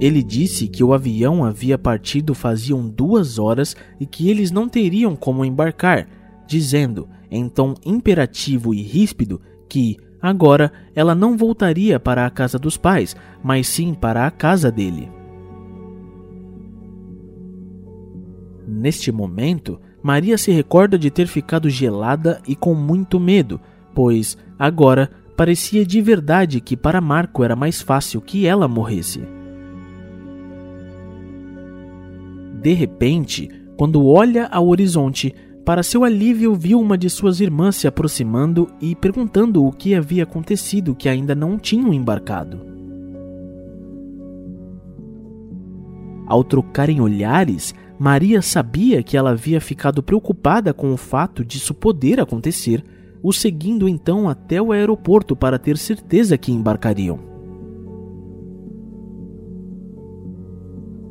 Ele 0.00 0.22
disse 0.22 0.66
que 0.66 0.82
o 0.82 0.94
avião 0.94 1.44
havia 1.44 1.76
partido 1.76 2.32
faziam 2.34 2.88
duas 2.88 3.38
horas 3.38 3.76
e 4.00 4.06
que 4.06 4.30
eles 4.30 4.50
não 4.50 4.70
teriam 4.70 5.14
como 5.14 5.44
embarcar, 5.44 6.08
dizendo, 6.46 7.06
em 7.30 7.46
tom 7.46 7.74
imperativo 7.84 8.72
e 8.72 8.80
ríspido, 8.80 9.38
que 9.68 9.98
agora 10.20 10.72
ela 10.94 11.14
não 11.14 11.36
voltaria 11.36 11.98
para 11.98 12.26
a 12.26 12.30
casa 12.30 12.58
dos 12.58 12.76
pais, 12.76 13.16
mas 13.42 13.66
sim 13.66 13.94
para 13.94 14.26
a 14.26 14.30
casa 14.30 14.70
dele. 14.70 15.10
Neste 18.66 19.10
momento, 19.10 19.80
Maria 20.02 20.38
se 20.38 20.50
recorda 20.50 20.98
de 20.98 21.10
ter 21.10 21.26
ficado 21.26 21.68
gelada 21.68 22.40
e 22.46 22.54
com 22.54 22.74
muito 22.74 23.18
medo, 23.18 23.60
pois 23.94 24.38
agora 24.58 25.10
parecia 25.36 25.84
de 25.84 26.00
verdade 26.00 26.60
que 26.60 26.76
para 26.76 27.00
Marco 27.00 27.42
era 27.42 27.56
mais 27.56 27.80
fácil 27.80 28.20
que 28.20 28.46
ela 28.46 28.68
morresse. 28.68 29.22
De 32.60 32.72
repente, 32.74 33.48
quando 33.76 34.06
olha 34.06 34.46
ao 34.46 34.68
horizonte, 34.68 35.34
para 35.70 35.84
seu 35.84 36.02
alívio 36.02 36.52
viu 36.52 36.80
uma 36.80 36.98
de 36.98 37.08
suas 37.08 37.38
irmãs 37.38 37.76
se 37.76 37.86
aproximando 37.86 38.68
e 38.80 38.96
perguntando 38.96 39.64
o 39.64 39.70
que 39.70 39.94
havia 39.94 40.24
acontecido 40.24 40.96
que 40.96 41.08
ainda 41.08 41.32
não 41.32 41.56
tinham 41.56 41.94
embarcado. 41.94 42.60
Ao 46.26 46.42
trocarem 46.42 47.00
olhares, 47.00 47.72
Maria 47.96 48.42
sabia 48.42 49.00
que 49.00 49.16
ela 49.16 49.30
havia 49.30 49.60
ficado 49.60 50.02
preocupada 50.02 50.74
com 50.74 50.92
o 50.92 50.96
fato 50.96 51.44
disso 51.44 51.72
poder 51.72 52.18
acontecer, 52.18 52.84
o 53.22 53.32
seguindo 53.32 53.88
então 53.88 54.28
até 54.28 54.60
o 54.60 54.72
aeroporto 54.72 55.36
para 55.36 55.56
ter 55.56 55.78
certeza 55.78 56.36
que 56.36 56.50
embarcariam. 56.50 57.20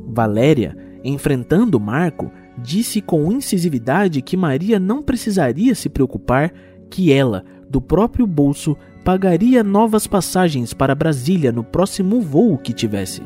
Valéria, 0.06 0.76
enfrentando 1.02 1.80
Marco, 1.80 2.30
disse 2.62 3.00
com 3.00 3.32
incisividade 3.32 4.22
que 4.22 4.36
Maria 4.36 4.78
não 4.78 5.02
precisaria 5.02 5.74
se 5.74 5.88
preocupar, 5.88 6.52
que 6.88 7.12
ela, 7.12 7.44
do 7.68 7.80
próprio 7.80 8.26
bolso, 8.26 8.76
pagaria 9.04 9.62
novas 9.62 10.06
passagens 10.06 10.74
para 10.74 10.94
Brasília 10.94 11.50
no 11.50 11.64
próximo 11.64 12.20
voo 12.20 12.58
que 12.58 12.72
tivesse. 12.72 13.22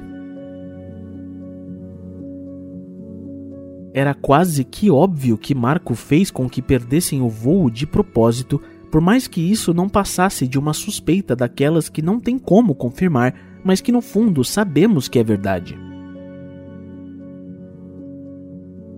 Era 3.92 4.12
quase 4.12 4.64
que 4.64 4.90
óbvio 4.90 5.38
que 5.38 5.54
Marco 5.54 5.94
fez 5.94 6.30
com 6.30 6.48
que 6.48 6.60
perdessem 6.60 7.22
o 7.22 7.28
voo 7.28 7.70
de 7.70 7.86
propósito, 7.86 8.60
por 8.90 9.00
mais 9.00 9.28
que 9.28 9.40
isso 9.40 9.72
não 9.72 9.88
passasse 9.88 10.48
de 10.48 10.58
uma 10.58 10.72
suspeita 10.72 11.36
daquelas 11.36 11.88
que 11.88 12.02
não 12.02 12.18
tem 12.18 12.38
como 12.38 12.74
confirmar, 12.74 13.34
mas 13.64 13.80
que 13.80 13.92
no 13.92 14.00
fundo 14.00 14.44
sabemos 14.44 15.06
que 15.06 15.18
é 15.18 15.22
verdade. 15.22 15.83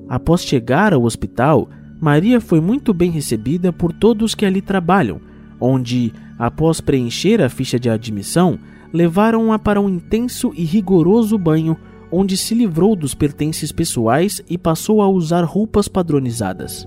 Após 0.09 0.45
chegar 0.45 0.93
ao 0.95 1.03
hospital, 1.03 1.69
Maria 2.01 2.41
foi 2.41 2.61
muito 2.61 2.95
bem 2.95 3.11
recebida 3.11 3.73
por 3.73 3.93
todos 3.93 4.35
que 4.35 4.47
ali 4.47 4.61
trabalham, 4.61 5.21
onde, 5.61 6.13
após 6.39 6.81
preencher 6.81 7.43
a 7.43 7.49
ficha 7.49 7.79
de 7.79 7.91
admissão, 7.91 8.59
levaram-a 8.93 9.59
para 9.59 9.81
um 9.81 9.89
intenso 9.89 10.53
e 10.55 10.65
rigoroso 10.65 11.37
banho, 11.37 11.77
onde 12.11 12.37
se 12.37 12.55
livrou 12.55 12.95
dos 12.95 13.15
pertences 13.15 13.73
pessoais 13.73 14.41
e 14.49 14.57
passou 14.57 15.03
a 15.03 15.09
usar 15.09 15.43
roupas 15.43 15.89
padronizadas. 15.89 16.87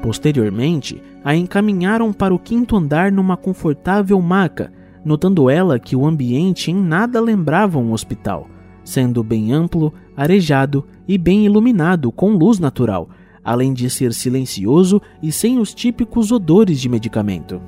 Posteriormente, 0.00 1.02
a 1.24 1.34
encaminharam 1.34 2.12
para 2.12 2.32
o 2.32 2.38
quinto 2.38 2.76
andar 2.76 3.10
numa 3.10 3.36
confortável 3.36 4.20
maca, 4.22 4.72
notando 5.04 5.50
ela 5.50 5.78
que 5.78 5.96
o 5.96 6.06
ambiente 6.06 6.70
em 6.70 6.74
nada 6.74 7.20
lembrava 7.20 7.78
um 7.78 7.92
hospital 7.92 8.48
sendo 8.84 9.22
bem 9.22 9.52
amplo, 9.52 9.92
arejado 10.16 10.84
e 11.06 11.16
bem 11.16 11.44
iluminado 11.44 12.10
com 12.12 12.30
luz 12.30 12.58
natural, 12.58 13.08
além 13.42 13.72
de 13.72 13.88
ser 13.88 14.12
silencioso 14.12 15.00
e 15.22 15.32
sem 15.32 15.58
os 15.58 15.74
típicos 15.74 16.30
odores 16.30 16.80
de 16.80 16.88
medicamento. 16.88 17.60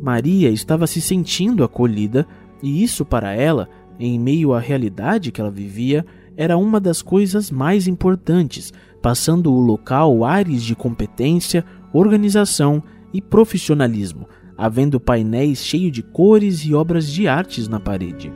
Maria 0.00 0.48
estava 0.48 0.86
se 0.86 1.00
sentindo 1.00 1.62
acolhida, 1.62 2.26
e 2.62 2.82
isso 2.82 3.04
para 3.04 3.34
ela, 3.34 3.68
em 3.98 4.18
meio 4.18 4.54
à 4.54 4.58
realidade 4.58 5.30
que 5.30 5.40
ela 5.40 5.50
vivia, 5.50 6.06
era 6.36 6.56
uma 6.56 6.80
das 6.80 7.02
coisas 7.02 7.50
mais 7.50 7.86
importantes, 7.86 8.72
passando 9.02 9.52
o 9.52 9.60
local 9.60 10.24
ares 10.24 10.62
de 10.62 10.74
competência, 10.74 11.64
organização 11.92 12.82
e 13.12 13.20
profissionalismo, 13.20 14.26
havendo 14.60 15.00
painéis 15.00 15.64
cheios 15.64 15.90
de 15.90 16.02
cores 16.02 16.66
e 16.66 16.74
obras 16.74 17.10
de 17.10 17.26
artes 17.26 17.66
na 17.66 17.80
parede. 17.80 18.30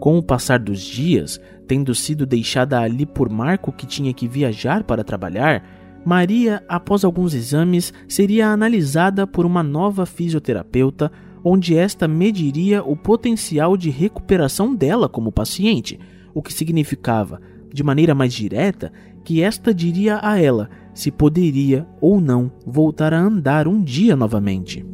Com 0.00 0.18
o 0.18 0.22
passar 0.22 0.58
dos 0.58 0.80
dias, 0.80 1.40
tendo 1.68 1.94
sido 1.94 2.26
deixada 2.26 2.80
ali 2.80 3.06
por 3.06 3.30
Marco 3.30 3.70
que 3.70 3.86
tinha 3.86 4.12
que 4.12 4.26
viajar 4.26 4.82
para 4.82 5.04
trabalhar, 5.04 5.64
Maria, 6.04 6.60
após 6.68 7.04
alguns 7.04 7.34
exames, 7.34 7.94
seria 8.08 8.48
analisada 8.48 9.28
por 9.28 9.46
uma 9.46 9.62
nova 9.62 10.04
fisioterapeuta, 10.04 11.12
onde 11.44 11.76
esta 11.76 12.08
mediria 12.08 12.82
o 12.82 12.96
potencial 12.96 13.76
de 13.76 13.90
recuperação 13.90 14.74
dela 14.74 15.08
como 15.08 15.30
paciente, 15.30 16.00
o 16.34 16.42
que 16.42 16.52
significava, 16.52 17.40
de 17.72 17.82
maneira 17.82 18.14
mais 18.14 18.32
direta, 18.32 18.92
que 19.24 19.42
esta 19.42 19.72
diria 19.72 20.18
a 20.22 20.40
ela 20.40 20.68
se 20.94 21.10
poderia 21.10 21.86
ou 22.00 22.20
não 22.20 22.50
voltar 22.66 23.14
a 23.14 23.20
andar 23.20 23.68
um 23.68 23.82
dia 23.82 24.16
novamente. 24.16 24.84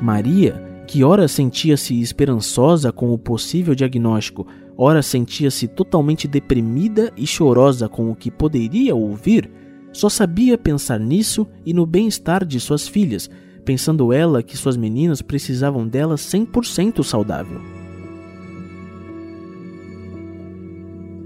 Maria, 0.00 0.70
que 0.86 1.04
ora 1.04 1.28
sentia-se 1.28 2.00
esperançosa 2.00 2.90
com 2.90 3.12
o 3.12 3.18
possível 3.18 3.74
diagnóstico, 3.74 4.46
ora 4.76 5.02
sentia-se 5.02 5.68
totalmente 5.68 6.26
deprimida 6.26 7.12
e 7.16 7.26
chorosa 7.26 7.88
com 7.88 8.10
o 8.10 8.16
que 8.16 8.30
poderia 8.30 8.94
ouvir, 8.94 9.50
só 9.92 10.08
sabia 10.08 10.56
pensar 10.56 10.98
nisso 10.98 11.46
e 11.66 11.74
no 11.74 11.84
bem-estar 11.84 12.44
de 12.44 12.58
suas 12.58 12.88
filhas, 12.88 13.28
pensando 13.64 14.12
ela 14.12 14.42
que 14.42 14.56
suas 14.56 14.76
meninas 14.76 15.20
precisavam 15.20 15.86
dela 15.86 16.14
100% 16.14 17.02
saudável. 17.02 17.79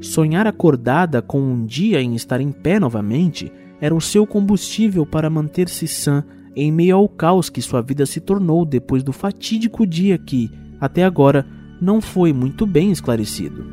Sonhar 0.05 0.47
acordada 0.47 1.23
com 1.23 1.41
um 1.41 1.65
dia 1.65 2.03
em 2.03 2.15
estar 2.15 2.39
em 2.39 2.53
pé 2.53 2.79
novamente 2.79 3.51
era 3.81 3.95
o 3.95 4.03
seu 4.03 4.27
combustível 4.27 5.07
para 5.07 5.31
manter-se 5.31 5.89
sã 5.89 6.23
em 6.55 6.71
meio 6.71 6.97
ao 6.97 7.09
caos 7.09 7.49
que 7.49 7.63
sua 7.63 7.81
vida 7.81 8.05
se 8.05 8.21
tornou 8.21 8.67
depois 8.67 9.03
do 9.03 9.15
fatídico 9.15 9.87
dia 9.87 10.19
que, 10.19 10.51
até 10.79 11.05
agora, 11.05 11.47
não 11.81 12.03
foi 12.03 12.35
muito 12.35 12.67
bem 12.67 12.93
esclarecido. 12.93 13.65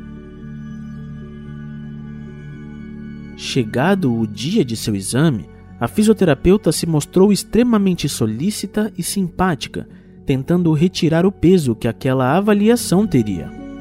Chegado 3.36 4.18
o 4.18 4.26
dia 4.26 4.64
de 4.64 4.74
seu 4.74 4.96
exame, 4.96 5.50
a 5.78 5.86
fisioterapeuta 5.86 6.72
se 6.72 6.86
mostrou 6.86 7.30
extremamente 7.30 8.08
solícita 8.08 8.90
e 8.96 9.02
simpática, 9.02 9.86
tentando 10.24 10.72
retirar 10.72 11.26
o 11.26 11.30
peso 11.30 11.74
que 11.74 11.86
aquela 11.86 12.34
avaliação 12.34 13.06
teria. 13.06 13.71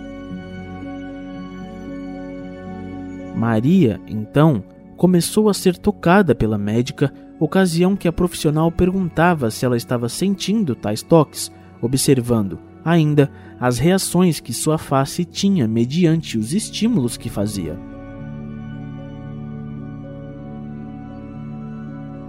Maria, 3.36 4.00
então, 4.08 4.64
começou 4.98 5.50
a 5.50 5.54
ser 5.54 5.78
tocada 5.78 6.36
pela 6.36 6.58
médica, 6.58 7.12
ocasião 7.40 7.96
que 7.96 8.08
a 8.08 8.12
profissional 8.12 8.72
perguntava 8.72 9.50
se 9.50 9.66
ela 9.66 9.76
estava 9.76 10.08
sentindo 10.08 10.76
tais 10.76 11.02
toques, 11.02 11.52
observando, 11.82 12.60
ainda, 12.86 13.32
as 13.60 13.80
reações 13.80 14.40
que 14.40 14.54
sua 14.54 14.78
face 14.78 15.26
tinha 15.26 15.68
mediante 15.68 16.38
os 16.38 16.54
estímulos 16.54 17.18
que 17.18 17.30
fazia. 17.30 17.80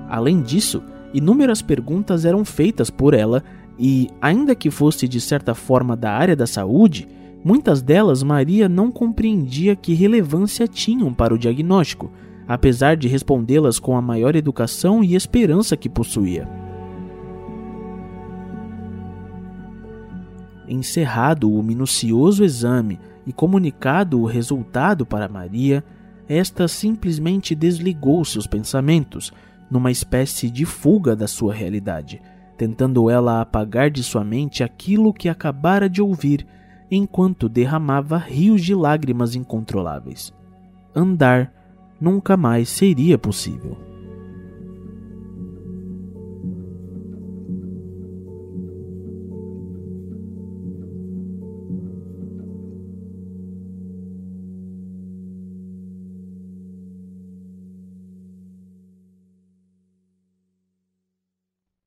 Além 0.09 0.43
disso, 0.43 0.83
inúmeras 1.13 1.63
perguntas 1.63 2.25
eram 2.25 2.45
feitas 2.45 2.91
por 2.91 3.15
ela 3.15 3.43
e, 3.79 4.09
ainda 4.21 4.55
que 4.55 4.71
fosse 4.71 5.09
de 5.09 5.21
certa 5.21 5.55
forma 5.55 5.97
da 5.97 6.13
área 6.13 6.37
da 6.37 6.47
saúde, 6.47 7.09
Muitas 7.45 7.83
delas 7.83 8.23
Maria 8.23 8.69
não 8.69 8.91
compreendia 8.91 9.75
que 9.75 9.95
relevância 9.95 10.69
tinham 10.69 11.13
para 11.13 11.35
o 11.35 11.39
diagnóstico, 11.39 12.11
apesar 12.47 12.97
de 12.97 13.09
respondê-las 13.09 13.81
com 13.81 13.97
a 13.97 14.03
maior 14.03 14.37
educação 14.37 15.03
e 15.03 15.17
esperança 15.17 15.77
que 15.77 15.89
possuía. 15.89 16.49
Encerrado 20.69 21.53
o 21.53 21.63
minucioso 21.63 22.45
exame 22.45 23.01
e 23.27 23.33
comunicado 23.33 24.21
o 24.21 24.25
resultado 24.25 25.05
para 25.05 25.29
Maria, 25.29 25.85
esta 26.29 26.69
simplesmente 26.69 27.55
desligou 27.55 28.25
seus 28.25 28.47
pensamentos, 28.47 29.33
numa 29.69 29.91
espécie 29.91 30.49
de 30.49 30.65
fuga 30.65 31.17
da 31.17 31.27
sua 31.27 31.53
realidade, 31.53 32.23
tentando 32.57 33.11
ela 33.11 33.41
apagar 33.41 33.91
de 33.91 34.03
sua 34.03 34.23
mente 34.23 34.63
aquilo 34.63 35.13
que 35.13 35.29
acabara 35.29 35.89
de 35.89 36.01
ouvir 36.01 36.47
enquanto 36.95 37.49
derramava 37.49 38.19
rios 38.19 38.63
de 38.63 38.75
lágrimas 38.75 39.35
incontroláveis. 39.35 40.31
Andar 40.95 41.51
nunca 41.99 42.37
mais 42.37 42.69
seria 42.69 43.17
possível. 43.17 43.79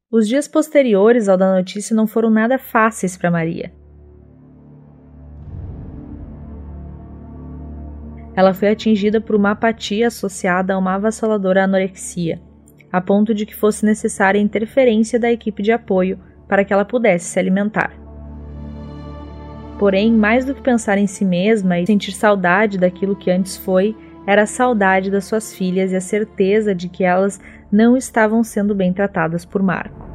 Os 0.09 0.27
dias 0.27 0.47
posteriores 0.47 1.29
ao 1.29 1.37
da 1.37 1.53
notícia 1.53 1.95
não 1.95 2.07
foram 2.07 2.31
nada 2.31 2.57
fáceis 2.57 3.15
para 3.15 3.29
Maria. 3.29 3.84
Ela 8.35 8.53
foi 8.53 8.69
atingida 8.69 9.21
por 9.21 9.35
uma 9.35 9.51
apatia 9.51 10.07
associada 10.07 10.73
a 10.73 10.77
uma 10.77 10.95
avassaladora 10.95 11.63
anorexia, 11.63 12.41
a 12.91 12.99
ponto 12.99 13.33
de 13.33 13.45
que 13.45 13.55
fosse 13.55 13.85
necessária 13.85 14.39
a 14.39 14.43
interferência 14.43 15.19
da 15.19 15.31
equipe 15.31 15.63
de 15.63 15.71
apoio 15.71 16.19
para 16.47 16.63
que 16.63 16.73
ela 16.73 16.85
pudesse 16.85 17.25
se 17.25 17.39
alimentar. 17.39 17.93
Porém, 19.79 20.11
mais 20.11 20.45
do 20.45 20.53
que 20.53 20.61
pensar 20.61 20.97
em 20.97 21.07
si 21.07 21.25
mesma 21.25 21.79
e 21.79 21.85
sentir 21.85 22.13
saudade 22.13 22.77
daquilo 22.77 23.15
que 23.15 23.31
antes 23.31 23.57
foi, 23.57 23.95
era 24.27 24.43
a 24.43 24.47
saudade 24.47 25.11
das 25.11 25.25
suas 25.25 25.53
filhas 25.53 25.91
e 25.91 25.95
a 25.95 26.01
certeza 26.01 26.73
de 26.73 26.89
que 26.89 27.03
elas 27.03 27.39
não 27.71 27.95
estavam 27.95 28.43
sendo 28.43 28.73
bem 28.73 28.93
tratadas 28.93 29.45
por 29.45 29.61
Marco. 29.61 30.05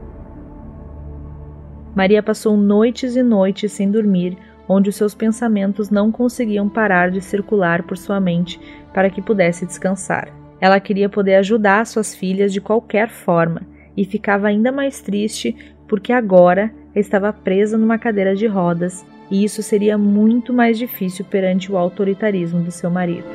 Maria 1.94 2.22
passou 2.22 2.56
noites 2.56 3.16
e 3.16 3.22
noites 3.22 3.72
sem 3.72 3.90
dormir, 3.90 4.36
onde 4.72 4.88
os 4.88 4.94
seus 4.94 5.16
pensamentos 5.16 5.90
não 5.90 6.12
conseguiam 6.12 6.68
parar 6.68 7.10
de 7.10 7.20
circular 7.20 7.82
por 7.82 7.98
sua 7.98 8.20
mente 8.20 8.60
para 8.94 9.10
que 9.10 9.20
pudesse 9.20 9.66
descansar. 9.66 10.32
Ela 10.60 10.78
queria 10.78 11.09
poder 11.09 11.34
ajudar 11.36 11.84
suas 11.88 12.14
filhas 12.14 12.52
de 12.52 12.60
qualquer 12.60 13.09
forma 13.09 13.62
e 13.97 14.05
ficava 14.05 14.47
ainda 14.47 14.70
mais 14.70 15.01
triste 15.01 15.56
porque 15.88 16.12
agora 16.12 16.72
estava 16.94 17.32
presa 17.32 17.76
numa 17.76 17.98
cadeira 17.98 18.36
de 18.36 18.47
rodas 18.47 19.05
e 19.28 19.42
isso 19.42 19.60
seria 19.60 19.98
muito 19.98 20.52
mais 20.52 20.78
difícil 20.78 21.24
perante 21.24 21.72
o 21.72 21.76
autoritarismo 21.76 22.60
do 22.60 22.70
seu 22.70 22.90
marido. 22.90 23.26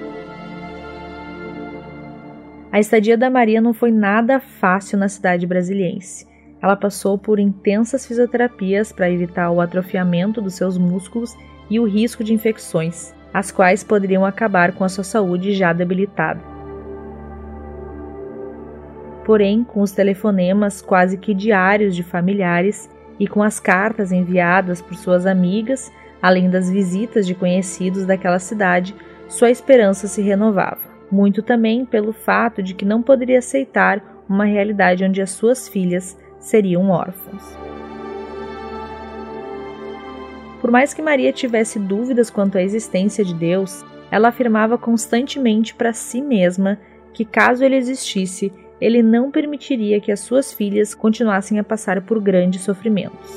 A 2.72 2.80
estadia 2.80 3.18
da 3.18 3.30
Maria 3.30 3.60
não 3.60 3.74
foi 3.74 3.92
nada 3.92 4.40
fácil 4.40 4.98
na 4.98 5.10
cidade 5.10 5.46
brasiliense. 5.46 6.26
Ela 6.66 6.76
passou 6.76 7.16
por 7.16 7.40
intensas 7.40 8.08
fisioterapias 8.08 8.92
para 8.92 9.08
evitar 9.08 9.52
o 9.52 9.62
atrofiamento 9.62 10.42
dos 10.42 10.56
seus 10.56 10.80
músculos 10.80 11.38
e 11.70 11.80
o 11.80 11.84
risco 11.84 12.24
de 12.24 12.34
infecções, 12.34 13.14
as 13.32 13.52
quais 13.52 13.84
poderiam 13.84 14.26
acabar 14.26 14.72
com 14.72 14.84
a 14.84 14.90
sua 14.90 15.04
saúde 15.04 15.54
já 15.54 15.72
debilitada. 15.72 16.42
Porém, 19.24 19.64
com 19.64 19.80
os 19.80 19.92
telefonemas 19.92 20.82
quase 20.82 21.20
que 21.20 21.36
diários 21.36 21.96
de 21.96 22.02
familiares 22.02 22.90
e 23.20 23.28
com 23.28 23.44
as 23.44 23.60
cartas 23.60 24.12
enviadas 24.12 24.82
por 24.82 24.96
suas 24.96 25.28
amigas, 25.28 25.94
além 26.20 26.50
das 26.50 26.68
visitas 26.68 27.28
de 27.28 27.36
conhecidos 27.36 28.08
daquela 28.08 28.40
cidade, 28.40 28.96
sua 29.28 29.52
esperança 29.52 30.08
se 30.08 30.20
renovava. 30.20 30.82
Muito 31.12 31.44
também 31.44 31.86
pelo 31.86 32.12
fato 32.12 32.64
de 32.64 32.74
que 32.74 32.86
não 32.86 33.04
poderia 33.04 33.38
aceitar 33.38 34.02
uma 34.28 34.46
realidade 34.46 35.06
onde 35.06 35.22
as 35.22 35.30
suas 35.30 35.70
filhas 35.70 36.18
seriam 36.46 36.92
órfãos. 36.92 37.44
Por 40.62 40.70
mais 40.70 40.94
que 40.94 41.02
Maria 41.02 41.34
tivesse 41.34 41.80
dúvidas 41.80 42.30
quanto 42.30 42.58
à 42.58 42.62
existência 42.62 43.26
de 43.26 43.34
Deus, 43.34 43.84
ela 44.12 44.28
afirmava 44.28 44.78
constantemente 44.78 45.74
para 45.74 45.92
si 45.92 46.22
mesma 46.22 46.80
que, 47.14 47.26
caso 47.26 47.64
ele 47.64 47.76
existisse, 47.76 48.54
ele 48.80 49.02
não 49.02 49.32
permitiria 49.32 50.00
que 50.00 50.12
as 50.12 50.20
suas 50.20 50.54
filhas 50.54 50.94
continuassem 50.94 51.58
a 51.58 51.64
passar 51.64 52.02
por 52.02 52.22
grandes 52.22 52.62
sofrimentos. 52.62 53.32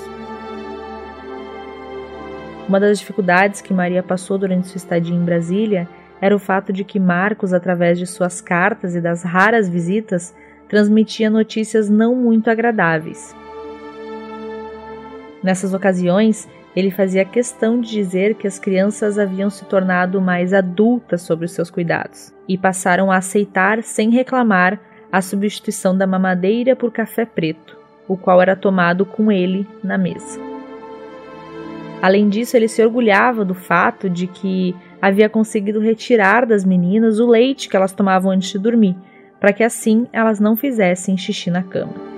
Uma 2.68 2.78
das 2.78 2.98
dificuldades 2.98 3.62
que 3.62 3.72
Maria 3.72 4.02
passou 4.02 4.36
durante 4.36 4.68
sua 4.68 4.76
estadia 4.76 5.14
em 5.14 5.24
Brasília 5.24 5.88
era 6.20 6.36
o 6.36 6.38
fato 6.38 6.72
de 6.72 6.84
que 6.84 7.00
Marcos, 7.00 7.54
através 7.54 7.98
de 7.98 8.06
suas 8.06 8.42
cartas 8.42 8.94
e 8.94 9.00
das 9.00 9.22
raras 9.22 9.68
visitas, 9.68 10.34
transmitia 10.68 11.30
notícias 11.30 11.88
não 11.88 12.14
muito 12.14 12.48
agradáveis. 12.50 13.34
Nessas 15.42 15.72
ocasiões, 15.72 16.48
ele 16.76 16.90
fazia 16.90 17.24
questão 17.24 17.80
de 17.80 17.90
dizer 17.90 18.34
que 18.34 18.46
as 18.46 18.58
crianças 18.58 19.18
haviam 19.18 19.50
se 19.50 19.64
tornado 19.64 20.20
mais 20.20 20.52
adultas 20.52 21.22
sobre 21.22 21.46
os 21.46 21.52
seus 21.52 21.70
cuidados 21.70 22.32
e 22.48 22.58
passaram 22.58 23.10
a 23.10 23.16
aceitar 23.16 23.82
sem 23.82 24.10
reclamar 24.10 24.80
a 25.10 25.22
substituição 25.22 25.96
da 25.96 26.06
mamadeira 26.06 26.76
por 26.76 26.92
café 26.92 27.24
preto, 27.24 27.76
o 28.06 28.16
qual 28.16 28.42
era 28.42 28.54
tomado 28.54 29.06
com 29.06 29.32
ele 29.32 29.66
na 29.82 29.96
mesa. 29.96 30.38
Além 32.00 32.28
disso, 32.28 32.56
ele 32.56 32.68
se 32.68 32.82
orgulhava 32.82 33.44
do 33.44 33.54
fato 33.54 34.08
de 34.08 34.26
que 34.26 34.74
havia 35.00 35.28
conseguido 35.28 35.80
retirar 35.80 36.46
das 36.46 36.64
meninas 36.64 37.18
o 37.18 37.26
leite 37.26 37.68
que 37.68 37.76
elas 37.76 37.92
tomavam 37.92 38.30
antes 38.30 38.50
de 38.50 38.58
dormir, 38.58 38.96
para 39.40 39.52
que 39.52 39.62
assim 39.62 40.06
elas 40.12 40.40
não 40.40 40.56
fizessem 40.56 41.16
xixi 41.16 41.50
na 41.50 41.62
cama. 41.62 42.08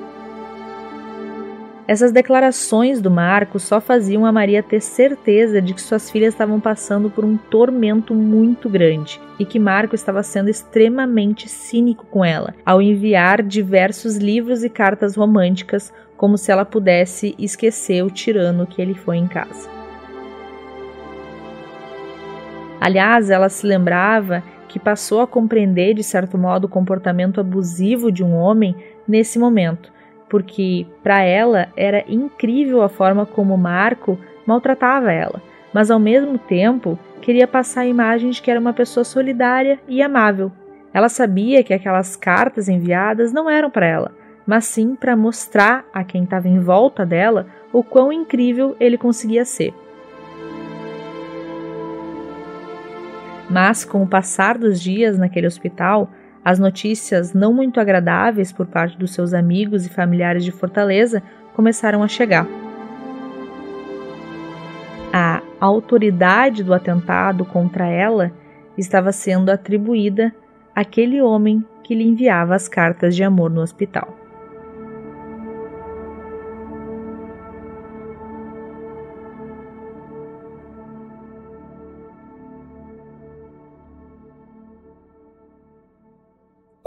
Essas 1.90 2.12
declarações 2.12 3.00
do 3.00 3.10
Marco 3.10 3.58
só 3.58 3.80
faziam 3.80 4.24
a 4.24 4.30
Maria 4.30 4.62
ter 4.62 4.80
certeza 4.80 5.60
de 5.60 5.74
que 5.74 5.82
suas 5.82 6.08
filhas 6.08 6.32
estavam 6.32 6.60
passando 6.60 7.10
por 7.10 7.24
um 7.24 7.36
tormento 7.36 8.14
muito 8.14 8.68
grande 8.68 9.20
e 9.40 9.44
que 9.44 9.58
Marco 9.58 9.96
estava 9.96 10.22
sendo 10.22 10.48
extremamente 10.48 11.48
cínico 11.48 12.06
com 12.06 12.24
ela, 12.24 12.54
ao 12.64 12.80
enviar 12.80 13.42
diversos 13.42 14.16
livros 14.16 14.62
e 14.62 14.70
cartas 14.70 15.16
românticas, 15.16 15.92
como 16.16 16.38
se 16.38 16.52
ela 16.52 16.64
pudesse 16.64 17.34
esquecer 17.36 18.04
o 18.04 18.10
tirano 18.10 18.68
que 18.68 18.80
ele 18.80 18.94
foi 18.94 19.16
em 19.16 19.26
casa. 19.26 19.68
Aliás, 22.80 23.30
ela 23.30 23.48
se 23.48 23.66
lembrava 23.66 24.44
que 24.70 24.78
passou 24.78 25.20
a 25.20 25.26
compreender 25.26 25.94
de 25.94 26.04
certo 26.04 26.38
modo 26.38 26.66
o 26.66 26.68
comportamento 26.68 27.40
abusivo 27.40 28.12
de 28.12 28.22
um 28.22 28.36
homem 28.36 28.76
nesse 29.06 29.36
momento, 29.36 29.92
porque 30.28 30.86
para 31.02 31.24
ela 31.24 31.66
era 31.76 32.04
incrível 32.06 32.80
a 32.80 32.88
forma 32.88 33.26
como 33.26 33.58
Marco 33.58 34.16
maltratava 34.46 35.10
ela, 35.10 35.42
mas 35.74 35.90
ao 35.90 35.98
mesmo 35.98 36.38
tempo 36.38 36.96
queria 37.20 37.48
passar 37.48 37.80
a 37.80 37.86
imagem 37.86 38.30
de 38.30 38.40
que 38.40 38.48
era 38.48 38.60
uma 38.60 38.72
pessoa 38.72 39.02
solidária 39.02 39.80
e 39.88 40.00
amável. 40.00 40.52
Ela 40.94 41.08
sabia 41.08 41.64
que 41.64 41.74
aquelas 41.74 42.14
cartas 42.14 42.68
enviadas 42.68 43.32
não 43.32 43.50
eram 43.50 43.70
para 43.70 43.86
ela, 43.86 44.12
mas 44.46 44.66
sim 44.66 44.94
para 44.94 45.16
mostrar 45.16 45.84
a 45.92 46.04
quem 46.04 46.22
estava 46.22 46.46
em 46.46 46.60
volta 46.60 47.04
dela 47.04 47.48
o 47.72 47.82
quão 47.82 48.12
incrível 48.12 48.76
ele 48.78 48.96
conseguia 48.96 49.44
ser. 49.44 49.74
Mas, 53.50 53.84
com 53.84 54.02
o 54.02 54.06
passar 54.06 54.56
dos 54.56 54.80
dias 54.80 55.18
naquele 55.18 55.48
hospital, 55.48 56.08
as 56.44 56.58
notícias 56.58 57.34
não 57.34 57.52
muito 57.52 57.80
agradáveis 57.80 58.52
por 58.52 58.66
parte 58.66 58.96
dos 58.96 59.12
seus 59.12 59.34
amigos 59.34 59.84
e 59.84 59.90
familiares 59.90 60.44
de 60.44 60.52
Fortaleza 60.52 61.20
começaram 61.52 62.02
a 62.02 62.08
chegar. 62.08 62.46
A 65.12 65.42
autoridade 65.58 66.62
do 66.62 66.72
atentado 66.72 67.44
contra 67.44 67.88
ela 67.88 68.30
estava 68.78 69.10
sendo 69.10 69.50
atribuída 69.50 70.32
àquele 70.74 71.20
homem 71.20 71.64
que 71.82 71.94
lhe 71.94 72.06
enviava 72.06 72.54
as 72.54 72.68
cartas 72.68 73.16
de 73.16 73.24
amor 73.24 73.50
no 73.50 73.60
hospital. 73.60 74.19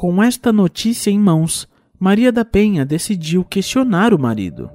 Com 0.04 0.22
esta 0.22 0.52
notícia 0.52 1.10
em 1.10 1.18
mãos, 1.18 1.66
Maria 1.98 2.30
da 2.30 2.44
Penha 2.44 2.86
decidiu 2.86 3.42
questionar 3.42 4.14
o 4.14 4.20
marido. 4.20 4.70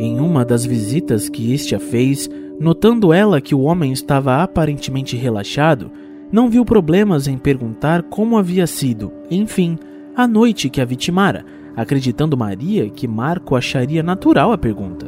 Em 0.00 0.18
uma 0.18 0.44
das 0.44 0.64
visitas 0.64 1.28
que 1.28 1.54
este 1.54 1.76
a 1.76 1.78
fez, 1.78 2.28
notando 2.58 3.12
ela 3.12 3.40
que 3.40 3.54
o 3.54 3.60
homem 3.60 3.92
estava 3.92 4.42
aparentemente 4.42 5.16
relaxado, 5.16 5.88
não 6.32 6.50
viu 6.50 6.64
problemas 6.64 7.28
em 7.28 7.38
perguntar 7.38 8.02
como 8.02 8.36
havia 8.36 8.66
sido, 8.66 9.12
enfim, 9.30 9.78
a 10.16 10.26
noite 10.26 10.68
que 10.68 10.80
a 10.80 10.84
vitimara, 10.84 11.46
acreditando 11.76 12.36
Maria 12.36 12.90
que 12.90 13.06
Marco 13.06 13.54
acharia 13.54 14.02
natural 14.02 14.50
a 14.50 14.58
pergunta. 14.58 15.06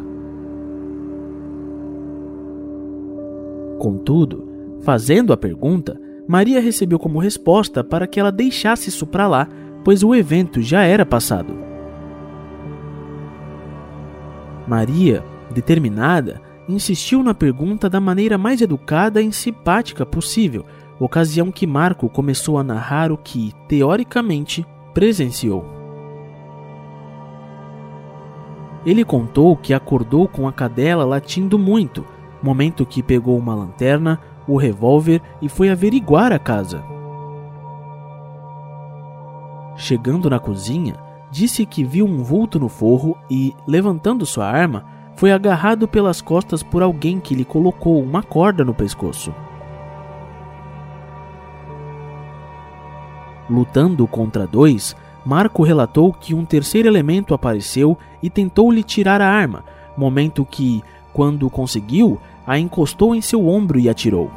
Contudo, 3.81 4.44
Fazendo 4.85 5.33
a 5.33 5.37
pergunta, 5.37 5.99
Maria 6.29 6.61
recebeu 6.61 6.99
como 6.99 7.19
resposta 7.19 7.83
para 7.83 8.07
que 8.07 8.21
ela 8.21 8.31
deixasse 8.31 8.91
isso 8.91 9.07
para 9.07 9.27
lá, 9.27 9.49
pois 9.83 10.03
o 10.03 10.15
evento 10.15 10.61
já 10.61 10.83
era 10.83 11.07
passado. 11.07 11.57
Maria, 14.69 15.25
determinada, 15.51 16.41
insistiu 16.69 17.23
na 17.23 17.33
pergunta 17.33 17.89
da 17.89 17.99
maneira 17.99 18.37
mais 18.37 18.61
educada 18.61 19.23
e 19.23 19.33
simpática 19.33 20.05
possível, 20.05 20.67
ocasião 21.01 21.51
que 21.51 21.67
Marco 21.67 22.07
começou 22.11 22.59
a 22.59 22.65
narrar 22.65 23.11
o 23.11 23.17
que, 23.17 23.53
teoricamente, 23.67 24.67
presenciou. 24.93 25.65
Ele 28.85 29.03
contou 29.03 29.57
que 29.57 29.73
acordou 29.73 30.29
com 30.29 30.47
a 30.47 30.53
cadela 30.53 31.07
latindo 31.07 31.59
muito, 31.59 32.05
momento 32.43 32.85
que 32.85 33.03
pegou 33.03 33.39
uma 33.39 33.55
lanterna, 33.55 34.21
o 34.47 34.57
revólver 34.57 35.21
e 35.41 35.49
foi 35.49 35.71
averiguar 35.71 36.33
a 36.33 36.39
casa. 36.39 36.83
Chegando 39.77 40.31
na 40.31 40.39
cozinha, 40.39 40.95
disse 41.31 41.67
que 41.67 41.83
viu 41.83 42.07
um 42.07 42.23
vulto 42.23 42.59
no 42.61 42.69
forro 42.69 43.17
e, 43.29 43.55
levantando 43.67 44.25
sua 44.25 44.47
arma, 44.47 44.85
foi 45.17 45.33
agarrado 45.33 45.89
pelas 45.89 46.21
costas 46.21 46.63
por 46.63 46.83
alguém 46.83 47.21
que 47.21 47.35
lhe 47.35 47.45
colocou 47.45 48.03
uma 48.03 48.23
corda 48.23 48.65
no 48.65 48.75
pescoço. 48.75 49.35
Lutando 53.49 54.07
contra 54.07 54.47
dois, 54.47 54.97
Marco 55.25 55.63
relatou 55.63 56.13
que 56.13 56.35
um 56.35 56.45
terceiro 56.45 56.89
elemento 56.89 57.35
apareceu 57.35 57.97
e 58.23 58.31
tentou 58.31 58.71
lhe 58.71 58.83
tirar 58.83 59.21
a 59.21 59.29
arma, 59.29 59.65
momento 59.97 60.45
que, 60.45 60.83
quando 61.13 61.49
conseguiu, 61.51 62.21
a 62.47 62.59
encostou 62.59 63.15
em 63.15 63.21
seu 63.21 63.49
ombro 63.49 63.79
e 63.79 63.89
atirou. 63.89 64.31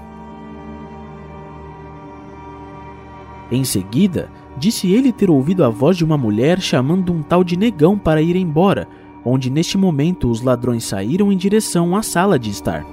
Em 3.51 3.63
seguida, 3.63 4.29
disse 4.57 4.91
ele 4.91 5.11
ter 5.11 5.29
ouvido 5.29 5.63
a 5.63 5.69
voz 5.69 5.95
de 5.95 6.03
uma 6.03 6.17
mulher 6.17 6.59
chamando 6.59 7.13
um 7.13 7.21
tal 7.21 7.43
de 7.43 7.57
negão 7.57 7.97
para 7.97 8.21
ir 8.21 8.35
embora, 8.35 8.87
onde 9.23 9.49
neste 9.49 9.77
momento 9.77 10.29
os 10.29 10.41
ladrões 10.41 10.83
saíram 10.83 11.31
em 11.31 11.37
direção 11.37 11.95
à 11.95 12.01
sala 12.01 12.37
de 12.37 12.49
estar. 12.49 12.85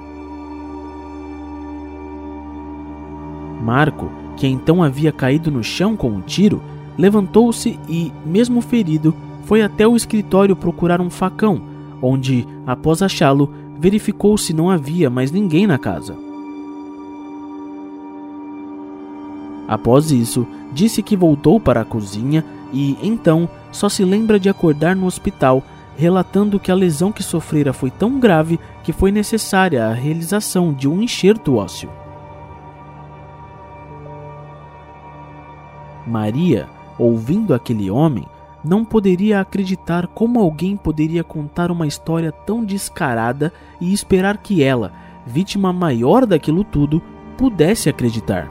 Marco, 3.61 4.11
que 4.37 4.47
então 4.47 4.83
havia 4.83 5.11
caído 5.11 5.49
no 5.49 5.63
chão 5.63 5.95
com 5.95 6.09
um 6.09 6.21
tiro, 6.21 6.61
levantou-se 6.97 7.79
e, 7.89 8.11
mesmo 8.25 8.61
ferido, 8.61 9.15
foi 9.43 9.61
até 9.61 9.87
o 9.87 9.95
escritório 9.95 10.55
procurar 10.55 11.01
um 11.01 11.09
facão, 11.09 11.61
onde, 12.01 12.47
após 12.65 13.01
achá-lo, 13.01 13.51
verificou 13.77 14.37
se 14.37 14.53
não 14.53 14.69
havia 14.69 15.09
mais 15.09 15.31
ninguém 15.31 15.67
na 15.67 15.77
casa. 15.77 16.15
Após 19.67 20.11
isso, 20.11 20.45
disse 20.71 21.01
que 21.01 21.15
voltou 21.15 21.59
para 21.59 21.81
a 21.81 21.85
cozinha 21.85 22.45
e, 22.71 22.97
então, 23.01 23.49
só 23.71 23.89
se 23.89 24.03
lembra 24.03 24.39
de 24.39 24.49
acordar 24.49 24.95
no 24.95 25.05
hospital, 25.05 25.63
relatando 25.97 26.59
que 26.59 26.71
a 26.71 26.75
lesão 26.75 27.11
que 27.11 27.23
sofrera 27.23 27.73
foi 27.73 27.89
tão 27.89 28.19
grave 28.19 28.59
que 28.83 28.93
foi 28.93 29.11
necessária 29.11 29.85
a 29.85 29.93
realização 29.93 30.73
de 30.73 30.87
um 30.87 31.01
enxerto 31.01 31.55
ósseo. 31.55 31.89
Maria, 36.05 36.67
ouvindo 36.99 37.53
aquele 37.53 37.89
homem, 37.89 38.27
não 38.65 38.83
poderia 38.83 39.39
acreditar 39.39 40.07
como 40.07 40.39
alguém 40.39 40.75
poderia 40.75 41.23
contar 41.23 41.69
uma 41.69 41.85
história 41.85 42.31
tão 42.31 42.63
descarada 42.63 43.53
e 43.79 43.93
esperar 43.93 44.37
que 44.37 44.63
ela, 44.63 44.91
vítima 45.25 45.71
maior 45.71 46.25
daquilo 46.25 46.63
tudo, 46.63 47.01
pudesse 47.37 47.89
acreditar. 47.89 48.49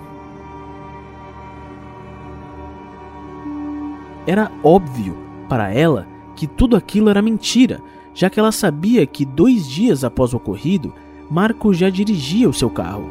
Era 4.26 4.50
óbvio 4.62 5.16
para 5.48 5.72
ela 5.72 6.06
que 6.36 6.46
tudo 6.46 6.76
aquilo 6.76 7.10
era 7.10 7.20
mentira, 7.20 7.80
já 8.14 8.30
que 8.30 8.38
ela 8.38 8.52
sabia 8.52 9.04
que 9.06 9.24
dois 9.24 9.68
dias 9.68 10.04
após 10.04 10.32
o 10.32 10.36
ocorrido, 10.36 10.94
Marco 11.30 11.74
já 11.74 11.90
dirigia 11.90 12.48
o 12.48 12.54
seu 12.54 12.70
carro. 12.70 13.08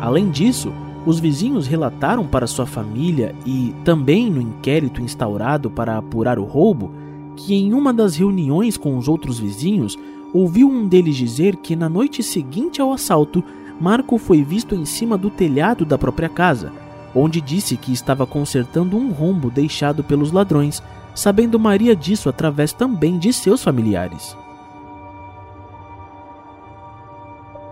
Além 0.00 0.30
disso, 0.30 0.72
os 1.06 1.20
vizinhos 1.20 1.66
relataram 1.66 2.26
para 2.26 2.46
sua 2.46 2.66
família 2.66 3.34
e 3.44 3.74
também 3.84 4.30
no 4.30 4.40
inquérito 4.40 5.02
instaurado 5.02 5.70
para 5.70 5.98
apurar 5.98 6.38
o 6.38 6.44
roubo 6.44 6.90
que 7.36 7.54
em 7.54 7.74
uma 7.74 7.92
das 7.92 8.16
reuniões 8.16 8.76
com 8.76 8.96
os 8.96 9.08
outros 9.08 9.38
vizinhos 9.38 9.98
ouviu 10.32 10.68
um 10.68 10.86
deles 10.86 11.16
dizer 11.16 11.56
que 11.56 11.76
na 11.76 11.88
noite 11.88 12.22
seguinte 12.22 12.80
ao 12.80 12.92
assalto 12.92 13.44
Marco 13.80 14.18
foi 14.18 14.42
visto 14.42 14.74
em 14.74 14.84
cima 14.84 15.18
do 15.18 15.30
telhado 15.30 15.84
da 15.84 15.98
própria 15.98 16.28
casa, 16.28 16.72
onde 17.14 17.40
disse 17.40 17.76
que 17.76 17.92
estava 17.92 18.26
consertando 18.26 18.96
um 18.96 19.10
rombo 19.10 19.50
deixado 19.50 20.02
pelos 20.02 20.32
ladrões, 20.32 20.82
sabendo 21.14 21.58
Maria 21.58 21.94
disso 21.94 22.28
através 22.28 22.72
também 22.72 23.18
de 23.18 23.32
seus 23.32 23.62
familiares. 23.62 24.36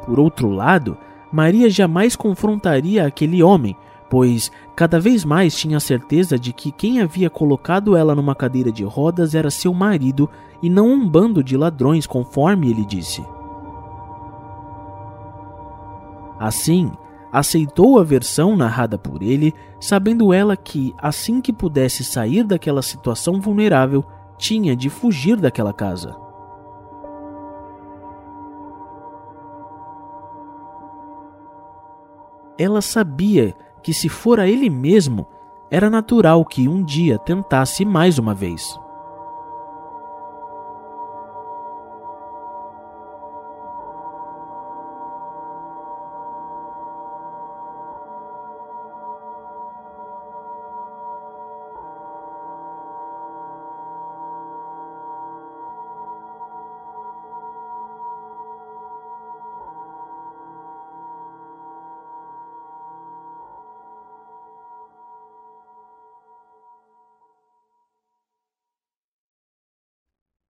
Por 0.04 0.18
outro 0.18 0.50
lado, 0.50 0.96
Maria 1.32 1.70
jamais 1.70 2.14
confrontaria 2.14 3.06
aquele 3.06 3.42
homem, 3.42 3.74
pois 4.10 4.52
cada 4.76 5.00
vez 5.00 5.24
mais 5.24 5.56
tinha 5.56 5.80
certeza 5.80 6.38
de 6.38 6.52
que 6.52 6.70
quem 6.70 7.00
havia 7.00 7.30
colocado 7.30 7.96
ela 7.96 8.14
numa 8.14 8.34
cadeira 8.34 8.70
de 8.70 8.84
rodas 8.84 9.34
era 9.34 9.50
seu 9.50 9.72
marido 9.72 10.28
e 10.62 10.68
não 10.68 10.88
um 10.88 11.08
bando 11.08 11.42
de 11.42 11.56
ladrões, 11.56 12.06
conforme 12.06 12.70
ele 12.70 12.84
disse. 12.84 13.24
Assim, 16.38 16.92
aceitou 17.32 17.98
a 17.98 18.04
versão 18.04 18.54
narrada 18.54 18.98
por 18.98 19.22
ele, 19.22 19.54
sabendo 19.80 20.32
ela 20.32 20.56
que, 20.56 20.94
assim 20.98 21.40
que 21.40 21.52
pudesse 21.52 22.04
sair 22.04 22.44
daquela 22.44 22.82
situação 22.82 23.40
vulnerável, 23.40 24.04
tinha 24.36 24.76
de 24.76 24.90
fugir 24.90 25.36
daquela 25.36 25.72
casa. 25.72 26.21
Ela 32.58 32.80
sabia 32.80 33.54
que, 33.82 33.92
se 33.92 34.08
fora 34.08 34.48
ele 34.48 34.70
mesmo, 34.70 35.26
era 35.70 35.88
natural 35.88 36.44
que 36.44 36.68
um 36.68 36.82
dia 36.82 37.18
tentasse 37.18 37.84
mais 37.84 38.18
uma 38.18 38.34
vez. 38.34 38.78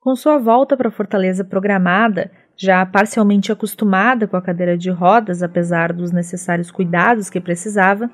Com 0.05 0.14
sua 0.14 0.36
volta 0.36 0.76
para 0.76 0.89
a 0.89 0.93
fortaleza 0.93 1.43
programada, 1.43 2.31
já 2.55 2.85
parcialmente 2.85 3.51
acostumada 3.51 4.26
com 4.28 4.36
a 4.36 4.43
cadeira 4.43 4.76
de 4.76 4.90
rodas, 4.90 5.43
apesar 5.43 5.94
dos 5.94 6.12
necessários 6.12 6.70
cuidados 6.70 7.31
que 7.31 7.40
precisava, 7.40 8.10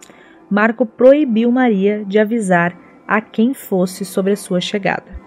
Marco 0.49 0.87
proibiu 0.87 1.51
Maria 1.51 2.05
de 2.05 2.17
avisar 2.21 2.79
a 3.09 3.21
quem 3.21 3.53
fosse 3.53 4.05
sobre 4.05 4.35
a 4.35 4.37
sua 4.37 4.61
chegada. 4.61 5.21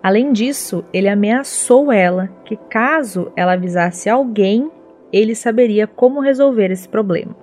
Além 0.00 0.32
disso, 0.32 0.84
ele 0.92 1.08
ameaçou 1.08 1.90
ela 1.90 2.28
que, 2.44 2.56
caso 2.56 3.32
ela 3.34 3.54
avisasse 3.54 4.08
alguém, 4.08 4.70
ele 5.12 5.34
saberia 5.34 5.88
como 5.88 6.20
resolver 6.20 6.70
esse 6.70 6.88
problema. 6.88 7.34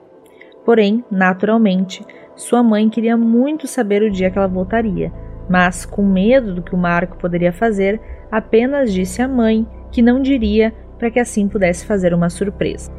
Porém, 0.64 1.04
naturalmente, 1.12 2.06
sua 2.42 2.64
mãe 2.64 2.90
queria 2.90 3.16
muito 3.16 3.68
saber 3.68 4.02
o 4.02 4.10
dia 4.10 4.32
que 4.32 4.38
ela 4.38 4.48
voltaria, 4.48 5.14
mas, 5.48 5.86
com 5.86 6.04
medo 6.04 6.56
do 6.56 6.64
que 6.64 6.74
o 6.74 6.78
Marco 6.78 7.18
poderia 7.18 7.54
fazer, 7.54 8.02
apenas 8.32 8.92
disse 8.92 9.22
à 9.22 9.28
mãe 9.28 9.68
que 9.92 10.02
não 10.02 10.20
diria 10.20 10.74
para 10.98 11.12
que 11.12 11.20
assim 11.20 11.48
pudesse 11.48 11.86
fazer 11.86 12.16
uma 12.16 12.32
surpresa. 12.32 12.92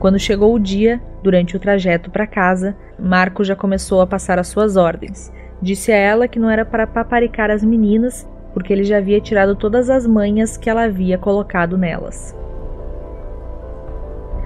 Quando 0.00 0.18
chegou 0.18 0.52
o 0.52 0.58
dia, 0.58 1.00
durante 1.22 1.56
o 1.56 1.60
trajeto 1.60 2.10
para 2.10 2.26
casa, 2.26 2.76
Marco 2.98 3.44
já 3.44 3.54
começou 3.54 4.00
a 4.00 4.06
passar 4.06 4.36
as 4.40 4.48
suas 4.48 4.76
ordens. 4.76 5.32
Disse 5.62 5.92
a 5.92 5.96
ela 5.96 6.26
que 6.26 6.40
não 6.40 6.50
era 6.50 6.64
para 6.64 6.84
paparicar 6.84 7.48
as 7.48 7.62
meninas, 7.62 8.28
porque 8.52 8.72
ele 8.72 8.82
já 8.82 8.98
havia 8.98 9.20
tirado 9.20 9.54
todas 9.54 9.88
as 9.88 10.04
manhas 10.04 10.56
que 10.56 10.68
ela 10.68 10.82
havia 10.82 11.16
colocado 11.16 11.78
nelas. 11.78 12.36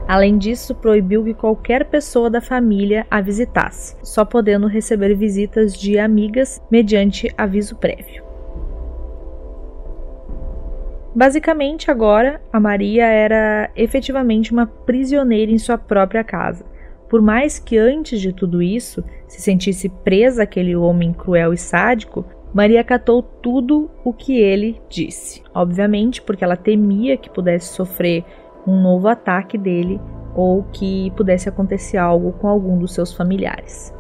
Além 0.07 0.37
disso, 0.37 0.75
proibiu 0.75 1.25
que 1.25 1.35
qualquer 1.35 1.87
pessoa 1.87 2.29
da 2.29 2.41
família 2.41 3.07
a 3.11 3.21
visitasse, 3.21 3.97
só 4.03 4.25
podendo 4.25 4.67
receber 4.67 5.15
visitas 5.15 5.75
de 5.75 5.99
amigas 5.99 6.61
mediante 6.71 7.33
aviso 7.37 7.77
prévio. 7.77 8.23
Basicamente, 11.15 11.91
agora, 11.91 12.41
a 12.53 12.59
Maria 12.59 13.05
era 13.05 13.71
efetivamente 13.77 14.51
uma 14.51 14.67
prisioneira 14.67 15.53
em 15.53 15.59
sua 15.59 15.77
própria 15.77 16.25
casa. 16.25 16.65
Por 17.09 17.21
mais 17.21 17.59
que 17.59 17.77
antes 17.77 18.21
de 18.21 18.33
tudo 18.33 18.63
isso 18.63 19.05
se 19.29 19.43
sentisse 19.43 19.91
presa 19.91 20.45
àquele 20.45 20.75
homem 20.75 21.13
cruel 21.13 21.53
e 21.53 21.59
sádico, 21.59 22.25
Maria 22.55 22.81
acatou 22.81 23.23
tudo 23.23 23.91
o 24.03 24.13
que 24.13 24.39
ele 24.39 24.81
disse. 24.89 25.43
Obviamente, 25.55 26.23
porque 26.23 26.43
ela 26.43 26.57
temia 26.57 27.19
que 27.19 27.29
pudesse 27.29 27.75
sofrer 27.75 28.25
um 28.67 28.81
novo 28.81 29.09
ataque 29.09 29.59
dele 29.59 30.01
ou 30.35 30.65
que 30.73 31.11
pudesse 31.13 31.49
acontecer 31.49 31.99
algo 31.99 32.33
com 32.33 32.49
algum 32.49 32.79
dos 32.79 32.95
seus 32.95 33.13
familiares. 33.13 33.95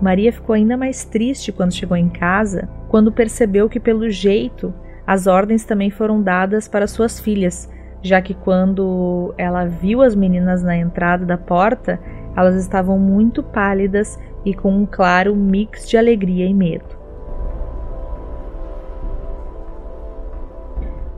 Maria 0.00 0.32
ficou 0.32 0.54
ainda 0.54 0.76
mais 0.76 1.04
triste 1.04 1.52
quando 1.52 1.74
chegou 1.74 1.96
em 1.96 2.08
casa, 2.08 2.68
quando 2.88 3.12
percebeu 3.12 3.68
que, 3.68 3.78
pelo 3.78 4.08
jeito, 4.08 4.72
as 5.06 5.26
ordens 5.26 5.64
também 5.64 5.90
foram 5.90 6.22
dadas 6.22 6.66
para 6.66 6.86
suas 6.86 7.20
filhas, 7.20 7.70
já 8.02 8.22
que 8.22 8.32
quando 8.32 9.34
ela 9.36 9.66
viu 9.66 10.00
as 10.00 10.14
meninas 10.14 10.62
na 10.62 10.76
entrada 10.76 11.26
da 11.26 11.36
porta, 11.36 12.00
elas 12.34 12.54
estavam 12.54 12.98
muito 12.98 13.42
pálidas 13.42 14.18
e 14.44 14.54
com 14.54 14.72
um 14.72 14.86
claro 14.86 15.36
mix 15.36 15.86
de 15.88 15.98
alegria 15.98 16.46
e 16.46 16.54
medo. 16.54 16.99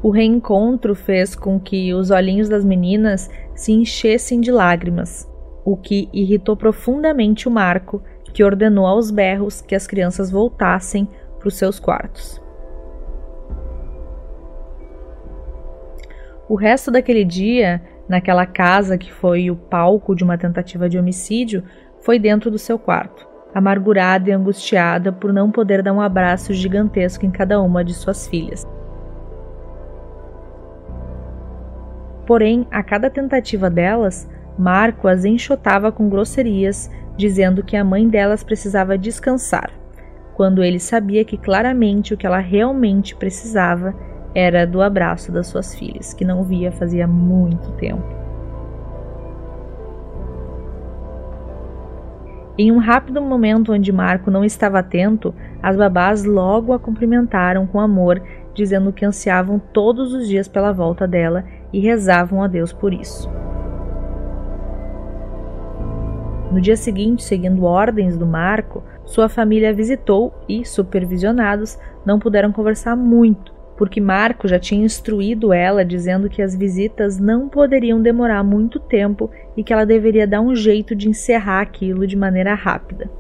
O 0.03 0.11
reencontro 0.11 0.97
fez 0.97 1.37
com 1.37 1.61
que 1.61 1.95
os 1.95 2.11
olhinhos 2.11 2.49
das 2.49 2.65
meninas 2.65 3.31
se 3.55 3.70
enchessem 3.70 4.41
de 4.41 4.51
lágrimas, 4.51 5.31
o 5.65 5.77
que 5.77 6.09
irritou 6.12 6.57
profundamente 6.57 7.47
o 7.47 7.51
Marco, 7.51 8.03
que 8.33 8.43
ordenou 8.43 8.85
aos 8.85 9.12
berros 9.12 9.61
que 9.61 9.77
as 9.77 9.87
crianças 9.87 10.29
voltassem 10.29 11.09
para 11.39 11.47
os 11.47 11.57
seus 11.57 11.79
quartos. 11.79 12.43
O 16.49 16.57
resto 16.57 16.91
daquele 16.91 17.24
dia, 17.24 17.81
naquela 18.09 18.45
casa 18.45 18.99
que 18.99 19.12
foi 19.12 19.53
o 19.53 19.57
palco 19.57 20.16
de 20.16 20.24
uma 20.24 20.37
tentativa 20.37 20.89
de 20.89 20.99
homicídio, 20.99 21.62
foi 22.01 22.19
dentro 22.19 22.51
do 22.51 22.59
seu 22.59 22.77
quarto, 22.77 23.24
amargurada 23.55 24.29
e 24.29 24.33
angustiada 24.33 25.12
por 25.12 25.33
não 25.33 25.53
poder 25.53 25.81
dar 25.81 25.93
um 25.93 26.01
abraço 26.01 26.53
gigantesco 26.53 27.24
em 27.24 27.31
cada 27.31 27.61
uma 27.62 27.85
de 27.85 27.95
suas 27.95 28.27
filhas. 28.27 28.66
Porém, 32.27 32.66
a 32.70 32.82
cada 32.82 33.11
tentativa 33.11 33.69
delas, 33.69 34.28
Marco 34.59 35.09
as 35.09 35.24
enxotava 35.24 35.90
com 35.90 36.09
grosserias, 36.09 36.90
dizendo 37.16 37.62
que 37.62 37.77
a 37.77 37.85
mãe 37.85 38.09
delas 38.09 38.43
precisava 38.43 38.97
descansar, 38.97 39.70
quando 40.35 40.62
ele 40.62 40.78
sabia 40.78 41.24
que 41.24 41.36
claramente 41.36 42.15
o 42.15 42.16
que 42.16 42.27
ela 42.27 42.39
realmente 42.39 43.15
precisava 43.15 43.94
era 44.35 44.66
do 44.66 44.81
abraço 44.81 45.31
das 45.31 45.47
suas 45.47 45.74
filhas, 45.74 46.15
que 46.15 46.24
não 46.24 46.43
via 46.43 46.73
fazia 46.73 47.07
muito 47.07 47.70
tempo. 47.73 48.23
Em 52.57 52.70
um 52.70 52.78
rápido 52.78 53.20
momento 53.20 53.73
onde 53.73 53.90
Marco 53.90 54.31
não 54.31 54.44
estava 54.44 54.78
atento, 54.78 55.35
as 55.62 55.74
babás 55.74 56.24
logo 56.24 56.74
a 56.74 56.78
cumprimentaram 56.78 57.66
com 57.66 57.81
amor, 57.81 58.23
dizendo 58.55 58.93
que 58.93 59.07
ansiavam 59.07 59.59
todos 59.59 60.12
os 60.12 60.28
dias 60.28 60.49
pela 60.49 60.70
volta 60.70 61.07
dela 61.07 61.44
e 61.73 61.81
rezavam 61.81 62.43
a 62.43 62.47
Deus 62.47 62.73
por 62.73 62.93
isso. 62.93 63.31
No 66.53 66.61
dia 66.61 66.77
seguinte, 66.77 67.24
seguindo 67.24 67.65
ordens 67.65 68.19
do 68.19 68.27
Marco, 68.27 68.85
sua 69.07 69.27
família 69.28 69.73
visitou 69.73 70.35
e, 70.47 70.66
supervisionados, 70.66 71.78
não 72.05 72.19
puderam 72.19 72.53
conversar 72.53 72.94
muito, 72.94 73.55
porque 73.77 74.03
Marco 74.03 74.47
já 74.47 74.59
tinha 74.59 74.85
instruído 74.85 75.51
ela 75.53 75.82
dizendo 75.82 76.28
que 76.28 76.43
as 76.43 76.55
visitas 76.55 77.19
não 77.19 77.49
poderiam 77.49 78.03
demorar 78.03 78.44
muito 78.44 78.78
tempo 78.78 79.31
e 79.57 79.65
que 79.65 79.73
ela 79.73 79.86
deveria 79.86 80.27
dar 80.27 80.43
um 80.43 80.55
jeito 80.55 80.94
de 80.94 81.09
encerrar 81.09 81.62
aquilo 81.62 82.07
de 82.07 82.16
maneira 82.16 82.55
rápida. 82.55 83.11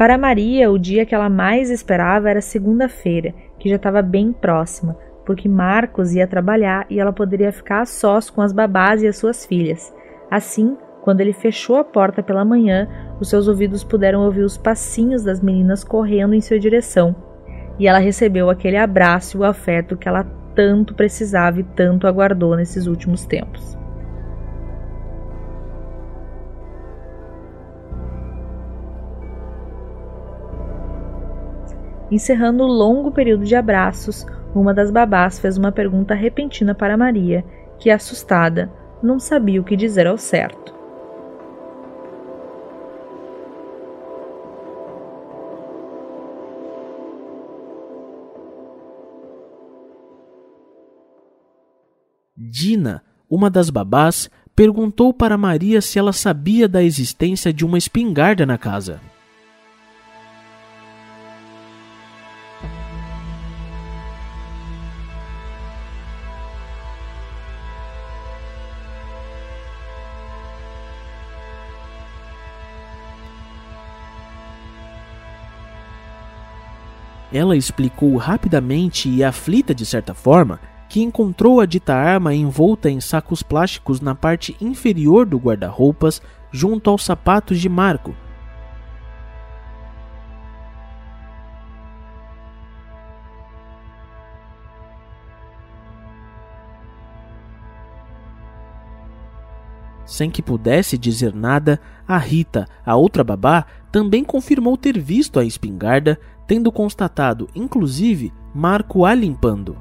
Para 0.00 0.16
Maria, 0.16 0.70
o 0.70 0.78
dia 0.78 1.04
que 1.04 1.14
ela 1.14 1.28
mais 1.28 1.68
esperava 1.68 2.30
era 2.30 2.40
segunda-feira, 2.40 3.34
que 3.58 3.68
já 3.68 3.76
estava 3.76 4.00
bem 4.00 4.32
próxima, 4.32 4.96
porque 5.26 5.46
Marcos 5.46 6.14
ia 6.14 6.26
trabalhar 6.26 6.86
e 6.88 6.98
ela 6.98 7.12
poderia 7.12 7.52
ficar 7.52 7.82
a 7.82 7.84
sós 7.84 8.30
com 8.30 8.40
as 8.40 8.50
babás 8.50 9.02
e 9.02 9.06
as 9.06 9.18
suas 9.18 9.44
filhas. 9.44 9.94
Assim, 10.30 10.74
quando 11.02 11.20
ele 11.20 11.34
fechou 11.34 11.76
a 11.76 11.84
porta 11.84 12.22
pela 12.22 12.46
manhã, 12.46 12.88
os 13.20 13.28
seus 13.28 13.46
ouvidos 13.46 13.84
puderam 13.84 14.22
ouvir 14.22 14.40
os 14.40 14.56
passinhos 14.56 15.22
das 15.22 15.42
meninas 15.42 15.84
correndo 15.84 16.32
em 16.32 16.40
sua 16.40 16.58
direção. 16.58 17.14
E 17.78 17.86
ela 17.86 17.98
recebeu 17.98 18.48
aquele 18.48 18.78
abraço 18.78 19.36
e 19.36 19.40
o 19.40 19.44
afeto 19.44 19.98
que 19.98 20.08
ela 20.08 20.24
tanto 20.54 20.94
precisava 20.94 21.60
e 21.60 21.62
tanto 21.62 22.06
aguardou 22.06 22.56
nesses 22.56 22.86
últimos 22.86 23.26
tempos. 23.26 23.78
Encerrando 32.10 32.64
o 32.64 32.66
longo 32.66 33.12
período 33.12 33.44
de 33.44 33.54
abraços, 33.54 34.26
uma 34.54 34.74
das 34.74 34.90
babás 34.90 35.38
fez 35.38 35.56
uma 35.56 35.70
pergunta 35.70 36.12
repentina 36.14 36.74
para 36.74 36.96
Maria, 36.96 37.44
que, 37.78 37.88
assustada, 37.88 38.70
não 39.00 39.20
sabia 39.20 39.60
o 39.60 39.64
que 39.64 39.76
dizer 39.76 40.06
ao 40.06 40.18
certo. 40.18 40.74
Dina, 52.36 53.02
uma 53.30 53.48
das 53.48 53.70
babás, 53.70 54.28
perguntou 54.56 55.14
para 55.14 55.38
Maria 55.38 55.80
se 55.80 55.98
ela 55.98 56.12
sabia 56.12 56.68
da 56.68 56.82
existência 56.82 57.52
de 57.52 57.64
uma 57.64 57.78
espingarda 57.78 58.44
na 58.44 58.58
casa. 58.58 59.00
Ela 77.32 77.56
explicou 77.56 78.16
rapidamente 78.16 79.08
e 79.08 79.22
aflita 79.22 79.74
de 79.74 79.86
certa 79.86 80.14
forma 80.14 80.60
que 80.88 81.00
encontrou 81.00 81.60
a 81.60 81.66
dita 81.66 81.94
arma 81.94 82.34
envolta 82.34 82.90
em 82.90 83.00
sacos 83.00 83.44
plásticos 83.44 84.00
na 84.00 84.12
parte 84.12 84.56
inferior 84.60 85.24
do 85.24 85.38
guarda-roupas, 85.38 86.20
junto 86.50 86.90
aos 86.90 87.04
sapatos 87.04 87.60
de 87.60 87.68
Marco. 87.68 88.12
Sem 100.04 100.28
que 100.28 100.42
pudesse 100.42 100.98
dizer 100.98 101.32
nada, 101.32 101.80
a 102.06 102.18
Rita, 102.18 102.66
a 102.84 102.96
outra 102.96 103.22
babá, 103.22 103.64
também 103.92 104.24
confirmou 104.24 104.76
ter 104.76 104.98
visto 104.98 105.38
a 105.38 105.44
espingarda, 105.44 106.18
tendo 106.50 106.72
constatado, 106.72 107.48
inclusive, 107.54 108.32
Marco 108.52 109.04
a 109.04 109.14
limpando. 109.14 109.76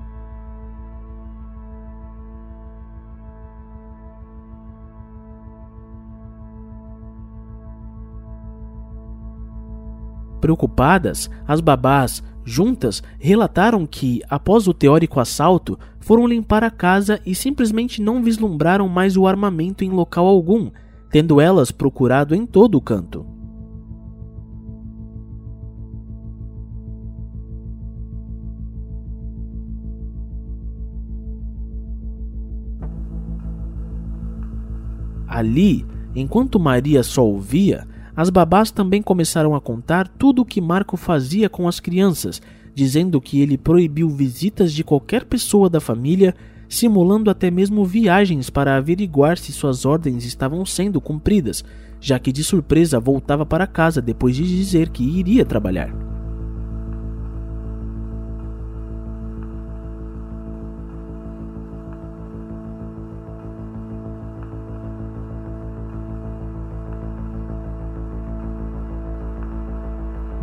Preocupadas, 10.40 11.28
as 11.48 11.60
babás, 11.60 12.24
juntas, 12.46 13.02
relataram 13.18 13.88
que, 13.88 14.22
após 14.30 14.68
o 14.68 14.74
teórico 14.76 15.20
assalto, 15.20 15.76
foram 16.00 16.28
limpar 16.28 16.64
a 16.64 16.70
casa 16.70 17.20
e 17.26 17.34
simplesmente 17.34 18.00
não 18.00 18.22
vislumbraram 18.22 18.88
mais 18.88 19.18
o 19.18 19.26
armamento 19.26 19.84
em 19.84 19.90
local 19.90 20.28
algum, 20.28 20.70
tendo 21.10 21.42
elas 21.42 21.72
procurado 21.72 22.36
em 22.36 22.46
todo 22.46 22.76
o 22.76 22.82
canto. 22.82 23.39
Ali, 35.30 35.86
enquanto 36.16 36.60
Maria 36.60 37.04
só 37.04 37.24
ouvia, 37.24 37.88
as 38.16 38.32
babás 38.32 38.72
também 38.72 39.00
começaram 39.00 39.54
a 39.54 39.62
contar 39.62 40.08
tudo 40.08 40.42
o 40.42 40.46
que 40.46 40.60
Marco 40.60 40.98
fazia 40.98 41.48
com 41.48 41.68
as 41.68 41.80
crianças, 41.80 42.42
dizendo 42.74 43.22
que 43.22 43.40
ele 43.40 43.58
proibiu 43.58 44.10
visitas 44.10 44.74
de 44.74 44.84
qualquer 44.84 45.26
pessoa 45.26 45.70
da 45.70 45.80
família, 45.80 46.36
simulando 46.68 47.30
até 47.30 47.52
mesmo 47.52 47.86
viagens 47.86 48.50
para 48.50 48.76
averiguar 48.76 49.38
se 49.38 49.52
suas 49.52 49.86
ordens 49.86 50.26
estavam 50.26 50.66
sendo 50.66 51.00
cumpridas, 51.00 51.64
já 52.02 52.18
que 52.18 52.32
de 52.32 52.44
surpresa 52.44 53.00
voltava 53.00 53.46
para 53.46 53.68
casa 53.68 54.02
depois 54.02 54.36
de 54.36 54.44
dizer 54.44 54.90
que 54.90 55.04
iria 55.04 55.46
trabalhar. 55.46 56.09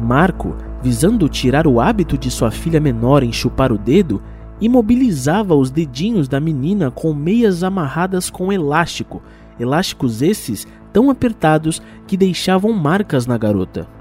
Marco, 0.06 0.54
visando 0.80 1.28
tirar 1.28 1.66
o 1.66 1.80
hábito 1.80 2.16
de 2.16 2.30
sua 2.30 2.52
filha 2.52 2.80
menor 2.80 3.24
em 3.24 3.32
chupar 3.32 3.72
o 3.72 3.78
dedo, 3.78 4.22
imobilizava 4.60 5.52
os 5.56 5.68
dedinhos 5.68 6.28
da 6.28 6.38
menina 6.38 6.92
com 6.92 7.12
meias 7.12 7.64
amarradas 7.64 8.30
com 8.30 8.52
elástico, 8.52 9.20
elásticos 9.58 10.22
esses 10.22 10.64
tão 10.92 11.10
apertados 11.10 11.82
que 12.06 12.16
deixavam 12.16 12.72
marcas 12.72 13.26
na 13.26 13.36
garota. 13.36 13.95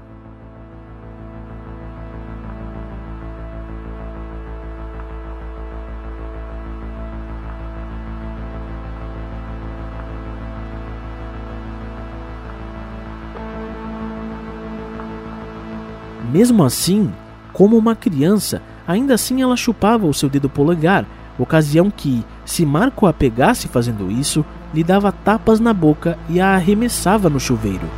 Mesmo 16.36 16.64
assim, 16.64 17.10
como 17.50 17.78
uma 17.78 17.96
criança, 17.96 18.60
ainda 18.86 19.14
assim 19.14 19.40
ela 19.40 19.56
chupava 19.56 20.06
o 20.06 20.12
seu 20.12 20.28
dedo 20.28 20.50
polegar, 20.50 21.06
ocasião 21.38 21.90
que, 21.90 22.22
se 22.44 22.66
Marco 22.66 23.06
a 23.06 23.12
pegasse 23.14 23.68
fazendo 23.68 24.10
isso, 24.10 24.44
lhe 24.74 24.84
dava 24.84 25.10
tapas 25.10 25.60
na 25.60 25.72
boca 25.72 26.18
e 26.28 26.38
a 26.38 26.54
arremessava 26.54 27.30
no 27.30 27.40
chuveiro. 27.40 27.88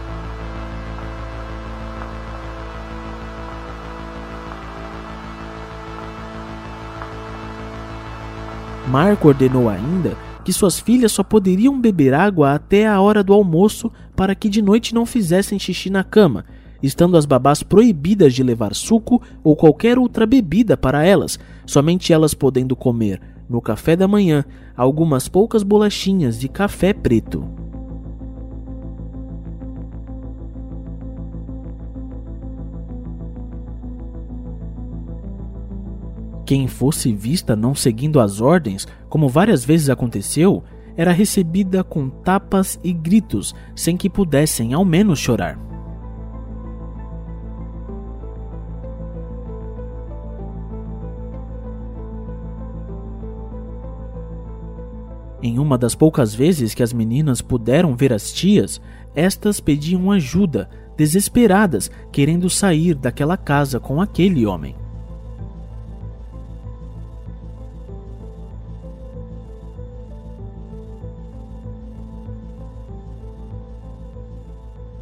Marco 8.87 9.27
ordenou 9.27 9.69
ainda 9.69 10.17
que 10.45 10.53
suas 10.53 10.79
filhas 10.79 11.11
só 11.11 11.25
poderiam 11.25 11.77
beber 11.81 12.15
água 12.15 12.55
até 12.55 12.87
a 12.87 13.01
hora 13.01 13.25
do 13.25 13.33
almoço 13.33 13.91
para 14.15 14.37
que 14.37 14.49
de 14.49 14.63
noite 14.63 14.95
não 14.95 15.05
fizessem 15.05 15.59
xixi 15.59 15.91
na 15.91 16.05
cama 16.05 16.45
estando 16.83 17.17
as 17.17 17.27
babás 17.27 17.63
proibidas 17.63 18.35
de 18.35 18.43
levar 18.43 18.75
suco 18.75 19.21
ou 19.43 19.57
qualquer 19.57 19.99
outra 19.99 20.27
bebida 20.27 20.77
para 20.77 21.05
elas, 21.05 21.39
somente 21.67 22.13
elas 22.13 22.35
podendo 22.35 22.77
comer, 22.77 23.21
no 23.49 23.61
café 23.61 23.97
da 23.97 24.07
manhã, 24.07 24.45
algumas 24.77 25.29
poucas 25.29 25.63
bolachinhas 25.63 26.39
de 26.39 26.49
café 26.49 26.93
preto. 26.93 27.49
Quem 36.49 36.67
fosse 36.67 37.13
vista 37.13 37.55
não 37.55 37.75
seguindo 37.75 38.19
as 38.19 38.41
ordens, 38.41 38.89
como 39.11 39.29
várias 39.29 39.67
vezes 39.67 39.91
aconteceu, 39.91 40.65
era 40.97 41.13
recebida 41.13 41.85
com 41.85 42.09
tapas 42.09 42.81
e 42.83 42.91
gritos, 42.91 43.55
sem 43.77 43.99
que 43.99 44.09
pudessem 44.09 44.73
ao 44.73 44.83
menos 44.83 45.19
chorar. 45.19 45.59
Em 55.41 55.59
uma 55.59 55.79
das 55.79 55.95
poucas 55.95 56.35
vezes 56.35 56.75
que 56.75 56.83
as 56.83 56.93
meninas 56.93 57.41
puderam 57.41 57.95
ver 57.95 58.13
as 58.13 58.33
tias, 58.33 58.81
estas 59.15 59.61
pediam 59.61 60.11
ajuda, 60.11 60.69
desesperadas, 60.97 61.91
querendo 62.11 62.51
sair 62.51 62.95
daquela 62.95 63.37
casa 63.37 63.79
com 63.79 64.01
aquele 64.01 64.45
homem. 64.45 64.75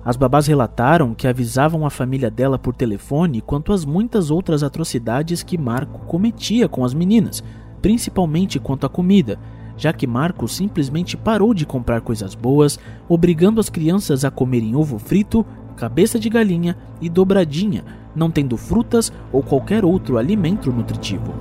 As 0.04 0.16
babás 0.16 0.46
relataram 0.46 1.14
que 1.14 1.26
avisavam 1.26 1.84
a 1.84 1.90
família 1.90 2.30
dela 2.30 2.56
por 2.56 2.76
telefone 2.76 3.40
quanto 3.40 3.72
às 3.72 3.84
muitas 3.84 4.30
outras 4.30 4.62
atrocidades 4.62 5.42
que 5.42 5.58
Marco 5.58 5.98
cometia 6.06 6.68
com 6.68 6.84
as 6.84 6.94
meninas, 6.94 7.42
principalmente 7.82 8.60
quanto 8.60 8.86
à 8.86 8.88
comida, 8.88 9.36
já 9.77 9.93
que 9.93 10.07
Marco 10.07 10.48
simplesmente 10.48 11.16
parou 11.16 11.53
de 11.53 11.66
comprar 11.66 12.01
coisas 12.01 12.35
boas, 12.35 12.78
obrigando 13.09 13.61
as 13.61 13.69
crianças 13.69 14.24
a 14.24 14.31
comerem 14.31 14.74
ovo 14.74 14.98
frito, 14.98 15.44
cabeça 15.77 16.19
de 16.19 16.31
galinha 16.31 16.77
e 17.01 17.09
dobradinha, 17.09 17.85
não 18.15 18.31
tendo 18.31 18.57
frutas 18.57 19.12
ou 19.31 19.43
qualquer 19.43 19.85
outro 19.85 20.16
alimento 20.16 20.73
nutritivo. 20.73 21.35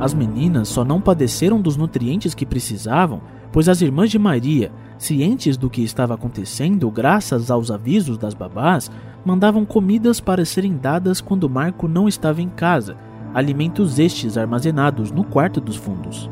As 0.00 0.14
meninas 0.14 0.68
só 0.68 0.82
não 0.82 0.98
padeceram 0.98 1.60
dos 1.60 1.76
nutrientes 1.76 2.34
que 2.34 2.46
precisavam, 2.46 3.20
pois 3.52 3.68
as 3.68 3.82
irmãs 3.82 4.10
de 4.10 4.18
Maria, 4.18 4.72
cientes 5.00 5.56
do 5.56 5.70
que 5.70 5.82
estava 5.82 6.14
acontecendo 6.14 6.90
graças 6.90 7.50
aos 7.50 7.70
avisos 7.70 8.18
das 8.18 8.34
babás, 8.34 8.90
mandavam 9.24 9.64
comidas 9.64 10.20
para 10.20 10.44
serem 10.44 10.76
dadas 10.76 11.22
quando 11.22 11.48
Marco 11.48 11.88
não 11.88 12.06
estava 12.06 12.42
em 12.42 12.50
casa, 12.50 12.96
alimentos 13.34 13.98
estes 13.98 14.36
armazenados 14.36 15.10
no 15.10 15.24
quarto 15.24 15.58
dos 15.58 15.76
fundos. 15.76 16.28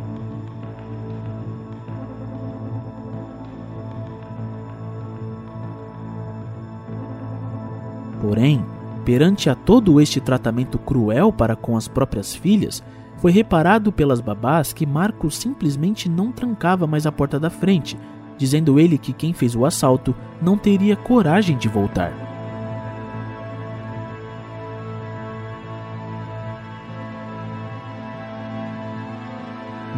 Porém, 8.20 8.62
perante 9.02 9.48
a 9.48 9.54
todo 9.54 9.98
este 9.98 10.20
tratamento 10.20 10.78
cruel 10.78 11.32
para 11.32 11.56
com 11.56 11.74
as 11.74 11.88
próprias 11.88 12.34
filhas, 12.34 12.82
foi 13.16 13.32
reparado 13.32 13.90
pelas 13.90 14.20
babás 14.20 14.74
que 14.74 14.84
Marcos 14.84 15.38
simplesmente 15.38 16.08
não 16.08 16.30
trancava 16.30 16.86
mais 16.86 17.06
a 17.06 17.12
porta 17.12 17.40
da 17.40 17.48
frente, 17.48 17.96
dizendo 18.38 18.80
ele 18.80 18.96
que 18.96 19.12
quem 19.12 19.34
fez 19.34 19.54
o 19.54 19.66
assalto 19.66 20.14
não 20.40 20.56
teria 20.56 20.96
coragem 20.96 21.58
de 21.58 21.68
voltar. 21.68 22.12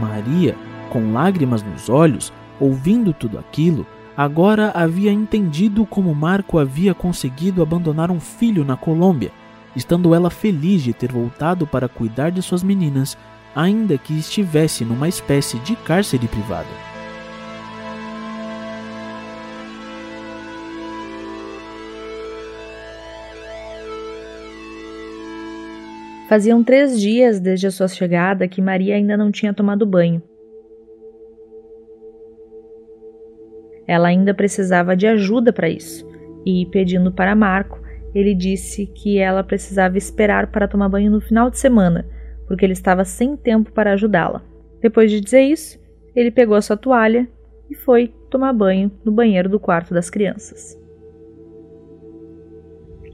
Maria, 0.00 0.56
com 0.88 1.12
lágrimas 1.12 1.62
nos 1.62 1.88
olhos, 1.88 2.32
ouvindo 2.58 3.12
tudo 3.12 3.38
aquilo, 3.38 3.86
agora 4.16 4.72
havia 4.74 5.12
entendido 5.12 5.86
como 5.86 6.14
Marco 6.14 6.58
havia 6.58 6.94
conseguido 6.94 7.62
abandonar 7.62 8.10
um 8.10 8.18
filho 8.18 8.64
na 8.64 8.76
Colômbia 8.76 9.30
estando 9.74 10.14
ela 10.14 10.30
feliz 10.30 10.82
de 10.82 10.92
ter 10.92 11.12
voltado 11.12 11.66
para 11.66 11.88
cuidar 11.88 12.30
de 12.30 12.42
suas 12.42 12.62
meninas, 12.62 13.16
ainda 13.54 13.98
que 13.98 14.18
estivesse 14.18 14.84
numa 14.84 15.08
espécie 15.08 15.58
de 15.60 15.76
cárcere 15.76 16.26
privado. 16.26 16.89
Faziam 26.31 26.62
três 26.62 27.01
dias 27.01 27.40
desde 27.40 27.66
a 27.66 27.73
sua 27.73 27.89
chegada 27.89 28.47
que 28.47 28.62
Maria 28.62 28.94
ainda 28.94 29.16
não 29.16 29.32
tinha 29.32 29.52
tomado 29.52 29.85
banho. 29.85 30.23
Ela 33.85 34.07
ainda 34.07 34.32
precisava 34.32 34.97
de 34.97 35.09
ajuda 35.09 35.52
para 35.52 35.69
isso, 35.69 36.09
e 36.47 36.66
pedindo 36.66 37.11
para 37.11 37.35
Marco, 37.35 37.82
ele 38.15 38.32
disse 38.32 38.86
que 38.86 39.19
ela 39.19 39.43
precisava 39.43 39.98
esperar 39.98 40.52
para 40.52 40.69
tomar 40.69 40.89
banho 40.89 41.11
no 41.11 41.20
final 41.20 41.51
de 41.51 41.59
semana, 41.59 42.09
porque 42.47 42.65
ele 42.65 42.74
estava 42.74 43.05
sem 43.05 43.36
tempo 43.36 43.73
para 43.73 43.94
ajudá-la. 43.94 44.40
Depois 44.81 45.11
de 45.11 45.20
dizer 45.20 45.43
isso, 45.43 45.81
ele 46.15 46.31
pegou 46.31 46.55
a 46.55 46.62
sua 46.62 46.77
toalha 46.77 47.28
e 47.69 47.74
foi 47.74 48.15
tomar 48.31 48.52
banho 48.52 48.89
no 49.05 49.11
banheiro 49.11 49.48
do 49.48 49.59
quarto 49.59 49.93
das 49.93 50.09
crianças. 50.09 50.78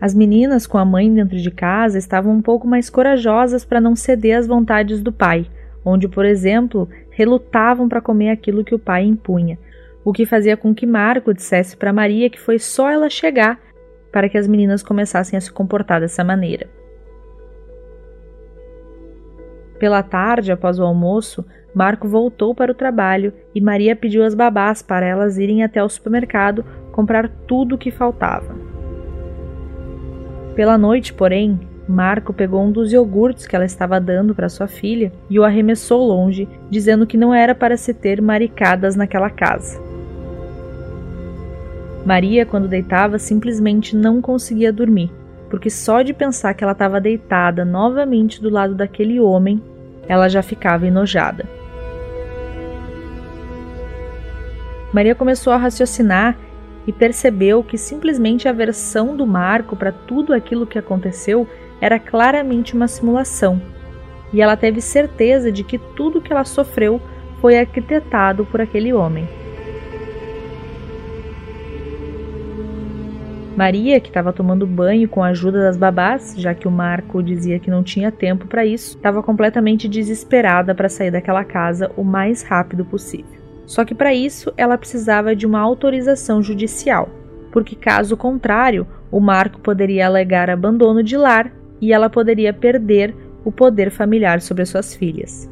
As 0.01 0.15
meninas 0.15 0.67
com 0.67 0.77
a 0.77 0.85
mãe 0.85 1.13
dentro 1.13 1.39
de 1.39 1.51
casa 1.51 1.99
estavam 1.99 2.33
um 2.33 2.43
pouco 2.43 2.67
mais 2.67 2.91
corajosas 2.91 3.65
para 3.65 3.81
não 3.81 3.97
ceder 3.97 4.39
às 4.39 4.47
vontades 4.47 5.03
do 5.03 5.11
pai, 5.11 5.47
onde, 5.85 6.07
por 6.07 6.25
exemplo, 6.25 6.89
relutavam 7.11 7.89
para 7.89 8.03
comer 8.03 8.31
aquilo 8.31 8.65
que 8.65 8.75
o 8.75 8.79
pai 8.79 9.05
impunha, 9.05 9.59
o 10.05 10.13
que 10.13 10.27
fazia 10.27 10.57
com 10.57 10.75
que 10.75 10.87
Marco 10.87 11.33
dissesse 11.33 11.77
para 11.77 11.93
Maria 11.93 12.29
que 12.29 12.41
foi 12.41 12.59
só 12.59 12.91
ela 12.91 13.09
chegar 13.09 13.59
para 14.13 14.29
que 14.29 14.37
as 14.37 14.47
meninas 14.47 14.83
começassem 14.83 15.37
a 15.37 15.41
se 15.41 15.51
comportar 15.51 16.01
dessa 16.01 16.23
maneira. 16.23 16.69
Pela 19.79 20.03
tarde, 20.03 20.53
após 20.53 20.79
o 20.79 20.85
almoço, 20.85 21.45
Marco 21.75 22.09
voltou 22.09 22.55
para 22.55 22.73
o 22.73 22.75
trabalho 22.75 23.33
e 23.55 23.61
Maria 23.61 23.95
pediu 23.95 24.25
às 24.25 24.35
babás 24.35 24.81
para 24.81 25.07
elas 25.07 25.37
irem 25.39 25.63
até 25.63 25.83
o 25.83 25.89
supermercado 25.89 26.65
comprar 26.93 27.29
tudo 27.47 27.75
o 27.75 27.79
que 27.79 27.91
faltava. 27.91 28.66
Pela 30.57 30.79
noite, 30.79 31.13
porém, 31.13 31.61
Marco 31.87 32.33
pegou 32.33 32.65
um 32.65 32.73
dos 32.73 32.91
iogurtes 32.91 33.47
que 33.47 33.55
ela 33.55 33.67
estava 33.67 34.01
dando 34.01 34.35
para 34.35 34.49
sua 34.49 34.67
filha 34.67 35.13
e 35.29 35.39
o 35.39 35.45
arremessou 35.45 36.03
longe, 36.03 36.49
dizendo 36.71 37.07
que 37.07 37.19
não 37.19 37.35
era 37.35 37.55
para 37.55 37.77
se 37.77 37.93
ter 37.93 38.23
maricadas 38.23 38.97
naquela 38.97 39.29
casa. 39.29 39.79
Maria, 42.07 42.47
quando 42.47 42.69
deitava, 42.69 43.19
simplesmente 43.19 43.95
não 43.95 44.23
conseguia 44.23 44.73
dormir, 44.73 45.13
porque 45.51 45.69
só 45.69 46.01
de 46.01 46.15
pensar 46.15 46.55
que 46.55 46.65
ela 46.65 46.73
estava 46.73 47.03
deitada 47.03 47.63
novamente 47.63 48.41
do 48.41 48.49
lado 48.49 48.75
daquele 48.75 49.21
homem, 49.21 49.63
ela 50.09 50.27
já 50.27 50.43
ficava 50.43 50.87
enojada. 50.87 51.45
Maria 54.91 55.15
começou 55.15 55.53
a 55.53 55.59
raciocinar 55.59 56.39
e 56.87 56.93
percebeu 56.93 57.63
que 57.63 57.77
simplesmente 57.77 58.49
a 58.49 58.53
versão 58.53 59.17
do 59.17 59.27
Marco 59.27 59.75
para 59.75 59.91
tudo 59.91 60.33
aquilo 60.33 60.67
que 60.67 60.79
aconteceu 60.79 61.49
era 61.81 61.99
claramente 61.99 62.75
uma 62.75 62.89
simulação. 62.89 63.61
E 64.33 64.41
ela 64.41 64.57
teve 64.57 64.81
certeza 64.81 65.51
de 65.51 65.65
que 65.65 65.79
tudo 65.79 66.21
que 66.21 66.33
ela 66.33 66.45
sofreu 66.45 67.01
foi 67.41 67.59
arquitetado 67.59 68.45
por 68.47 68.61
aquele 68.61 68.93
homem. 68.93 69.29
Maria, 73.57 73.99
que 73.99 74.09
estava 74.09 74.35
tomando 74.35 74.67
banho 74.67 75.09
com 75.09 75.25
a 75.25 75.29
ajuda 75.29 75.63
das 75.63 75.79
babás, 75.79 76.35
já 76.37 76.55
que 76.55 76.69
o 76.69 76.71
Marco 76.71 77.23
dizia 77.23 77.59
que 77.59 77.71
não 77.71 77.83
tinha 77.83 78.13
tempo 78.13 78.47
para 78.47 78.67
isso, 78.67 78.97
estava 78.97 79.23
completamente 79.23 79.89
desesperada 79.89 80.75
para 80.75 80.91
sair 80.91 81.11
daquela 81.11 81.43
casa 81.43 81.91
o 81.97 82.05
mais 82.05 82.43
rápido 82.43 82.85
possível. 82.85 83.46
Só 83.67 83.85
que 83.85 83.95
para 83.95 84.15
isso 84.15 84.53
ela 84.57 84.79
precisava 84.79 85.35
de 85.35 85.45
uma 85.45 85.61
autorização 85.61 86.43
judicial, 86.43 87.11
porque 87.53 87.75
caso 87.75 88.17
contrário, 88.17 88.87
o 89.11 89.21
Marco 89.21 89.61
poderia 89.61 90.07
alegar 90.07 90.49
abandono 90.49 91.03
de 91.03 91.17
lar 91.17 91.53
e 91.81 91.93
ela 91.93 92.09
poderia 92.09 92.53
perder 92.53 93.15
o 93.45 93.53
poder 93.53 93.91
familiar 93.91 94.41
sobre 94.41 94.65
suas 94.65 94.95
filhas. 94.95 95.51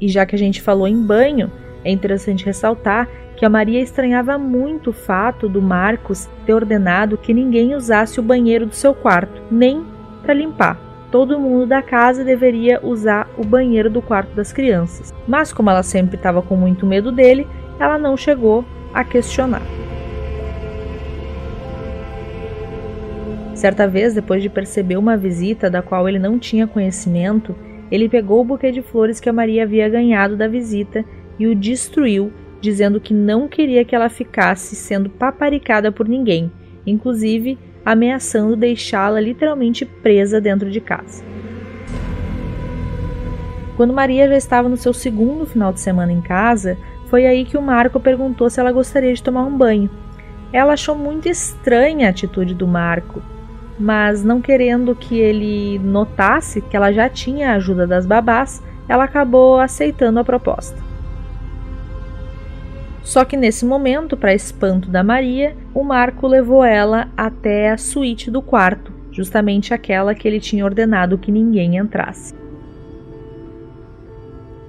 E 0.00 0.08
já 0.08 0.26
que 0.26 0.34
a 0.34 0.38
gente 0.38 0.60
falou 0.60 0.88
em 0.88 1.00
banho, 1.00 1.50
é 1.84 1.90
interessante 1.90 2.44
ressaltar 2.44 3.08
que 3.36 3.44
a 3.44 3.48
Maria 3.48 3.80
estranhava 3.80 4.38
muito 4.38 4.90
o 4.90 4.92
fato 4.92 5.48
do 5.48 5.60
Marcos 5.60 6.28
ter 6.46 6.54
ordenado 6.54 7.16
que 7.16 7.34
ninguém 7.34 7.74
usasse 7.74 8.20
o 8.20 8.22
banheiro 8.22 8.66
do 8.66 8.74
seu 8.74 8.94
quarto, 8.94 9.42
nem 9.50 9.84
para 10.22 10.34
limpar. 10.34 10.91
Todo 11.12 11.38
mundo 11.38 11.66
da 11.66 11.82
casa 11.82 12.24
deveria 12.24 12.80
usar 12.82 13.28
o 13.36 13.44
banheiro 13.44 13.90
do 13.90 14.00
quarto 14.00 14.34
das 14.34 14.50
crianças. 14.50 15.12
Mas, 15.28 15.52
como 15.52 15.68
ela 15.68 15.82
sempre 15.82 16.16
estava 16.16 16.40
com 16.40 16.56
muito 16.56 16.86
medo 16.86 17.12
dele, 17.12 17.46
ela 17.78 17.98
não 17.98 18.16
chegou 18.16 18.64
a 18.94 19.04
questionar. 19.04 19.60
Certa 23.54 23.86
vez, 23.86 24.14
depois 24.14 24.42
de 24.42 24.48
perceber 24.48 24.96
uma 24.96 25.14
visita 25.14 25.68
da 25.68 25.82
qual 25.82 26.08
ele 26.08 26.18
não 26.18 26.38
tinha 26.38 26.66
conhecimento, 26.66 27.54
ele 27.90 28.08
pegou 28.08 28.40
o 28.40 28.44
buquê 28.44 28.72
de 28.72 28.80
flores 28.80 29.20
que 29.20 29.28
a 29.28 29.34
Maria 29.34 29.64
havia 29.64 29.90
ganhado 29.90 30.34
da 30.34 30.48
visita 30.48 31.04
e 31.38 31.46
o 31.46 31.54
destruiu 31.54 32.32
dizendo 32.58 32.98
que 32.98 33.12
não 33.12 33.48
queria 33.48 33.84
que 33.84 33.94
ela 33.94 34.08
ficasse 34.08 34.74
sendo 34.74 35.10
paparicada 35.10 35.92
por 35.92 36.08
ninguém, 36.08 36.50
inclusive 36.86 37.58
ameaçando 37.84 38.56
deixá-la 38.56 39.20
literalmente 39.20 39.84
presa 39.84 40.40
dentro 40.40 40.70
de 40.70 40.80
casa. 40.80 41.24
Quando 43.76 43.92
Maria 43.92 44.28
já 44.28 44.36
estava 44.36 44.68
no 44.68 44.76
seu 44.76 44.92
segundo 44.92 45.46
final 45.46 45.72
de 45.72 45.80
semana 45.80 46.12
em 46.12 46.20
casa, 46.20 46.76
foi 47.08 47.26
aí 47.26 47.44
que 47.44 47.56
o 47.56 47.62
Marco 47.62 47.98
perguntou 47.98 48.48
se 48.48 48.60
ela 48.60 48.70
gostaria 48.70 49.12
de 49.12 49.22
tomar 49.22 49.44
um 49.44 49.56
banho. 49.56 49.90
Ela 50.52 50.74
achou 50.74 50.94
muito 50.94 51.28
estranha 51.28 52.06
a 52.06 52.10
atitude 52.10 52.54
do 52.54 52.66
Marco, 52.66 53.22
mas 53.78 54.22
não 54.22 54.40
querendo 54.40 54.94
que 54.94 55.18
ele 55.18 55.78
notasse 55.78 56.60
que 56.60 56.76
ela 56.76 56.92
já 56.92 57.08
tinha 57.08 57.50
a 57.50 57.54
ajuda 57.54 57.86
das 57.86 58.06
babás, 58.06 58.62
ela 58.88 59.04
acabou 59.04 59.58
aceitando 59.58 60.20
a 60.20 60.24
proposta. 60.24 60.91
Só 63.02 63.24
que 63.24 63.36
nesse 63.36 63.64
momento, 63.64 64.16
para 64.16 64.34
espanto 64.34 64.88
da 64.88 65.02
Maria, 65.02 65.56
o 65.74 65.82
Marco 65.82 66.26
levou 66.26 66.64
ela 66.64 67.08
até 67.16 67.70
a 67.70 67.76
suíte 67.76 68.30
do 68.30 68.40
quarto, 68.40 68.92
justamente 69.10 69.74
aquela 69.74 70.14
que 70.14 70.26
ele 70.26 70.38
tinha 70.38 70.64
ordenado 70.64 71.18
que 71.18 71.32
ninguém 71.32 71.76
entrasse. 71.76 72.34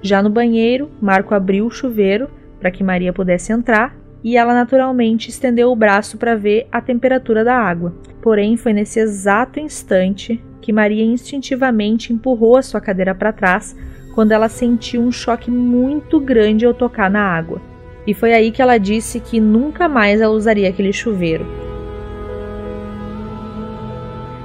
Já 0.02 0.22
no 0.22 0.28
banheiro, 0.28 0.90
Marco 1.00 1.34
abriu 1.34 1.66
o 1.66 1.70
chuveiro 1.70 2.28
para 2.58 2.70
que 2.70 2.84
Maria 2.84 3.12
pudesse 3.12 3.52
entrar 3.52 3.96
e 4.22 4.36
ela 4.36 4.52
naturalmente 4.52 5.30
estendeu 5.30 5.70
o 5.70 5.76
braço 5.76 6.18
para 6.18 6.34
ver 6.34 6.66
a 6.72 6.80
temperatura 6.80 7.44
da 7.44 7.56
água. 7.56 7.94
Porém, 8.20 8.56
foi 8.56 8.72
nesse 8.72 8.98
exato 8.98 9.60
instante 9.60 10.42
que 10.60 10.72
Maria 10.72 11.04
instintivamente 11.04 12.12
empurrou 12.12 12.56
a 12.56 12.62
sua 12.62 12.80
cadeira 12.80 13.14
para 13.14 13.32
trás 13.32 13.76
quando 14.14 14.32
ela 14.32 14.48
sentiu 14.48 15.02
um 15.02 15.12
choque 15.12 15.50
muito 15.50 16.18
grande 16.18 16.66
ao 16.66 16.74
tocar 16.74 17.10
na 17.10 17.20
água 17.20 17.73
e 18.06 18.12
foi 18.12 18.34
aí 18.34 18.50
que 18.50 18.60
ela 18.60 18.78
disse 18.78 19.18
que 19.20 19.40
nunca 19.40 19.88
mais 19.88 20.20
ela 20.20 20.34
usaria 20.34 20.68
aquele 20.68 20.92
chuveiro. 20.92 21.46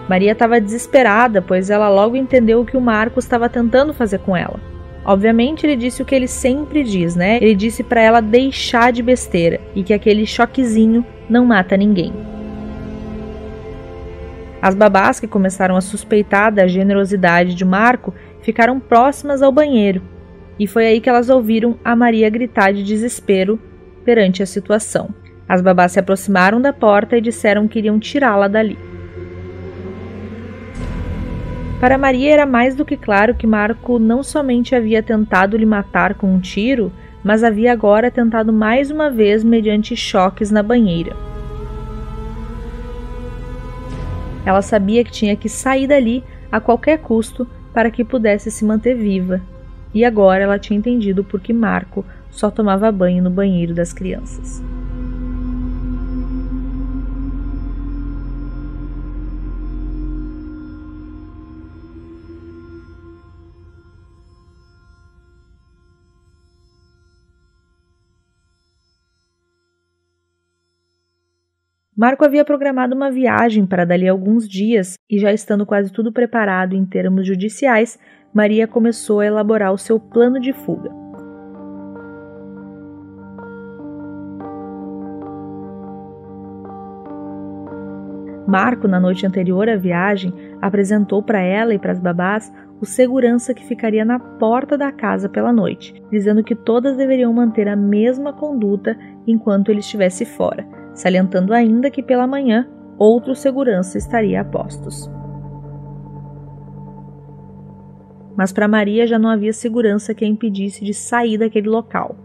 Maria 0.08 0.32
estava 0.32 0.60
desesperada, 0.60 1.42
pois 1.42 1.70
ela 1.70 1.88
logo 1.90 2.16
entendeu 2.16 2.62
o 2.62 2.66
que 2.66 2.76
o 2.76 2.82
Marcos 2.82 3.26
estava 3.26 3.48
tentando 3.48 3.94
fazer 3.94 4.20
com 4.20 4.36
ela. 4.36 4.60
Obviamente, 5.06 5.66
ele 5.66 5.76
disse 5.76 6.02
o 6.02 6.06
que 6.06 6.16
ele 6.16 6.28
sempre 6.28 6.84
diz, 6.84 7.16
né? 7.16 7.38
Ele 7.38 7.54
disse 7.54 7.84
para 7.84 8.02
ela 8.02 8.22
deixar 8.22 8.92
de 8.92 9.04
besteira 9.04 9.62
e 9.76 9.84
que 9.84 9.94
aquele 9.94 10.26
choquezinho 10.26 11.06
não 11.30 11.46
mata 11.46 11.78
ninguém. 11.78 12.12
As 14.62 14.76
babás 14.76 15.20
que 15.20 15.28
começaram 15.28 15.76
a 15.76 15.82
suspeitar 15.82 16.52
da 16.52 16.68
generosidade 16.68 17.54
de 17.54 17.64
Marco 17.64 18.14
ficaram 18.42 18.80
próximas 18.80 19.42
ao 19.42 19.52
banheiro 19.52 20.02
e 20.60 20.68
foi 20.68 20.86
aí 20.86 21.00
que 21.00 21.10
elas 21.10 21.30
ouviram 21.30 21.80
a 21.84 21.96
Maria 21.96 22.30
gritar 22.30 22.74
de 22.74 22.84
desespero 22.84 23.58
perante 24.04 24.44
a 24.44 24.46
situação. 24.46 25.10
As 25.48 25.62
babás 25.62 25.94
se 25.94 26.00
aproximaram 26.00 26.62
da 26.62 26.74
porta 26.74 27.18
e 27.18 27.22
disseram 27.22 27.68
que 27.68 27.80
iriam 27.80 27.98
tirá-la 27.98 28.48
dali. 28.48 28.78
Para 31.80 31.98
Maria 31.98 32.34
era 32.34 32.46
mais 32.46 32.76
do 32.76 32.84
que 32.84 32.98
claro 32.98 33.34
que 33.34 33.48
Marco 33.48 33.98
não 33.98 34.22
somente 34.22 34.76
havia 34.76 35.02
tentado 35.02 35.56
lhe 35.56 35.66
matar 35.66 36.14
com 36.14 36.28
um 36.28 36.40
tiro, 36.40 36.92
mas 37.24 37.42
havia 37.42 37.72
agora 37.72 38.12
tentado 38.12 38.52
mais 38.52 38.92
uma 38.92 39.10
vez 39.10 39.46
mediante 39.46 39.96
choques 39.96 40.52
na 40.52 40.62
banheira. 40.62 41.16
Ela 44.46 44.62
sabia 44.62 45.06
que 45.06 45.12
tinha 45.12 45.38
que 45.38 45.48
sair 45.48 45.88
dali 45.88 46.22
a 46.52 46.60
qualquer 46.60 47.00
custo 47.00 47.48
para 47.74 47.90
que 47.90 48.04
pudesse 48.04 48.52
se 48.52 48.66
manter 48.66 48.96
viva 48.96 49.42
e 49.94 50.06
agora 50.06 50.44
ela 50.44 50.60
tinha 50.60 50.78
entendido 50.78 51.24
por 51.24 51.40
que 51.40 51.54
Marco 51.54 52.06
só 52.30 52.50
tomava 52.52 52.92
banho 52.92 53.24
no 53.24 53.30
banheiro 53.30 53.74
das 53.74 53.92
crianças. 53.92 54.62
Marco 72.00 72.24
havia 72.24 72.46
programado 72.46 72.96
uma 72.96 73.12
viagem 73.12 73.66
para 73.66 73.84
dali 73.84 74.08
a 74.08 74.12
alguns 74.14 74.48
dias 74.48 74.94
e, 75.10 75.20
já 75.20 75.34
estando 75.34 75.66
quase 75.66 75.92
tudo 75.92 76.14
preparado 76.14 76.74
em 76.74 76.86
termos 76.86 77.28
judiciais, 77.28 78.00
Maria 78.34 78.68
começou 78.68 79.20
a 79.22 79.26
elaborar 79.26 79.74
o 79.74 79.78
seu 79.78 80.00
plano 80.00 80.40
de 80.40 80.54
fuga. 80.54 80.92
Marco, 88.48 88.88
na 88.88 89.00
noite 89.00 89.28
anterior 89.28 89.70
à 89.70 89.76
viagem, 89.76 90.34
apresentou 90.60 91.22
para 91.22 91.40
ela 91.40 91.74
e 91.74 91.80
para 91.80 91.92
as 91.92 92.00
babás 92.00 92.52
o 92.82 92.86
segurança 92.86 93.54
que 93.54 93.66
ficaria 93.66 94.04
na 94.04 94.18
porta 94.18 94.78
da 94.78 94.92
casa 94.92 95.30
pela 95.30 95.54
noite, 95.54 96.02
dizendo 96.12 96.44
que 96.44 96.56
todas 96.56 96.98
deveriam 96.98 97.32
manter 97.32 97.68
a 97.68 97.76
mesma 97.76 98.34
conduta 98.34 98.98
enquanto 99.28 99.70
ele 99.70 99.82
estivesse 99.82 100.26
fora, 100.26 100.66
salientando 100.96 101.54
ainda 101.54 101.92
que 101.92 102.02
pela 102.02 102.26
manhã 102.26 102.68
outro 102.98 103.36
segurança 103.36 103.98
estaria 103.98 104.42
a 104.42 104.46
postos. 104.46 105.10
Mas 108.40 108.54
para 108.54 108.70
Maria 108.70 109.06
já 109.06 109.20
não 109.20 109.30
havia 109.30 109.52
segurança 109.52 110.14
que 110.14 110.24
a 110.24 110.28
impedisse 110.28 110.86
de 110.86 110.94
sair 110.94 111.38
daquele 111.38 111.68
local. 111.68 112.16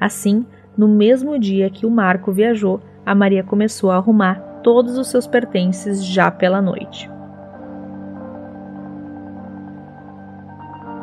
Assim, 0.00 0.44
no 0.76 0.88
mesmo 0.88 1.38
dia 1.38 1.70
que 1.70 1.86
o 1.86 1.90
Marco 1.90 2.32
viajou, 2.32 2.80
a 3.06 3.14
Maria 3.14 3.44
começou 3.44 3.92
a 3.92 3.94
arrumar 3.94 4.40
todos 4.64 4.98
os 4.98 5.06
seus 5.06 5.24
pertences 5.24 6.04
já 6.04 6.32
pela 6.32 6.60
noite. 6.60 7.08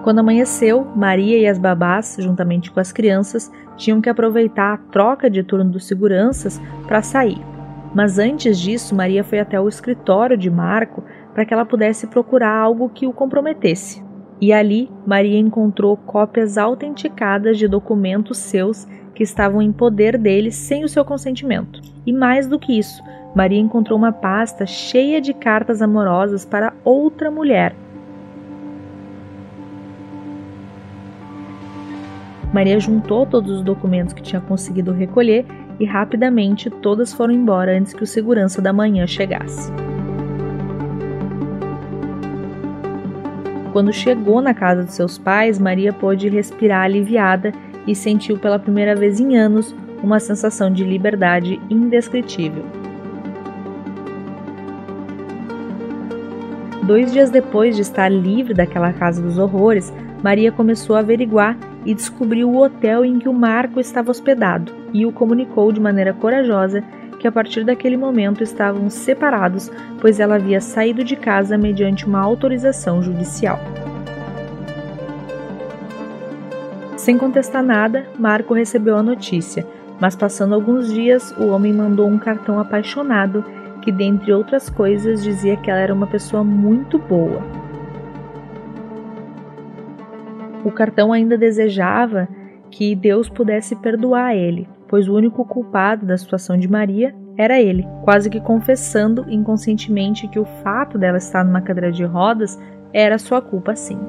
Quando 0.04 0.20
amanheceu, 0.20 0.86
Maria 0.94 1.38
e 1.38 1.48
as 1.48 1.58
babás, 1.58 2.18
juntamente 2.20 2.70
com 2.70 2.82
as 2.82 2.92
crianças, 2.92 3.50
tinham 3.78 4.02
que 4.02 4.10
aproveitar 4.10 4.74
a 4.74 4.78
troca 4.92 5.30
de 5.30 5.42
turno 5.42 5.72
dos 5.72 5.88
seguranças 5.88 6.62
para 6.86 7.02
sair. 7.02 7.42
Mas 7.96 8.20
antes 8.20 8.60
disso, 8.60 8.94
Maria 8.94 9.24
foi 9.24 9.40
até 9.40 9.58
o 9.58 9.70
escritório 9.70 10.36
de 10.36 10.50
Marco 10.50 11.02
para 11.34 11.46
que 11.46 11.54
ela 11.54 11.64
pudesse 11.64 12.08
procurar 12.08 12.58
algo 12.58 12.90
que 12.90 13.08
o 13.08 13.14
comprometesse 13.14 14.09
e 14.42 14.54
ali 14.54 14.90
Maria 15.06 15.38
encontrou 15.38 15.98
cópias 15.98 16.58
autenticadas 16.58 17.58
de 17.58 17.68
documentos 17.68 18.38
seus 18.38 18.88
que 19.14 19.24
estavam 19.24 19.62
em 19.62 19.72
poder 19.72 20.18
dele 20.18 20.52
sem 20.52 20.84
o 20.84 20.90
seu 20.90 21.04
consentimento. 21.04 21.82
E 22.06 22.14
mais 22.14 22.48
do 22.48 22.58
que 22.58 22.78
isso, 22.78 23.04
Maria 23.36 23.60
encontrou 23.60 23.98
uma 23.98 24.12
pasta 24.12 24.66
cheia 24.66 25.20
de 25.20 25.34
cartas 25.34 25.82
amorosas 25.82 26.46
para 26.46 26.74
outra 26.84 27.30
mulher. 27.30 27.76
Maria 32.54 32.80
juntou 32.80 33.26
todos 33.26 33.52
os 33.52 33.62
documentos 33.62 34.14
que 34.14 34.24
tinha 34.24 34.42
conseguido 34.42 34.92
recolher 34.92 35.46
e 35.80 35.86
rapidamente 35.86 36.70
todas 36.70 37.14
foram 37.14 37.34
embora 37.34 37.78
antes 37.78 37.94
que 37.94 38.04
o 38.04 38.08
segurança 38.08 38.62
da 38.62 38.74
manhã 38.74 39.06
chegasse. 39.06 39.72
Quando 43.72 43.94
chegou 43.94 44.42
na 44.42 44.54
casa 44.54 44.84
de 44.84 44.94
seus 44.94 45.18
pais, 45.18 45.60
Maria 45.60 45.94
pôde 45.94 46.28
respirar 46.28 46.86
aliviada 46.86 47.54
e 47.86 47.94
sentiu 47.94 48.38
pela 48.38 48.58
primeira 48.58 48.96
vez 48.96 49.20
em 49.20 49.38
anos 49.38 49.76
uma 50.02 50.20
sensação 50.20 50.72
de 50.72 50.84
liberdade 50.84 51.60
indescritível. 51.70 52.66
Dois 56.84 57.12
dias 57.12 57.30
depois 57.30 57.76
de 57.76 57.84
estar 57.84 58.10
livre 58.10 58.56
daquela 58.56 58.92
casa 58.92 59.22
dos 59.22 59.38
horrores, 59.38 59.94
Maria 60.24 60.52
começou 60.52 60.96
a 60.96 61.00
averiguar 61.00 61.56
e 61.86 61.94
descobriu 61.94 62.50
o 62.50 62.58
hotel 62.58 63.06
em 63.06 63.20
que 63.20 63.30
o 63.30 63.34
Marco 63.34 63.80
estava 63.80 64.10
hospedado 64.10 64.74
e 64.92 65.06
o 65.06 65.12
comunicou 65.12 65.72
de 65.72 65.80
maneira 65.80 66.14
corajosa 66.14 66.84
que 67.20 67.28
a 67.28 67.32
partir 67.32 67.64
daquele 67.64 67.98
momento 67.98 68.42
estavam 68.42 68.90
separados, 68.90 69.70
pois 70.00 70.20
ela 70.20 70.36
havia 70.36 70.62
saído 70.62 71.04
de 71.04 71.16
casa 71.16 71.58
mediante 71.58 72.08
uma 72.08 72.20
autorização 72.20 73.04
judicial. 73.04 73.60
Sem 76.96 77.18
contestar 77.18 77.64
nada, 77.64 78.08
Marco 78.18 78.54
recebeu 78.54 78.98
a 78.98 79.04
notícia, 79.04 79.66
Mas 80.00 80.16
passando 80.16 80.56
alguns 80.56 80.92
dias, 80.92 81.32
o 81.38 81.48
homem 81.48 81.74
mandou 81.74 82.08
um 82.08 82.18
cartão 82.18 82.60
apaixonado 82.60 83.44
que, 83.82 83.92
dentre 83.92 84.32
outras 84.32 84.70
coisas, 84.70 85.22
dizia 85.22 85.58
que 85.58 85.70
ela 85.70 85.80
era 85.80 85.94
uma 85.94 86.08
pessoa 86.08 86.44
muito 86.44 86.98
boa. 86.98 87.42
O 90.64 90.72
cartão 90.72 91.12
ainda 91.12 91.38
desejava 91.38 92.28
que 92.72 92.96
Deus 92.96 93.28
pudesse 93.28 93.76
perdoar 93.76 94.36
ele, 94.36 94.68
pois 94.90 95.08
o 95.08 95.16
único 95.16 95.46
culpado 95.46 96.06
da 96.06 96.18
situação 96.18 96.58
de 96.58 96.68
Maria 96.68 97.16
era 97.38 97.62
ele, 97.62 97.88
quase 98.04 98.30
que 98.30 98.42
confessando 98.42 99.26
inconscientemente 99.30 100.28
que 100.28 100.40
o 100.40 100.46
fato 100.46 100.98
dela 100.98 101.18
estar 101.18 101.46
numa 101.46 101.62
cadeira 101.62 101.92
de 101.92 102.04
rodas 102.04 102.60
era 102.92 103.18
sua 103.18 103.42
culpa 103.42 103.76
sim. 103.76 104.00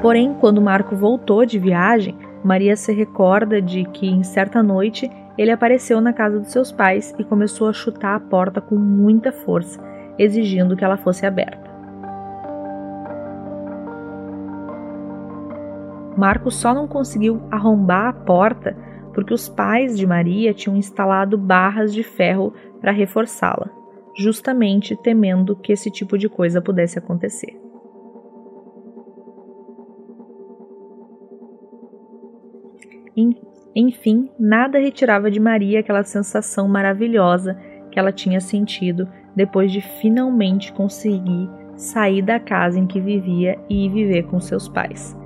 Porém, 0.00 0.34
quando 0.34 0.62
Marco 0.62 0.94
voltou 0.94 1.44
de 1.44 1.58
viagem, 1.58 2.16
Maria 2.42 2.76
se 2.76 2.92
recorda 2.92 3.60
de 3.60 3.84
que 3.84 4.06
em 4.06 4.22
certa 4.22 4.62
noite 4.62 5.10
ele 5.36 5.50
apareceu 5.50 6.00
na 6.00 6.12
casa 6.12 6.38
dos 6.38 6.52
seus 6.52 6.70
pais 6.70 7.14
e 7.18 7.24
começou 7.24 7.68
a 7.68 7.72
chutar 7.72 8.14
a 8.14 8.20
porta 8.20 8.60
com 8.60 8.76
muita 8.76 9.32
força, 9.32 9.80
exigindo 10.18 10.76
que 10.76 10.84
ela 10.84 10.96
fosse 10.96 11.26
aberta. 11.26 11.73
Marco 16.16 16.50
só 16.50 16.72
não 16.72 16.86
conseguiu 16.86 17.42
arrombar 17.50 18.08
a 18.08 18.12
porta 18.12 18.76
porque 19.12 19.32
os 19.32 19.48
pais 19.48 19.96
de 19.96 20.06
Maria 20.06 20.52
tinham 20.52 20.76
instalado 20.76 21.38
barras 21.38 21.94
de 21.94 22.02
ferro 22.02 22.52
para 22.80 22.90
reforçá-la, 22.90 23.70
justamente 24.16 24.96
temendo 24.96 25.56
que 25.56 25.72
esse 25.72 25.90
tipo 25.90 26.18
de 26.18 26.28
coisa 26.28 26.60
pudesse 26.60 26.98
acontecer. 26.98 27.56
Enfim, 33.74 34.30
nada 34.38 34.78
retirava 34.78 35.30
de 35.30 35.40
Maria 35.40 35.80
aquela 35.80 36.04
sensação 36.04 36.68
maravilhosa 36.68 37.54
que 37.90 37.98
ela 37.98 38.12
tinha 38.12 38.40
sentido 38.40 39.08
depois 39.34 39.72
de 39.72 39.80
finalmente 39.80 40.72
conseguir 40.72 41.48
sair 41.76 42.22
da 42.22 42.38
casa 42.38 42.78
em 42.78 42.86
que 42.86 43.00
vivia 43.00 43.58
e 43.68 43.86
ir 43.86 43.90
viver 43.90 44.24
com 44.24 44.40
seus 44.40 44.68
pais. 44.68 45.16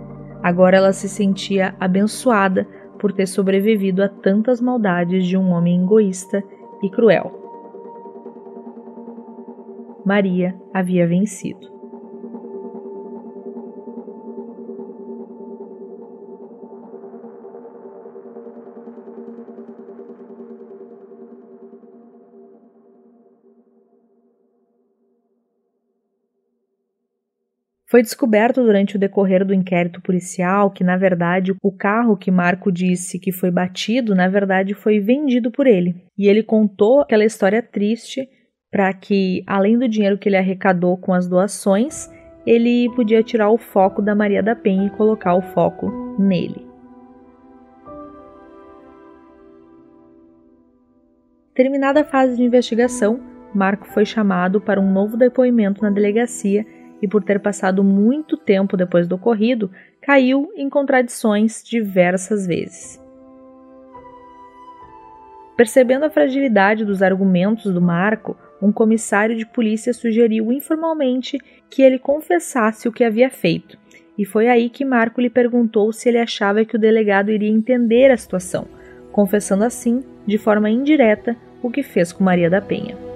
Agora 0.43 0.77
ela 0.77 0.93
se 0.93 1.09
sentia 1.09 1.74
abençoada 1.78 2.66
por 2.98 3.12
ter 3.12 3.27
sobrevivido 3.27 4.02
a 4.02 4.09
tantas 4.09 4.60
maldades 4.60 5.27
de 5.27 5.36
um 5.36 5.51
homem 5.51 5.82
egoísta 5.82 6.43
e 6.82 6.90
cruel. 6.90 7.32
Maria 10.05 10.55
havia 10.73 11.06
vencido. 11.06 11.78
Foi 27.90 28.02
descoberto 28.02 28.62
durante 28.62 28.97
o 28.97 28.98
decorrer 28.98 29.47
do 29.47 29.55
inquérito 29.55 30.02
policial 30.02 30.70
que, 30.70 30.85
na 30.85 30.98
verdade, 30.98 31.55
o 31.62 31.73
carro 31.73 32.19
que 32.19 32.31
Marco 32.31 32.70
disse 32.70 33.19
que 33.19 33.32
foi 33.32 33.51
batido, 33.51 34.15
na 34.15 34.28
verdade, 34.28 34.74
foi 34.74 35.01
vendido 35.01 35.51
por 35.51 35.66
ele. 35.66 35.97
E 36.16 36.28
ele 36.28 36.43
contou 36.43 37.01
aquela 37.01 37.24
história 37.24 37.62
triste 37.62 38.28
para 38.70 38.93
que, 38.93 39.43
além 39.47 39.78
do 39.78 39.89
dinheiro 39.89 40.19
que 40.19 40.28
ele 40.28 40.36
arrecadou 40.36 40.98
com 40.98 41.15
as 41.15 41.27
doações, 41.27 42.10
ele 42.47 42.90
podia 42.94 43.23
tirar 43.23 43.48
o 43.48 43.56
foco 43.56 44.02
da 44.02 44.15
Maria 44.15 44.43
da 44.43 44.55
Penha 44.55 44.89
e 44.89 44.90
colocar 44.90 45.35
o 45.35 45.40
foco 45.40 45.90
nele. 46.19 46.66
Terminada 51.55 52.02
a 52.02 52.05
fase 52.05 52.36
de 52.36 52.43
investigação, 52.43 53.19
Marco 53.55 53.86
foi 53.86 54.05
chamado 54.05 54.60
para 54.60 54.78
um 54.78 54.93
novo 54.93 55.16
depoimento 55.16 55.82
na 55.82 55.89
delegacia 55.89 56.66
e 57.01 57.09
por 57.09 57.23
ter 57.23 57.41
passado 57.41 57.83
muito 57.85 58.37
tempo 58.37 58.77
depois 58.77 59.07
do 59.07 59.15
ocorrido, 59.15 59.70
caiu 60.01 60.51
em 60.57 60.69
contradições 60.69 61.62
diversas 61.62 62.47
vezes. 62.47 63.01
Percebendo 65.57 66.05
a 66.05 66.11
fragilidade 66.11 66.85
dos 66.85 67.03
argumentos 67.03 67.73
do 67.73 67.81
Marco, 67.81 68.37
um 68.62 68.70
comissário 68.70 69.37
de 69.37 69.45
polícia 69.45 69.93
sugeriu 69.93 70.53
informalmente 70.53 71.39
que 71.69 71.83
ele 71.83 71.99
confessasse 71.99 72.89
o 72.89 72.93
que 72.93 73.05
havia 73.05 73.31
feito, 73.31 73.77
e 74.16 74.25
foi 74.25 74.49
aí 74.49 74.69
que 74.69 74.85
Marco 74.85 75.20
lhe 75.20 75.31
perguntou 75.31 75.93
se 75.93 76.09
ele 76.09 76.19
achava 76.19 76.65
que 76.65 76.77
o 76.77 76.79
delegado 76.79 77.31
iria 77.31 77.51
entender 77.51 78.11
a 78.11 78.16
situação, 78.16 78.66
confessando 79.12 79.65
assim, 79.65 80.03
de 80.27 80.39
forma 80.39 80.70
indireta, 80.70 81.37
o 81.62 81.70
que 81.70 81.83
fez 81.83 82.12
com 82.12 82.25
Maria 82.25 82.51
da 82.51 82.61
Penha. 82.61 83.08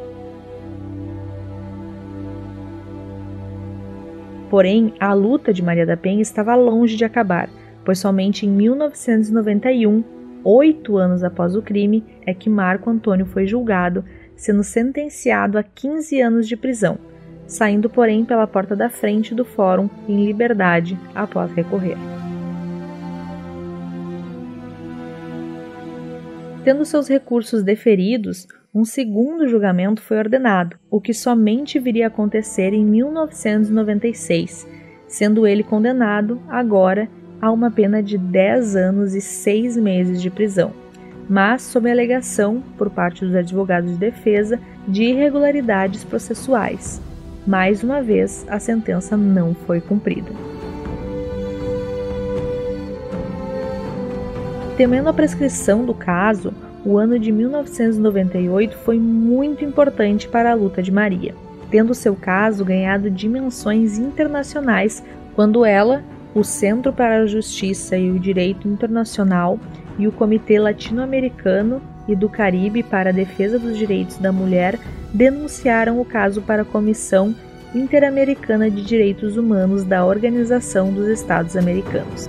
Porém, 4.52 4.92
a 5.00 5.14
luta 5.14 5.50
de 5.50 5.62
Maria 5.62 5.86
da 5.86 5.96
Penha 5.96 6.20
estava 6.20 6.54
longe 6.54 6.94
de 6.94 7.06
acabar, 7.06 7.48
pois 7.86 7.98
somente 7.98 8.44
em 8.44 8.50
1991, 8.50 10.04
oito 10.44 10.98
anos 10.98 11.24
após 11.24 11.56
o 11.56 11.62
crime, 11.62 12.04
é 12.26 12.34
que 12.34 12.50
Marco 12.50 12.90
Antônio 12.90 13.24
foi 13.24 13.46
julgado, 13.46 14.04
sendo 14.36 14.62
sentenciado 14.62 15.56
a 15.56 15.62
15 15.62 16.20
anos 16.20 16.46
de 16.46 16.54
prisão, 16.54 16.98
saindo, 17.46 17.88
porém, 17.88 18.26
pela 18.26 18.46
porta 18.46 18.76
da 18.76 18.90
frente 18.90 19.34
do 19.34 19.42
fórum 19.42 19.88
em 20.06 20.22
liberdade 20.26 20.98
após 21.14 21.50
recorrer. 21.52 21.96
Tendo 26.62 26.84
seus 26.84 27.08
recursos 27.08 27.62
deferidos, 27.62 28.46
um 28.74 28.86
segundo 28.86 29.46
julgamento 29.46 30.00
foi 30.00 30.16
ordenado, 30.16 30.78
o 30.90 30.98
que 30.98 31.12
somente 31.12 31.78
viria 31.78 32.06
a 32.06 32.08
acontecer 32.08 32.72
em 32.72 32.82
1996, 32.84 34.66
sendo 35.06 35.46
ele 35.46 35.62
condenado, 35.62 36.40
agora, 36.48 37.06
a 37.38 37.52
uma 37.52 37.70
pena 37.70 38.02
de 38.02 38.16
10 38.16 38.74
anos 38.76 39.14
e 39.14 39.20
6 39.20 39.76
meses 39.76 40.22
de 40.22 40.30
prisão, 40.30 40.72
mas 41.28 41.60
sob 41.60 41.90
alegação, 41.90 42.62
por 42.78 42.88
parte 42.88 43.26
dos 43.26 43.34
advogados 43.34 43.90
de 43.90 43.98
defesa, 43.98 44.58
de 44.88 45.04
irregularidades 45.04 46.02
processuais. 46.02 46.98
Mais 47.46 47.82
uma 47.82 48.00
vez, 48.00 48.46
a 48.48 48.58
sentença 48.58 49.18
não 49.18 49.54
foi 49.54 49.82
cumprida. 49.82 50.30
Temendo 54.78 55.10
a 55.10 55.12
prescrição 55.12 55.84
do 55.84 55.92
caso, 55.92 56.54
o 56.84 56.98
ano 56.98 57.18
de 57.18 57.30
1998 57.30 58.76
foi 58.78 58.98
muito 58.98 59.64
importante 59.64 60.28
para 60.28 60.50
a 60.50 60.54
luta 60.54 60.82
de 60.82 60.90
Maria, 60.90 61.34
tendo 61.70 61.94
seu 61.94 62.14
caso 62.14 62.64
ganhado 62.64 63.10
dimensões 63.10 63.98
internacionais 63.98 65.02
quando 65.34 65.64
ela, 65.64 66.02
o 66.34 66.42
Centro 66.42 66.92
para 66.92 67.18
a 67.18 67.26
Justiça 67.26 67.96
e 67.96 68.10
o 68.10 68.18
Direito 68.18 68.66
Internacional 68.66 69.58
e 69.98 70.08
o 70.08 70.12
Comitê 70.12 70.58
Latino-Americano 70.58 71.80
e 72.08 72.16
do 72.16 72.28
Caribe 72.28 72.82
para 72.82 73.10
a 73.10 73.12
Defesa 73.12 73.58
dos 73.58 73.76
Direitos 73.78 74.16
da 74.18 74.32
Mulher 74.32 74.78
denunciaram 75.12 76.00
o 76.00 76.04
caso 76.04 76.42
para 76.42 76.62
a 76.62 76.64
Comissão 76.64 77.34
Interamericana 77.74 78.70
de 78.70 78.82
Direitos 78.82 79.36
Humanos 79.36 79.84
da 79.84 80.04
Organização 80.04 80.92
dos 80.92 81.08
Estados 81.08 81.56
Americanos. 81.56 82.28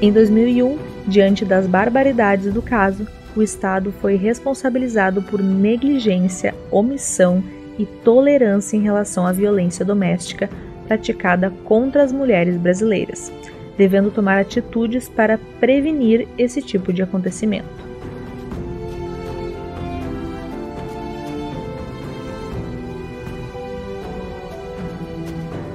Em 0.00 0.12
2001, 0.12 0.78
diante 1.08 1.44
das 1.44 1.66
barbaridades 1.66 2.54
do 2.54 2.62
caso, 2.62 3.04
o 3.34 3.42
Estado 3.42 3.92
foi 4.00 4.14
responsabilizado 4.14 5.20
por 5.22 5.42
negligência, 5.42 6.54
omissão 6.70 7.42
e 7.76 7.84
tolerância 7.84 8.76
em 8.76 8.80
relação 8.80 9.26
à 9.26 9.32
violência 9.32 9.84
doméstica 9.84 10.48
praticada 10.86 11.52
contra 11.64 12.04
as 12.04 12.12
mulheres 12.12 12.56
brasileiras, 12.56 13.32
devendo 13.76 14.12
tomar 14.12 14.38
atitudes 14.38 15.08
para 15.08 15.36
prevenir 15.58 16.28
esse 16.38 16.62
tipo 16.62 16.92
de 16.92 17.02
acontecimento. 17.02 17.88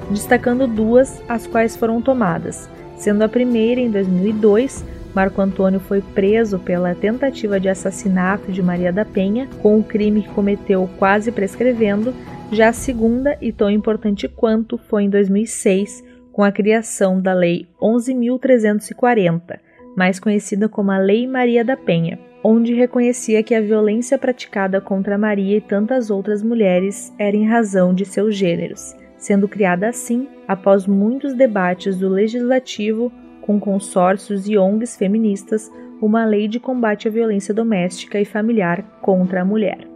Destacando 0.10 0.66
duas, 0.66 1.22
as 1.28 1.46
quais 1.46 1.76
foram 1.76 2.02
tomadas 2.02 2.70
Sendo 2.96 3.24
a 3.24 3.30
primeira 3.30 3.82
em 3.82 3.90
2002, 3.90 4.86
Marco 5.14 5.42
Antônio 5.42 5.80
foi 5.80 6.02
preso 6.02 6.58
pela 6.58 6.96
tentativa 6.96 7.60
de 7.60 7.70
assassinato 7.70 8.52
de 8.52 8.64
Maria 8.64 8.92
da 8.92 9.06
Penha, 9.06 9.48
com 9.62 9.78
o 9.78 9.84
crime 9.84 10.24
que 10.24 10.30
cometeu 10.30 10.90
quase 10.98 11.32
prescrevendo. 11.32 12.14
Já 12.52 12.70
a 12.70 12.74
segunda, 12.74 13.38
e 13.42 13.52
tão 13.52 13.70
importante 13.70 14.28
quanto, 14.28 14.78
foi 14.78 15.04
em 15.04 15.10
2006, 15.10 16.04
com 16.32 16.44
a 16.44 16.52
criação 16.52 17.22
da 17.22 17.34
Lei 17.34 17.68
11.340, 17.80 19.60
mais 19.96 20.20
conhecida 20.20 20.68
como 20.68 20.92
a 20.92 20.98
Lei 20.98 21.28
Maria 21.28 21.64
da 21.64 21.78
Penha, 21.78 22.20
onde 22.44 22.74
reconhecia 22.74 23.44
que 23.44 23.54
a 23.54 23.62
violência 23.62 24.18
praticada 24.18 24.82
contra 24.82 25.18
Maria 25.18 25.58
e 25.58 25.62
tantas 25.62 26.10
outras 26.10 26.42
mulheres 26.42 27.14
era 27.20 27.38
em 27.38 27.48
razão 27.48 27.94
de 27.94 28.04
seus 28.04 28.36
gêneros, 28.36 28.96
sendo 29.24 29.48
criada 29.48 29.88
assim 29.88 30.28
após 30.46 30.86
muitos 30.86 31.34
debates 31.34 31.98
do 31.98 32.10
legislativo 32.10 33.10
com 33.42 33.58
consórcios 33.58 34.50
e 34.50 34.58
ONGs 34.58 34.98
feministas 34.98 35.72
uma 36.02 36.26
lei 36.26 36.46
de 36.46 36.60
combate 36.60 37.08
à 37.08 37.12
violência 37.12 37.54
doméstica 37.54 38.20
e 38.20 38.26
familiar 38.26 38.84
contra 39.02 39.42
a 39.42 39.46
mulher. 39.46 39.88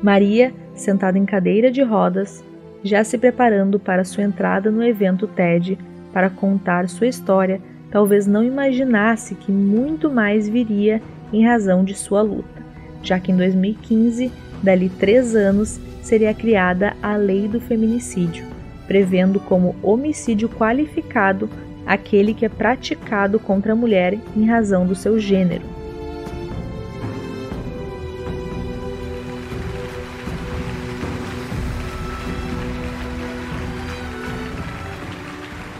Maria, 0.00 0.54
sentada 0.74 1.18
em 1.18 1.26
cadeira 1.26 1.68
de 1.68 1.82
rodas, 1.82 2.44
já 2.84 3.02
se 3.02 3.18
preparando 3.18 3.80
para 3.80 4.04
sua 4.04 4.22
entrada 4.22 4.70
no 4.70 4.84
evento 4.84 5.26
TED 5.26 5.76
para 6.12 6.30
contar 6.30 6.88
sua 6.88 7.08
história, 7.08 7.60
talvez 7.90 8.28
não 8.28 8.44
imaginasse 8.44 9.34
que 9.34 9.50
muito 9.50 10.08
mais 10.08 10.48
viria 10.48 11.02
em 11.32 11.44
razão 11.44 11.82
de 11.82 11.94
sua 11.94 12.22
luta, 12.22 12.57
já 13.02 13.18
que 13.18 13.32
em 13.32 13.36
2015, 13.36 14.30
dali 14.62 14.88
três 14.88 15.34
anos, 15.34 15.80
seria 16.02 16.32
criada 16.32 16.96
a 17.02 17.16
Lei 17.16 17.48
do 17.48 17.60
Feminicídio, 17.60 18.46
prevendo 18.86 19.38
como 19.40 19.76
homicídio 19.82 20.48
qualificado 20.48 21.48
aquele 21.86 22.34
que 22.34 22.44
é 22.44 22.48
praticado 22.48 23.38
contra 23.38 23.72
a 23.72 23.76
mulher 23.76 24.18
em 24.36 24.46
razão 24.46 24.86
do 24.86 24.94
seu 24.94 25.18
gênero. 25.18 25.64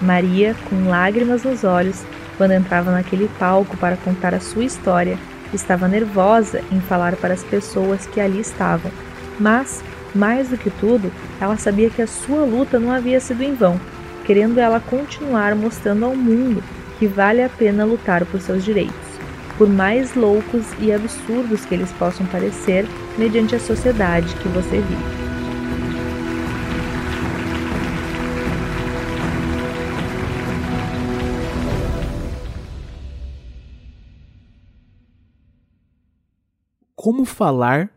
Maria, 0.00 0.54
com 0.70 0.88
lágrimas 0.88 1.42
nos 1.42 1.64
olhos, 1.64 2.02
quando 2.38 2.52
entrava 2.52 2.90
naquele 2.90 3.28
palco 3.38 3.76
para 3.76 3.96
contar 3.96 4.32
a 4.32 4.40
sua 4.40 4.64
história, 4.64 5.18
estava 5.52 5.88
nervosa 5.88 6.62
em 6.70 6.80
falar 6.80 7.16
para 7.16 7.34
as 7.34 7.44
pessoas 7.44 8.06
que 8.06 8.20
ali 8.20 8.40
estavam, 8.40 8.90
mas, 9.38 9.82
mais 10.14 10.48
do 10.48 10.56
que 10.56 10.70
tudo, 10.70 11.12
ela 11.40 11.56
sabia 11.56 11.90
que 11.90 12.02
a 12.02 12.06
sua 12.06 12.44
luta 12.44 12.78
não 12.78 12.92
havia 12.92 13.20
sido 13.20 13.42
em 13.42 13.54
vão, 13.54 13.80
querendo 14.24 14.58
ela 14.58 14.80
continuar 14.80 15.54
mostrando 15.54 16.04
ao 16.04 16.14
mundo 16.14 16.62
que 16.98 17.06
vale 17.06 17.42
a 17.42 17.48
pena 17.48 17.84
lutar 17.84 18.24
por 18.26 18.40
seus 18.40 18.64
direitos, 18.64 18.94
por 19.56 19.68
mais 19.68 20.14
loucos 20.14 20.66
e 20.80 20.92
absurdos 20.92 21.64
que 21.64 21.74
eles 21.74 21.92
possam 21.92 22.26
parecer 22.26 22.86
mediante 23.16 23.54
a 23.54 23.60
sociedade 23.60 24.34
que 24.36 24.48
você 24.48 24.80
vive. 24.80 25.17
Como 37.08 37.24
falar 37.24 37.88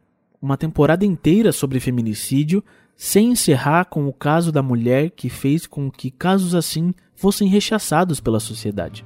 uma 0.42 0.56
temporada 0.56 1.06
inteira 1.06 1.52
sobre 1.52 1.82
feminicídio 1.82 2.64
sem 2.96 3.32
encerrar 3.32 3.84
com 3.84 4.08
o 4.08 4.14
caso 4.14 4.54
da 4.54 4.64
mulher 4.64 5.10
que 5.10 5.30
fez 5.30 5.68
com 5.68 5.92
que 5.92 6.10
casos 6.10 6.56
assim 6.56 6.94
fossem 7.14 7.50
rechaçados 7.50 8.22
pela 8.22 8.40
sociedade. 8.40 9.06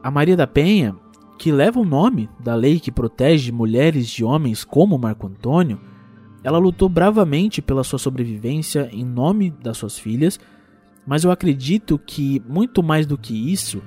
A 0.00 0.08
Maria 0.08 0.36
da 0.36 0.46
Penha, 0.46 0.94
que 1.36 1.50
leva 1.50 1.80
o 1.80 1.84
nome 1.84 2.30
da 2.38 2.54
lei 2.54 2.78
que 2.78 2.92
protege 2.92 3.50
mulheres 3.50 4.06
de 4.06 4.22
homens 4.22 4.62
como 4.62 4.96
Marco 4.96 5.26
Antônio, 5.26 5.80
ela 6.44 6.58
lutou 6.58 6.88
bravamente 6.88 7.60
pela 7.60 7.82
sua 7.82 7.98
sobrevivência 7.98 8.88
em 8.92 9.04
nome 9.04 9.50
das 9.50 9.78
suas 9.78 9.98
filhas, 9.98 10.38
mas 11.04 11.24
eu 11.24 11.32
acredito 11.32 11.98
que 11.98 12.40
muito 12.48 12.84
mais 12.84 13.04
do 13.04 13.18
que 13.18 13.52
isso, 13.52 13.82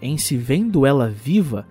em 0.00 0.16
se 0.16 0.36
vendo 0.36 0.86
ela 0.86 1.08
viva, 1.08 1.66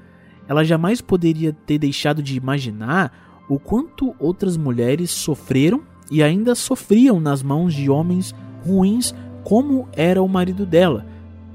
ela 0.47 0.63
jamais 0.63 1.01
poderia 1.01 1.53
ter 1.53 1.77
deixado 1.77 2.23
de 2.23 2.35
imaginar 2.35 3.45
o 3.49 3.59
quanto 3.59 4.15
outras 4.19 4.57
mulheres 4.57 5.11
sofreram 5.11 5.81
e 6.11 6.23
ainda 6.23 6.55
sofriam 6.55 7.19
nas 7.19 7.43
mãos 7.43 7.73
de 7.73 7.89
homens 7.89 8.33
ruins 8.65 9.13
como 9.43 9.87
era 9.93 10.21
o 10.21 10.27
marido 10.27 10.65
dela, 10.65 11.05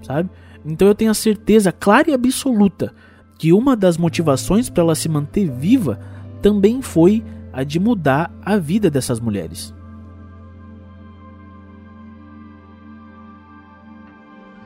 sabe? 0.03 0.31
Então 0.65 0.89
eu 0.89 0.95
tenho 0.95 1.11
a 1.11 1.15
certeza 1.15 1.71
clara 1.71 2.11
e 2.11 2.15
absoluta 2.15 2.95
que 3.39 3.53
uma 3.53 3.77
das 3.77 3.97
motivações 3.97 4.71
para 4.71 4.83
ela 4.83 4.95
se 4.95 5.09
manter 5.09 5.51
viva 5.51 6.01
também 6.41 6.81
foi 6.81 7.23
a 7.53 7.63
de 7.63 7.79
mudar 7.79 8.33
a 8.45 8.57
vida 8.57 8.91
dessas 8.91 9.21
mulheres. 9.21 9.75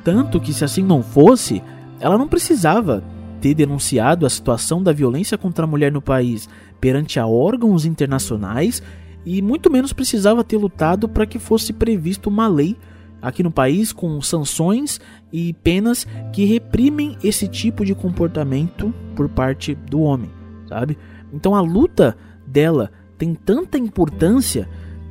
Tanto 0.05 0.40
que 0.40 0.55
se 0.55 0.64
assim 0.64 0.82
não 0.82 1.02
fosse, 1.02 1.62
ela 2.01 2.19
não 2.19 2.29
precisava 2.29 3.03
ter 3.41 3.55
denunciado 3.55 4.27
a 4.27 4.31
situação 4.31 4.83
da 4.83 4.93
violência 4.93 5.39
contra 5.39 5.65
a 5.65 5.69
mulher 5.69 5.93
no 5.93 6.03
país 6.03 6.49
perante 6.81 7.19
a 7.20 7.27
órgãos 7.27 7.85
internacionais 7.85 8.83
e 9.25 9.43
muito 9.43 9.70
menos 9.70 9.93
precisava 9.93 10.45
ter 10.45 10.57
lutado 10.57 11.09
para 11.09 11.27
que 11.27 11.39
fosse 11.39 11.73
previsto 11.73 12.29
uma 12.29 12.49
lei 12.49 12.77
aqui 13.20 13.43
no 13.43 13.51
país 13.51 13.93
com 13.93 14.20
sanções 14.20 15.01
e 15.33 15.53
penas 15.53 16.07
que 16.33 16.45
reprimem 16.45 17.16
esse 17.23 17.49
tipo 17.49 17.85
de 17.85 17.95
comportamento 17.95 18.95
por 19.15 19.29
parte 19.29 19.75
do 19.75 20.01
homem, 20.01 20.31
sabe? 20.69 20.97
Então 21.33 21.55
a 21.55 21.61
luta 21.61 22.16
dela 22.47 22.91
tem 23.16 23.35
tanta 23.35 23.77
importância 23.77 24.69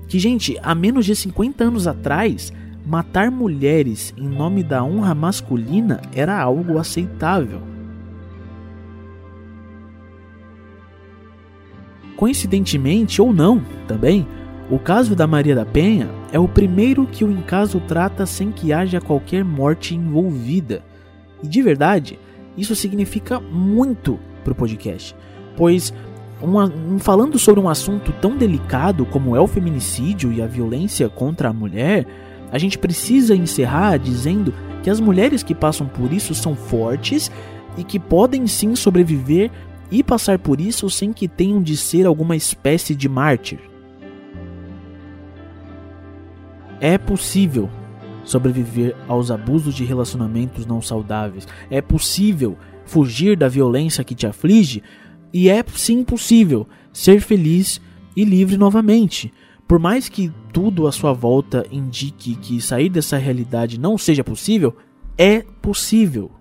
que, 0.07 0.17
gente, 0.17 0.57
há 0.63 0.73
menos 0.73 1.05
de 1.05 1.15
50 1.15 1.65
anos 1.65 1.85
atrás, 1.85 2.53
matar 2.87 3.29
mulheres 3.29 4.13
em 4.17 4.25
nome 4.25 4.63
da 4.63 4.81
honra 4.81 5.13
masculina 5.13 6.01
era 6.15 6.39
algo 6.39 6.77
aceitável. 6.77 7.61
Coincidentemente 12.15 13.21
ou 13.21 13.33
não, 13.33 13.61
também, 13.87 14.25
o 14.71 14.79
caso 14.79 15.15
da 15.15 15.27
Maria 15.27 15.53
da 15.53 15.65
Penha 15.65 16.09
é 16.31 16.39
o 16.39 16.47
primeiro 16.47 17.05
que 17.05 17.25
o 17.25 17.31
encaso 17.31 17.81
trata 17.81 18.25
sem 18.25 18.51
que 18.51 18.71
haja 18.71 19.01
qualquer 19.01 19.43
morte 19.43 19.93
envolvida. 19.93 20.81
E 21.43 21.47
de 21.47 21.61
verdade, 21.61 22.17
isso 22.57 22.73
significa 22.73 23.39
muito 23.39 24.17
para 24.43 24.53
o 24.53 24.55
podcast, 24.55 25.13
pois 25.57 25.93
uma, 26.41 26.65
um, 26.65 26.97
falando 26.99 27.37
sobre 27.37 27.59
um 27.59 27.67
assunto 27.67 28.13
tão 28.21 28.37
delicado 28.37 29.05
como 29.05 29.35
é 29.35 29.41
o 29.41 29.47
feminicídio 29.47 30.31
e 30.31 30.41
a 30.41 30.47
violência 30.47 31.09
contra 31.09 31.49
a 31.49 31.53
mulher, 31.53 32.05
a 32.51 32.57
gente 32.57 32.77
precisa 32.77 33.35
encerrar 33.35 33.97
dizendo 33.97 34.53
que 34.83 34.89
as 34.89 34.99
mulheres 34.99 35.43
que 35.43 35.55
passam 35.55 35.87
por 35.87 36.13
isso 36.13 36.33
são 36.33 36.55
fortes 36.55 37.31
e 37.77 37.83
que 37.83 37.99
podem 37.99 38.47
sim 38.47 38.75
sobreviver 38.75 39.51
e 39.91 40.03
passar 40.03 40.39
por 40.39 40.59
isso 40.59 40.89
sem 40.89 41.13
que 41.13 41.27
tenham 41.27 41.61
de 41.61 41.75
ser 41.77 42.05
alguma 42.05 42.35
espécie 42.35 42.95
de 42.95 43.07
mártir. 43.07 43.59
É 46.79 46.97
possível 46.97 47.69
sobreviver 48.23 48.95
aos 49.07 49.31
abusos 49.31 49.73
de 49.73 49.83
relacionamentos 49.83 50.65
não 50.65 50.81
saudáveis. 50.81 51.47
É 51.71 51.81
possível 51.81 52.57
fugir 52.85 53.37
da 53.37 53.47
violência 53.47 54.03
que 54.03 54.13
te 54.13 54.27
aflige 54.27 54.83
e 55.33 55.49
é 55.49 55.63
sim 55.73 56.03
possível 56.03 56.67
ser 56.91 57.21
feliz 57.21 57.81
e 58.15 58.23
livre 58.23 58.57
novamente. 58.57 59.31
Por 59.67 59.79
mais 59.79 60.07
que 60.07 60.31
tudo 60.53 60.87
à 60.87 60.91
sua 60.91 61.11
volta 61.11 61.65
indique 61.69 62.35
que 62.35 62.61
sair 62.61 62.89
dessa 62.89 63.17
realidade 63.17 63.79
não 63.79 63.97
seja 63.97 64.23
possível, 64.23 64.75
é 65.17 65.41
possível. 65.61 66.31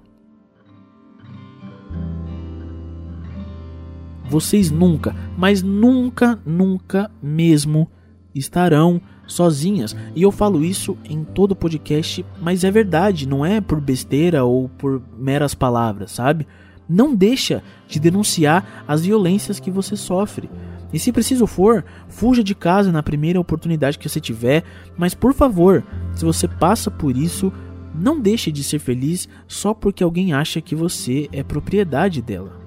Vocês 4.28 4.70
nunca, 4.70 5.14
mas 5.36 5.62
nunca, 5.62 6.40
nunca 6.44 7.10
mesmo 7.22 7.88
estarão 8.34 9.00
sozinhas. 9.26 9.96
E 10.14 10.22
eu 10.22 10.30
falo 10.30 10.64
isso 10.64 10.96
em 11.04 11.24
todo 11.24 11.56
podcast, 11.56 12.24
mas 12.40 12.62
é 12.64 12.70
verdade, 12.70 13.28
não 13.28 13.44
é 13.44 13.60
por 13.60 13.80
besteira 13.80 14.44
ou 14.44 14.68
por 14.68 15.02
meras 15.16 15.54
palavras, 15.54 16.12
sabe? 16.12 16.46
Não 16.88 17.14
deixa 17.14 17.62
de 17.88 17.98
denunciar 17.98 18.84
as 18.86 19.04
violências 19.04 19.58
que 19.58 19.70
você 19.70 19.96
sofre. 19.96 20.48
E 20.92 20.98
se 20.98 21.12
preciso 21.12 21.46
for, 21.46 21.84
fuja 22.08 22.42
de 22.42 22.54
casa 22.54 22.92
na 22.92 23.02
primeira 23.02 23.40
oportunidade 23.40 23.98
que 23.98 24.08
você 24.08 24.20
tiver, 24.20 24.64
mas 24.96 25.14
por 25.14 25.34
favor, 25.34 25.84
se 26.14 26.24
você 26.24 26.46
passa 26.46 26.90
por 26.90 27.16
isso, 27.16 27.52
não 27.94 28.20
deixe 28.20 28.52
de 28.52 28.62
ser 28.62 28.78
feliz 28.78 29.28
só 29.48 29.74
porque 29.74 30.04
alguém 30.04 30.32
acha 30.32 30.60
que 30.60 30.74
você 30.74 31.28
é 31.32 31.42
propriedade 31.42 32.22
dela. 32.22 32.60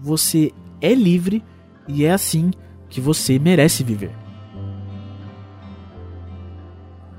Você 0.00 0.52
é 0.80 0.94
livre 0.94 1.44
e 1.86 2.04
é 2.04 2.12
assim 2.12 2.50
que 2.88 3.00
você 3.00 3.38
merece 3.38 3.84
viver. 3.84 4.12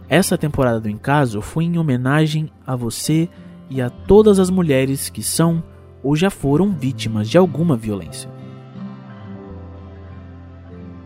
Essa 0.09 0.37
temporada 0.37 0.79
do 0.79 0.89
Encaso 0.89 1.41
foi 1.41 1.63
em 1.63 1.77
homenagem 1.77 2.51
a 2.67 2.75
você 2.75 3.29
e 3.69 3.81
a 3.81 3.89
todas 3.89 4.37
as 4.37 4.49
mulheres 4.49 5.09
que 5.09 5.23
são 5.23 5.63
ou 6.03 6.15
já 6.15 6.29
foram 6.29 6.71
vítimas 6.71 7.29
de 7.29 7.37
alguma 7.37 7.77
violência. 7.77 8.29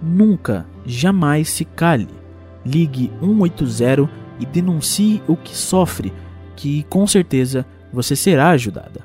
Nunca, 0.01 0.65
jamais 0.85 1.49
se 1.49 1.65
cale. 1.65 2.07
Ligue 2.65 3.11
180 3.19 4.09
e 4.39 4.45
denuncie 4.45 5.21
o 5.27 5.35
que 5.35 5.55
sofre, 5.55 6.13
que 6.55 6.83
com 6.83 7.05
certeza 7.07 7.65
você 7.91 8.15
será 8.15 8.49
ajudada. 8.49 9.01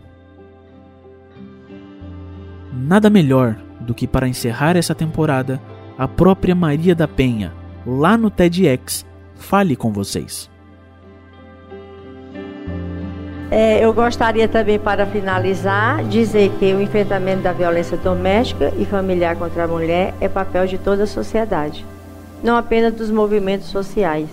Nada 2.72 3.08
melhor 3.08 3.56
do 3.80 3.94
que 3.94 4.06
para 4.06 4.28
encerrar 4.28 4.76
essa 4.76 4.94
temporada, 4.94 5.60
a 5.96 6.08
própria 6.08 6.54
Maria 6.54 6.94
da 6.94 7.06
Penha, 7.06 7.52
lá 7.86 8.16
no 8.16 8.30
TEDx, 8.30 9.06
fale 9.34 9.76
com 9.76 9.92
vocês. 9.92 10.51
É, 13.54 13.84
eu 13.84 13.92
gostaria 13.92 14.48
também, 14.48 14.78
para 14.78 15.04
finalizar, 15.04 16.02
dizer 16.04 16.50
que 16.58 16.72
o 16.72 16.80
enfrentamento 16.80 17.42
da 17.42 17.52
violência 17.52 17.98
doméstica 17.98 18.72
e 18.78 18.86
familiar 18.86 19.36
contra 19.36 19.64
a 19.64 19.68
mulher 19.68 20.14
é 20.22 20.26
papel 20.26 20.66
de 20.66 20.78
toda 20.78 21.02
a 21.02 21.06
sociedade, 21.06 21.84
não 22.42 22.56
apenas 22.56 22.94
dos 22.94 23.10
movimentos 23.10 23.68
sociais, 23.68 24.26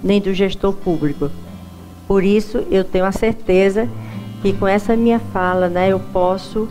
nem 0.00 0.20
do 0.20 0.32
gestor 0.32 0.72
público. 0.72 1.32
Por 2.06 2.22
isso, 2.22 2.64
eu 2.70 2.84
tenho 2.84 3.06
a 3.06 3.10
certeza 3.10 3.88
que 4.40 4.52
com 4.52 4.68
essa 4.68 4.94
minha 4.94 5.18
fala, 5.18 5.68
né, 5.68 5.88
eu 5.88 5.98
posso 5.98 6.68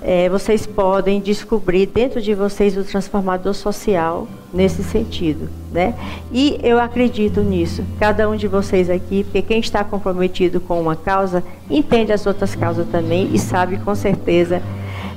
é, 0.00 0.30
vocês 0.30 0.66
podem 0.66 1.20
descobrir 1.20 1.84
dentro 1.84 2.22
de 2.22 2.34
vocês 2.34 2.74
o 2.74 2.84
transformador 2.84 3.52
social 3.52 4.26
nesse 4.54 4.84
sentido, 4.84 5.50
né? 5.72 5.94
E 6.32 6.58
eu 6.62 6.78
acredito 6.78 7.40
nisso. 7.40 7.84
Cada 7.98 8.28
um 8.30 8.36
de 8.36 8.46
vocês 8.46 8.88
aqui, 8.88 9.24
porque 9.24 9.42
quem 9.42 9.58
está 9.58 9.82
comprometido 9.82 10.60
com 10.60 10.80
uma 10.80 10.94
causa 10.94 11.42
entende 11.68 12.12
as 12.12 12.24
outras 12.24 12.54
causas 12.54 12.86
também 12.88 13.30
e 13.34 13.38
sabe 13.38 13.78
com 13.78 13.94
certeza 13.94 14.62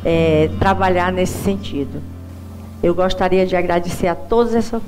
é, 0.03 0.49
trabalhar 0.59 1.11
nesse 1.11 1.37
sentido. 1.43 2.01
Eu 2.81 2.95
gostaria 2.95 3.45
de 3.45 3.55
agradecer 3.55 4.07
a 4.07 4.15
todos 4.15 4.55
essa, 4.55 4.81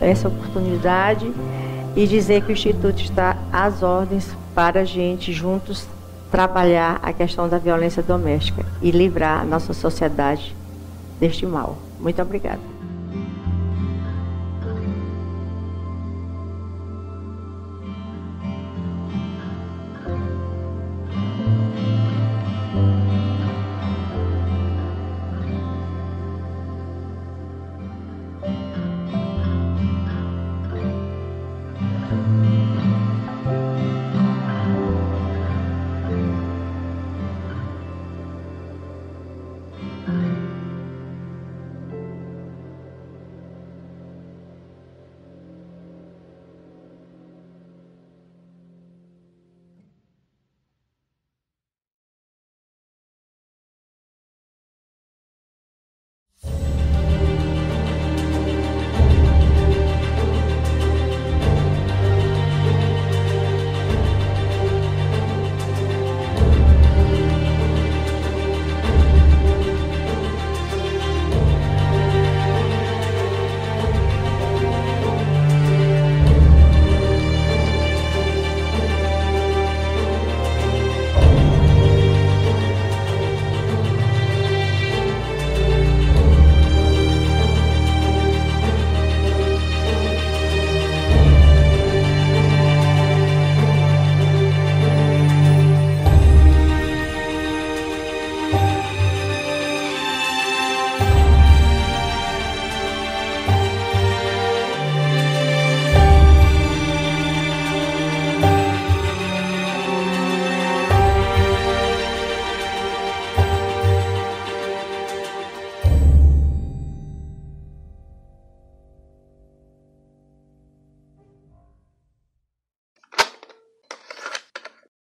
essa 0.00 0.28
oportunidade 0.28 1.30
e 1.96 2.06
dizer 2.06 2.42
que 2.42 2.50
o 2.50 2.52
Instituto 2.52 3.00
está 3.00 3.36
às 3.52 3.82
ordens 3.82 4.28
para 4.54 4.80
a 4.80 4.84
gente 4.84 5.32
juntos 5.32 5.86
trabalhar 6.30 6.98
a 7.02 7.12
questão 7.12 7.48
da 7.48 7.58
violência 7.58 8.02
doméstica 8.02 8.64
e 8.82 8.90
livrar 8.90 9.40
a 9.40 9.44
nossa 9.44 9.72
sociedade 9.72 10.54
deste 11.20 11.46
mal. 11.46 11.78
Muito 12.00 12.20
obrigada. 12.20 12.73